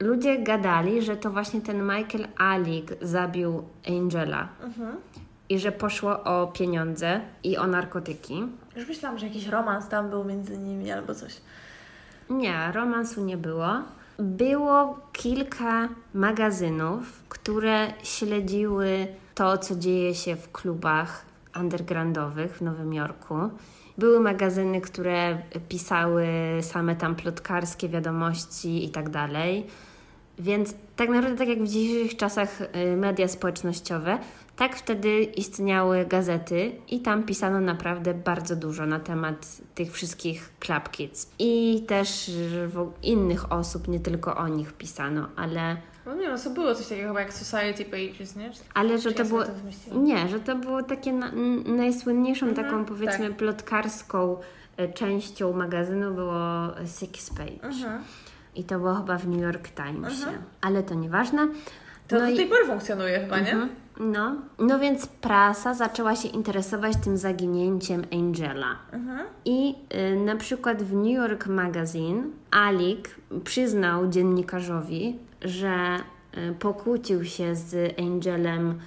Ludzie 0.00 0.38
gadali, 0.38 1.02
że 1.02 1.16
to 1.16 1.30
właśnie 1.30 1.60
ten 1.60 1.82
Michael 1.82 2.26
Alik 2.38 2.92
zabił 3.00 3.62
Angela 3.88 4.48
i 5.48 5.58
że 5.58 5.72
poszło 5.72 6.24
o 6.24 6.46
pieniądze 6.46 7.20
i 7.44 7.56
o 7.56 7.66
narkotyki. 7.66 8.48
Już 8.76 8.88
myślałam, 8.88 9.18
że 9.18 9.26
jakiś 9.26 9.46
romans 9.46 9.88
tam 9.88 10.10
był 10.10 10.24
między 10.24 10.58
nimi 10.58 10.90
albo 10.90 11.14
coś. 11.14 11.32
Nie, 12.30 12.72
romansu 12.72 13.24
nie 13.24 13.36
było. 13.36 13.68
Było 14.18 14.98
kilka 15.12 15.88
magazynów, 16.14 17.22
które 17.28 17.92
śledziły 18.02 19.06
to, 19.34 19.58
co 19.58 19.76
dzieje 19.76 20.14
się 20.14 20.36
w 20.36 20.52
klubach 20.52 21.24
undergroundowych 21.60 22.56
w 22.56 22.60
Nowym 22.60 22.94
Jorku. 22.94 23.34
Były 23.98 24.20
magazyny, 24.20 24.80
które 24.80 25.38
pisały 25.68 26.26
same 26.60 26.96
tam 26.96 27.14
plotkarskie 27.14 27.88
wiadomości 27.88 28.84
i 28.84 28.90
tak 28.90 29.08
dalej. 29.10 29.66
Więc 30.38 30.74
tak 30.96 31.08
naprawdę, 31.08 31.38
tak 31.38 31.48
jak 31.48 31.62
w 31.62 31.68
dzisiejszych 31.68 32.16
czasach 32.16 32.60
y, 32.60 32.96
media 32.96 33.28
społecznościowe, 33.28 34.18
tak 34.56 34.76
wtedy 34.76 35.22
istniały 35.22 36.04
gazety 36.06 36.72
i 36.88 37.00
tam 37.00 37.22
pisano 37.22 37.60
naprawdę 37.60 38.14
bardzo 38.14 38.56
dużo 38.56 38.86
na 38.86 39.00
temat 39.00 39.46
tych 39.74 39.92
wszystkich 39.92 40.52
Club 40.60 40.88
Kids. 40.90 41.30
I 41.38 41.84
też 41.88 42.30
innych 43.02 43.52
osób, 43.52 43.88
nie 43.88 44.00
tylko 44.00 44.36
o 44.36 44.48
nich 44.48 44.72
pisano, 44.72 45.28
ale, 45.36 45.76
No 46.06 46.14
nie 46.14 46.28
no, 46.28 46.38
co 46.38 46.50
było 46.50 46.74
coś 46.74 46.86
takiego 46.88 47.08
chyba 47.08 47.20
jak 47.20 47.32
Society 47.32 47.84
Pages, 47.84 48.36
nie? 48.36 48.50
Czy- 48.50 48.60
ale 48.74 48.98
że 48.98 49.08
czy 49.08 49.14
to 49.14 49.22
ja 49.22 49.28
było... 49.28 49.42
to? 49.44 49.98
Nie, 49.98 50.28
że 50.28 50.40
to 50.40 50.56
było 50.56 50.82
takie 50.82 51.12
na, 51.12 51.32
najsłynniejszą 51.66 52.46
Mhm, 52.46 52.66
taką 52.66 52.84
powiedzmy 52.84 53.28
tak. 53.28 53.36
plotkarską 53.36 54.36
y, 54.80 54.92
częścią 54.92 55.52
magazynu 55.52 56.14
było 56.14 56.40
Six 56.98 57.30
Page. 57.30 57.62
Mhm. 57.62 58.02
I 58.54 58.64
to 58.64 58.78
było 58.78 58.94
chyba 58.94 59.18
w 59.18 59.28
New 59.28 59.40
York 59.40 59.68
Timesie. 59.68 60.26
Mhm. 60.26 60.42
Ale 60.60 60.82
to 60.82 60.94
nieważne. 60.94 61.48
To 62.08 62.16
No 62.16 62.20
do 62.20 62.28
i- 62.30 62.36
tej 62.36 62.46
pory 62.46 62.66
funkcjonuje 62.66 63.20
chyba, 63.20 63.38
nie? 63.40 63.68
No. 64.02 64.36
no 64.58 64.78
więc 64.78 65.06
prasa 65.06 65.74
zaczęła 65.74 66.16
się 66.16 66.28
interesować 66.28 66.92
tym 67.04 67.16
zaginięciem 67.16 68.04
Angela. 68.12 68.76
Mhm. 68.92 69.26
I 69.44 69.74
y, 70.12 70.16
na 70.16 70.36
przykład 70.36 70.82
w 70.82 70.94
New 70.94 71.12
York 71.14 71.46
Magazine 71.46 72.22
Alik 72.50 73.14
przyznał 73.44 74.08
dziennikarzowi, 74.08 75.18
że 75.42 75.96
y, 76.50 76.54
pokłócił 76.58 77.24
się 77.24 77.54
z 77.54 77.98
Angelem 78.00 78.78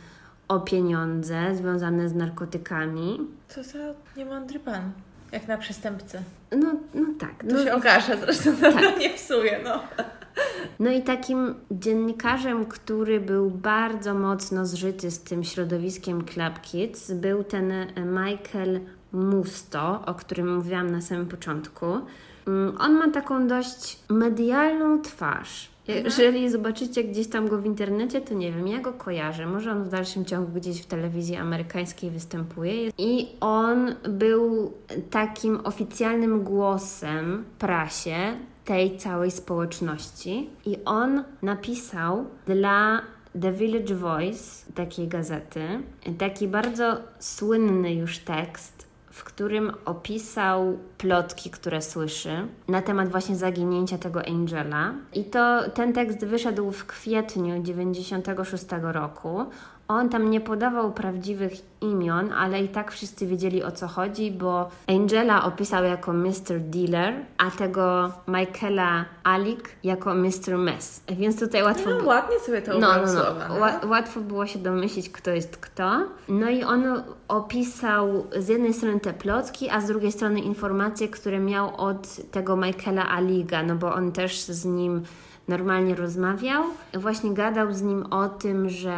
o 0.47 0.59
pieniądze 0.59 1.55
związane 1.55 2.09
z 2.09 2.13
narkotykami. 2.15 3.19
Co 3.47 3.63
za 3.63 3.79
niemądry 4.17 4.59
pan. 4.59 4.91
Jak 5.31 5.47
na 5.47 5.57
przestępcę. 5.57 6.21
No, 6.51 6.73
no 6.93 7.05
tak. 7.19 7.43
To 7.49 7.55
No, 7.55 7.63
się 7.63 7.73
okaże 7.73 8.17
zresztą, 8.17 8.51
to 8.61 8.97
nie 8.99 9.09
psuje, 9.09 9.59
no. 9.63 9.79
No 10.79 10.91
i 10.91 11.01
takim 11.01 11.55
dziennikarzem, 11.71 12.65
który 12.65 13.19
był 13.19 13.51
bardzo 13.51 14.13
mocno 14.13 14.65
zżyty 14.65 15.11
z 15.11 15.23
tym 15.23 15.43
środowiskiem 15.43 16.25
Club 16.25 16.61
Kids, 16.61 17.11
był 17.11 17.43
ten 17.43 17.71
e, 17.71 17.87
Michael 18.05 18.79
Musto, 19.11 20.01
o 20.05 20.13
którym 20.13 20.55
mówiłam 20.55 20.91
na 20.91 21.01
samym 21.01 21.25
początku. 21.25 21.85
Mm, 22.47 22.77
on 22.79 22.93
ma 22.93 23.11
taką 23.11 23.47
dość 23.47 23.99
medialną 24.09 25.01
twarz. 25.01 25.74
Jeżeli 25.87 26.49
zobaczycie 26.49 27.03
gdzieś 27.03 27.27
tam 27.27 27.47
go 27.47 27.57
w 27.57 27.65
internecie, 27.65 28.21
to 28.21 28.33
nie 28.33 28.51
wiem, 28.51 28.67
ja 28.67 28.79
go 28.79 28.93
kojarzę. 28.93 29.45
Może 29.45 29.71
on 29.71 29.83
w 29.83 29.89
dalszym 29.89 30.25
ciągu 30.25 30.51
gdzieś 30.51 30.81
w 30.81 30.85
telewizji 30.85 31.35
amerykańskiej 31.35 32.11
występuje. 32.11 32.91
I 32.97 33.27
on 33.39 33.95
był 34.09 34.73
takim 35.09 35.59
oficjalnym 35.63 36.43
głosem 36.43 37.45
prasie 37.59 38.15
tej 38.65 38.97
całej 38.97 39.31
społeczności. 39.31 40.49
I 40.65 40.77
on 40.85 41.23
napisał 41.41 42.25
dla 42.47 43.01
The 43.41 43.51
Village 43.51 43.95
Voice, 43.95 44.71
takiej 44.75 45.07
gazety, 45.07 45.61
taki 46.17 46.47
bardzo 46.47 46.97
słynny 47.19 47.93
już 47.93 48.19
tekst, 48.19 48.74
w 49.15 49.23
którym 49.23 49.71
opisał 49.85 50.77
plotki, 50.97 51.49
które 51.49 51.81
słyszy 51.81 52.47
na 52.67 52.81
temat 52.81 53.09
właśnie 53.09 53.35
zaginięcia 53.35 53.97
tego 53.97 54.27
Angela. 54.27 54.93
I 55.13 55.23
to 55.23 55.69
ten 55.69 55.93
tekst 55.93 56.25
wyszedł 56.25 56.71
w 56.71 56.85
kwietniu 56.85 57.63
96 57.63 58.65
roku. 58.81 59.45
On 59.87 60.09
tam 60.09 60.29
nie 60.29 60.41
podawał 60.41 60.91
prawdziwych 60.93 61.51
imion, 61.81 62.33
ale 62.33 62.63
i 62.63 62.67
tak 62.67 62.91
wszyscy 62.91 63.27
wiedzieli 63.27 63.63
o 63.63 63.71
co 63.71 63.87
chodzi, 63.87 64.31
bo 64.31 64.69
Angela 64.87 65.43
opisał 65.43 65.83
jako 65.83 66.13
Mr. 66.13 66.59
Dealer, 66.59 67.13
a 67.37 67.51
tego 67.51 68.11
Michaela 68.27 69.05
Alik 69.23 69.69
jako 69.83 70.13
Mr. 70.15 70.57
Mess. 70.57 71.01
Więc 71.11 71.39
tutaj 71.39 71.63
łatwo 71.63 71.89
No 71.89 71.95
było. 71.95 72.07
ładnie 72.09 72.39
sobie 72.39 72.61
to 72.61 72.79
No, 72.79 72.87
no, 73.05 73.13
no. 73.13 73.23
no. 73.49 73.55
Ła- 73.55 73.87
łatwo 73.89 74.19
było 74.19 74.45
się 74.47 74.59
domyślić, 74.59 75.09
kto 75.09 75.31
jest 75.31 75.57
kto. 75.57 75.91
No 76.29 76.49
i 76.49 76.63
on 76.63 76.83
opisał 77.27 78.25
z 78.37 78.47
jednej 78.47 78.73
strony 78.73 78.99
te 78.99 79.13
plotki, 79.13 79.69
a 79.69 79.81
z 79.81 79.87
drugiej 79.87 80.11
strony 80.11 80.39
informacje, 80.39 81.07
które 81.07 81.39
miał 81.39 81.75
od 81.77 82.31
tego 82.31 82.55
Michaela 82.55 83.09
Aliga, 83.11 83.63
no 83.63 83.75
bo 83.75 83.93
on 83.93 84.11
też 84.11 84.39
z 84.41 84.65
nim 84.65 85.03
normalnie 85.47 85.95
rozmawiał. 85.95 86.63
Właśnie 86.93 87.33
gadał 87.33 87.73
z 87.73 87.81
nim 87.81 88.05
o 88.05 88.29
tym, 88.29 88.69
że 88.69 88.97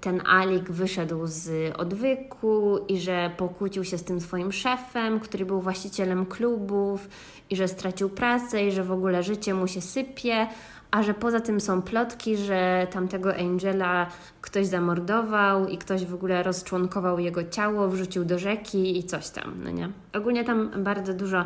ten 0.00 0.26
Alik 0.26 0.70
wyszedł 0.70 1.20
z 1.24 1.76
odwyku 1.76 2.78
i 2.88 3.00
że 3.00 3.30
pokłócił 3.36 3.84
się 3.84 3.98
z 3.98 4.04
tym 4.04 4.20
swoim 4.20 4.52
szefem, 4.52 5.20
który 5.20 5.46
był 5.46 5.60
właścicielem 5.60 6.26
klubów 6.26 7.08
i 7.50 7.56
że 7.56 7.68
stracił 7.68 8.08
pracę 8.08 8.66
i 8.66 8.72
że 8.72 8.84
w 8.84 8.92
ogóle 8.92 9.22
życie 9.22 9.54
mu 9.54 9.66
się 9.66 9.80
sypie. 9.80 10.46
A 10.90 11.02
że 11.02 11.14
poza 11.14 11.40
tym 11.40 11.60
są 11.60 11.82
plotki, 11.82 12.36
że 12.36 12.86
tamtego 12.90 13.36
Angela 13.36 14.06
ktoś 14.40 14.66
zamordował 14.66 15.68
i 15.68 15.78
ktoś 15.78 16.04
w 16.04 16.14
ogóle 16.14 16.42
rozczłonkował 16.42 17.18
jego 17.18 17.44
ciało, 17.44 17.88
wrzucił 17.88 18.24
do 18.24 18.38
rzeki 18.38 18.98
i 18.98 19.04
coś 19.04 19.30
tam, 19.30 19.54
no 19.64 19.70
nie? 19.70 19.88
Ogólnie 20.12 20.44
tam 20.44 20.70
bardzo 20.84 21.14
dużo 21.14 21.44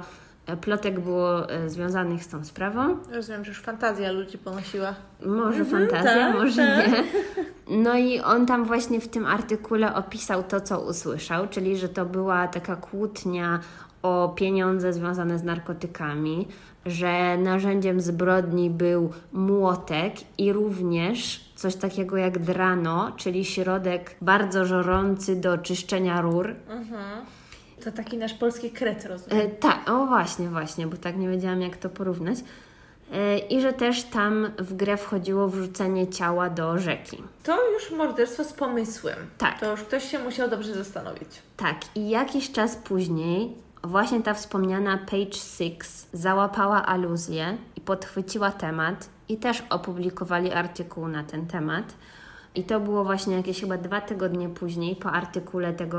plotek 0.57 1.01
było 1.01 1.51
e, 1.51 1.69
związanych 1.71 2.25
z 2.25 2.29
tą 2.29 2.45
sprawą. 2.45 2.97
Rozumiem, 3.13 3.45
że 3.45 3.51
już 3.51 3.61
fantazja 3.61 4.13
ludzi 4.13 4.39
ponosiła. 4.39 4.95
Może 5.27 5.61
Mhm, 5.61 5.67
fantazja, 5.67 6.15
tak, 6.15 6.35
może 6.35 6.67
tak. 6.67 6.89
nie. 6.89 7.05
No 7.85 7.99
i 7.99 8.21
on 8.21 8.47
tam 8.47 8.65
właśnie 8.65 9.01
w 9.01 9.09
tym 9.09 9.27
artykule 9.27 9.95
opisał 9.95 10.43
to, 10.43 10.61
co 10.61 10.81
usłyszał, 10.81 11.49
czyli 11.49 11.77
że 11.77 11.89
to 11.89 12.07
była 12.07 12.49
taka 12.49 12.77
kłótnia 12.77 13.61
o 14.03 14.33
pieniądze 14.37 14.93
związane 14.93 15.39
z 15.39 15.45
narkotykami, 15.45 16.49
że 16.87 17.39
narzędziem 17.39 18.01
zbrodni 18.01 18.71
był 18.71 19.13
młotek 19.33 20.15
i 20.39 20.53
również 20.53 21.51
coś 21.55 21.77
takiego 21.77 22.17
jak 22.17 22.39
drano, 22.39 23.13
czyli 23.17 23.45
środek 23.45 24.17
bardzo 24.21 24.65
żorący 24.65 25.37
do 25.37 25.59
czyszczenia 25.59 26.21
rur. 26.21 26.55
To 27.85 27.93
taki 27.93 28.19
nasz 28.19 28.35
polski 28.35 28.71
kret, 28.71 29.05
rozumiem. 29.05 29.47
E, 29.47 29.49
tak, 29.49 29.91
o 29.91 30.07
właśnie, 30.07 30.49
właśnie, 30.49 30.87
bo 30.87 30.97
tak 30.97 31.17
nie 31.17 31.29
wiedziałam, 31.29 31.63
jak 31.63 31.77
to 31.77 31.89
porównać. 31.89 32.39
E, 33.13 33.39
I 33.39 33.61
że 33.61 33.73
też 33.73 34.03
tam 34.03 34.51
w 34.59 34.75
grę 34.75 34.97
wchodziło 34.97 35.49
wrzucenie 35.49 36.09
ciała 36.09 36.51
do 36.51 36.79
rzeki. 36.79 37.23
To 37.43 37.73
już 37.73 37.91
morderstwo 37.91 38.45
z 38.45 38.53
pomysłem. 38.53 39.17
Tak. 39.39 39.61
To 39.61 39.71
już 39.71 39.81
ktoś 39.81 40.11
się 40.11 40.19
musiał 40.19 40.51
dobrze 40.51 40.75
zastanowić. 40.75 41.29
Tak, 41.57 41.77
i 41.95 42.09
jakiś 42.09 42.53
czas 42.53 42.77
później 42.77 43.55
właśnie 43.85 44.23
ta 44.23 44.35
wspomniana 44.35 44.99
Page 44.99 45.35
Six 45.35 46.07
załapała 46.13 46.87
aluzję 46.87 47.57
i 47.77 47.81
podchwyciła 47.81 48.51
temat 48.51 49.09
i 49.29 49.37
też 49.37 49.63
opublikowali 49.71 50.53
artykuł 50.53 51.09
na 51.09 51.25
ten 51.25 51.47
temat. 51.47 51.95
I 52.59 52.63
to 52.65 52.81
było 52.81 53.05
właśnie 53.05 53.37
jakieś 53.37 53.61
chyba 53.61 53.77
dwa 53.79 54.01
tygodnie 54.01 54.49
później 54.49 54.97
po 54.97 55.11
artykule 55.11 55.73
tego 55.73 55.99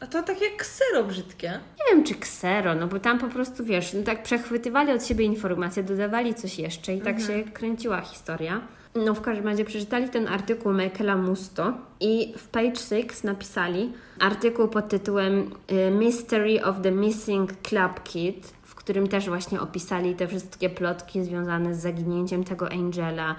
A 0.00 0.06
to 0.06 0.22
takie 0.22 0.50
ksero 0.56 1.04
brzydkie. 1.04 1.48
nie 1.50 1.94
wiem 1.94 2.04
czy 2.04 2.14
ksero, 2.14 2.74
no 2.74 2.86
bo 2.86 2.98
tam 2.98 3.18
po 3.18 3.28
prostu 3.28 3.64
wiesz, 3.64 3.92
no 3.92 4.02
tak 4.02 4.22
przechwytywali 4.22 4.92
od 4.92 5.06
siebie 5.06 5.24
informacje, 5.24 5.82
dodawali 5.82 6.34
coś 6.34 6.58
jeszcze 6.58 6.94
i 6.94 7.00
tak 7.00 7.20
się 7.20 7.44
kręciła 7.52 8.00
historia. 8.00 8.60
No 8.94 9.14
w 9.14 9.20
każdym 9.20 9.46
razie 9.46 9.64
przeczytali 9.64 10.08
ten 10.08 10.28
artykuł 10.28 10.72
Michaela 10.72 11.16
Musto 11.16 11.72
i 12.00 12.34
w 12.38 12.48
Page 12.48 12.76
Six 12.76 13.24
napisali 13.24 13.92
artykuł 14.20 14.68
pod 14.68 14.88
tytułem 14.88 15.50
y, 15.72 15.90
Mystery 15.90 16.64
of 16.64 16.76
the 16.82 16.92
Missing 16.92 17.52
Club 17.62 18.02
Kid, 18.04 18.52
w 18.62 18.74
którym 18.74 19.08
też 19.08 19.28
właśnie 19.28 19.60
opisali 19.60 20.14
te 20.14 20.28
wszystkie 20.28 20.70
plotki 20.70 21.24
związane 21.24 21.74
z 21.74 21.78
zaginięciem 21.82 22.44
tego 22.44 22.72
Angela, 22.72 23.36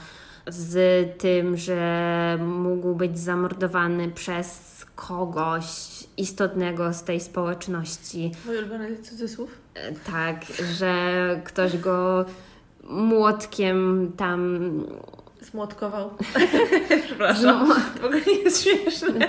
z 0.48 0.78
tym, 1.18 1.58
że 1.58 2.38
mógł 2.42 2.96
być 2.96 3.20
zamordowany 3.20 4.10
przez 4.12 4.86
kogoś 4.96 5.66
istotnego 6.18 6.94
z 6.94 7.04
tej 7.04 7.20
społeczności. 7.20 8.32
Mój 8.46 8.58
ulubiony 8.58 8.98
cudzysłów. 8.98 9.52
E, 9.76 9.92
Tak, 10.12 10.46
że 10.78 10.94
ktoś 11.44 11.78
go 11.78 12.26
młotkiem 12.90 14.12
tam. 14.18 14.70
Zmłotkował. 15.42 16.10
Przepraszam. 17.06 17.74
W 18.02 18.06
ogóle 18.06 18.22
nie 18.28 18.34
jest 18.34 18.64
śmieszne. 18.64 19.28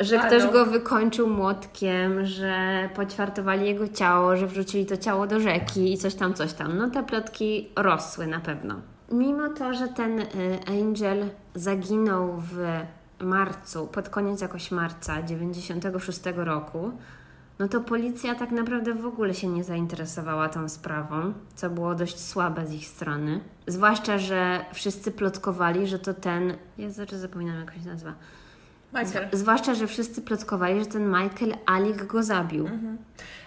Że 0.00 0.20
A, 0.20 0.26
ktoś 0.26 0.42
no. 0.44 0.52
go 0.52 0.66
wykończył 0.66 1.28
młotkiem, 1.28 2.26
że 2.26 2.88
poćwartowali 2.94 3.66
jego 3.66 3.88
ciało, 3.88 4.36
że 4.36 4.46
wrzucili 4.46 4.86
to 4.86 4.96
ciało 4.96 5.26
do 5.26 5.40
rzeki 5.40 5.92
i 5.92 5.98
coś 5.98 6.14
tam, 6.14 6.34
coś 6.34 6.52
tam. 6.52 6.78
No 6.78 6.90
te 6.90 7.02
plotki 7.02 7.68
rosły 7.76 8.26
na 8.26 8.40
pewno. 8.40 8.74
Mimo 9.12 9.48
to, 9.48 9.74
że 9.74 9.88
ten 9.88 10.18
y, 10.20 10.26
Angel 10.66 11.28
zaginął 11.54 12.32
w 12.36 12.82
marcu, 13.20 13.86
pod 13.86 14.08
koniec 14.08 14.40
jakoś 14.40 14.70
marca 14.70 15.22
96 15.22 16.20
roku, 16.36 16.92
no 17.58 17.68
to 17.68 17.80
policja 17.80 18.34
tak 18.34 18.50
naprawdę 18.50 18.94
w 18.94 19.06
ogóle 19.06 19.34
się 19.34 19.48
nie 19.48 19.64
zainteresowała 19.64 20.48
tą 20.48 20.68
sprawą, 20.68 21.32
co 21.54 21.70
było 21.70 21.94
dość 21.94 22.20
słabe 22.20 22.66
z 22.66 22.72
ich 22.72 22.86
strony. 22.86 23.40
Zwłaszcza, 23.66 24.18
że 24.18 24.64
wszyscy 24.72 25.12
plotkowali, 25.12 25.86
że 25.86 25.98
to 25.98 26.14
ten. 26.14 26.54
Ja 26.78 26.90
znaczy 26.90 27.18
zapominam 27.18 27.60
jak 27.60 27.72
on 27.76 27.82
się 27.82 27.88
nazywa. 27.88 28.14
Michael. 28.92 29.28
Zwłaszcza, 29.32 29.74
że 29.74 29.86
wszyscy 29.86 30.22
plotkowali, 30.22 30.80
że 30.80 30.86
ten 30.86 31.06
Michael 31.08 31.54
Alik 31.66 32.04
go 32.04 32.22
zabił. 32.22 32.68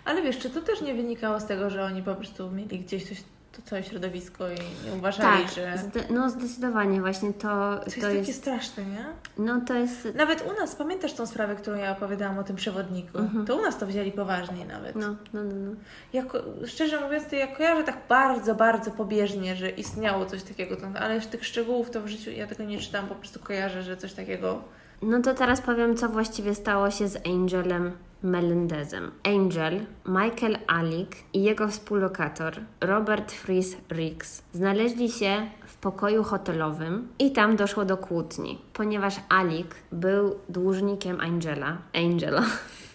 Ale 0.06 0.22
wiesz, 0.22 0.38
czy 0.38 0.50
to 0.50 0.62
też 0.62 0.82
nie 0.82 0.96
wynikało 0.96 1.40
z 1.40 1.46
tego, 1.46 1.70
że 1.70 1.84
oni 1.84 2.04
po 2.04 2.16
prostu 2.16 2.52
mieli 2.52 2.80
gdzieś 2.80 3.10
coś, 3.10 3.24
to 3.64 3.70
całe 3.70 3.84
środowisko 3.84 4.48
i 4.50 4.86
nie 4.90 4.94
uważali, 4.98 5.44
Tak, 5.46 5.54
że... 5.56 5.78
zde- 5.78 6.04
no 6.14 6.30
zdecydowanie 6.30 7.00
właśnie 7.02 7.34
to, 7.34 7.40
To 7.40 7.80
to 7.80 7.86
jest 7.86 8.02
takie 8.02 8.16
jest. 8.18 8.36
straszne, 8.36 8.86
nie? 8.86 9.06
No 9.38 9.62
to 9.68 9.74
jest. 9.74 10.08
Nawet 10.16 10.44
u 10.56 10.60
nas, 10.62 10.76
pamiętasz 10.76 11.14
tą 11.14 11.26
sprawę, 11.26 11.56
którą 11.56 11.78
ja 11.78 11.92
opowiadałam 11.92 12.40
o 12.40 12.44
tym 12.44 12.56
przewodniku? 12.56 13.18
To 13.48 13.56
u 13.56 13.62
nas 13.62 13.78
to 13.78 13.86
wzięli 13.88 14.12
poważnie 14.12 14.66
nawet. 14.66 14.96
No, 14.96 15.08
no, 15.34 15.44
no, 15.44 15.56
no. 15.56 15.72
Ja, 16.14 16.24
ko- 16.24 16.44
szczerze 16.66 17.02
mówiąc, 17.02 17.28
to 17.30 17.36
ja 17.36 17.48
kojarzę 17.48 17.84
tak 17.84 17.98
bardzo, 18.10 18.56
bardzo 18.56 18.92
pobieżnie, 18.92 19.56
że 19.56 19.70
istniało 19.70 20.26
coś 20.26 20.44
takiego, 20.44 20.76
ale 21.00 21.16
już 21.16 21.26
tych 21.26 21.46
szczegółów 21.46 21.90
to 21.92 22.02
w 22.02 22.08
życiu 22.08 22.32
ja 22.32 22.48
tego 22.48 22.64
nie 22.64 22.80
czytam, 22.80 23.08
po 23.08 23.16
prostu 23.16 23.40
kojarzę, 23.40 23.84
że 23.84 23.98
coś 23.98 24.14
takiego... 24.14 24.62
No 25.02 25.22
to 25.22 25.34
teraz 25.34 25.62
powiem, 25.62 25.98
co 25.98 26.10
właściwie 26.10 26.56
stało 26.56 26.92
się 26.92 27.08
z 27.08 27.28
Angelem 27.28 27.92
Melendezem. 28.24 29.12
Angel, 29.24 29.86
Michael 30.06 30.58
Alik 30.68 31.16
i 31.34 31.44
jego 31.44 31.68
współlokator 31.68 32.54
Robert 32.82 33.32
Fries 33.32 33.78
Riggs 33.92 34.44
znaleźli 34.54 35.12
się 35.12 35.50
w 35.68 35.78
pokoju 35.78 36.24
hotelowym 36.24 37.08
i 37.20 37.32
tam 37.32 37.56
doszło 37.56 37.86
do 37.86 37.98
kłótni, 37.98 38.62
ponieważ 38.74 39.16
Alik 39.30 39.76
był 39.92 40.36
dłużnikiem 40.50 41.22
Angela. 41.22 41.78
Angela. 41.96 42.44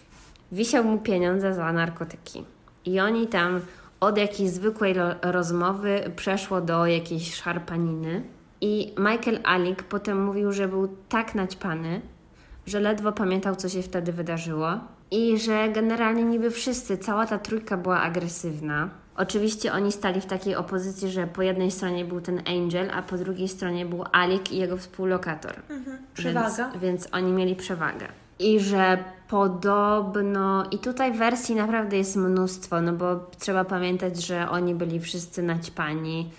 Wisiał 0.51 0.83
mu 0.83 0.97
pieniądze 0.97 1.53
za 1.53 1.73
narkotyki. 1.73 2.45
I 2.85 2.99
oni 2.99 3.27
tam 3.27 3.61
od 3.99 4.17
jakiejś 4.17 4.49
zwykłej 4.49 4.95
rozmowy 5.21 6.11
przeszło 6.15 6.61
do 6.61 6.85
jakiejś 6.85 7.35
szarpaniny. 7.35 8.23
I 8.61 8.93
Michael 8.97 9.39
Alik 9.43 9.83
potem 9.83 10.23
mówił, 10.23 10.51
że 10.51 10.67
był 10.67 10.97
tak 11.09 11.35
naćpany, 11.35 12.01
że 12.65 12.79
ledwo 12.79 13.11
pamiętał, 13.11 13.55
co 13.55 13.69
się 13.69 13.81
wtedy 13.81 14.13
wydarzyło. 14.13 14.79
I 15.11 15.39
że 15.39 15.69
generalnie 15.69 16.23
niby 16.23 16.51
wszyscy, 16.51 16.97
cała 16.97 17.25
ta 17.25 17.39
trójka 17.39 17.77
była 17.77 18.01
agresywna. 18.01 18.89
Oczywiście 19.17 19.73
oni 19.73 19.91
stali 19.91 20.21
w 20.21 20.25
takiej 20.25 20.55
opozycji, 20.55 21.09
że 21.09 21.27
po 21.27 21.41
jednej 21.41 21.71
stronie 21.71 22.05
był 22.05 22.21
ten 22.21 22.41
Angel, 22.47 22.91
a 22.93 23.01
po 23.01 23.17
drugiej 23.17 23.47
stronie 23.47 23.85
był 23.85 24.03
Alik 24.11 24.51
i 24.51 24.57
jego 24.57 24.77
współlokator. 24.77 25.53
Przewaga. 26.13 26.69
Więc, 26.69 26.81
więc 26.81 27.07
oni 27.11 27.31
mieli 27.31 27.55
przewagę. 27.55 28.07
I 28.39 28.59
że 28.59 29.03
podobno, 29.27 30.65
i 30.71 30.77
tutaj 30.77 31.11
wersji 31.11 31.55
naprawdę 31.55 31.97
jest 31.97 32.15
mnóstwo, 32.15 32.81
no 32.81 32.93
bo 32.93 33.19
trzeba 33.39 33.65
pamiętać, 33.65 34.25
że 34.25 34.49
oni 34.49 34.75
byli 34.75 34.99
wszyscy 34.99 35.43
naćpani. 35.43 36.31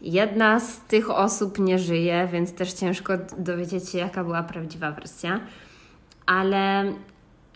Jedna 0.00 0.60
z 0.60 0.80
tych 0.80 1.10
osób 1.10 1.58
nie 1.58 1.78
żyje, 1.78 2.28
więc 2.32 2.54
też 2.54 2.72
ciężko 2.72 3.12
dowiedzieć 3.38 3.88
się, 3.88 3.98
jaka 3.98 4.24
była 4.24 4.42
prawdziwa 4.42 4.92
wersja. 4.92 5.40
Ale 6.26 6.92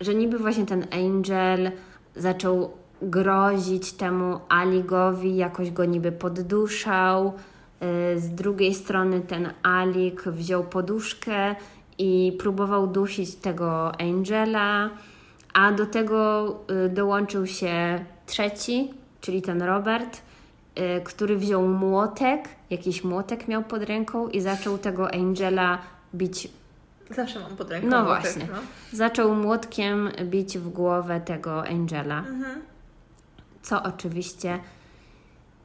że 0.04 0.14
niby 0.14 0.38
właśnie 0.38 0.66
ten 0.66 0.86
Angel 0.92 1.70
zaczął 2.16 2.70
grozić 3.02 3.92
temu 3.92 4.40
Aligowi, 4.48 5.36
jakoś 5.36 5.70
go 5.70 5.84
niby 5.84 6.12
podduszał. 6.12 7.32
Y, 8.14 8.20
Z 8.20 8.30
drugiej 8.30 8.74
strony 8.74 9.20
ten 9.20 9.50
Alik 9.62 10.22
wziął 10.22 10.64
poduszkę 10.64 11.54
i 11.98 12.36
próbował 12.38 12.86
dusić 12.86 13.34
tego 13.34 14.00
Angela, 14.00 14.90
a 15.54 15.72
do 15.72 15.86
tego 15.86 16.48
y, 16.86 16.88
dołączył 16.88 17.46
się 17.46 18.04
trzeci, 18.26 18.94
czyli 19.20 19.42
ten 19.42 19.62
Robert, 19.62 20.20
y, 20.78 21.00
który 21.04 21.36
wziął 21.36 21.68
młotek, 21.68 22.48
jakiś 22.70 23.04
młotek 23.04 23.48
miał 23.48 23.62
pod 23.62 23.82
ręką 23.82 24.28
i 24.28 24.40
zaczął 24.40 24.78
tego 24.78 25.14
Angela 25.14 25.78
bić 26.14 26.48
Zawsze 27.16 27.40
mam 27.40 27.56
pod 27.56 27.70
ręką 27.70 27.88
No 27.88 28.04
właśnie. 28.04 28.48
No. 28.52 28.58
Zaczął 28.92 29.34
młotkiem 29.34 30.08
bić 30.24 30.58
w 30.58 30.68
głowę 30.68 31.20
tego 31.20 31.66
Angela, 31.66 32.18
Mhm. 32.18 32.60
co 33.62 33.82
oczywiście 33.82 34.58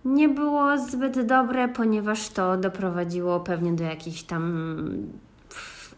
nie 0.06 0.30
było 0.30 0.78
zbyt 0.78 1.26
dobre, 1.26 1.68
ponieważ 1.68 2.30
to 2.30 2.58
doprowadziło 2.58 3.40
pewnie 3.40 3.74
do 3.74 3.84
jakichś 3.84 4.24
tam 4.24 4.74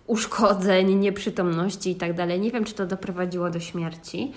uszkodzeń, 0.08 0.96
nieprzytomności 0.96 1.92
i 1.92 1.96
tak 1.96 2.14
dalej. 2.14 2.40
Nie 2.40 2.52
wiem, 2.52 2.64
czy 2.64 2.74
to 2.74 2.86
doprowadziło 2.86 3.50
do 3.50 3.60
śmierci, 3.60 4.32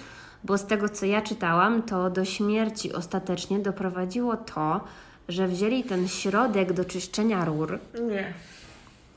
bo 0.45 0.59
z 0.59 0.67
tego, 0.67 0.89
co 0.89 1.07
ja 1.07 1.23
czytałam, 1.23 1.83
to 1.83 2.11
do 2.11 2.25
śmierci 2.25 2.93
ostatecznie 2.93 3.59
doprowadziło 3.59 4.37
to, 4.37 4.81
że 5.29 5.49
wzięli 5.49 5.85
ten 5.85 6.09
środek 6.09 6.73
do 6.73 6.85
czyszczenia 6.85 7.45
rur, 7.45 7.79
Nie. 8.09 8.33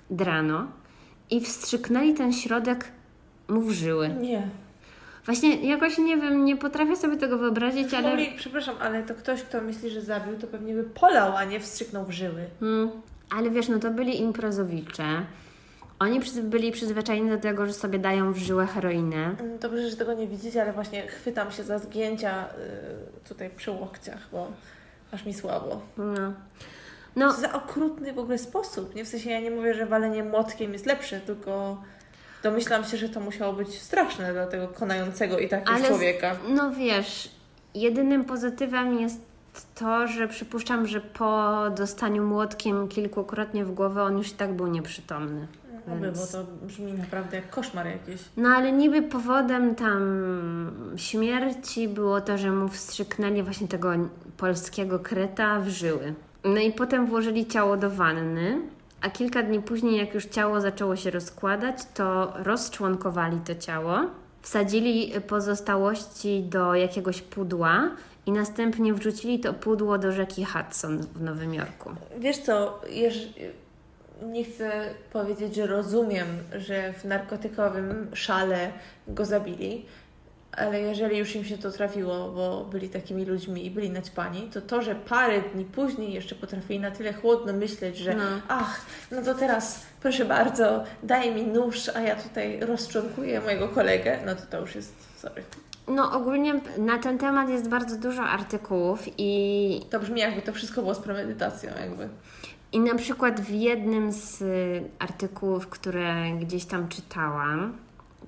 drano, 0.10 0.68
i 1.30 1.42
wstrzyknęli 1.42 2.14
ten 2.14 2.34
środek 2.34 2.86
mu 3.48 3.62
w 3.62 3.72
żyły. 3.72 4.10
Nie. 4.10 4.48
Właśnie 5.26 5.70
jakoś 5.70 5.98
nie 5.98 6.18
wiem, 6.18 6.46
nie 6.46 6.58
potrafię 6.58 6.96
sobie 6.96 7.18
tego 7.18 7.38
wyobrazić, 7.38 7.94
ale. 7.94 8.10
Mogli, 8.10 8.34
przepraszam, 8.38 8.76
ale 8.80 9.04
to 9.04 9.16
ktoś, 9.16 9.44
kto 9.44 9.62
myśli, 9.62 9.90
że 9.90 10.02
zabił, 10.02 10.38
to 10.38 10.48
pewnie 10.48 10.74
by 10.74 10.84
polał, 10.84 11.38
a 11.38 11.44
nie 11.44 11.60
wstrzyknął 11.60 12.06
w 12.06 12.12
żyły. 12.12 12.46
Mm, 12.62 12.90
ale 13.30 13.50
wiesz, 13.50 13.68
no 13.68 13.80
to 13.80 13.92
byli 13.92 14.20
imprezowicze. 14.22 15.04
Oni 16.00 16.20
byli 16.44 16.72
przyzwyczajeni 16.72 17.30
do 17.30 17.38
tego, 17.38 17.66
że 17.66 17.74
sobie 17.74 18.00
dają 18.00 18.34
w 18.34 18.38
żyłę 18.38 18.66
heroinę. 18.66 19.36
Mm, 19.40 19.58
Dobrze, 19.60 19.90
że 19.90 19.96
tego 19.96 20.14
nie 20.14 20.28
widzicie, 20.28 20.62
ale 20.62 20.74
właśnie 20.74 21.08
chwytam 21.08 21.52
się 21.52 21.64
za 21.64 21.80
zgięcia 21.80 22.46
y, 23.26 23.28
tutaj 23.30 23.50
przy 23.50 23.72
łokciach, 23.72 24.28
bo 24.32 24.52
aż 25.12 25.26
mi 25.26 25.34
słabo. 25.34 25.82
No. 25.98 26.34
No, 27.18 27.34
Co 27.34 27.42
za 27.42 27.54
okrutny 27.54 28.14
w 28.14 28.20
ogóle 28.20 28.38
sposób. 28.38 28.96
Nie 28.96 29.06
w 29.06 29.08
sensie 29.08 29.30
ja 29.30 29.40
nie 29.40 29.52
mówię, 29.52 29.74
że 29.74 29.86
walenie 29.86 30.24
młotkiem 30.24 30.74
jest 30.74 30.86
lepsze, 30.86 31.20
tylko 31.20 31.78
domyślam 32.44 32.84
się, 32.84 32.98
że 32.98 33.10
to 33.10 33.20
musiało 33.20 33.54
być 33.54 33.82
straszne 33.82 34.34
dla 34.34 34.48
tego 34.48 34.68
konającego 34.68 35.40
i 35.40 35.50
tak 35.50 35.70
ale. 35.70 35.84
z- 35.84 35.88
człowieka. 35.88 36.36
No 36.50 36.72
wiesz, 36.72 37.32
jedynym 37.76 38.26
pozytywem 38.26 39.00
jest 39.00 39.20
to, 39.76 40.08
że 40.08 40.28
przypuszczam, 40.28 40.88
że 40.88 41.02
po 41.02 41.54
dostaniu 41.76 42.24
młotkiem 42.26 42.88
kilkukrotnie 42.88 43.66
w 43.66 43.72
głowę 43.72 44.04
on 44.04 44.18
już 44.18 44.28
i 44.32 44.34
tak 44.36 44.54
był 44.54 44.68
nieprzytomny. 44.68 45.48
Oby, 45.88 46.02
Więc- 46.06 46.20
bo 46.34 46.38
to 46.38 46.52
brzmi 46.62 46.94
naprawdę 46.94 47.36
jak 47.38 47.50
koszmar 47.50 47.88
jakiś. 47.88 48.22
No 48.38 48.50
ale 48.50 48.72
niby 48.72 49.02
powodem 49.02 49.76
tam 49.76 50.02
śmierci 50.96 51.88
było 51.88 52.22
to, 52.22 52.38
że 52.38 52.52
mu 52.52 52.68
wstrzyknęli 52.70 53.44
właśnie 53.44 53.68
tego 53.68 53.90
polskiego 54.38 55.00
kreta 55.00 55.60
w 55.60 55.68
żyły. 55.70 56.14
No 56.48 56.62
i 56.62 56.72
potem 56.72 57.06
włożyli 57.06 57.46
ciało 57.46 57.78
do 57.78 57.90
wanny, 57.90 58.62
a 59.02 59.10
kilka 59.10 59.44
dni 59.44 59.62
później, 59.62 59.98
jak 59.98 60.14
już 60.14 60.26
ciało 60.26 60.62
zaczęło 60.62 60.96
się 60.96 61.12
rozkładać, 61.12 61.76
to 61.94 62.34
rozczłonkowali 62.36 63.40
to 63.46 63.56
ciało, 63.56 64.00
wsadzili 64.42 65.12
pozostałości 65.28 66.44
do 66.44 66.76
jakiegoś 66.76 67.22
pudła 67.22 67.92
i 68.26 68.32
następnie 68.32 68.94
wrzucili 68.94 69.40
to 69.40 69.54
pudło 69.54 69.98
do 69.98 70.12
rzeki 70.12 70.46
Hudson 70.46 70.98
w 70.98 71.22
Nowym 71.22 71.54
Jorku. 71.54 71.90
Wiesz 72.18 72.38
co, 72.38 72.82
jeż... 72.90 73.30
nie 74.22 74.44
chcę 74.44 74.90
powiedzieć, 75.14 75.56
że 75.56 75.68
rozumiem, 75.68 76.28
że 76.56 76.94
w 76.94 77.06
narkotykowym 77.06 78.08
szale 78.14 78.72
go 79.08 79.26
zabili, 79.26 79.86
ale 80.58 80.82
jeżeli 80.82 81.18
już 81.18 81.36
im 81.36 81.46
się 81.46 81.58
to 81.58 81.72
trafiło, 81.72 82.32
bo 82.32 82.66
byli 82.72 82.90
takimi 82.90 83.26
ludźmi 83.26 83.66
i 83.66 83.72
byli 83.72 83.90
naćpani, 83.90 84.50
to 84.54 84.62
to, 84.62 84.82
że 84.82 84.96
parę 84.96 85.42
dni 85.54 85.66
później 85.66 86.14
jeszcze 86.14 86.36
potrafili 86.36 86.80
na 86.80 86.92
tyle 86.92 87.14
chłodno 87.14 87.54
myśleć, 87.54 87.98
że 87.98 88.16
No. 88.16 88.24
ach, 88.48 88.82
no 89.12 89.22
to 89.22 89.36
teraz 89.36 89.86
proszę 90.02 90.26
bardzo, 90.26 90.84
daj 91.04 91.36
mi 91.36 91.44
nóż, 91.44 91.90
a 91.90 92.00
ja 92.02 92.16
tutaj 92.16 92.60
rozczłonkuję 92.60 93.42
mojego 93.42 93.68
kolegę, 93.68 94.20
no 94.26 94.36
to 94.36 94.42
to 94.52 94.60
już 94.62 94.76
jest, 94.76 94.94
sorry. 95.22 95.44
No 95.88 96.12
ogólnie 96.12 96.54
na 96.78 96.98
ten 96.98 97.18
temat 97.18 97.50
jest 97.50 97.70
bardzo 97.70 97.98
dużo 97.98 98.24
artykułów 98.24 99.04
i 99.18 99.82
To 99.90 100.00
brzmi 100.00 100.20
jakby 100.22 100.42
to 100.42 100.54
wszystko 100.54 100.82
było 100.82 100.96
z 100.96 101.00
premedytacją 101.00 101.72
jakby. 101.82 102.10
I 102.72 102.80
na 102.80 102.96
przykład 102.96 103.42
w 103.42 103.50
jednym 103.50 104.12
z 104.12 104.44
artykułów, 105.00 105.68
które 105.68 106.32
gdzieś 106.40 106.66
tam 106.66 106.88
czytałam, 106.90 107.78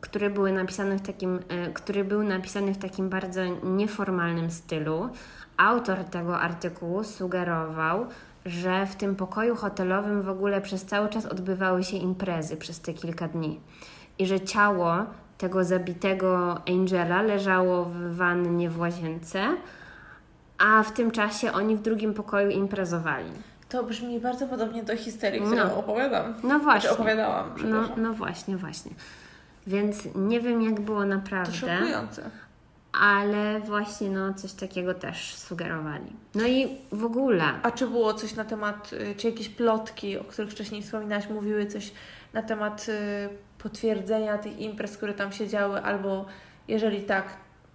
które 0.01 0.29
były 0.29 0.51
napisane 0.51 0.97
w 0.97 1.01
takim, 1.01 1.35
y, 1.35 1.73
który 1.73 2.03
był 2.03 2.23
napisany 2.23 2.73
w 2.73 2.77
takim 2.77 3.09
bardzo 3.09 3.41
nieformalnym 3.63 4.51
stylu, 4.51 5.09
autor 5.57 6.03
tego 6.03 6.39
artykułu 6.39 7.03
sugerował, 7.03 8.05
że 8.45 8.85
w 8.85 8.95
tym 8.95 9.15
pokoju 9.15 9.55
hotelowym 9.55 10.21
w 10.21 10.29
ogóle 10.29 10.61
przez 10.61 10.85
cały 10.85 11.09
czas 11.09 11.25
odbywały 11.25 11.83
się 11.83 11.97
imprezy 11.97 12.57
przez 12.57 12.79
te 12.79 12.93
kilka 12.93 13.27
dni 13.27 13.59
i 14.19 14.25
że 14.25 14.39
ciało 14.41 14.95
tego 15.37 15.63
zabitego 15.63 16.57
Angela 16.69 17.21
leżało 17.21 17.85
w 17.85 18.15
wannie 18.15 18.69
w 18.69 18.79
łazience, 18.79 19.43
a 20.57 20.83
w 20.83 20.91
tym 20.93 21.11
czasie 21.11 21.51
oni 21.53 21.75
w 21.75 21.81
drugim 21.81 22.13
pokoju 22.13 22.49
imprezowali. 22.49 23.31
To 23.69 23.83
brzmi 23.83 24.19
bardzo 24.19 24.47
podobnie 24.47 24.83
do 24.83 24.97
histerii, 24.97 25.41
którą 25.41 25.55
No. 25.55 25.77
opowiadam. 25.77 26.33
No 26.43 26.59
właśnie. 26.59 26.81
Znaczy 26.89 27.01
opowiadałam, 27.01 27.49
No, 27.65 27.81
no 27.97 28.13
właśnie, 28.13 28.57
właśnie. 28.57 28.91
Więc 29.67 30.07
nie 30.15 30.41
wiem, 30.41 30.61
jak 30.61 30.81
było 30.81 30.99
to 30.99 31.05
naprawdę, 31.05 31.53
szokujące. 31.53 32.29
ale 33.01 33.59
właśnie 33.59 34.09
no, 34.09 34.33
coś 34.33 34.53
takiego 34.53 34.93
też 34.93 35.35
sugerowali. 35.35 36.13
No 36.35 36.47
i 36.47 36.77
w 36.91 37.05
ogóle, 37.05 37.43
A 37.63 37.71
czy 37.71 37.87
było 37.87 38.13
coś 38.13 38.35
na 38.35 38.45
temat, 38.45 38.93
y, 38.93 39.15
czy 39.17 39.27
jakieś 39.27 39.49
plotki, 39.49 40.17
o 40.17 40.23
których 40.23 40.51
wcześniej 40.51 40.81
wspominałaś, 40.81 41.29
mówiły 41.29 41.65
coś 41.65 41.91
na 42.33 42.41
temat 42.41 42.85
y, 42.89 43.29
potwierdzenia 43.57 44.37
tych 44.37 44.59
imprez, 44.59 44.97
które 44.97 45.13
tam 45.13 45.31
się 45.31 45.47
działy, 45.47 45.81
albo 45.81 46.25
jeżeli 46.67 47.01
tak, 47.01 47.25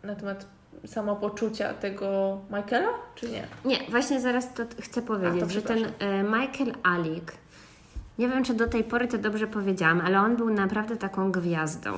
na 0.02 0.14
temat 0.14 0.46
samopoczucia 0.86 1.74
tego 1.74 2.38
Michaela, 2.50 2.88
czy 3.14 3.28
nie? 3.30 3.46
nie, 3.64 3.78
właśnie 3.90 4.20
zaraz 4.20 4.54
to 4.54 4.62
chcę 4.80 5.02
powiedzieć, 5.02 5.42
A, 5.42 5.46
to 5.46 5.52
że 5.52 5.62
ten 5.62 5.84
e, 5.98 6.22
Michael 6.22 6.72
Alik, 6.82 7.32
nie 8.18 8.28
wiem, 8.28 8.44
czy 8.44 8.54
do 8.54 8.68
tej 8.68 8.84
pory 8.84 9.08
to 9.08 9.18
dobrze 9.18 9.46
powiedziałam, 9.46 10.00
ale 10.00 10.20
on 10.20 10.36
był 10.36 10.50
naprawdę 10.50 10.96
taką 10.96 11.32
gwiazdą. 11.32 11.90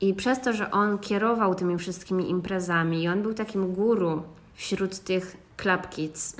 I 0.00 0.14
przez 0.14 0.40
to, 0.40 0.52
że 0.52 0.70
on 0.70 0.98
kierował 0.98 1.54
tymi 1.54 1.78
wszystkimi 1.78 2.30
imprezami 2.30 3.02
i 3.02 3.08
on 3.08 3.22
był 3.22 3.34
takim 3.34 3.72
guru 3.72 4.22
wśród 4.54 4.98
tych 4.98 5.36
club 5.56 5.88
kids, 5.90 6.36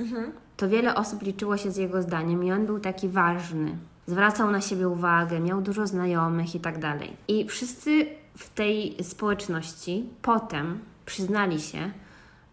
to 0.56 0.68
wiele 0.68 0.94
osób 0.94 1.22
liczyło 1.22 1.56
się 1.56 1.70
z 1.70 1.76
jego 1.76 2.02
zdaniem 2.02 2.44
i 2.44 2.52
on 2.52 2.66
był 2.66 2.78
taki 2.80 3.08
ważny. 3.08 3.76
Zwracał 4.06 4.50
na 4.50 4.60
siebie 4.60 4.88
uwagę, 4.88 5.40
miał 5.40 5.60
dużo 5.60 5.86
znajomych 5.86 6.54
i 6.54 6.60
tak 6.60 6.78
dalej. 6.78 7.16
I 7.28 7.48
wszyscy 7.48 8.06
w 8.38 8.50
tej 8.50 8.96
społeczności 9.02 10.08
potem 10.22 10.78
przyznali 11.06 11.60
się, 11.60 11.90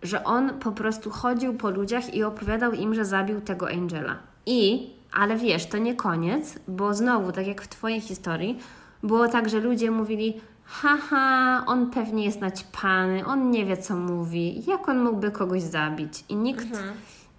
że 0.04 0.24
on 0.24 0.60
po 0.60 0.72
prostu 0.72 1.10
chodził 1.10 1.54
po 1.54 1.70
ludziach 1.70 2.14
i 2.14 2.24
opowiadał 2.24 2.72
im, 2.74 2.96
że 2.96 3.06
zabił 3.06 3.42
tego 3.42 3.70
Angela. 3.70 4.16
I, 4.46 4.90
ale 5.12 5.38
wiesz, 5.38 5.66
to 5.66 5.78
nie 5.78 5.96
koniec, 5.96 6.60
bo 6.68 6.94
znowu, 6.94 7.32
tak 7.32 7.48
jak 7.48 7.62
w 7.62 7.68
Twojej 7.68 8.02
historii, 8.02 8.60
było 9.04 9.28
tak, 9.28 9.50
że 9.50 9.60
ludzie 9.60 9.92
mówili: 9.92 10.42
Haha, 10.64 11.64
on 11.68 11.92
pewnie 11.92 12.26
jest 12.26 12.42
naćpany, 12.42 13.26
on 13.26 13.52
nie 13.52 13.66
wie, 13.66 13.78
co 13.78 13.96
mówi, 13.96 14.64
jak 14.68 14.90
on 14.90 15.04
mógłby 15.04 15.32
kogoś 15.32 15.62
zabić? 15.62 16.24
I 16.30 16.36
nikt 16.36 16.68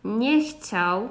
nie 0.04 0.44
chciał 0.44 1.08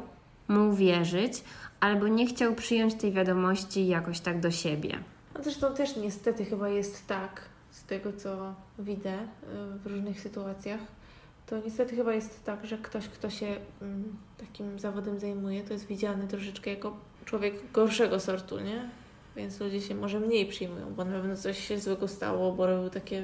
mu 0.48 0.74
wierzyć, 0.74 1.44
albo 1.80 2.08
nie 2.08 2.28
chciał 2.28 2.56
przyjąć 2.56 2.94
tej 2.94 3.12
wiadomości 3.12 3.88
jakoś 3.88 4.20
tak 4.20 4.40
do 4.40 4.52
siebie. 4.52 5.00
No 5.36 5.44
zresztą 5.44 5.74
też 5.74 5.96
niestety 5.96 6.46
chyba 6.46 6.70
jest 6.70 7.08
tak, 7.08 7.42
z 7.72 7.84
tego 7.84 8.14
co 8.14 8.54
widzę 8.80 9.14
y, 9.14 9.18
w 9.84 9.88
różnych 9.88 10.22
sytuacjach, 10.22 10.80
to 11.48 11.58
niestety 11.66 11.96
chyba 11.96 12.14
jest 12.14 12.44
tak, 12.44 12.66
że 12.66 12.78
ktoś, 12.78 13.08
kto 13.08 13.30
się 13.30 13.56
mm, 13.82 14.18
takim 14.38 14.80
zawodem 14.80 15.20
zajmuje, 15.20 15.64
to 15.64 15.74
jest 15.74 15.88
widziany 15.88 16.28
troszeczkę 16.28 16.70
jako 16.70 16.98
człowiek 17.26 17.72
gorszego 17.72 18.20
sortu, 18.20 18.60
nie? 18.60 18.90
Więc 19.36 19.60
ludzie 19.60 19.82
się 19.82 19.96
może 19.96 20.20
mniej 20.20 20.46
przyjmują, 20.46 20.94
bo 20.96 21.06
na 21.06 21.12
pewno 21.12 21.36
coś 21.36 21.68
się 21.68 21.80
złego 21.80 22.08
stało, 22.08 22.52
bo 22.52 22.68
robił 22.68 22.90
takie... 22.90 23.24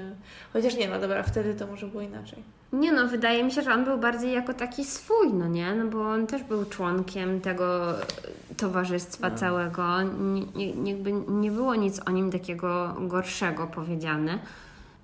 Chociaż 0.54 0.76
nie, 0.76 0.90
no 0.90 1.00
dobra, 1.00 1.24
wtedy 1.24 1.56
to 1.56 1.68
może 1.68 1.88
było 1.88 2.02
inaczej. 2.04 2.44
Nie 2.74 2.92
no, 2.92 3.08
wydaje 3.08 3.44
mi 3.44 3.52
się, 3.52 3.62
że 3.62 3.74
on 3.74 3.86
był 3.86 3.98
bardziej 3.98 4.34
jako 4.34 4.54
taki 4.54 4.86
swój, 4.86 5.34
no 5.34 5.48
nie? 5.48 5.76
No 5.76 5.86
bo 5.86 6.10
on 6.10 6.28
też 6.28 6.44
był 6.44 6.66
członkiem 6.66 7.42
tego 7.42 7.94
towarzystwa 8.58 9.30
No. 9.30 9.38
całego. 9.38 10.02
Nie, 10.56 10.74
nie, 11.28 11.52
było 11.52 11.76
nic 11.76 12.02
o 12.06 12.12
nim 12.12 12.32
takiego 12.32 12.96
gorszego 13.00 13.68
powiedziane. 13.68 14.40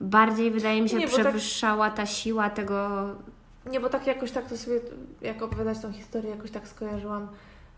Bardziej 0.02 0.52
wydaje 0.52 0.82
mi 0.82 0.90
się, 0.90 0.98
Nie, 0.98 1.08
tak- 1.08 1.14
przewyższała 1.20 1.90
ta 1.92 2.06
siła 2.06 2.50
tego. 2.50 2.90
Nie, 3.72 3.80
bo 3.80 3.90
tak 3.90 4.08
jakoś 4.08 4.32
tak 4.32 4.50
to 4.50 4.58
sobie, 4.58 4.80
jak 5.22 5.42
opowiadać 5.42 5.80
tą 5.80 5.92
historię, 5.94 6.30
jakoś 6.30 6.52
tak 6.52 6.68
skojarzyłam, 6.68 7.28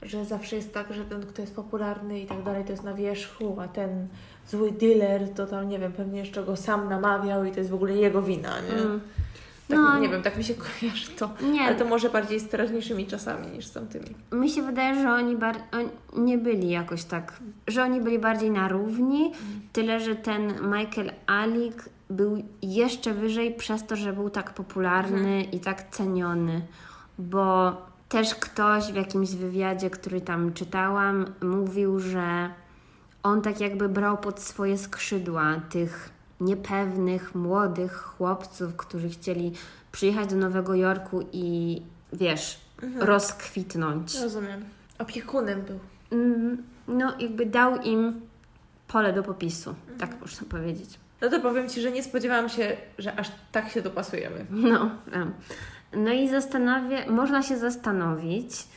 że 0.01 0.25
zawsze 0.25 0.55
jest 0.55 0.73
tak, 0.73 0.93
że 0.93 1.05
ten, 1.05 1.21
kto 1.25 1.41
jest 1.41 1.55
popularny 1.55 2.19
i 2.19 2.25
tak 2.25 2.43
dalej, 2.43 2.63
to 2.65 2.71
jest 2.71 2.83
na 2.83 2.93
wierzchu, 2.93 3.57
a 3.61 3.67
ten 3.67 4.07
zły 4.47 4.71
dealer, 4.71 5.29
to 5.33 5.45
tam, 5.47 5.69
nie 5.69 5.79
wiem, 5.79 5.91
pewnie 5.91 6.19
jeszcze 6.19 6.43
go 6.43 6.55
sam 6.55 6.89
namawiał 6.89 7.45
i 7.45 7.51
to 7.51 7.57
jest 7.59 7.69
w 7.69 7.73
ogóle 7.73 7.93
jego 7.95 8.21
wina, 8.21 8.59
nie? 8.61 8.81
Mm, 8.81 9.01
Tak, 9.67 9.79
No, 9.79 9.99
nie 9.99 10.09
wiem, 10.09 10.21
tak 10.21 10.37
mi 10.37 10.43
się 10.43 10.53
kojarzy 10.53 11.11
to. 11.11 11.29
nie, 11.51 11.61
Ale 11.61 11.75
to 11.75 11.85
może 11.85 12.09
bardziej 12.09 12.39
z 12.39 12.49
teraźniejszymi 12.49 13.07
czasami 13.07 13.47
niż 13.47 13.65
z 13.65 13.71
tamtymi. 13.71 14.05
mi 14.31 14.49
się 14.49 14.61
wydaje, 14.61 15.01
że 15.01 15.09
oni, 15.13 15.35
bar- 15.37 15.61
nie 16.17 16.37
byli 16.37 16.69
jakoś 16.69 17.03
tak, 17.03 17.39
że 17.67 17.83
oni 17.83 18.01
byli 18.01 18.19
bardziej 18.19 18.51
na 18.51 18.67
równi, 18.67 19.31
tyle 19.73 19.99
że 19.99 20.15
ten 20.15 20.47
Michael 20.71 21.11
Alik 21.27 21.83
był 22.11 22.43
jeszcze 22.61 23.13
wyżej 23.13 23.53
przez 23.55 23.85
to, 23.87 23.95
że 23.95 24.13
był 24.13 24.29
tak 24.29 24.53
popularny 24.53 25.43
i 25.43 25.59
tak 25.59 25.89
ceniony, 25.89 26.61
bo 27.19 27.75
też 28.09 28.35
ktoś 28.35 28.83
w 28.91 28.95
jakimś 28.95 29.29
wywiadzie, 29.31 29.89
który 29.89 30.21
tam 30.21 30.53
czytałam, 30.53 31.25
mówił, 31.41 31.99
że 31.99 32.49
on 33.23 33.41
tak 33.41 33.59
jakby 33.61 33.89
brał 33.89 34.17
pod 34.17 34.39
swoje 34.39 34.77
skrzydła 34.77 35.55
tych 35.69 36.09
niepewnych, 36.41 37.35
młodych 37.35 37.97
chłopców, 37.97 38.75
którzy 38.75 39.09
chcieli 39.09 39.51
przyjechać 39.91 40.29
do 40.29 40.35
Nowego 40.35 40.75
Jorku 40.75 41.21
i 41.31 41.81
wiesz, 42.13 42.59
rozkwitnąć. 42.99 44.19
Rozumiem. 44.21 44.65
Opiekunem 44.99 45.61
był. 45.61 45.79
Mm, 46.11 46.63
No, 46.87 47.13
jakby 47.19 47.45
dał 47.45 47.81
im 47.81 48.21
pole 48.87 49.13
do 49.13 49.23
popisu, 49.23 49.75
tak 49.97 50.21
można 50.21 50.47
powiedzieć. 50.47 50.99
No 51.21 51.29
to 51.29 51.39
powiem 51.39 51.69
Ci, 51.69 51.81
że 51.81 51.91
nie 51.91 52.03
spodziewałam 52.03 52.49
się, 52.49 52.77
że 52.97 53.19
aż 53.19 53.31
tak 53.51 53.69
się 53.69 53.81
dopasujemy. 53.81 54.45
No, 54.49 54.91
no 55.93 56.11
i 56.11 56.29
zastanawia, 56.29 57.11
można 57.11 57.43
się 57.43 57.57
zastanowić, 57.57 58.67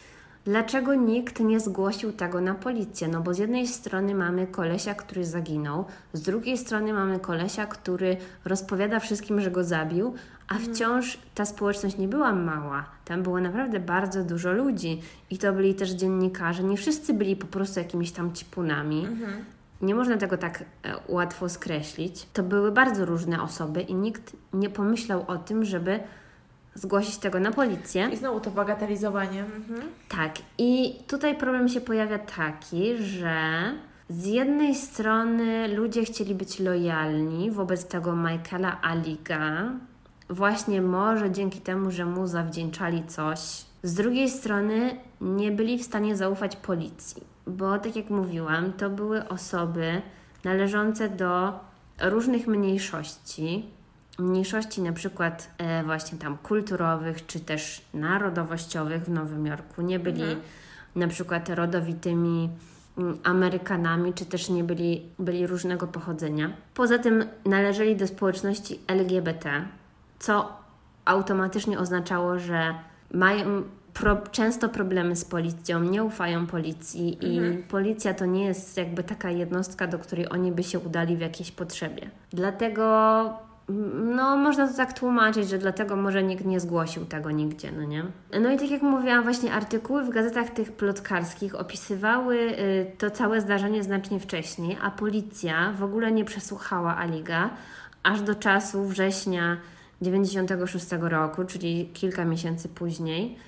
dlaczego 0.44 0.94
nikt 0.94 1.40
nie 1.40 1.60
zgłosił 1.60 2.12
tego 2.12 2.40
na 2.40 2.54
policję. 2.54 3.08
No 3.08 3.20
bo 3.20 3.34
z 3.34 3.38
jednej 3.38 3.68
strony 3.68 4.14
mamy 4.14 4.46
kolesia, 4.46 4.94
który 4.94 5.24
zaginął, 5.24 5.84
z 6.12 6.22
drugiej 6.22 6.58
strony 6.58 6.92
mamy 6.92 7.20
kolesia, 7.20 7.66
który 7.66 8.16
rozpowiada 8.44 9.00
wszystkim, 9.00 9.40
że 9.40 9.50
go 9.50 9.64
zabił, 9.64 10.14
a 10.48 10.54
wciąż 10.54 11.18
ta 11.34 11.44
społeczność 11.44 11.98
nie 11.98 12.08
była 12.08 12.32
mała. 12.32 12.84
Tam 13.04 13.22
było 13.22 13.40
naprawdę 13.40 13.80
bardzo 13.80 14.24
dużo 14.24 14.52
ludzi 14.52 15.02
i 15.30 15.38
to 15.38 15.52
byli 15.52 15.74
też 15.74 15.90
dziennikarze. 15.90 16.64
Nie 16.64 16.76
wszyscy 16.76 17.14
byli 17.14 17.36
po 17.36 17.46
prostu 17.46 17.80
jakimiś 17.80 18.12
tam 18.12 18.32
cipunami. 18.32 19.06
Nie 19.82 19.94
można 19.94 20.16
tego 20.16 20.36
tak 20.36 20.60
e, 20.60 20.64
łatwo 21.08 21.48
skreślić. 21.48 22.26
To 22.32 22.42
były 22.42 22.72
bardzo 22.72 23.04
różne 23.04 23.42
osoby 23.42 23.82
i 23.82 23.94
nikt 23.94 24.36
nie 24.52 24.70
pomyślał 24.70 25.24
o 25.26 25.36
tym, 25.36 25.64
żeby 25.64 26.00
zgłosić 26.74 27.16
tego 27.16 27.40
na 27.40 27.50
policję. 27.50 28.08
I 28.12 28.16
znowu 28.16 28.40
to 28.40 28.50
bagatelizowanie. 28.50 29.44
Mhm. 29.44 29.80
Tak, 30.08 30.34
i 30.58 30.98
tutaj 31.06 31.36
problem 31.36 31.68
się 31.68 31.80
pojawia 31.80 32.18
taki, 32.18 32.96
że 32.96 33.36
z 34.08 34.26
jednej 34.26 34.74
strony 34.74 35.68
ludzie 35.68 36.04
chcieli 36.04 36.34
być 36.34 36.60
lojalni 36.60 37.50
wobec 37.50 37.84
tego 37.84 38.16
Michaela 38.16 38.82
Aliga, 38.82 39.72
właśnie 40.30 40.82
może 40.82 41.30
dzięki 41.30 41.60
temu, 41.60 41.90
że 41.90 42.06
mu 42.06 42.26
zawdzięczali 42.26 43.04
coś. 43.06 43.64
Z 43.82 43.94
drugiej 43.94 44.30
strony 44.30 44.96
nie 45.20 45.52
byli 45.52 45.78
w 45.78 45.82
stanie 45.82 46.16
zaufać 46.16 46.56
policji, 46.56 47.22
bo 47.46 47.78
tak 47.78 47.96
jak 47.96 48.10
mówiłam, 48.10 48.72
to 48.72 48.90
były 48.90 49.28
osoby 49.28 50.02
należące 50.44 51.08
do 51.08 51.60
różnych 52.00 52.46
mniejszości, 52.46 53.64
mniejszości 54.18 54.82
na 54.82 54.92
przykład 54.92 55.50
e, 55.58 55.84
właśnie 55.84 56.18
tam 56.18 56.38
kulturowych 56.38 57.26
czy 57.26 57.40
też 57.40 57.82
narodowościowych 57.94 59.04
w 59.04 59.10
Nowym 59.10 59.46
Jorku. 59.46 59.82
Nie 59.82 59.98
byli 59.98 60.36
na 60.96 61.08
przykład 61.08 61.48
rodowitymi 61.48 62.50
mm, 62.98 63.18
Amerykanami, 63.24 64.14
czy 64.14 64.26
też 64.26 64.48
nie 64.48 64.64
byli, 64.64 65.02
byli 65.18 65.46
różnego 65.46 65.86
pochodzenia. 65.86 66.50
Poza 66.74 66.98
tym 66.98 67.24
należeli 67.44 67.96
do 67.96 68.06
społeczności 68.06 68.80
LGBT, 68.86 69.64
co 70.18 70.52
automatycznie 71.04 71.78
oznaczało, 71.78 72.38
że 72.38 72.74
mają 73.12 73.62
pro, 73.94 74.16
często 74.30 74.68
problemy 74.68 75.16
z 75.16 75.24
policją, 75.24 75.80
nie 75.80 76.04
ufają 76.04 76.46
policji 76.46 77.18
i 77.20 77.62
policja 77.68 78.14
to 78.14 78.26
nie 78.26 78.44
jest 78.44 78.76
jakby 78.76 79.02
taka 79.02 79.30
jednostka, 79.30 79.86
do 79.86 79.98
której 79.98 80.30
oni 80.30 80.52
by 80.52 80.62
się 80.62 80.78
udali 80.78 81.16
w 81.16 81.20
jakiejś 81.20 81.50
potrzebie. 81.50 82.10
Dlatego 82.30 82.84
no, 84.16 84.36
można 84.36 84.68
to 84.68 84.76
tak 84.76 84.98
tłumaczyć, 84.98 85.48
że 85.48 85.58
dlatego 85.58 85.96
może 85.96 86.22
nikt 86.22 86.44
nie 86.44 86.60
zgłosił 86.60 87.04
tego 87.04 87.30
nigdzie, 87.30 87.72
no 87.72 87.84
nie? 87.84 88.04
No 88.40 88.52
i 88.52 88.56
tak 88.56 88.70
jak 88.70 88.82
mówiłam, 88.82 89.22
właśnie 89.22 89.52
artykuły 89.52 90.04
w 90.04 90.10
gazetach 90.10 90.50
tych 90.50 90.72
plotkarskich 90.72 91.54
opisywały 91.54 92.36
y, 92.36 92.92
to 92.98 93.10
całe 93.10 93.40
zdarzenie 93.40 93.82
znacznie 93.82 94.20
wcześniej, 94.20 94.76
a 94.82 94.90
policja 94.90 95.72
w 95.78 95.82
ogóle 95.82 96.12
nie 96.12 96.24
przesłuchała 96.24 96.98
Aliga 96.98 97.50
aż 98.02 98.20
do 98.20 98.34
czasu 98.34 98.84
września 98.84 99.56
96 100.02 100.86
roku, 101.00 101.44
czyli 101.44 101.90
kilka 101.94 102.24
miesięcy 102.24 102.68
później, 102.68 103.38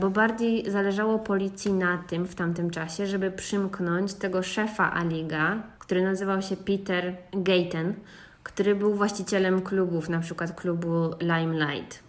bo 0.00 0.10
bardziej 0.10 0.70
zależało 0.70 1.18
policji 1.18 1.72
na 1.72 1.98
tym 1.98 2.26
w 2.26 2.34
tamtym 2.34 2.70
czasie, 2.70 3.06
żeby 3.06 3.30
przymknąć 3.30 4.14
tego 4.14 4.42
szefa 4.42 4.92
Aliga, 4.94 5.62
który 5.78 6.02
nazywał 6.04 6.42
się 6.42 6.56
Peter 6.56 7.16
Gaten, 7.32 7.94
który 8.42 8.74
był 8.74 8.94
właścicielem 8.94 9.62
klubów, 9.62 10.08
na 10.08 10.20
przykład 10.20 10.52
klubu 10.60 11.10
Limelight. 11.20 12.02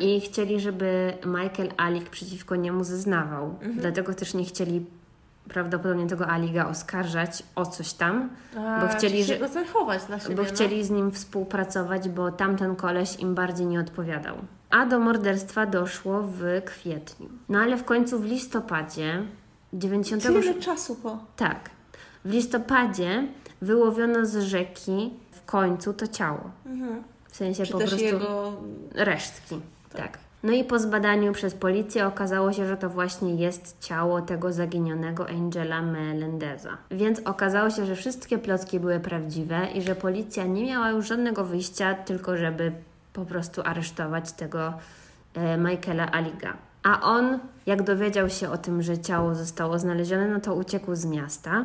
I 0.00 0.20
chcieli, 0.20 0.60
żeby 0.60 1.12
Michael 1.26 1.70
Alik 1.76 2.10
przeciwko 2.10 2.56
niemu 2.56 2.84
zeznawał. 2.84 3.54
Dlatego 3.76 4.14
też 4.14 4.34
nie 4.34 4.44
chcieli 4.44 4.86
prawdopodobnie 5.48 6.06
tego 6.06 6.28
Aliga 6.28 6.66
oskarżać 6.68 7.42
o 7.54 7.66
coś 7.66 7.92
tam, 7.92 8.28
A, 8.58 8.80
Bo 8.80 8.88
chcieli, 8.88 9.24
że- 9.24 9.38
go 9.38 9.48
zachować 9.48 10.04
dla 10.04 10.18
siebie. 10.20 10.34
bo 10.34 10.42
no. 10.42 10.48
chcieli 10.48 10.84
z 10.84 10.90
nim 10.90 11.10
współpracować, 11.12 12.08
bo 12.08 12.30
tamten 12.32 12.76
koleś 12.76 13.16
im 13.20 13.34
bardziej 13.34 13.66
nie 13.66 13.80
odpowiadał. 13.80 14.36
A 14.74 14.86
do 14.86 14.98
morderstwa 14.98 15.66
doszło 15.66 16.22
w 16.22 16.62
kwietniu. 16.64 17.28
No 17.48 17.58
ale 17.58 17.76
w 17.76 17.84
końcu 17.84 18.18
w 18.18 18.24
listopadzie 18.24 19.22
96... 19.72 20.46
Tyle 20.46 20.60
czasu 20.60 20.94
po. 20.94 21.18
Tak. 21.36 21.70
W 22.24 22.30
listopadzie 22.30 23.26
wyłowiono 23.62 24.26
z 24.26 24.36
rzeki 24.36 25.10
w 25.30 25.44
końcu 25.44 25.92
to 25.92 26.06
ciało. 26.06 26.50
W 27.28 27.36
sensie 27.36 27.66
Czy 27.66 27.72
po 27.72 27.78
prostu 27.78 28.04
jego... 28.04 28.52
resztki. 28.94 29.60
Tak. 29.92 30.02
Tak. 30.02 30.18
No 30.42 30.52
i 30.52 30.64
po 30.64 30.78
zbadaniu 30.78 31.32
przez 31.32 31.54
policję 31.54 32.06
okazało 32.06 32.52
się, 32.52 32.66
że 32.66 32.76
to 32.76 32.90
właśnie 32.90 33.34
jest 33.34 33.76
ciało 33.80 34.20
tego 34.20 34.52
zaginionego 34.52 35.28
Angela 35.28 35.82
Melendeza. 35.82 36.76
Więc 36.90 37.20
okazało 37.24 37.70
się, 37.70 37.86
że 37.86 37.96
wszystkie 37.96 38.38
plotki 38.38 38.80
były 38.80 39.00
prawdziwe 39.00 39.66
i 39.74 39.82
że 39.82 39.94
policja 39.94 40.44
nie 40.44 40.64
miała 40.66 40.90
już 40.90 41.06
żadnego 41.06 41.44
wyjścia, 41.44 41.94
tylko 41.94 42.36
żeby 42.36 42.72
po 43.14 43.24
prostu 43.24 43.62
aresztować 43.64 44.32
tego 44.32 44.72
e, 45.34 45.58
Michaela 45.58 46.12
Aliga. 46.12 46.56
A 46.82 47.00
on, 47.00 47.38
jak 47.66 47.82
dowiedział 47.82 48.30
się 48.30 48.50
o 48.50 48.58
tym, 48.58 48.82
że 48.82 48.98
ciało 48.98 49.34
zostało 49.34 49.78
znalezione, 49.78 50.28
no 50.28 50.40
to 50.40 50.54
uciekł 50.54 50.94
z 50.94 51.04
miasta. 51.04 51.64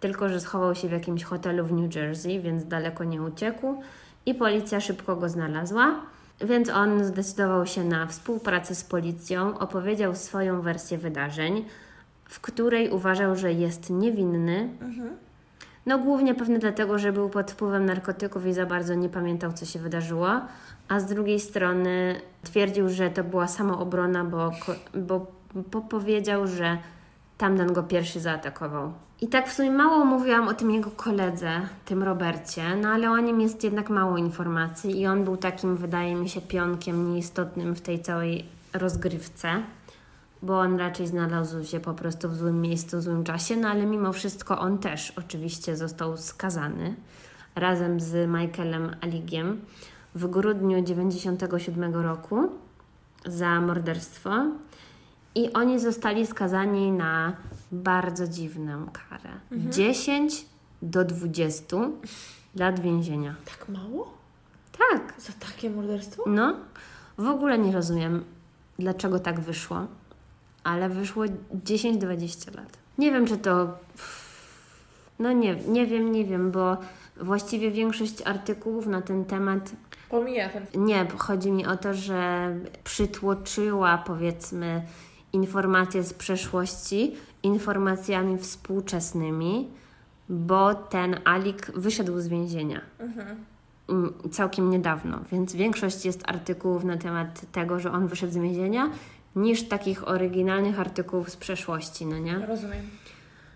Tylko, 0.00 0.28
że 0.28 0.40
schował 0.40 0.74
się 0.74 0.88
w 0.88 0.92
jakimś 0.92 1.24
hotelu 1.24 1.66
w 1.66 1.72
New 1.72 1.94
Jersey, 1.94 2.40
więc 2.40 2.64
daleko 2.64 3.04
nie 3.04 3.22
uciekł. 3.22 3.82
I 4.26 4.34
policja 4.34 4.80
szybko 4.80 5.16
go 5.16 5.28
znalazła. 5.28 6.00
Więc 6.40 6.68
on 6.68 7.04
zdecydował 7.04 7.66
się 7.66 7.84
na 7.84 8.06
współpracę 8.06 8.74
z 8.74 8.84
policją, 8.84 9.58
opowiedział 9.58 10.14
swoją 10.14 10.62
wersję 10.62 10.98
wydarzeń, 10.98 11.64
w 12.24 12.40
której 12.40 12.90
uważał, 12.90 13.36
że 13.36 13.52
jest 13.52 13.90
niewinny. 13.90 14.68
No 15.86 15.98
głównie 15.98 16.34
pewnie 16.34 16.58
dlatego, 16.58 16.98
że 16.98 17.12
był 17.12 17.30
pod 17.30 17.50
wpływem 17.50 17.86
narkotyków 17.86 18.46
i 18.46 18.52
za 18.52 18.66
bardzo 18.66 18.94
nie 18.94 19.08
pamiętał, 19.08 19.52
co 19.52 19.66
się 19.66 19.78
wydarzyło, 19.78 20.40
a 20.90 21.00
z 21.00 21.06
drugiej 21.06 21.40
strony 21.40 22.20
twierdził, 22.42 22.88
że 22.88 23.10
to 23.10 23.24
była 23.24 23.48
samoobrona, 23.48 24.24
bo, 24.24 24.52
bo, 24.94 25.26
bo 25.54 25.80
powiedział, 25.80 26.46
że 26.46 26.78
tamten 27.38 27.72
go 27.72 27.82
pierwszy 27.82 28.20
zaatakował. 28.20 28.92
I 29.20 29.28
tak 29.28 29.48
w 29.48 29.52
sumie 29.52 29.70
mało 29.70 30.04
mówiłam 30.04 30.48
o 30.48 30.54
tym 30.54 30.70
jego 30.70 30.90
koledze, 30.90 31.60
tym 31.84 32.02
Robercie, 32.02 32.76
no 32.76 32.88
ale 32.88 33.10
o 33.10 33.18
nim 33.18 33.40
jest 33.40 33.64
jednak 33.64 33.90
mało 33.90 34.16
informacji 34.16 35.00
i 35.00 35.06
on 35.06 35.24
był 35.24 35.36
takim, 35.36 35.76
wydaje 35.76 36.14
mi 36.14 36.28
się, 36.28 36.40
pionkiem 36.40 37.12
nieistotnym 37.12 37.74
w 37.74 37.80
tej 37.80 38.02
całej 38.02 38.44
rozgrywce, 38.72 39.62
bo 40.42 40.60
on 40.60 40.78
raczej 40.78 41.06
znalazł 41.06 41.64
się 41.64 41.80
po 41.80 41.94
prostu 41.94 42.28
w 42.28 42.36
złym 42.36 42.60
miejscu, 42.60 42.98
w 42.98 43.02
złym 43.02 43.24
czasie, 43.24 43.56
no 43.56 43.68
ale 43.68 43.86
mimo 43.86 44.12
wszystko 44.12 44.58
on 44.58 44.78
też 44.78 45.10
oczywiście 45.10 45.76
został 45.76 46.16
skazany 46.16 46.94
razem 47.54 48.00
z 48.00 48.28
Michaelem 48.28 48.96
Aligiem 49.00 49.60
w 50.14 50.26
grudniu 50.26 50.82
97 50.84 51.94
roku 51.94 52.48
za 53.26 53.60
morderstwo 53.60 54.30
i 55.34 55.52
oni 55.52 55.80
zostali 55.80 56.26
skazani 56.26 56.92
na 56.92 57.32
bardzo 57.72 58.28
dziwną 58.28 58.86
karę. 58.86 59.30
10 59.52 60.46
do 60.82 61.04
20 61.04 61.76
lat 62.56 62.80
więzienia. 62.80 63.34
Tak 63.44 63.68
mało? 63.68 64.12
Tak, 64.90 65.14
Za 65.20 65.32
takie 65.32 65.70
morderstwo? 65.70 66.22
no. 66.26 66.56
W 67.18 67.26
ogóle 67.26 67.58
nie 67.58 67.72
rozumiem, 67.72 68.24
dlaczego 68.78 69.18
tak 69.18 69.40
wyszło, 69.40 69.86
ale 70.64 70.88
wyszło 70.88 71.24
10-20 71.64 72.56
lat. 72.56 72.78
Nie 72.98 73.12
wiem, 73.12 73.26
czy 73.26 73.38
to. 73.38 73.78
No 75.18 75.32
nie, 75.32 75.54
nie 75.56 75.86
wiem, 75.86 76.12
nie 76.12 76.24
wiem, 76.24 76.50
bo 76.50 76.76
właściwie 77.20 77.70
większość 77.70 78.22
artykułów 78.24 78.86
na 78.86 79.02
ten 79.02 79.24
temat 79.24 79.72
Pomija 80.08 80.48
ten 80.48 80.84
nie, 80.84 81.06
chodzi 81.18 81.52
mi 81.52 81.66
o 81.66 81.76
to, 81.76 81.94
że 81.94 82.54
przytłoczyła 82.84 83.98
powiedzmy 83.98 84.82
informacje 85.32 86.02
z 86.02 86.14
przeszłości 86.14 87.16
informacjami 87.42 88.38
współczesnymi, 88.38 89.68
bo 90.28 90.74
ten 90.74 91.16
Alik 91.24 91.70
wyszedł 91.74 92.20
z 92.20 92.28
więzienia 92.28 92.80
Mm, 93.90 94.12
całkiem 94.30 94.70
niedawno, 94.70 95.20
więc 95.32 95.54
większość 95.54 96.04
jest 96.04 96.22
artykułów 96.26 96.84
na 96.84 96.96
temat 96.96 97.40
tego, 97.52 97.80
że 97.80 97.92
on 97.92 98.06
wyszedł 98.06 98.32
z 98.32 98.36
więzienia, 98.36 98.90
niż 99.36 99.68
takich 99.68 100.08
oryginalnych 100.08 100.80
artykułów 100.80 101.30
z 101.30 101.36
przeszłości, 101.36 102.06
no 102.06 102.18
nie? 102.18 102.46
Rozumiem. 102.46 102.80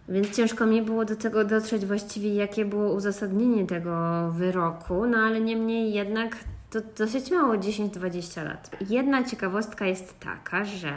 Więc 0.09 0.37
ciężko 0.37 0.67
mi 0.67 0.83
było 0.83 1.05
do 1.05 1.17
tego 1.17 1.45
dotrzeć 1.45 1.87
właściwie, 1.87 2.35
jakie 2.35 2.65
było 2.65 2.93
uzasadnienie 2.93 3.67
tego 3.67 4.31
wyroku, 4.33 5.07
no 5.07 5.19
ale 5.19 5.41
niemniej 5.41 5.93
jednak 5.93 6.37
to 6.71 6.79
dosyć 6.99 7.31
mało, 7.31 7.55
10-20 7.55 8.45
lat. 8.45 8.71
Jedna 8.91 9.25
ciekawostka 9.25 9.87
jest 9.87 10.21
taka, 10.21 10.65
że 10.65 10.93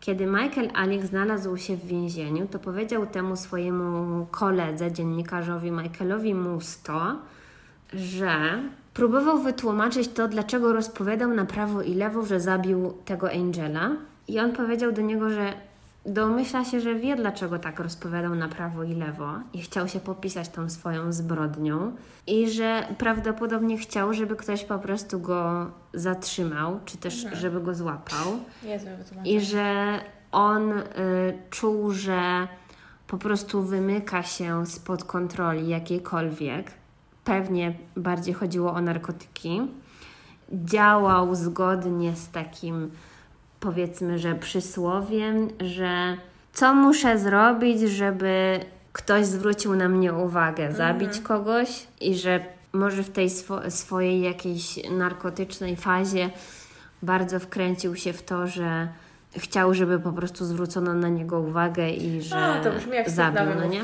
kiedy 0.00 0.26
Michael 0.26 0.70
Alik 0.74 1.04
znalazł 1.04 1.56
się 1.56 1.76
w 1.76 1.86
więzieniu, 1.86 2.46
to 2.46 2.58
powiedział 2.58 3.06
temu 3.06 3.36
swojemu 3.36 4.26
koledze, 4.30 4.92
dziennikarzowi 4.92 5.70
Michaelowi 5.70 6.34
Musto, 6.34 7.16
że 7.92 8.62
próbował 8.94 9.38
wytłumaczyć 9.38 10.08
to, 10.08 10.28
dlaczego 10.28 10.72
rozpowiadał 10.72 11.30
na 11.30 11.44
prawo 11.44 11.82
i 11.82 11.94
lewo, 11.94 12.24
że 12.24 12.40
zabił 12.40 12.94
tego 13.04 13.32
Angela. 13.32 13.90
I 14.28 14.40
on 14.40 14.52
powiedział 14.52 14.92
do 14.92 15.02
niego, 15.02 15.30
że 15.30 15.52
domyśla 16.06 16.64
się, 16.64 16.80
że 16.80 16.94
wie, 16.94 17.16
dlaczego 17.16 17.58
tak 17.58 17.80
rozpowiadał 17.80 18.34
na 18.34 18.48
prawo 18.48 18.84
i 18.84 18.94
lewo 18.94 19.32
i 19.52 19.62
chciał 19.62 19.88
się 19.88 20.00
popisać 20.00 20.48
tą 20.48 20.70
swoją 20.70 21.12
zbrodnią 21.12 21.96
i 22.26 22.50
że 22.50 22.86
prawdopodobnie 22.98 23.78
chciał, 23.78 24.14
żeby 24.14 24.36
ktoś 24.36 24.64
po 24.64 24.78
prostu 24.78 25.20
go 25.20 25.70
zatrzymał, 25.94 26.80
czy 26.84 26.96
też 26.96 27.26
żeby 27.32 27.60
go 27.60 27.74
złapał. 27.74 28.26
Wytłumaczenie. 28.62 29.36
I 29.36 29.40
że 29.40 29.98
on 30.32 30.72
y, 30.72 30.84
czuł, 31.50 31.92
że 31.92 32.48
po 33.06 33.18
prostu 33.18 33.62
wymyka 33.62 34.22
się 34.22 34.66
spod 34.66 35.04
kontroli 35.04 35.68
jakiejkolwiek. 35.68 36.70
Pewnie 37.24 37.74
bardziej 37.96 38.34
chodziło 38.34 38.72
o 38.72 38.80
narkotyki. 38.80 39.60
Działał 40.52 41.34
zgodnie 41.34 42.16
z 42.16 42.28
takim, 42.30 42.90
powiedzmy, 43.64 44.18
że 44.18 44.34
przysłowiem, 44.34 45.48
że 45.60 46.16
co 46.52 46.74
muszę 46.74 47.18
zrobić, 47.18 47.80
żeby 47.80 48.60
ktoś 48.92 49.26
zwrócił 49.26 49.74
na 49.76 49.88
mnie 49.88 50.12
uwagę, 50.12 50.72
zabić 50.72 51.20
kogoś? 51.20 51.86
I 52.00 52.14
że 52.14 52.40
może 52.72 53.02
w 53.02 53.10
tej 53.10 53.30
swo- 53.30 53.70
swojej 53.70 54.20
jakiejś 54.20 54.90
narkotycznej 54.90 55.76
fazie 55.76 56.30
bardzo 57.02 57.40
wkręcił 57.40 57.96
się 57.96 58.12
w 58.12 58.22
to, 58.22 58.46
że 58.46 58.88
chciał, 59.36 59.74
żeby 59.74 59.98
po 59.98 60.12
prostu 60.12 60.44
zwrócono 60.44 60.94
na 60.94 61.08
niego 61.08 61.40
uwagę 61.40 61.90
i 61.90 62.22
że 62.22 62.36
A, 62.36 62.60
to 62.60 62.70
brzmi 62.72 62.94
jak 62.96 63.10
zabił, 63.10 63.54
no 63.60 63.66
nie? 63.66 63.82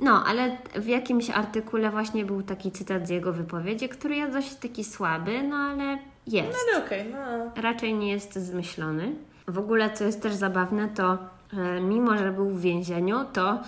No, 0.00 0.24
ale 0.26 0.56
w 0.76 0.86
jakimś 0.86 1.30
artykule 1.30 1.90
właśnie 1.90 2.24
był 2.24 2.42
taki 2.42 2.72
cytat 2.72 3.06
z 3.06 3.10
jego 3.10 3.32
wypowiedzi, 3.32 3.88
który 3.88 4.16
jest 4.16 4.32
dość 4.32 4.54
taki 4.54 4.84
słaby, 4.84 5.42
no 5.42 5.56
ale 5.56 5.98
jest. 6.28 6.48
No 6.52 6.72
ale 6.74 6.86
okej, 6.86 7.12
no. 7.12 7.62
Raczej 7.62 7.94
nie 7.94 8.12
jest 8.12 8.34
zmyślony. 8.34 9.14
W 9.48 9.58
ogóle, 9.58 9.90
co 9.90 10.04
jest 10.04 10.22
też 10.22 10.34
zabawne, 10.34 10.88
to 10.88 11.18
e, 11.52 11.80
mimo, 11.80 12.18
że 12.18 12.32
był 12.32 12.48
w 12.48 12.60
więzieniu, 12.60 13.18
to 13.32 13.58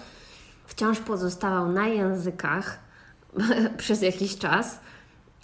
wciąż 0.67 1.01
pozostawał 1.01 1.69
na 1.69 1.87
językach 1.87 2.79
przez 3.79 4.03
jakiś 4.03 4.39
czas, 4.39 4.81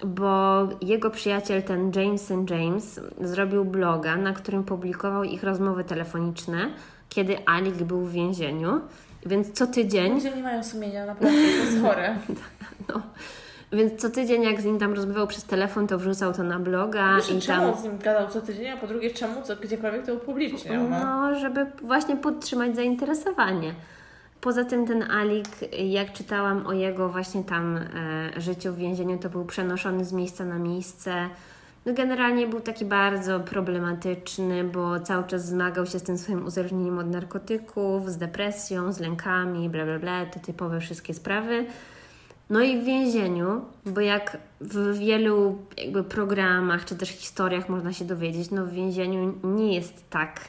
bo 0.05 0.59
jego 0.83 1.11
przyjaciel, 1.11 1.63
ten 1.63 1.93
Jameson 1.95 2.47
James, 2.51 3.01
zrobił 3.21 3.65
bloga, 3.65 4.17
na 4.17 4.33
którym 4.33 4.65
publikował 4.65 5.25
ich 5.25 5.43
rozmowy 5.43 5.85
telefoniczne, 5.85 6.71
kiedy 7.09 7.47
Alik 7.47 7.75
był 7.75 8.01
w 8.01 8.13
więzieniu. 8.13 8.81
Więc 9.27 9.53
co 9.53 9.67
tydzień 9.67 10.15
Ludzie 10.15 10.37
nie 10.37 10.43
mają 10.43 10.65
sumienia, 10.65 11.07
naprawdę, 11.07 11.39
to 11.39 11.65
jest 11.65 11.83
chore. 11.83 12.17
no. 12.89 13.03
Więc 13.73 14.01
co 14.01 14.11
tydzień, 14.11 14.43
jak 14.43 14.61
z 14.61 14.65
nim 14.65 14.79
tam 14.79 14.95
rozmawiał 14.95 15.27
przez 15.27 15.45
telefon, 15.45 15.87
to 15.87 15.99
wrzucał 15.99 16.33
to 16.33 16.43
na 16.43 16.59
bloga 16.59 17.17
Wiesz, 17.17 17.31
i 17.31 17.41
czemu 17.41 17.73
tam. 17.73 17.81
z 17.81 17.85
nim 17.85 17.99
gadał 17.99 18.29
co 18.29 18.41
tydzień, 18.41 18.69
a 18.69 18.77
po 18.77 18.87
drugie 18.87 19.11
czemu 19.11 19.43
co, 19.43 19.57
gdziekolwiek 19.57 20.07
to 20.07 20.15
upubliczniał, 20.15 20.89
no. 20.91 21.01
No, 21.01 21.39
żeby 21.39 21.67
właśnie 21.83 22.17
podtrzymać 22.17 22.77
zainteresowanie. 22.77 23.75
Poza 24.41 24.65
tym 24.65 24.87
ten 24.87 25.11
Alik, 25.11 25.49
jak 25.79 26.13
czytałam 26.13 26.67
o 26.67 26.73
jego 26.73 27.09
właśnie 27.09 27.45
tam 27.45 27.77
e, 27.77 28.41
życiu 28.41 28.73
w 28.73 28.77
więzieniu, 28.77 29.19
to 29.19 29.31
był 29.31 29.45
przenoszony 29.45 30.05
z 30.05 30.13
miejsca 30.13 30.45
na 30.45 30.59
miejsce. 30.59 31.29
No 31.87 31.95
generalnie 31.95 32.47
był 32.47 32.61
taki 32.61 32.85
bardzo 32.85 33.41
problematyczny, 33.41 34.65
bo 34.65 35.01
cały 35.01 35.25
czas 35.25 35.47
zmagał 35.47 35.87
się 35.87 35.99
z 35.99 36.03
tym 36.03 36.19
swoim 36.19 36.47
uzależnieniem 36.47 36.99
od 36.99 37.11
narkotyków, 37.11 38.11
z 38.11 38.17
depresją, 38.17 38.93
z 38.93 39.01
lękami, 39.01 39.69
bla 39.69 39.85
bla 39.85 39.99
bla, 39.99 40.27
te 40.27 40.41
typowe 40.41 40.81
wszystkie 40.81 41.15
sprawy. 41.15 41.67
No 42.51 42.61
i 42.61 42.81
w 42.81 42.85
więzieniu, 42.85 43.65
bo 43.87 44.01
jak 44.01 44.39
w 44.61 44.99
wielu 44.99 45.59
jakby 45.77 46.05
programach 46.05 46.85
czy 46.85 46.97
też 46.97 47.09
historiach 47.09 47.69
można 47.69 47.93
się 47.93 48.05
dowiedzieć, 48.05 48.51
no 48.51 48.67
w 48.67 48.71
więzieniu 48.71 49.35
nie 49.45 49.75
jest 49.75 50.11
tak 50.11 50.41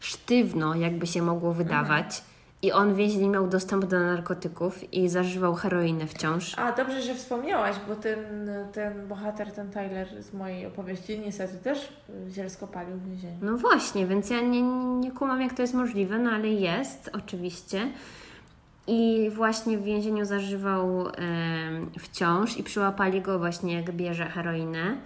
sztywno, 0.00 0.74
jakby 0.74 1.06
się 1.06 1.22
mogło 1.22 1.52
wydawać. 1.52 2.22
I 2.62 2.72
on 2.72 2.94
w 2.94 2.96
więzieniu 2.96 3.30
miał 3.30 3.48
dostęp 3.48 3.84
do 3.84 4.00
narkotyków 4.00 4.92
i 4.94 5.08
zażywał 5.08 5.54
heroinę 5.54 6.06
wciąż. 6.06 6.58
A, 6.58 6.72
dobrze, 6.72 7.02
że 7.02 7.14
wspomniałaś, 7.14 7.76
bo 7.88 7.96
ten, 7.96 8.18
ten 8.72 9.08
bohater, 9.08 9.52
ten 9.52 9.70
Tyler 9.70 10.22
z 10.22 10.32
mojej 10.32 10.66
opowieści 10.66 11.18
niestety 11.18 11.56
też 11.56 11.92
zielsko 12.30 12.66
palił 12.66 12.96
w 12.96 13.08
więzieniu. 13.08 13.36
No 13.42 13.56
właśnie, 13.56 14.06
więc 14.06 14.30
ja 14.30 14.40
nie, 14.40 14.62
nie 15.00 15.12
kumam, 15.12 15.42
jak 15.42 15.52
to 15.52 15.62
jest 15.62 15.74
możliwe, 15.74 16.18
no 16.18 16.30
ale 16.30 16.48
jest, 16.48 17.10
oczywiście. 17.12 17.88
I 18.86 19.30
właśnie 19.34 19.78
w 19.78 19.82
więzieniu 19.82 20.24
zażywał 20.24 21.06
wciąż 21.98 22.58
i 22.58 22.62
przyłapali 22.62 23.20
go 23.20 23.38
właśnie, 23.38 23.74
jak 23.74 23.92
bierze 23.92 24.24
heroinę. 24.24 24.96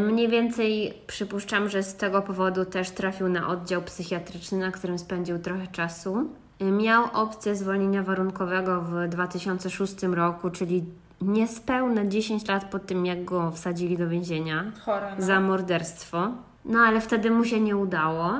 Mniej 0.00 0.28
więcej 0.28 0.94
przypuszczam, 1.06 1.68
że 1.68 1.82
z 1.82 1.96
tego 1.96 2.22
powodu 2.22 2.64
też 2.64 2.90
trafił 2.90 3.28
na 3.28 3.48
oddział 3.48 3.82
psychiatryczny, 3.82 4.58
na 4.58 4.70
którym 4.70 4.98
spędził 4.98 5.38
trochę 5.38 5.66
czasu. 5.66 6.30
Miał 6.60 7.04
opcję 7.12 7.56
zwolnienia 7.56 8.02
warunkowego 8.02 8.80
w 8.80 9.08
2006 9.08 10.02
roku, 10.02 10.50
czyli 10.50 10.84
niespełna 11.20 12.04
10 12.04 12.48
lat 12.48 12.64
po 12.64 12.78
tym, 12.78 13.06
jak 13.06 13.24
go 13.24 13.50
wsadzili 13.50 13.98
do 13.98 14.08
więzienia 14.08 14.72
Chore, 14.84 15.14
no. 15.18 15.26
za 15.26 15.40
morderstwo. 15.40 16.28
No 16.64 16.78
ale 16.78 17.00
wtedy 17.00 17.30
mu 17.30 17.44
się 17.44 17.60
nie 17.60 17.76
udało. 17.76 18.30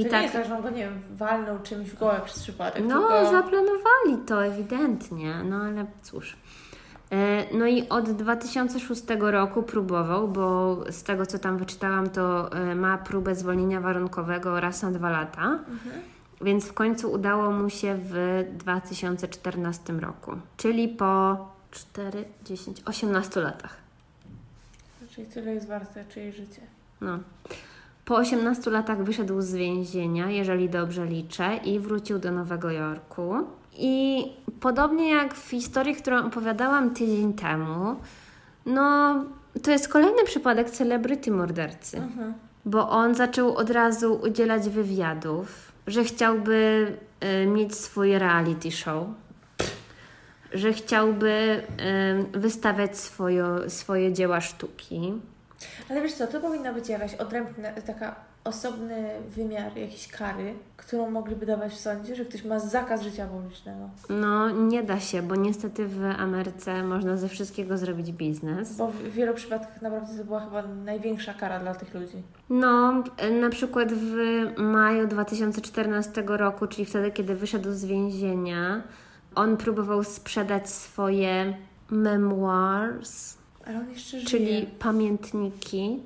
I 0.00 0.04
to 0.04 0.10
tak. 0.10 0.18
nie 0.18 0.22
jest 0.22 0.34
tak, 0.34 0.46
że 0.46 0.56
on 0.56 0.62
go, 0.62 0.70
nie 0.70 0.84
wiem, 0.84 1.02
walnął 1.16 1.58
czymś 1.58 1.90
w 1.90 1.98
gołę 1.98 2.20
przez 2.24 2.42
przypadek, 2.42 2.84
No, 2.86 3.00
tylko... 3.00 3.30
zaplanowali 3.30 4.26
to 4.26 4.44
ewidentnie, 4.44 5.34
no 5.44 5.56
ale 5.56 5.86
cóż. 6.02 6.36
E, 7.10 7.44
No 7.58 7.66
i 7.66 7.88
od 7.88 8.10
2006 8.10 9.02
roku 9.20 9.62
próbował, 9.62 10.28
bo 10.28 10.76
z 10.90 11.02
tego 11.02 11.26
co 11.26 11.38
tam 11.38 11.58
wyczytałam, 11.58 12.10
to 12.10 12.52
e, 12.52 12.74
ma 12.74 12.98
próbę 12.98 13.34
zwolnienia 13.34 13.80
warunkowego 13.80 14.60
raz 14.60 14.82
na 14.82 14.90
dwa 14.90 15.10
lata. 15.10 15.58
Więc 16.40 16.64
w 16.68 16.72
końcu 16.72 17.12
udało 17.12 17.50
mu 17.50 17.70
się 17.70 17.98
w 18.00 18.44
2014 18.52 19.92
roku, 19.92 20.32
czyli 20.56 20.88
po 20.88 21.36
4, 21.70 22.24
10, 22.44 22.82
18 22.86 23.40
latach. 23.40 23.76
Czyli 25.10 25.26
tyle 25.26 25.54
jest 25.54 25.68
warte 25.68 26.04
czyjeś 26.04 26.36
życie. 26.36 26.62
No. 27.00 27.18
Po 28.04 28.16
18 28.16 28.70
latach 28.70 29.04
wyszedł 29.04 29.40
z 29.40 29.54
więzienia, 29.54 30.30
jeżeli 30.30 30.68
dobrze 30.68 31.06
liczę, 31.06 31.56
i 31.64 31.80
wrócił 31.80 32.18
do 32.18 32.32
Nowego 32.32 32.70
Jorku. 32.70 33.34
I 33.78 34.24
podobnie 34.60 35.10
jak 35.10 35.34
w 35.34 35.50
historii, 35.50 35.94
którą 35.96 36.26
opowiadałam 36.26 36.94
tydzień 36.94 37.32
temu, 37.32 37.96
no 38.66 39.14
to 39.62 39.70
jest 39.70 39.88
kolejny 39.88 40.24
przypadek 40.24 40.70
celebryty 40.70 41.30
mordercy. 41.30 41.96
Mhm. 41.96 42.34
Bo 42.64 42.90
on 42.90 43.14
zaczął 43.14 43.56
od 43.56 43.70
razu 43.70 44.20
udzielać 44.24 44.68
wywiadów, 44.68 45.72
że 45.86 46.04
chciałby 46.04 46.92
y, 47.42 47.46
mieć 47.46 47.74
swój 47.74 48.18
reality 48.18 48.70
show, 48.70 49.06
że 50.52 50.72
chciałby 50.72 51.62
y, 52.34 52.38
wystawiać 52.38 52.98
swoje, 52.98 53.44
swoje 53.68 54.12
dzieła 54.12 54.40
sztuki. 54.40 55.12
Ale 55.90 56.02
wiesz 56.02 56.14
co, 56.14 56.26
to 56.26 56.40
powinna 56.40 56.72
być 56.72 56.88
jakaś 56.88 57.14
odrębna, 57.14 57.72
taka 57.86 58.14
osobny 58.44 59.10
wymiar 59.28 59.76
jakiejś 59.76 60.08
kary, 60.08 60.54
którą 60.76 61.10
mogliby 61.10 61.46
dawać 61.46 61.72
w 61.72 61.80
sądzie, 61.80 62.16
że 62.16 62.24
ktoś 62.24 62.44
ma 62.44 62.58
zakaz 62.60 63.02
życia 63.02 63.26
publicznego. 63.26 63.90
No, 64.08 64.50
nie 64.50 64.82
da 64.82 65.00
się, 65.00 65.22
bo 65.22 65.36
niestety 65.36 65.86
w 65.86 66.04
Ameryce 66.18 66.82
można 66.82 67.16
ze 67.16 67.28
wszystkiego 67.28 67.78
zrobić 67.78 68.12
biznes. 68.12 68.76
Bo 68.76 68.88
w 68.88 69.02
wielu 69.02 69.34
przypadkach 69.34 69.82
naprawdę 69.82 70.18
to 70.18 70.24
była 70.24 70.40
chyba 70.40 70.62
największa 70.62 71.34
kara 71.34 71.60
dla 71.60 71.74
tych 71.74 71.94
ludzi. 71.94 72.22
No, 72.50 73.04
y, 73.22 73.30
na 73.40 73.50
przykład 73.50 73.92
w 73.92 74.16
maju 74.56 75.06
2014 75.06 76.22
roku, 76.26 76.66
czyli 76.66 76.84
wtedy, 76.84 77.10
kiedy 77.10 77.34
wyszedł 77.34 77.72
z 77.72 77.84
więzienia, 77.84 78.82
on 79.34 79.56
próbował 79.56 80.04
sprzedać 80.04 80.70
swoje 80.70 81.54
memoirs, 81.90 83.43
Ale 83.66 83.78
on 83.78 83.90
jeszcze 83.90 84.20
żyje. 84.20 84.26
czyli 84.26 84.66
pamiętniki. 84.78 85.98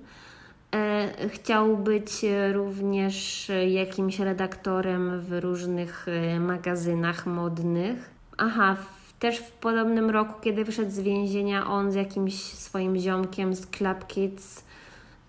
E, 0.74 1.28
chciał 1.28 1.76
być 1.76 2.10
również 2.52 3.50
jakimś 3.68 4.18
redaktorem 4.18 5.20
w 5.20 5.32
różnych 5.32 6.06
e, 6.08 6.40
magazynach 6.40 7.26
modnych. 7.26 8.10
Aha, 8.36 8.76
też 9.18 9.38
w 9.38 9.52
podobnym 9.52 10.10
roku, 10.10 10.34
kiedy 10.40 10.64
wyszedł 10.64 10.90
z 10.90 11.00
więzienia, 11.00 11.66
on 11.66 11.92
z 11.92 11.94
jakimś 11.94 12.34
swoim 12.34 12.96
ziomkiem 12.96 13.54
z 13.54 13.66
Club 13.66 14.06
Kids 14.06 14.64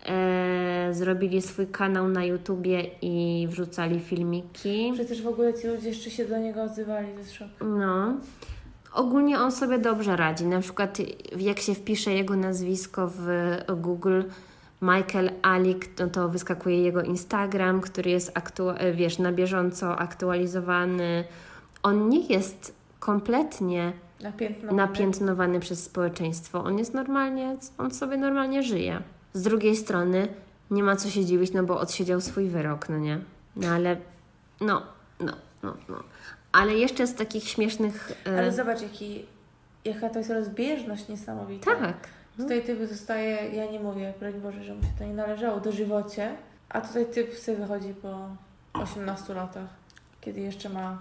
e, 0.05 0.89
zrobili 0.91 1.41
swój 1.41 1.67
kanał 1.67 2.07
na 2.07 2.25
YouTubie 2.25 2.89
i 3.01 3.47
wrzucali 3.49 3.99
filmiki. 3.99 4.91
Przecież 4.93 5.21
w 5.21 5.27
ogóle 5.27 5.53
ci 5.53 5.67
ludzie 5.67 5.89
jeszcze 5.89 6.11
się 6.11 6.25
do 6.25 6.37
niego 6.37 6.63
odzywali, 6.63 7.07
to 7.13 7.19
jest 7.19 7.33
szok. 7.33 7.47
No. 7.61 8.13
Ogólnie 8.93 9.39
on 9.39 9.51
sobie 9.51 9.79
dobrze 9.79 10.15
radzi. 10.15 10.45
Na 10.45 10.59
przykład, 10.59 10.97
jak 11.37 11.59
się 11.59 11.73
wpisze 11.75 12.13
jego 12.13 12.35
nazwisko 12.35 13.11
w 13.15 13.27
Google, 13.77 14.21
Michael 14.81 15.31
Alik, 15.41 15.99
no 15.99 16.07
to 16.07 16.29
wyskakuje 16.29 16.83
jego 16.83 17.01
Instagram, 17.01 17.81
który 17.81 18.11
jest 18.11 18.31
wiesz, 18.93 19.19
na 19.19 19.31
bieżąco 19.31 19.97
aktualizowany. 19.99 21.23
On 21.83 22.09
nie 22.09 22.25
jest 22.25 22.75
kompletnie 22.99 23.93
Napiętno. 24.21 24.73
napiętnowany 24.73 25.59
przez 25.59 25.83
społeczeństwo. 25.83 26.63
On 26.63 26.77
jest 26.77 26.93
normalnie, 26.93 27.57
on 27.77 27.91
sobie 27.91 28.17
normalnie 28.17 28.63
żyje. 28.63 29.01
Z 29.33 29.41
drugiej 29.41 29.75
strony 29.75 30.27
nie 30.71 30.83
ma 30.83 30.95
co 30.95 31.09
się 31.09 31.25
dziwić, 31.25 31.53
no 31.53 31.63
bo 31.63 31.79
odsiedział 31.79 32.21
swój 32.21 32.47
wyrok, 32.49 32.89
no 32.89 32.97
nie? 32.97 33.19
No 33.55 33.67
ale, 33.67 33.97
no, 34.61 34.81
no, 35.19 35.33
no, 35.63 35.73
no. 35.89 35.95
Ale 36.51 36.73
jeszcze 36.73 37.07
z 37.07 37.15
takich 37.15 37.43
śmiesznych... 37.43 38.11
e, 38.27 38.37
Ale 38.37 38.51
zobacz, 38.51 38.81
jaki, 38.81 39.25
jaka 39.85 40.09
to 40.09 40.17
jest 40.19 40.31
rozbieżność 40.31 41.07
niesamowita. 41.07 41.75
tak. 41.75 41.97
Tutaj 42.37 42.63
typ 42.63 42.89
zostaje, 42.89 43.49
ja 43.55 43.71
nie 43.71 43.79
mówię, 43.79 44.13
broń 44.19 44.33
Boże, 44.33 44.63
że 44.63 44.75
mu 44.75 44.81
się 44.83 44.89
to 44.99 45.03
nie 45.03 45.13
należało, 45.13 45.59
do 45.59 45.71
żywocie, 45.71 46.35
a 46.69 46.81
tutaj 46.81 47.05
typ 47.05 47.33
sobie 47.35 47.57
wychodzi 47.57 47.93
po 47.93 48.29
18 48.73 49.33
latach, 49.33 49.67
kiedy 50.21 50.39
jeszcze 50.41 50.69
ma 50.69 50.97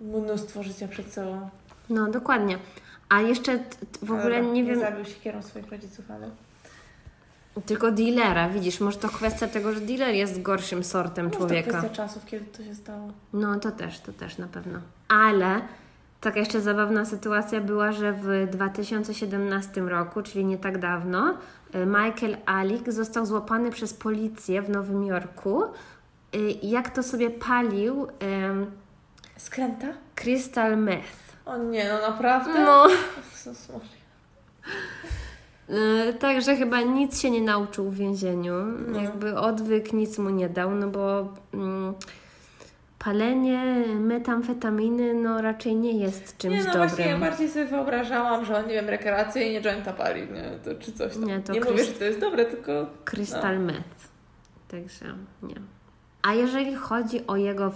mnóstwo 0.00 0.62
życia 0.62 0.88
przed 0.88 1.12
sobą. 1.12 1.48
No, 1.90 2.10
dokładnie. 2.10 2.58
A 3.08 3.20
jeszcze 3.20 3.58
w 4.02 4.10
ogóle 4.12 4.36
Ale 4.36 4.42
nie 4.46 4.64
wiem, 4.64 4.80
zabił 4.80 5.04
siekierą 5.04 5.42
swoich 5.42 5.70
rodziców, 5.70 6.04
ale... 6.10 6.30
tylko 7.66 7.92
dealera, 7.92 8.48
widzisz, 8.48 8.80
może 8.80 8.98
to 8.98 9.08
kwestia 9.08 9.48
tego, 9.48 9.72
że 9.72 9.80
dealer 9.80 10.14
jest 10.14 10.42
gorszym 10.42 10.84
sortem 10.84 11.24
Może 11.26 11.38
to 11.38 11.46
człowieka. 11.46 11.70
kwestia 11.70 11.88
czasów, 11.96 12.24
kiedy 12.26 12.44
to 12.44 12.64
się 12.64 12.74
stało. 12.74 13.12
No 13.32 13.60
to 13.60 13.70
też, 13.70 14.00
to 14.00 14.12
też 14.12 14.38
na 14.38 14.46
pewno. 14.46 14.78
Ale 15.08 15.60
taka 16.20 16.40
jeszcze 16.40 16.60
zabawna 16.60 17.04
sytuacja 17.04 17.60
była, 17.60 17.92
że 17.92 18.12
w 18.12 18.46
2017 18.52 19.80
roku, 19.80 20.22
czyli 20.22 20.44
nie 20.44 20.58
tak 20.58 20.78
dawno, 20.78 21.34
y, 21.74 21.86
Michael 21.86 22.36
Alik 22.46 22.92
został 22.92 23.26
złapany 23.26 23.70
przez 23.70 23.94
policję 23.94 24.62
w 24.62 24.70
Nowym 24.70 25.04
Jorku. 25.04 25.62
y, 26.34 26.38
Jak 26.62 26.90
to 26.90 27.02
sobie 27.02 27.30
palił 27.30 28.06
em, 28.20 28.66
Skręta? 29.36 29.86
crystal 30.14 30.78
meth. 30.78 31.36
O 31.46 31.56
nie, 31.58 31.88
no 31.88 32.08
naprawdę? 32.10 32.64
No, 32.64 32.86
Jezus 33.32 33.68
także 36.18 36.56
chyba 36.56 36.80
nic 36.80 37.20
się 37.20 37.30
nie 37.30 37.42
nauczył 37.42 37.90
w 37.90 37.94
więzieniu. 37.94 38.54
No. 38.88 39.00
Jakby 39.00 39.38
odwyk 39.38 39.92
nic 39.92 40.18
mu 40.18 40.30
nie 40.30 40.48
dał, 40.48 40.74
no 40.74 40.88
bo 40.88 41.28
mm, 41.54 41.94
palenie 42.98 43.84
metamfetaminy 44.00 45.14
no 45.14 45.42
raczej 45.42 45.76
nie 45.76 45.92
jest 45.92 46.38
czymś 46.38 46.52
Nie, 46.52 46.58
no 46.58 46.64
dobrym. 46.64 46.88
właśnie, 46.88 47.06
ja 47.06 47.18
bardziej 47.18 47.48
sobie 47.48 47.64
wyobrażałam, 47.64 48.44
że 48.44 48.56
on, 48.56 48.66
nie 48.66 48.74
wiem, 48.74 48.88
rekreacyjnie 48.88 49.60
jointa 49.60 49.92
pali, 49.92 50.20
nie? 50.20 50.50
To, 50.64 50.74
czy 50.74 50.92
coś 50.92 51.12
tam. 51.12 51.24
Nie, 51.24 51.34
Nie, 51.34 51.40
to 51.40 51.70
mówię, 51.70 51.84
że 51.84 51.92
to 51.92 52.04
jest 52.04 52.20
dobre, 52.20 52.44
tylko... 52.44 52.86
Crystal 53.04 53.58
meth. 53.60 54.10
Także 54.68 55.04
nie. 55.42 55.54
A 56.22 56.34
jeżeli 56.34 56.74
chodzi 56.74 57.26
o 57.26 57.36
jego 57.36 57.70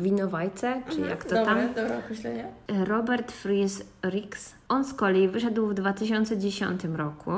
współwinowajcę, 0.00 0.82
czy 0.90 1.00
jak 1.00 1.24
to 1.24 1.34
dobre, 1.34 1.44
tam, 1.44 1.74
dobre 1.74 1.98
określenie. 1.98 2.44
Robert 2.68 3.32
Fries 3.32 3.82
Ricks, 4.04 4.54
on 4.68 4.84
z 4.84 4.94
kolei 4.94 5.28
wyszedł 5.28 5.66
w 5.66 5.74
2010 5.74 6.84
roku, 6.84 7.32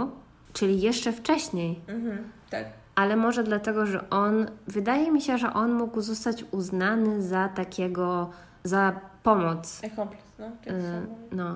czyli 0.52 0.80
jeszcze 0.80 1.12
wcześniej. 1.12 1.80
Mhm, 1.88 2.18
tak. 2.50 2.66
Ale 2.94 3.16
może 3.16 3.44
dlatego, 3.44 3.86
że 3.86 4.10
on, 4.10 4.46
wydaje 4.66 5.10
mi 5.10 5.22
się, 5.22 5.38
że 5.38 5.52
on 5.52 5.72
mógł 5.72 6.00
zostać 6.00 6.44
uznany 6.50 7.22
za 7.22 7.48
takiego, 7.48 8.30
za 8.64 9.00
pomoc 9.22 9.80
Accomplice, 9.84 10.24
no. 10.38 10.46
Y, 10.46 11.06
no, 11.32 11.54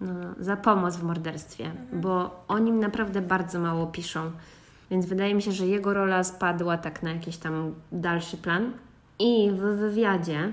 no, 0.00 0.12
no, 0.12 0.34
za 0.38 0.56
pomoc 0.56 0.96
w 0.96 1.02
morderstwie, 1.02 1.72
bo 1.92 2.44
o 2.48 2.58
nim 2.58 2.80
naprawdę 2.80 3.22
bardzo 3.22 3.60
mało 3.60 3.86
piszą. 3.86 4.30
Więc 4.90 5.06
wydaje 5.06 5.34
mi 5.34 5.42
się, 5.42 5.52
że 5.52 5.66
jego 5.66 5.94
rola 5.94 6.24
spadła 6.24 6.78
tak 6.78 7.02
na 7.02 7.12
jakiś 7.12 7.36
tam 7.36 7.74
dalszy 7.92 8.36
plan. 8.36 8.72
I 9.20 9.50
w 9.50 9.58
wywiadzie 9.58 10.52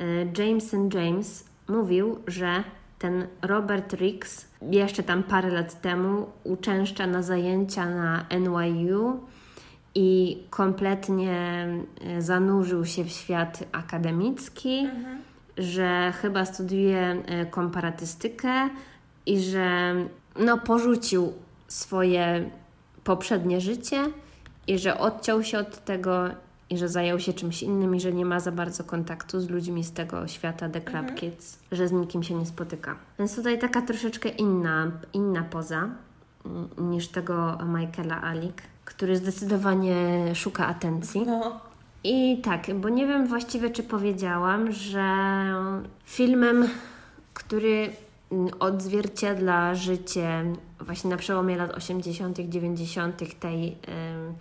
y, 0.00 0.32
Jameson 0.38 0.88
James 0.94 1.44
mówił, 1.68 2.18
że 2.26 2.64
ten 2.98 3.26
Robert 3.42 3.92
Ricks 3.92 4.46
jeszcze 4.70 5.02
tam 5.02 5.22
parę 5.22 5.50
lat 5.50 5.80
temu 5.80 6.26
uczęszcza 6.44 7.06
na 7.06 7.22
zajęcia 7.22 7.90
na 7.90 8.26
NYU 8.40 9.20
i 9.94 10.38
kompletnie 10.50 11.66
y, 12.18 12.22
zanurzył 12.22 12.84
się 12.84 13.04
w 13.04 13.10
świat 13.10 13.64
akademicki 13.72 14.78
Mhm. 14.78 15.18
że 15.58 16.12
chyba 16.22 16.44
studiuje 16.44 17.22
e, 17.26 17.46
komparatystykę 17.46 18.68
i 19.26 19.40
że 19.40 19.94
no, 20.38 20.58
porzucił 20.58 21.32
swoje 21.68 22.50
poprzednie 23.04 23.60
życie 23.60 24.04
i 24.66 24.78
że 24.78 24.98
odciął 24.98 25.42
się 25.42 25.58
od 25.58 25.84
tego 25.84 26.28
i 26.74 26.78
że 26.78 26.88
zajął 26.88 27.20
się 27.20 27.32
czymś 27.32 27.62
innym 27.62 27.94
i 27.94 28.00
że 28.00 28.12
nie 28.12 28.24
ma 28.24 28.40
za 28.40 28.52
bardzo 28.52 28.84
kontaktu 28.84 29.40
z 29.40 29.50
ludźmi 29.50 29.84
z 29.84 29.92
tego 29.92 30.28
świata 30.28 30.68
The 30.68 30.80
Club 30.80 31.14
Kids, 31.14 31.58
że 31.72 31.88
z 31.88 31.92
nikim 31.92 32.22
się 32.22 32.34
nie 32.34 32.46
spotyka. 32.46 32.96
Więc 33.18 33.36
tutaj 33.36 33.58
taka 33.58 33.82
troszeczkę 33.82 34.28
inna, 34.28 34.90
inna 35.12 35.42
poza 35.42 35.88
mm, 36.46 36.68
niż 36.90 37.08
tego 37.08 37.58
Michaela 37.66 38.22
Alik, 38.22 38.62
który 38.84 39.16
zdecydowanie 39.16 40.34
szuka 40.34 40.66
atencji. 40.66 41.22
No, 41.26 41.60
I 42.04 42.40
tak, 42.42 42.74
bo 42.74 42.88
nie 42.88 43.06
wiem 43.06 43.26
właściwie, 43.26 43.70
czy 43.70 43.82
powiedziałam, 43.82 44.72
że 44.72 45.04
filmem, 46.04 46.68
który 47.34 47.90
mm, 48.32 48.48
odzwierciedla 48.60 49.74
życie 49.74 50.44
właśnie 50.80 51.10
na 51.10 51.16
przełomie 51.16 51.56
lat 51.56 51.74
80., 51.74 52.40
90. 52.40 53.38
tej 53.40 53.66
em, 53.66 54.34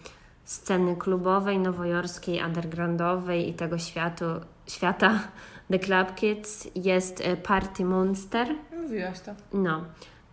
sceny 0.46 0.96
klubowej, 0.96 1.60
nowojorskiej, 1.60 2.44
undergroundowej 2.46 3.50
i 3.50 3.54
tego 3.54 3.78
światu, 3.78 4.26
świata 4.68 5.20
The 5.72 5.80
Club 5.80 6.16
Kids 6.16 6.68
jest 6.76 7.22
e, 7.22 7.38
Party 7.38 7.86
Monster. 7.86 8.48
mówiłaś 8.82 9.20
to. 9.20 9.32
No, 9.54 9.84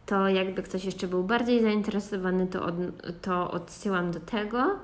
to 0.06 0.28
jakby 0.28 0.62
ktoś 0.62 0.84
jeszcze 0.84 1.08
był 1.08 1.24
bardziej 1.24 1.62
zainteresowany, 1.62 2.46
to, 2.46 2.62
od, 2.62 2.74
to 3.22 3.50
odsyłam 3.50 4.10
do 4.10 4.20
tego. 4.20 4.78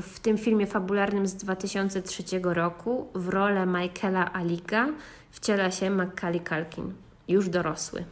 W 0.00 0.20
tym 0.20 0.38
filmie 0.38 0.66
fabularnym 0.66 1.26
z 1.26 1.34
2003 1.34 2.22
roku 2.42 3.08
w 3.14 3.28
rolę 3.28 3.66
Michaela 3.66 4.32
Alika 4.32 4.88
wciela 5.30 5.70
się 5.70 5.90
Macaulay 5.90 6.40
Culkin, 6.40 6.92
już 7.28 7.48
dorosły. 7.48 8.04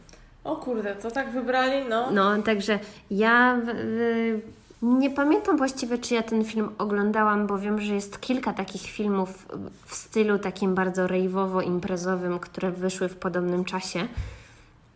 O 0.43 0.55
kurde, 0.55 0.95
to 0.95 1.11
tak 1.11 1.31
wybrali, 1.31 1.89
no. 1.89 2.11
No, 2.11 2.41
także 2.41 2.79
ja 3.11 3.61
w, 3.65 3.69
Nie 4.81 5.09
pamiętam 5.09 5.57
właściwie, 5.57 5.97
czy 5.97 6.13
ja 6.13 6.23
ten 6.23 6.45
film 6.45 6.69
oglądałam, 6.77 7.47
bo 7.47 7.57
wiem, 7.57 7.81
że 7.81 7.93
jest 7.93 8.21
kilka 8.21 8.53
takich 8.53 8.81
filmów 8.81 9.47
w 9.85 9.95
stylu 9.95 10.39
takim 10.39 10.75
bardzo 10.75 11.07
rejwowo-imprezowym, 11.07 12.39
które 12.39 12.71
wyszły 12.71 13.09
w 13.09 13.15
podobnym 13.15 13.65
czasie, 13.65 14.07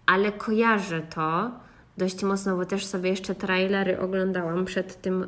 ale 0.05 0.31
kojarzę 0.31 1.01
to 1.01 1.51
dość 1.97 2.23
mocno, 2.23 2.57
bo 2.57 2.65
też 2.65 2.85
sobie 2.85 3.10
jeszcze 3.10 3.35
trailery 3.35 3.99
oglądałam 3.99 4.65
przed 4.65 5.01
tym 5.01 5.23
y, 5.23 5.27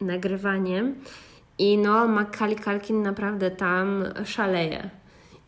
nagrywaniem 0.00 0.94
i 1.58 1.78
no, 1.78 2.08
Macaulay 2.08 2.56
Culkin 2.56 3.02
naprawdę 3.02 3.50
tam 3.50 4.04
szaleje. 4.24 4.90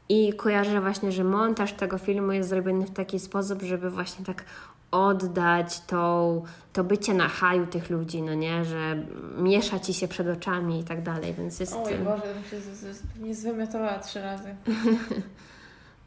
I 0.08 0.32
kojarzę 0.32 0.80
właśnie, 0.80 1.12
że 1.12 1.24
montaż 1.24 1.72
tego 1.72 1.98
filmu 1.98 2.32
jest 2.32 2.48
zrobiony 2.48 2.86
w 2.86 2.90
taki 2.90 3.20
sposób, 3.20 3.62
żeby 3.62 3.90
właśnie 3.90 4.24
tak 4.24 4.44
oddać 4.92 5.80
tą, 5.80 6.42
to 6.72 6.84
bycie 6.84 7.14
na 7.14 7.28
haju 7.28 7.66
tych 7.66 7.90
ludzi, 7.90 8.22
no 8.22 8.34
nie, 8.34 8.64
że 8.64 8.96
miesza 9.38 9.78
ci 9.78 9.94
się 9.94 10.08
przed 10.08 10.28
oczami 10.28 10.80
i 10.80 10.84
tak 10.84 11.02
dalej, 11.02 11.34
więc 11.34 11.60
jest... 11.60 11.74
Oj 11.74 11.94
Boże, 11.94 12.22
to 12.50 12.56
się 12.56 13.24
nie 13.24 13.34
zwymiotowała 13.34 13.98
trzy 13.98 14.20
razy. 14.20 14.54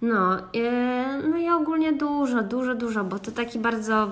No, 0.02 0.38
e, 0.53 1.22
no 1.30 1.38
i 1.38 1.49
ogólnie 1.49 1.94
dużo, 1.94 2.44
dużo, 2.44 2.76
dużo, 2.76 3.03
bo 3.03 3.20
to 3.20 3.32
taki 3.32 3.60
bardzo 3.60 4.03
e, 4.03 4.10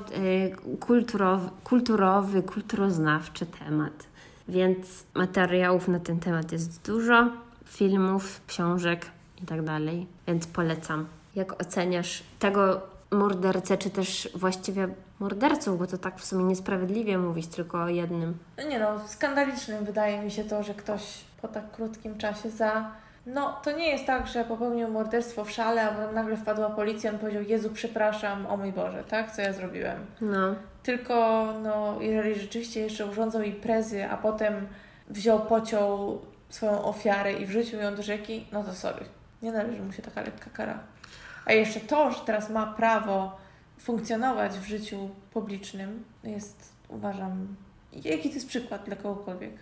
kulturowy, 0.77 1.49
kulturowy, 1.63 2.43
kulturoznawczy 2.43 3.45
temat. 3.45 4.07
Więc 4.47 5.03
materiałów 5.13 5.87
na 5.87 5.99
ten 5.99 6.19
temat 6.19 6.51
jest 6.51 6.85
dużo, 6.85 7.29
filmów, 7.65 8.41
książek 8.47 9.05
i 9.41 9.45
tak 9.45 9.61
dalej, 9.61 10.07
więc 10.27 10.47
polecam. 10.47 11.05
Jak 11.35 11.61
oceniasz 11.61 12.23
tego 12.39 12.81
mordercę, 13.13 13.77
czy 13.77 13.89
też 13.89 14.29
właściwie 14.35 14.87
morderców, 15.19 15.79
bo 15.79 15.87
to 15.87 15.97
tak 15.97 16.19
w 16.19 16.25
sumie 16.25 16.43
niesprawiedliwie 16.43 17.17
mówić 17.17 17.47
tylko 17.47 17.83
o 17.83 17.87
jednym. 17.87 18.37
No 18.57 18.63
nie 18.69 18.79
no, 18.79 19.07
skandalicznym 19.07 19.85
wydaje 19.85 20.21
mi 20.21 20.31
się 20.31 20.43
to, 20.43 20.63
że 20.63 20.73
ktoś 20.73 21.01
po 21.41 21.47
tak 21.47 21.71
krótkim 21.71 22.17
czasie 22.17 22.49
za... 22.49 22.91
No, 23.25 23.59
to 23.63 23.71
nie 23.71 23.87
jest 23.87 24.05
tak, 24.05 24.27
że 24.27 24.43
popełnił 24.43 24.87
morderstwo 24.87 25.45
w 25.45 25.51
szale, 25.51 25.89
a 25.89 25.93
potem 25.93 26.15
nagle 26.15 26.37
wpadła 26.37 26.69
policja 26.69 27.11
i 27.11 27.13
on 27.13 27.19
powiedział, 27.19 27.43
Jezu, 27.43 27.69
przepraszam, 27.73 28.45
o 28.47 28.57
mój 28.57 28.71
Boże, 28.71 29.03
tak? 29.03 29.31
Co 29.31 29.41
ja 29.41 29.53
zrobiłem? 29.53 30.05
No. 30.21 30.55
Tylko, 30.83 31.47
no, 31.63 31.97
jeżeli 32.01 32.39
rzeczywiście 32.39 32.79
jeszcze 32.79 33.05
urządzał 33.05 33.41
imprezy, 33.41 34.05
a 34.09 34.17
potem 34.17 34.67
wziął, 35.09 35.39
pociął 35.39 36.21
swoją 36.49 36.83
ofiarę 36.83 37.33
i 37.33 37.45
wrzucił 37.45 37.79
ją 37.79 37.95
do 37.95 38.03
rzeki, 38.03 38.47
no 38.51 38.63
to 38.63 38.73
sorry. 38.73 39.05
Nie 39.41 39.51
należy 39.51 39.81
mu 39.81 39.91
się 39.91 40.01
taka 40.01 40.21
lekka 40.21 40.49
kara. 40.49 40.79
A 41.45 41.53
jeszcze 41.53 41.79
to, 41.79 42.11
że 42.11 42.19
teraz 42.25 42.49
ma 42.49 42.73
prawo 42.73 43.37
funkcjonować 43.79 44.51
w 44.51 44.65
życiu 44.65 45.09
publicznym, 45.31 46.03
jest, 46.23 46.73
uważam, 46.89 47.55
jaki 47.93 48.29
to 48.29 48.35
jest 48.35 48.47
przykład 48.47 48.85
dla 48.85 48.95
kogokolwiek. 48.95 49.53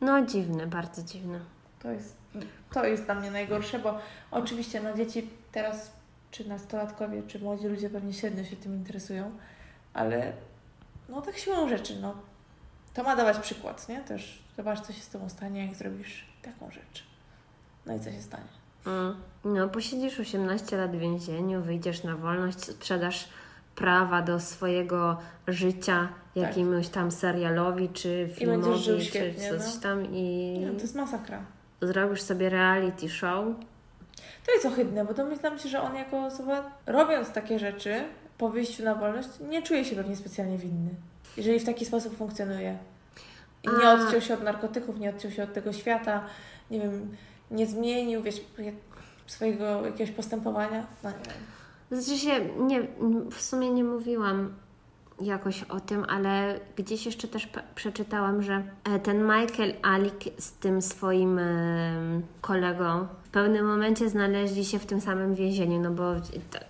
No, 0.00 0.26
dziwne, 0.26 0.66
bardzo 0.66 1.02
dziwne. 1.02 1.40
To 1.82 1.90
jest, 1.90 2.16
to 2.72 2.84
jest 2.84 3.04
dla 3.04 3.14
mnie 3.14 3.30
najgorsze, 3.30 3.78
bo 3.78 3.98
oczywiście 4.30 4.80
no, 4.80 4.94
dzieci 4.96 5.30
teraz, 5.52 5.92
czy 6.30 6.48
nastolatkowie, 6.48 7.22
czy 7.22 7.38
młodzi 7.38 7.66
ludzie 7.66 7.90
pewnie 7.90 8.12
średnio 8.12 8.44
się 8.44 8.56
tym 8.56 8.74
interesują, 8.74 9.30
ale 9.92 10.32
no 11.08 11.22
tak 11.22 11.36
siłą 11.36 11.68
rzeczy, 11.68 12.00
no 12.00 12.14
to 12.94 13.02
ma 13.02 13.16
dawać 13.16 13.38
przykład, 13.38 13.88
nie? 13.88 14.00
Też 14.00 14.42
zobacz, 14.56 14.80
co 14.80 14.92
się 14.92 15.02
z 15.02 15.08
Tobą 15.08 15.28
stanie, 15.28 15.66
jak 15.66 15.74
zrobisz 15.74 16.26
taką 16.42 16.70
rzecz. 16.70 17.06
No 17.86 17.96
i 17.96 18.00
co 18.00 18.12
się 18.12 18.22
stanie? 18.22 18.63
Mm. 18.86 19.14
No, 19.44 19.68
posiedzisz 19.68 20.20
18 20.20 20.76
lat 20.76 20.96
w 20.96 20.98
więzieniu, 20.98 21.62
wyjdziesz 21.62 22.04
na 22.04 22.16
wolność, 22.16 22.64
sprzedasz 22.64 23.28
prawa 23.74 24.22
do 24.22 24.40
swojego 24.40 25.16
życia 25.48 26.08
tak. 26.34 26.42
jakiemuś 26.42 26.88
tam 26.88 27.10
serialowi, 27.10 27.88
czy 27.88 28.28
filmowi, 28.34 29.04
świetnie, 29.04 29.48
czy 29.50 29.58
coś 29.58 29.74
no. 29.74 29.80
tam 29.80 30.06
i... 30.12 30.58
No, 30.66 30.74
to 30.74 30.80
jest 30.80 30.94
masakra. 30.94 31.38
Zrobisz 31.82 32.22
sobie 32.22 32.50
reality 32.50 33.08
show. 33.08 33.44
To 34.46 34.52
jest 34.52 34.66
ohydne, 34.66 35.04
bo 35.04 35.14
domyślam 35.14 35.58
się, 35.58 35.68
że 35.68 35.82
on 35.82 35.94
jako 35.94 36.24
osoba, 36.24 36.70
robiąc 36.86 37.30
takie 37.30 37.58
rzeczy 37.58 38.04
po 38.38 38.48
wyjściu 38.48 38.84
na 38.84 38.94
wolność, 38.94 39.28
nie 39.48 39.62
czuje 39.62 39.84
się 39.84 39.96
pewnie 39.96 40.16
specjalnie 40.16 40.58
winny. 40.58 40.90
Jeżeli 41.36 41.60
w 41.60 41.64
taki 41.64 41.84
sposób 41.84 42.16
funkcjonuje. 42.16 42.78
I 43.62 43.68
nie 43.80 43.90
odciął 43.90 44.20
się 44.20 44.34
od 44.34 44.42
narkotyków, 44.42 44.98
nie 44.98 45.10
odciął 45.10 45.30
się 45.30 45.42
od 45.42 45.52
tego 45.52 45.72
świata, 45.72 46.24
nie 46.70 46.80
wiem, 46.80 47.16
nie 47.50 47.66
zmienił, 47.66 48.22
wiesz, 48.22 48.40
swojego 49.26 49.86
jakiegoś 49.86 50.14
postępowania? 50.14 50.86
No 51.02 51.10
nie 51.10 51.16
wiem. 51.16 52.02
Znaczy 52.02 52.18
się, 52.18 52.40
nie, 52.58 52.86
w 53.30 53.42
sumie 53.42 53.70
nie 53.70 53.84
mówiłam 53.84 54.54
jakoś 55.20 55.62
o 55.62 55.80
tym, 55.80 56.04
ale 56.08 56.60
gdzieś 56.76 57.06
jeszcze 57.06 57.28
też 57.28 57.48
przeczytałam, 57.74 58.42
że 58.42 58.62
e, 58.84 58.98
ten 58.98 59.22
Michael 59.22 59.74
Alik 59.82 60.24
z 60.38 60.52
tym 60.52 60.82
swoim 60.82 61.40
kolegą 62.40 63.06
w 63.24 63.28
pewnym 63.28 63.66
momencie 63.66 64.08
znaleźli 64.08 64.64
się 64.64 64.78
w 64.78 64.86
tym 64.86 65.00
samym 65.00 65.34
więzieniu, 65.34 65.80
no 65.80 65.90
bo 65.90 66.12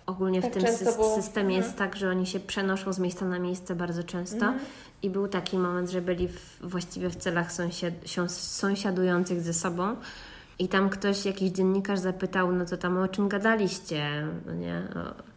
ogólnie 0.07 0.43
tak 0.43 0.51
w 0.51 0.55
tym 0.55 0.67
sy 0.67 0.87
systemie 1.15 1.57
jest 1.57 1.71
mhm. 1.71 1.91
tak, 1.91 1.99
że 1.99 2.11
oni 2.11 2.27
się 2.27 2.41
przenoszą 2.41 2.93
z 2.93 2.99
miejsca 2.99 3.25
na 3.25 3.39
miejsce 3.39 3.75
bardzo 3.75 4.03
często 4.03 4.37
mhm. 4.37 4.59
i 5.03 5.11
był 5.11 5.29
taki 5.29 5.59
moment, 5.59 5.91
że 5.91 6.03
byli 6.03 6.29
w, 6.29 6.59
właściwie 6.61 7.11
w 7.11 7.17
celach 7.17 7.53
sąsiad 7.53 7.95
sąsiadujących 8.29 9.41
ze 9.41 9.55
sobą 9.55 9.97
i 10.59 10.69
tam 10.69 10.91
ktoś, 10.91 11.27
jakiś 11.27 11.51
dziennikarz 11.51 11.99
zapytał, 11.99 12.53
no 12.53 12.65
to 12.65 12.77
tam 12.77 12.99
o 12.99 13.09
czym 13.09 13.29
gadaliście, 13.29 14.27
no 14.47 14.55
nie? 14.55 14.83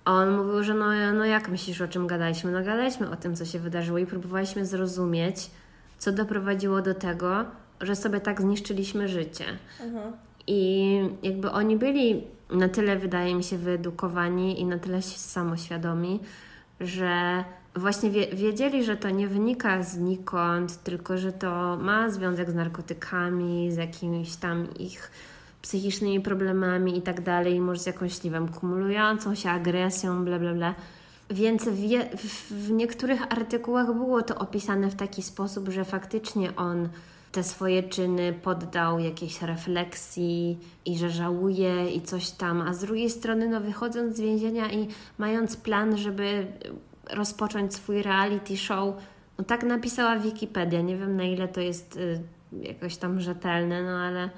A 0.06 0.14
on 0.14 0.38
mówił, 0.38 0.64
że 0.64 0.73
no, 0.73 0.85
no 1.14 1.26
jak 1.26 1.49
myślisz, 1.49 1.81
o 1.81 1.88
czym 1.88 2.07
gadaliśmy? 2.07 2.52
No 2.52 2.64
gadaliśmy 2.64 3.10
o 3.10 3.15
tym, 3.15 3.35
co 3.35 3.45
się 3.45 3.60
wydarzyło 3.60 3.98
i 3.98 4.06
próbowaliśmy 4.06 4.65
zrozumieć, 4.65 5.52
co 5.98 6.11
doprowadziło 6.11 6.81
do 6.81 6.94
tego, 6.94 7.45
że 7.81 7.95
sobie 7.95 8.19
tak 8.19 8.41
zniszczyliśmy 8.41 9.07
życie. 9.07 9.45
Mhm. 9.84 10.14
I 10.48 10.99
jakby 11.23 11.52
oni 11.52 11.77
byli 11.77 12.23
na 12.49 12.69
tyle, 12.69 12.95
wydaje 12.95 13.35
mi 13.35 13.44
się, 13.44 13.57
wyedukowani 13.57 14.61
i 14.61 14.65
na 14.65 14.80
tyle 14.80 15.02
samoświadomi, 15.02 16.19
że 16.80 17.44
właśnie 17.78 18.10
wiedzieli, 18.34 18.84
że 18.84 18.98
to 18.98 19.10
nie 19.10 19.28
wynika 19.28 19.84
znikąd, 19.84 20.84
tylko 20.84 21.18
że 21.18 21.34
to 21.34 21.78
ma 21.78 22.10
związek 22.10 22.52
z 22.52 22.56
narkotykami, 22.56 23.72
z 23.72 23.76
jakimiś 23.76 24.36
tam 24.36 24.74
ich 24.80 25.12
psychicznymi 25.62 26.22
problemami 26.22 26.98
i 26.98 27.02
tak 27.02 27.22
dalej, 27.22 27.60
może 27.60 27.80
z 27.80 27.86
jakąś, 27.86 28.14
nie 28.14 28.48
kumulującą 28.48 29.36
się 29.36 29.49
agresją, 29.49 30.26
bla, 30.26 30.40
bla, 30.40 30.54
bla. 30.54 30.76
Więc 31.30 31.64
w, 31.64 32.52
w 32.52 32.72
niektórych 32.72 33.22
artykułach 33.22 33.94
było 33.94 34.22
to 34.22 34.36
opisane 34.36 34.90
w 34.90 34.95
taki 34.95 35.24
sposób, 35.24 35.70
że 35.70 35.86
faktycznie 35.86 36.56
on 36.56 36.90
te 37.32 37.44
swoje 37.44 37.84
czyny 37.84 38.34
poddał 38.34 38.99
jakiejś 38.99 39.41
refleksji 39.41 40.58
i 40.86 40.98
że 40.98 41.10
żałuje 41.10 41.91
i 41.91 42.02
coś 42.02 42.32
tam, 42.32 42.62
a 42.62 42.74
z 42.74 42.80
drugiej 42.80 43.10
strony, 43.10 43.49
no 43.49 43.62
wychodząc 43.62 44.16
z 44.16 44.20
więzienia 44.20 44.72
i 44.72 44.88
mając 45.18 45.58
plan, 45.58 45.98
żeby 45.98 46.48
rozpocząć 47.10 47.74
swój 47.74 48.04
reality 48.04 48.58
show. 48.58 48.96
No 49.38 49.44
tak 49.44 49.64
napisała 49.64 50.20
Wikipedia. 50.20 50.82
Nie 50.82 50.98
wiem 50.98 51.16
na 51.16 51.24
ile 51.24 51.48
to 51.48 51.62
jest 51.62 51.98
y, 51.98 52.22
jakoś 52.62 52.98
tam 52.98 53.22
rzetelne, 53.22 53.84
no 53.84 53.98
ale 53.98 54.30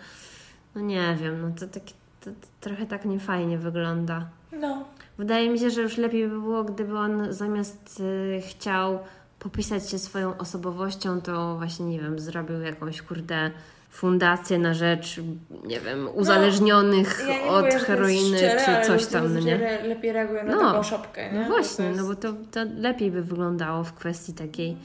no 0.76 0.82
nie 0.82 1.18
wiem, 1.22 1.42
no 1.42 1.52
to, 1.60 1.68
tak, 1.68 1.84
to, 2.20 2.32
to 2.32 2.48
trochę 2.62 2.86
tak 2.86 3.06
niefajnie 3.06 3.58
wygląda. 3.58 4.30
No. 4.52 4.86
Wydaje 5.18 5.50
mi 5.50 5.60
się, 5.60 5.70
że 5.70 5.82
już 5.82 5.98
lepiej 5.98 6.28
by 6.28 6.42
było, 6.42 6.64
gdyby 6.64 6.98
on 6.98 7.34
zamiast 7.34 8.00
y, 8.00 8.42
chciał 8.42 9.00
popisać 9.40 9.90
się 9.90 10.00
swoją 10.00 10.38
osobowością, 10.38 11.22
to 11.22 11.58
właśnie, 11.58 11.86
nie 11.86 12.00
wiem, 12.00 12.20
zrobił 12.20 12.62
jakąś 12.62 13.02
kurde 13.02 13.52
fundację 13.90 14.60
na 14.60 14.74
rzecz, 14.74 15.22
nie 15.66 15.80
wiem, 15.80 16.04
no, 16.04 16.10
uzależnionych 16.10 17.24
no, 17.28 17.34
ja 17.34 17.44
od 17.44 17.74
heroiny 17.74 18.38
szczere, 18.38 18.82
czy 18.82 18.88
coś 18.88 19.06
tam, 19.06 19.34
no 19.34 19.40
nie? 19.40 19.80
lepiej 19.84 20.12
reagują 20.12 20.44
na 20.44 20.56
no, 20.56 20.72
taką 20.72 20.84
szopkę, 20.84 21.32
nie? 21.32 21.40
No 21.40 21.48
właśnie, 21.48 21.86
no, 21.86 21.92
jest... 21.92 22.02
no 22.02 22.08
bo 22.08 22.16
to, 22.16 22.34
to 22.52 22.60
lepiej 22.78 23.12
by 23.12 23.24
wyglądało 23.24 23.84
w 23.84 23.94
kwestii 23.94 24.34
takiej 24.34 24.78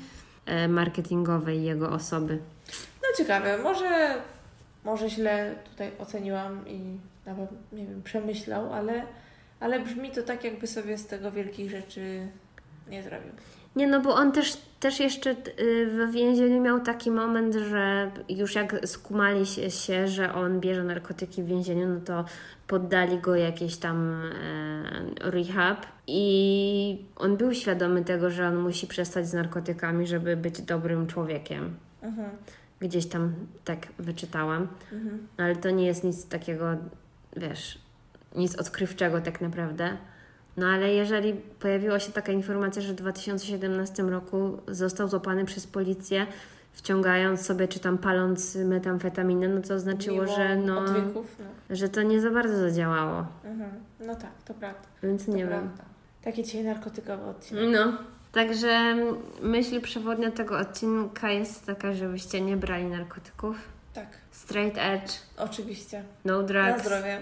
e, 0.47 0.69
marketingowej 0.69 1.65
jego 1.65 1.91
osoby. 1.91 2.39
No 3.03 3.09
ciekawe, 3.17 3.59
może, 3.59 4.15
może 4.85 5.11
źle 5.11 5.55
tutaj 5.71 5.91
oceniłam 5.99 6.69
i 6.69 6.81
nawet, 7.27 7.51
nie 7.73 7.87
wiem, 7.87 8.03
przemyślał, 8.03 8.73
ale, 8.73 9.03
ale 9.61 9.81
brzmi 9.81 10.11
to 10.11 10.23
tak, 10.23 10.45
jakby 10.45 10.67
sobie 10.67 10.99
z 10.99 11.07
tego 11.07 11.33
wielkich 11.33 11.71
rzeczy 11.71 12.29
nie 12.91 13.03
zrobił. 13.03 13.33
Nie, 13.77 13.87
no 13.87 14.01
bo 14.01 14.15
on 14.15 14.33
też, 14.33 14.57
też 14.85 15.01
jeszcze 15.01 15.31
y, 15.31 15.87
w 15.87 16.13
więzieniu 16.13 16.61
miał 16.61 16.81
taki 16.81 17.11
moment, 17.11 17.55
że 17.55 18.11
już 18.29 18.55
jak 18.55 18.89
skumali 18.89 19.47
się, 19.71 20.09
że 20.09 20.35
on 20.35 20.61
bierze 20.61 20.85
narkotyki 20.85 21.43
w 21.43 21.47
więzieniu, 21.47 21.89
no 21.89 22.01
to 22.01 22.25
poddali 22.67 23.19
go 23.19 23.35
jakieś 23.35 23.77
tam 23.77 24.13
e, 24.13 25.31
rehab 25.31 25.87
i 26.07 27.05
on 27.17 27.37
był 27.37 27.55
świadomy 27.55 28.05
tego, 28.05 28.31
że 28.31 28.49
on 28.49 28.57
musi 28.57 28.87
przestać 28.87 29.29
z 29.29 29.33
narkotykami, 29.33 30.07
żeby 30.07 30.37
być 30.37 30.63
dobrym 30.63 31.07
człowiekiem. 31.07 31.75
Mhm. 32.03 32.31
Gdzieś 32.81 33.07
tam 33.07 33.35
tak 33.65 33.87
wyczytałam. 33.99 34.69
Mhm. 34.93 35.27
Ale 35.37 35.57
to 35.57 35.71
nie 35.71 35.87
jest 35.87 36.05
nic 36.05 36.29
takiego, 36.29 36.67
wiesz, 37.37 37.79
nic 38.37 38.57
odkrywczego 38.57 39.21
tak 39.21 39.41
naprawdę 39.41 39.97
No 40.57 40.67
ale 40.67 40.93
jeżeli 40.95 41.33
pojawiła 41.33 41.99
się 42.01 42.13
taka 42.13 42.33
informacja, 42.33 42.83
że 42.83 42.93
w 42.93 42.97
2017 42.97 44.03
roku 44.03 44.59
został 44.69 45.09
złapany 45.09 45.45
przez 45.45 45.67
policję, 45.67 46.27
wciągając 46.73 47.41
sobie 47.47 47.69
czy 47.69 47.81
tam 47.81 47.99
paląc 47.99 48.55
metamfetaminę, 48.57 49.49
no 49.49 49.61
to 49.63 49.79
znaczyło, 49.81 50.23
Mimo 50.23 50.37
że 50.37 50.57
no, 50.57 50.79
Odwyków, 50.79 51.37
no. 51.39 51.77
że 51.77 51.89
to 51.89 52.03
nie 52.03 52.21
za 52.21 52.31
bardzo 52.31 52.57
zadziałało. 52.57 53.27
Mhm. 53.45 53.71
no 54.01 54.15
tak, 54.15 54.31
to 54.45 54.55
prawda. 54.55 54.81
Więc 55.03 55.27
To 55.27 55.33
nie 55.33 55.39
wiem. 55.39 55.49
prawda. 55.49 55.85
Taki 56.25 56.43
dzisiaj 56.45 56.65
narkotykowy 56.65 57.25
odcinek. 57.25 57.65
No. 57.73 57.93
Także 58.33 58.97
myśl 59.43 59.81
przewodnia 59.81 60.31
tego 60.31 60.59
odcinka 60.59 61.31
jest 61.31 61.67
taka, 61.67 61.93
żebyście 61.95 62.41
nie 62.41 62.57
brali 62.57 62.85
narkotyków. 62.85 63.57
Tak, 63.95 64.07
Straight 64.31 64.79
edge, 64.79 65.13
oczywiście. 65.37 66.03
no 66.25 66.37
Na 66.43 66.47
drugs. 66.49 66.83
zdrowie. 66.83 67.19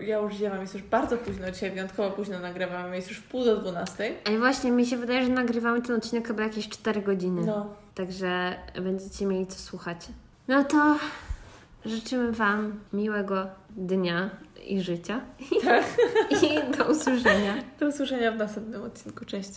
Ja 0.00 0.18
już 0.18 0.34
ziewam, 0.34 0.60
jest 0.60 0.74
już 0.74 0.82
bardzo 0.82 1.16
późno 1.18 1.50
dzisiaj, 1.50 1.70
wyjątkowo 1.70 2.10
późno 2.10 2.38
nagrywamy, 2.38 2.96
jest 2.96 3.08
już 3.08 3.18
w 3.18 3.22
pół 3.22 3.44
do 3.44 3.56
dwunastej. 3.56 4.18
Ej, 4.24 4.38
właśnie, 4.38 4.70
mi 4.70 4.86
się 4.86 4.96
wydaje, 4.96 5.24
że 5.24 5.28
nagrywamy 5.28 5.82
ten 5.82 5.96
odcinek 5.96 6.26
chyba 6.26 6.42
jakieś 6.42 6.68
4 6.68 7.02
godziny. 7.02 7.42
No, 7.46 7.66
Także 7.94 8.54
będziecie 8.82 9.26
mieli 9.26 9.46
co 9.46 9.58
słuchać. 9.58 9.98
No 10.48 10.64
to 10.64 10.98
życzymy 11.84 12.32
Wam 12.32 12.80
miłego 12.92 13.46
dnia 13.70 14.30
i 14.66 14.80
życia. 14.80 15.20
Tak. 15.64 15.84
I 16.42 16.76
do 16.78 16.84
usłyszenia. 16.84 17.54
do 17.80 17.86
usłyszenia 17.86 18.32
w 18.32 18.36
następnym 18.36 18.82
odcinku. 18.82 19.24
Cześć. 19.24 19.50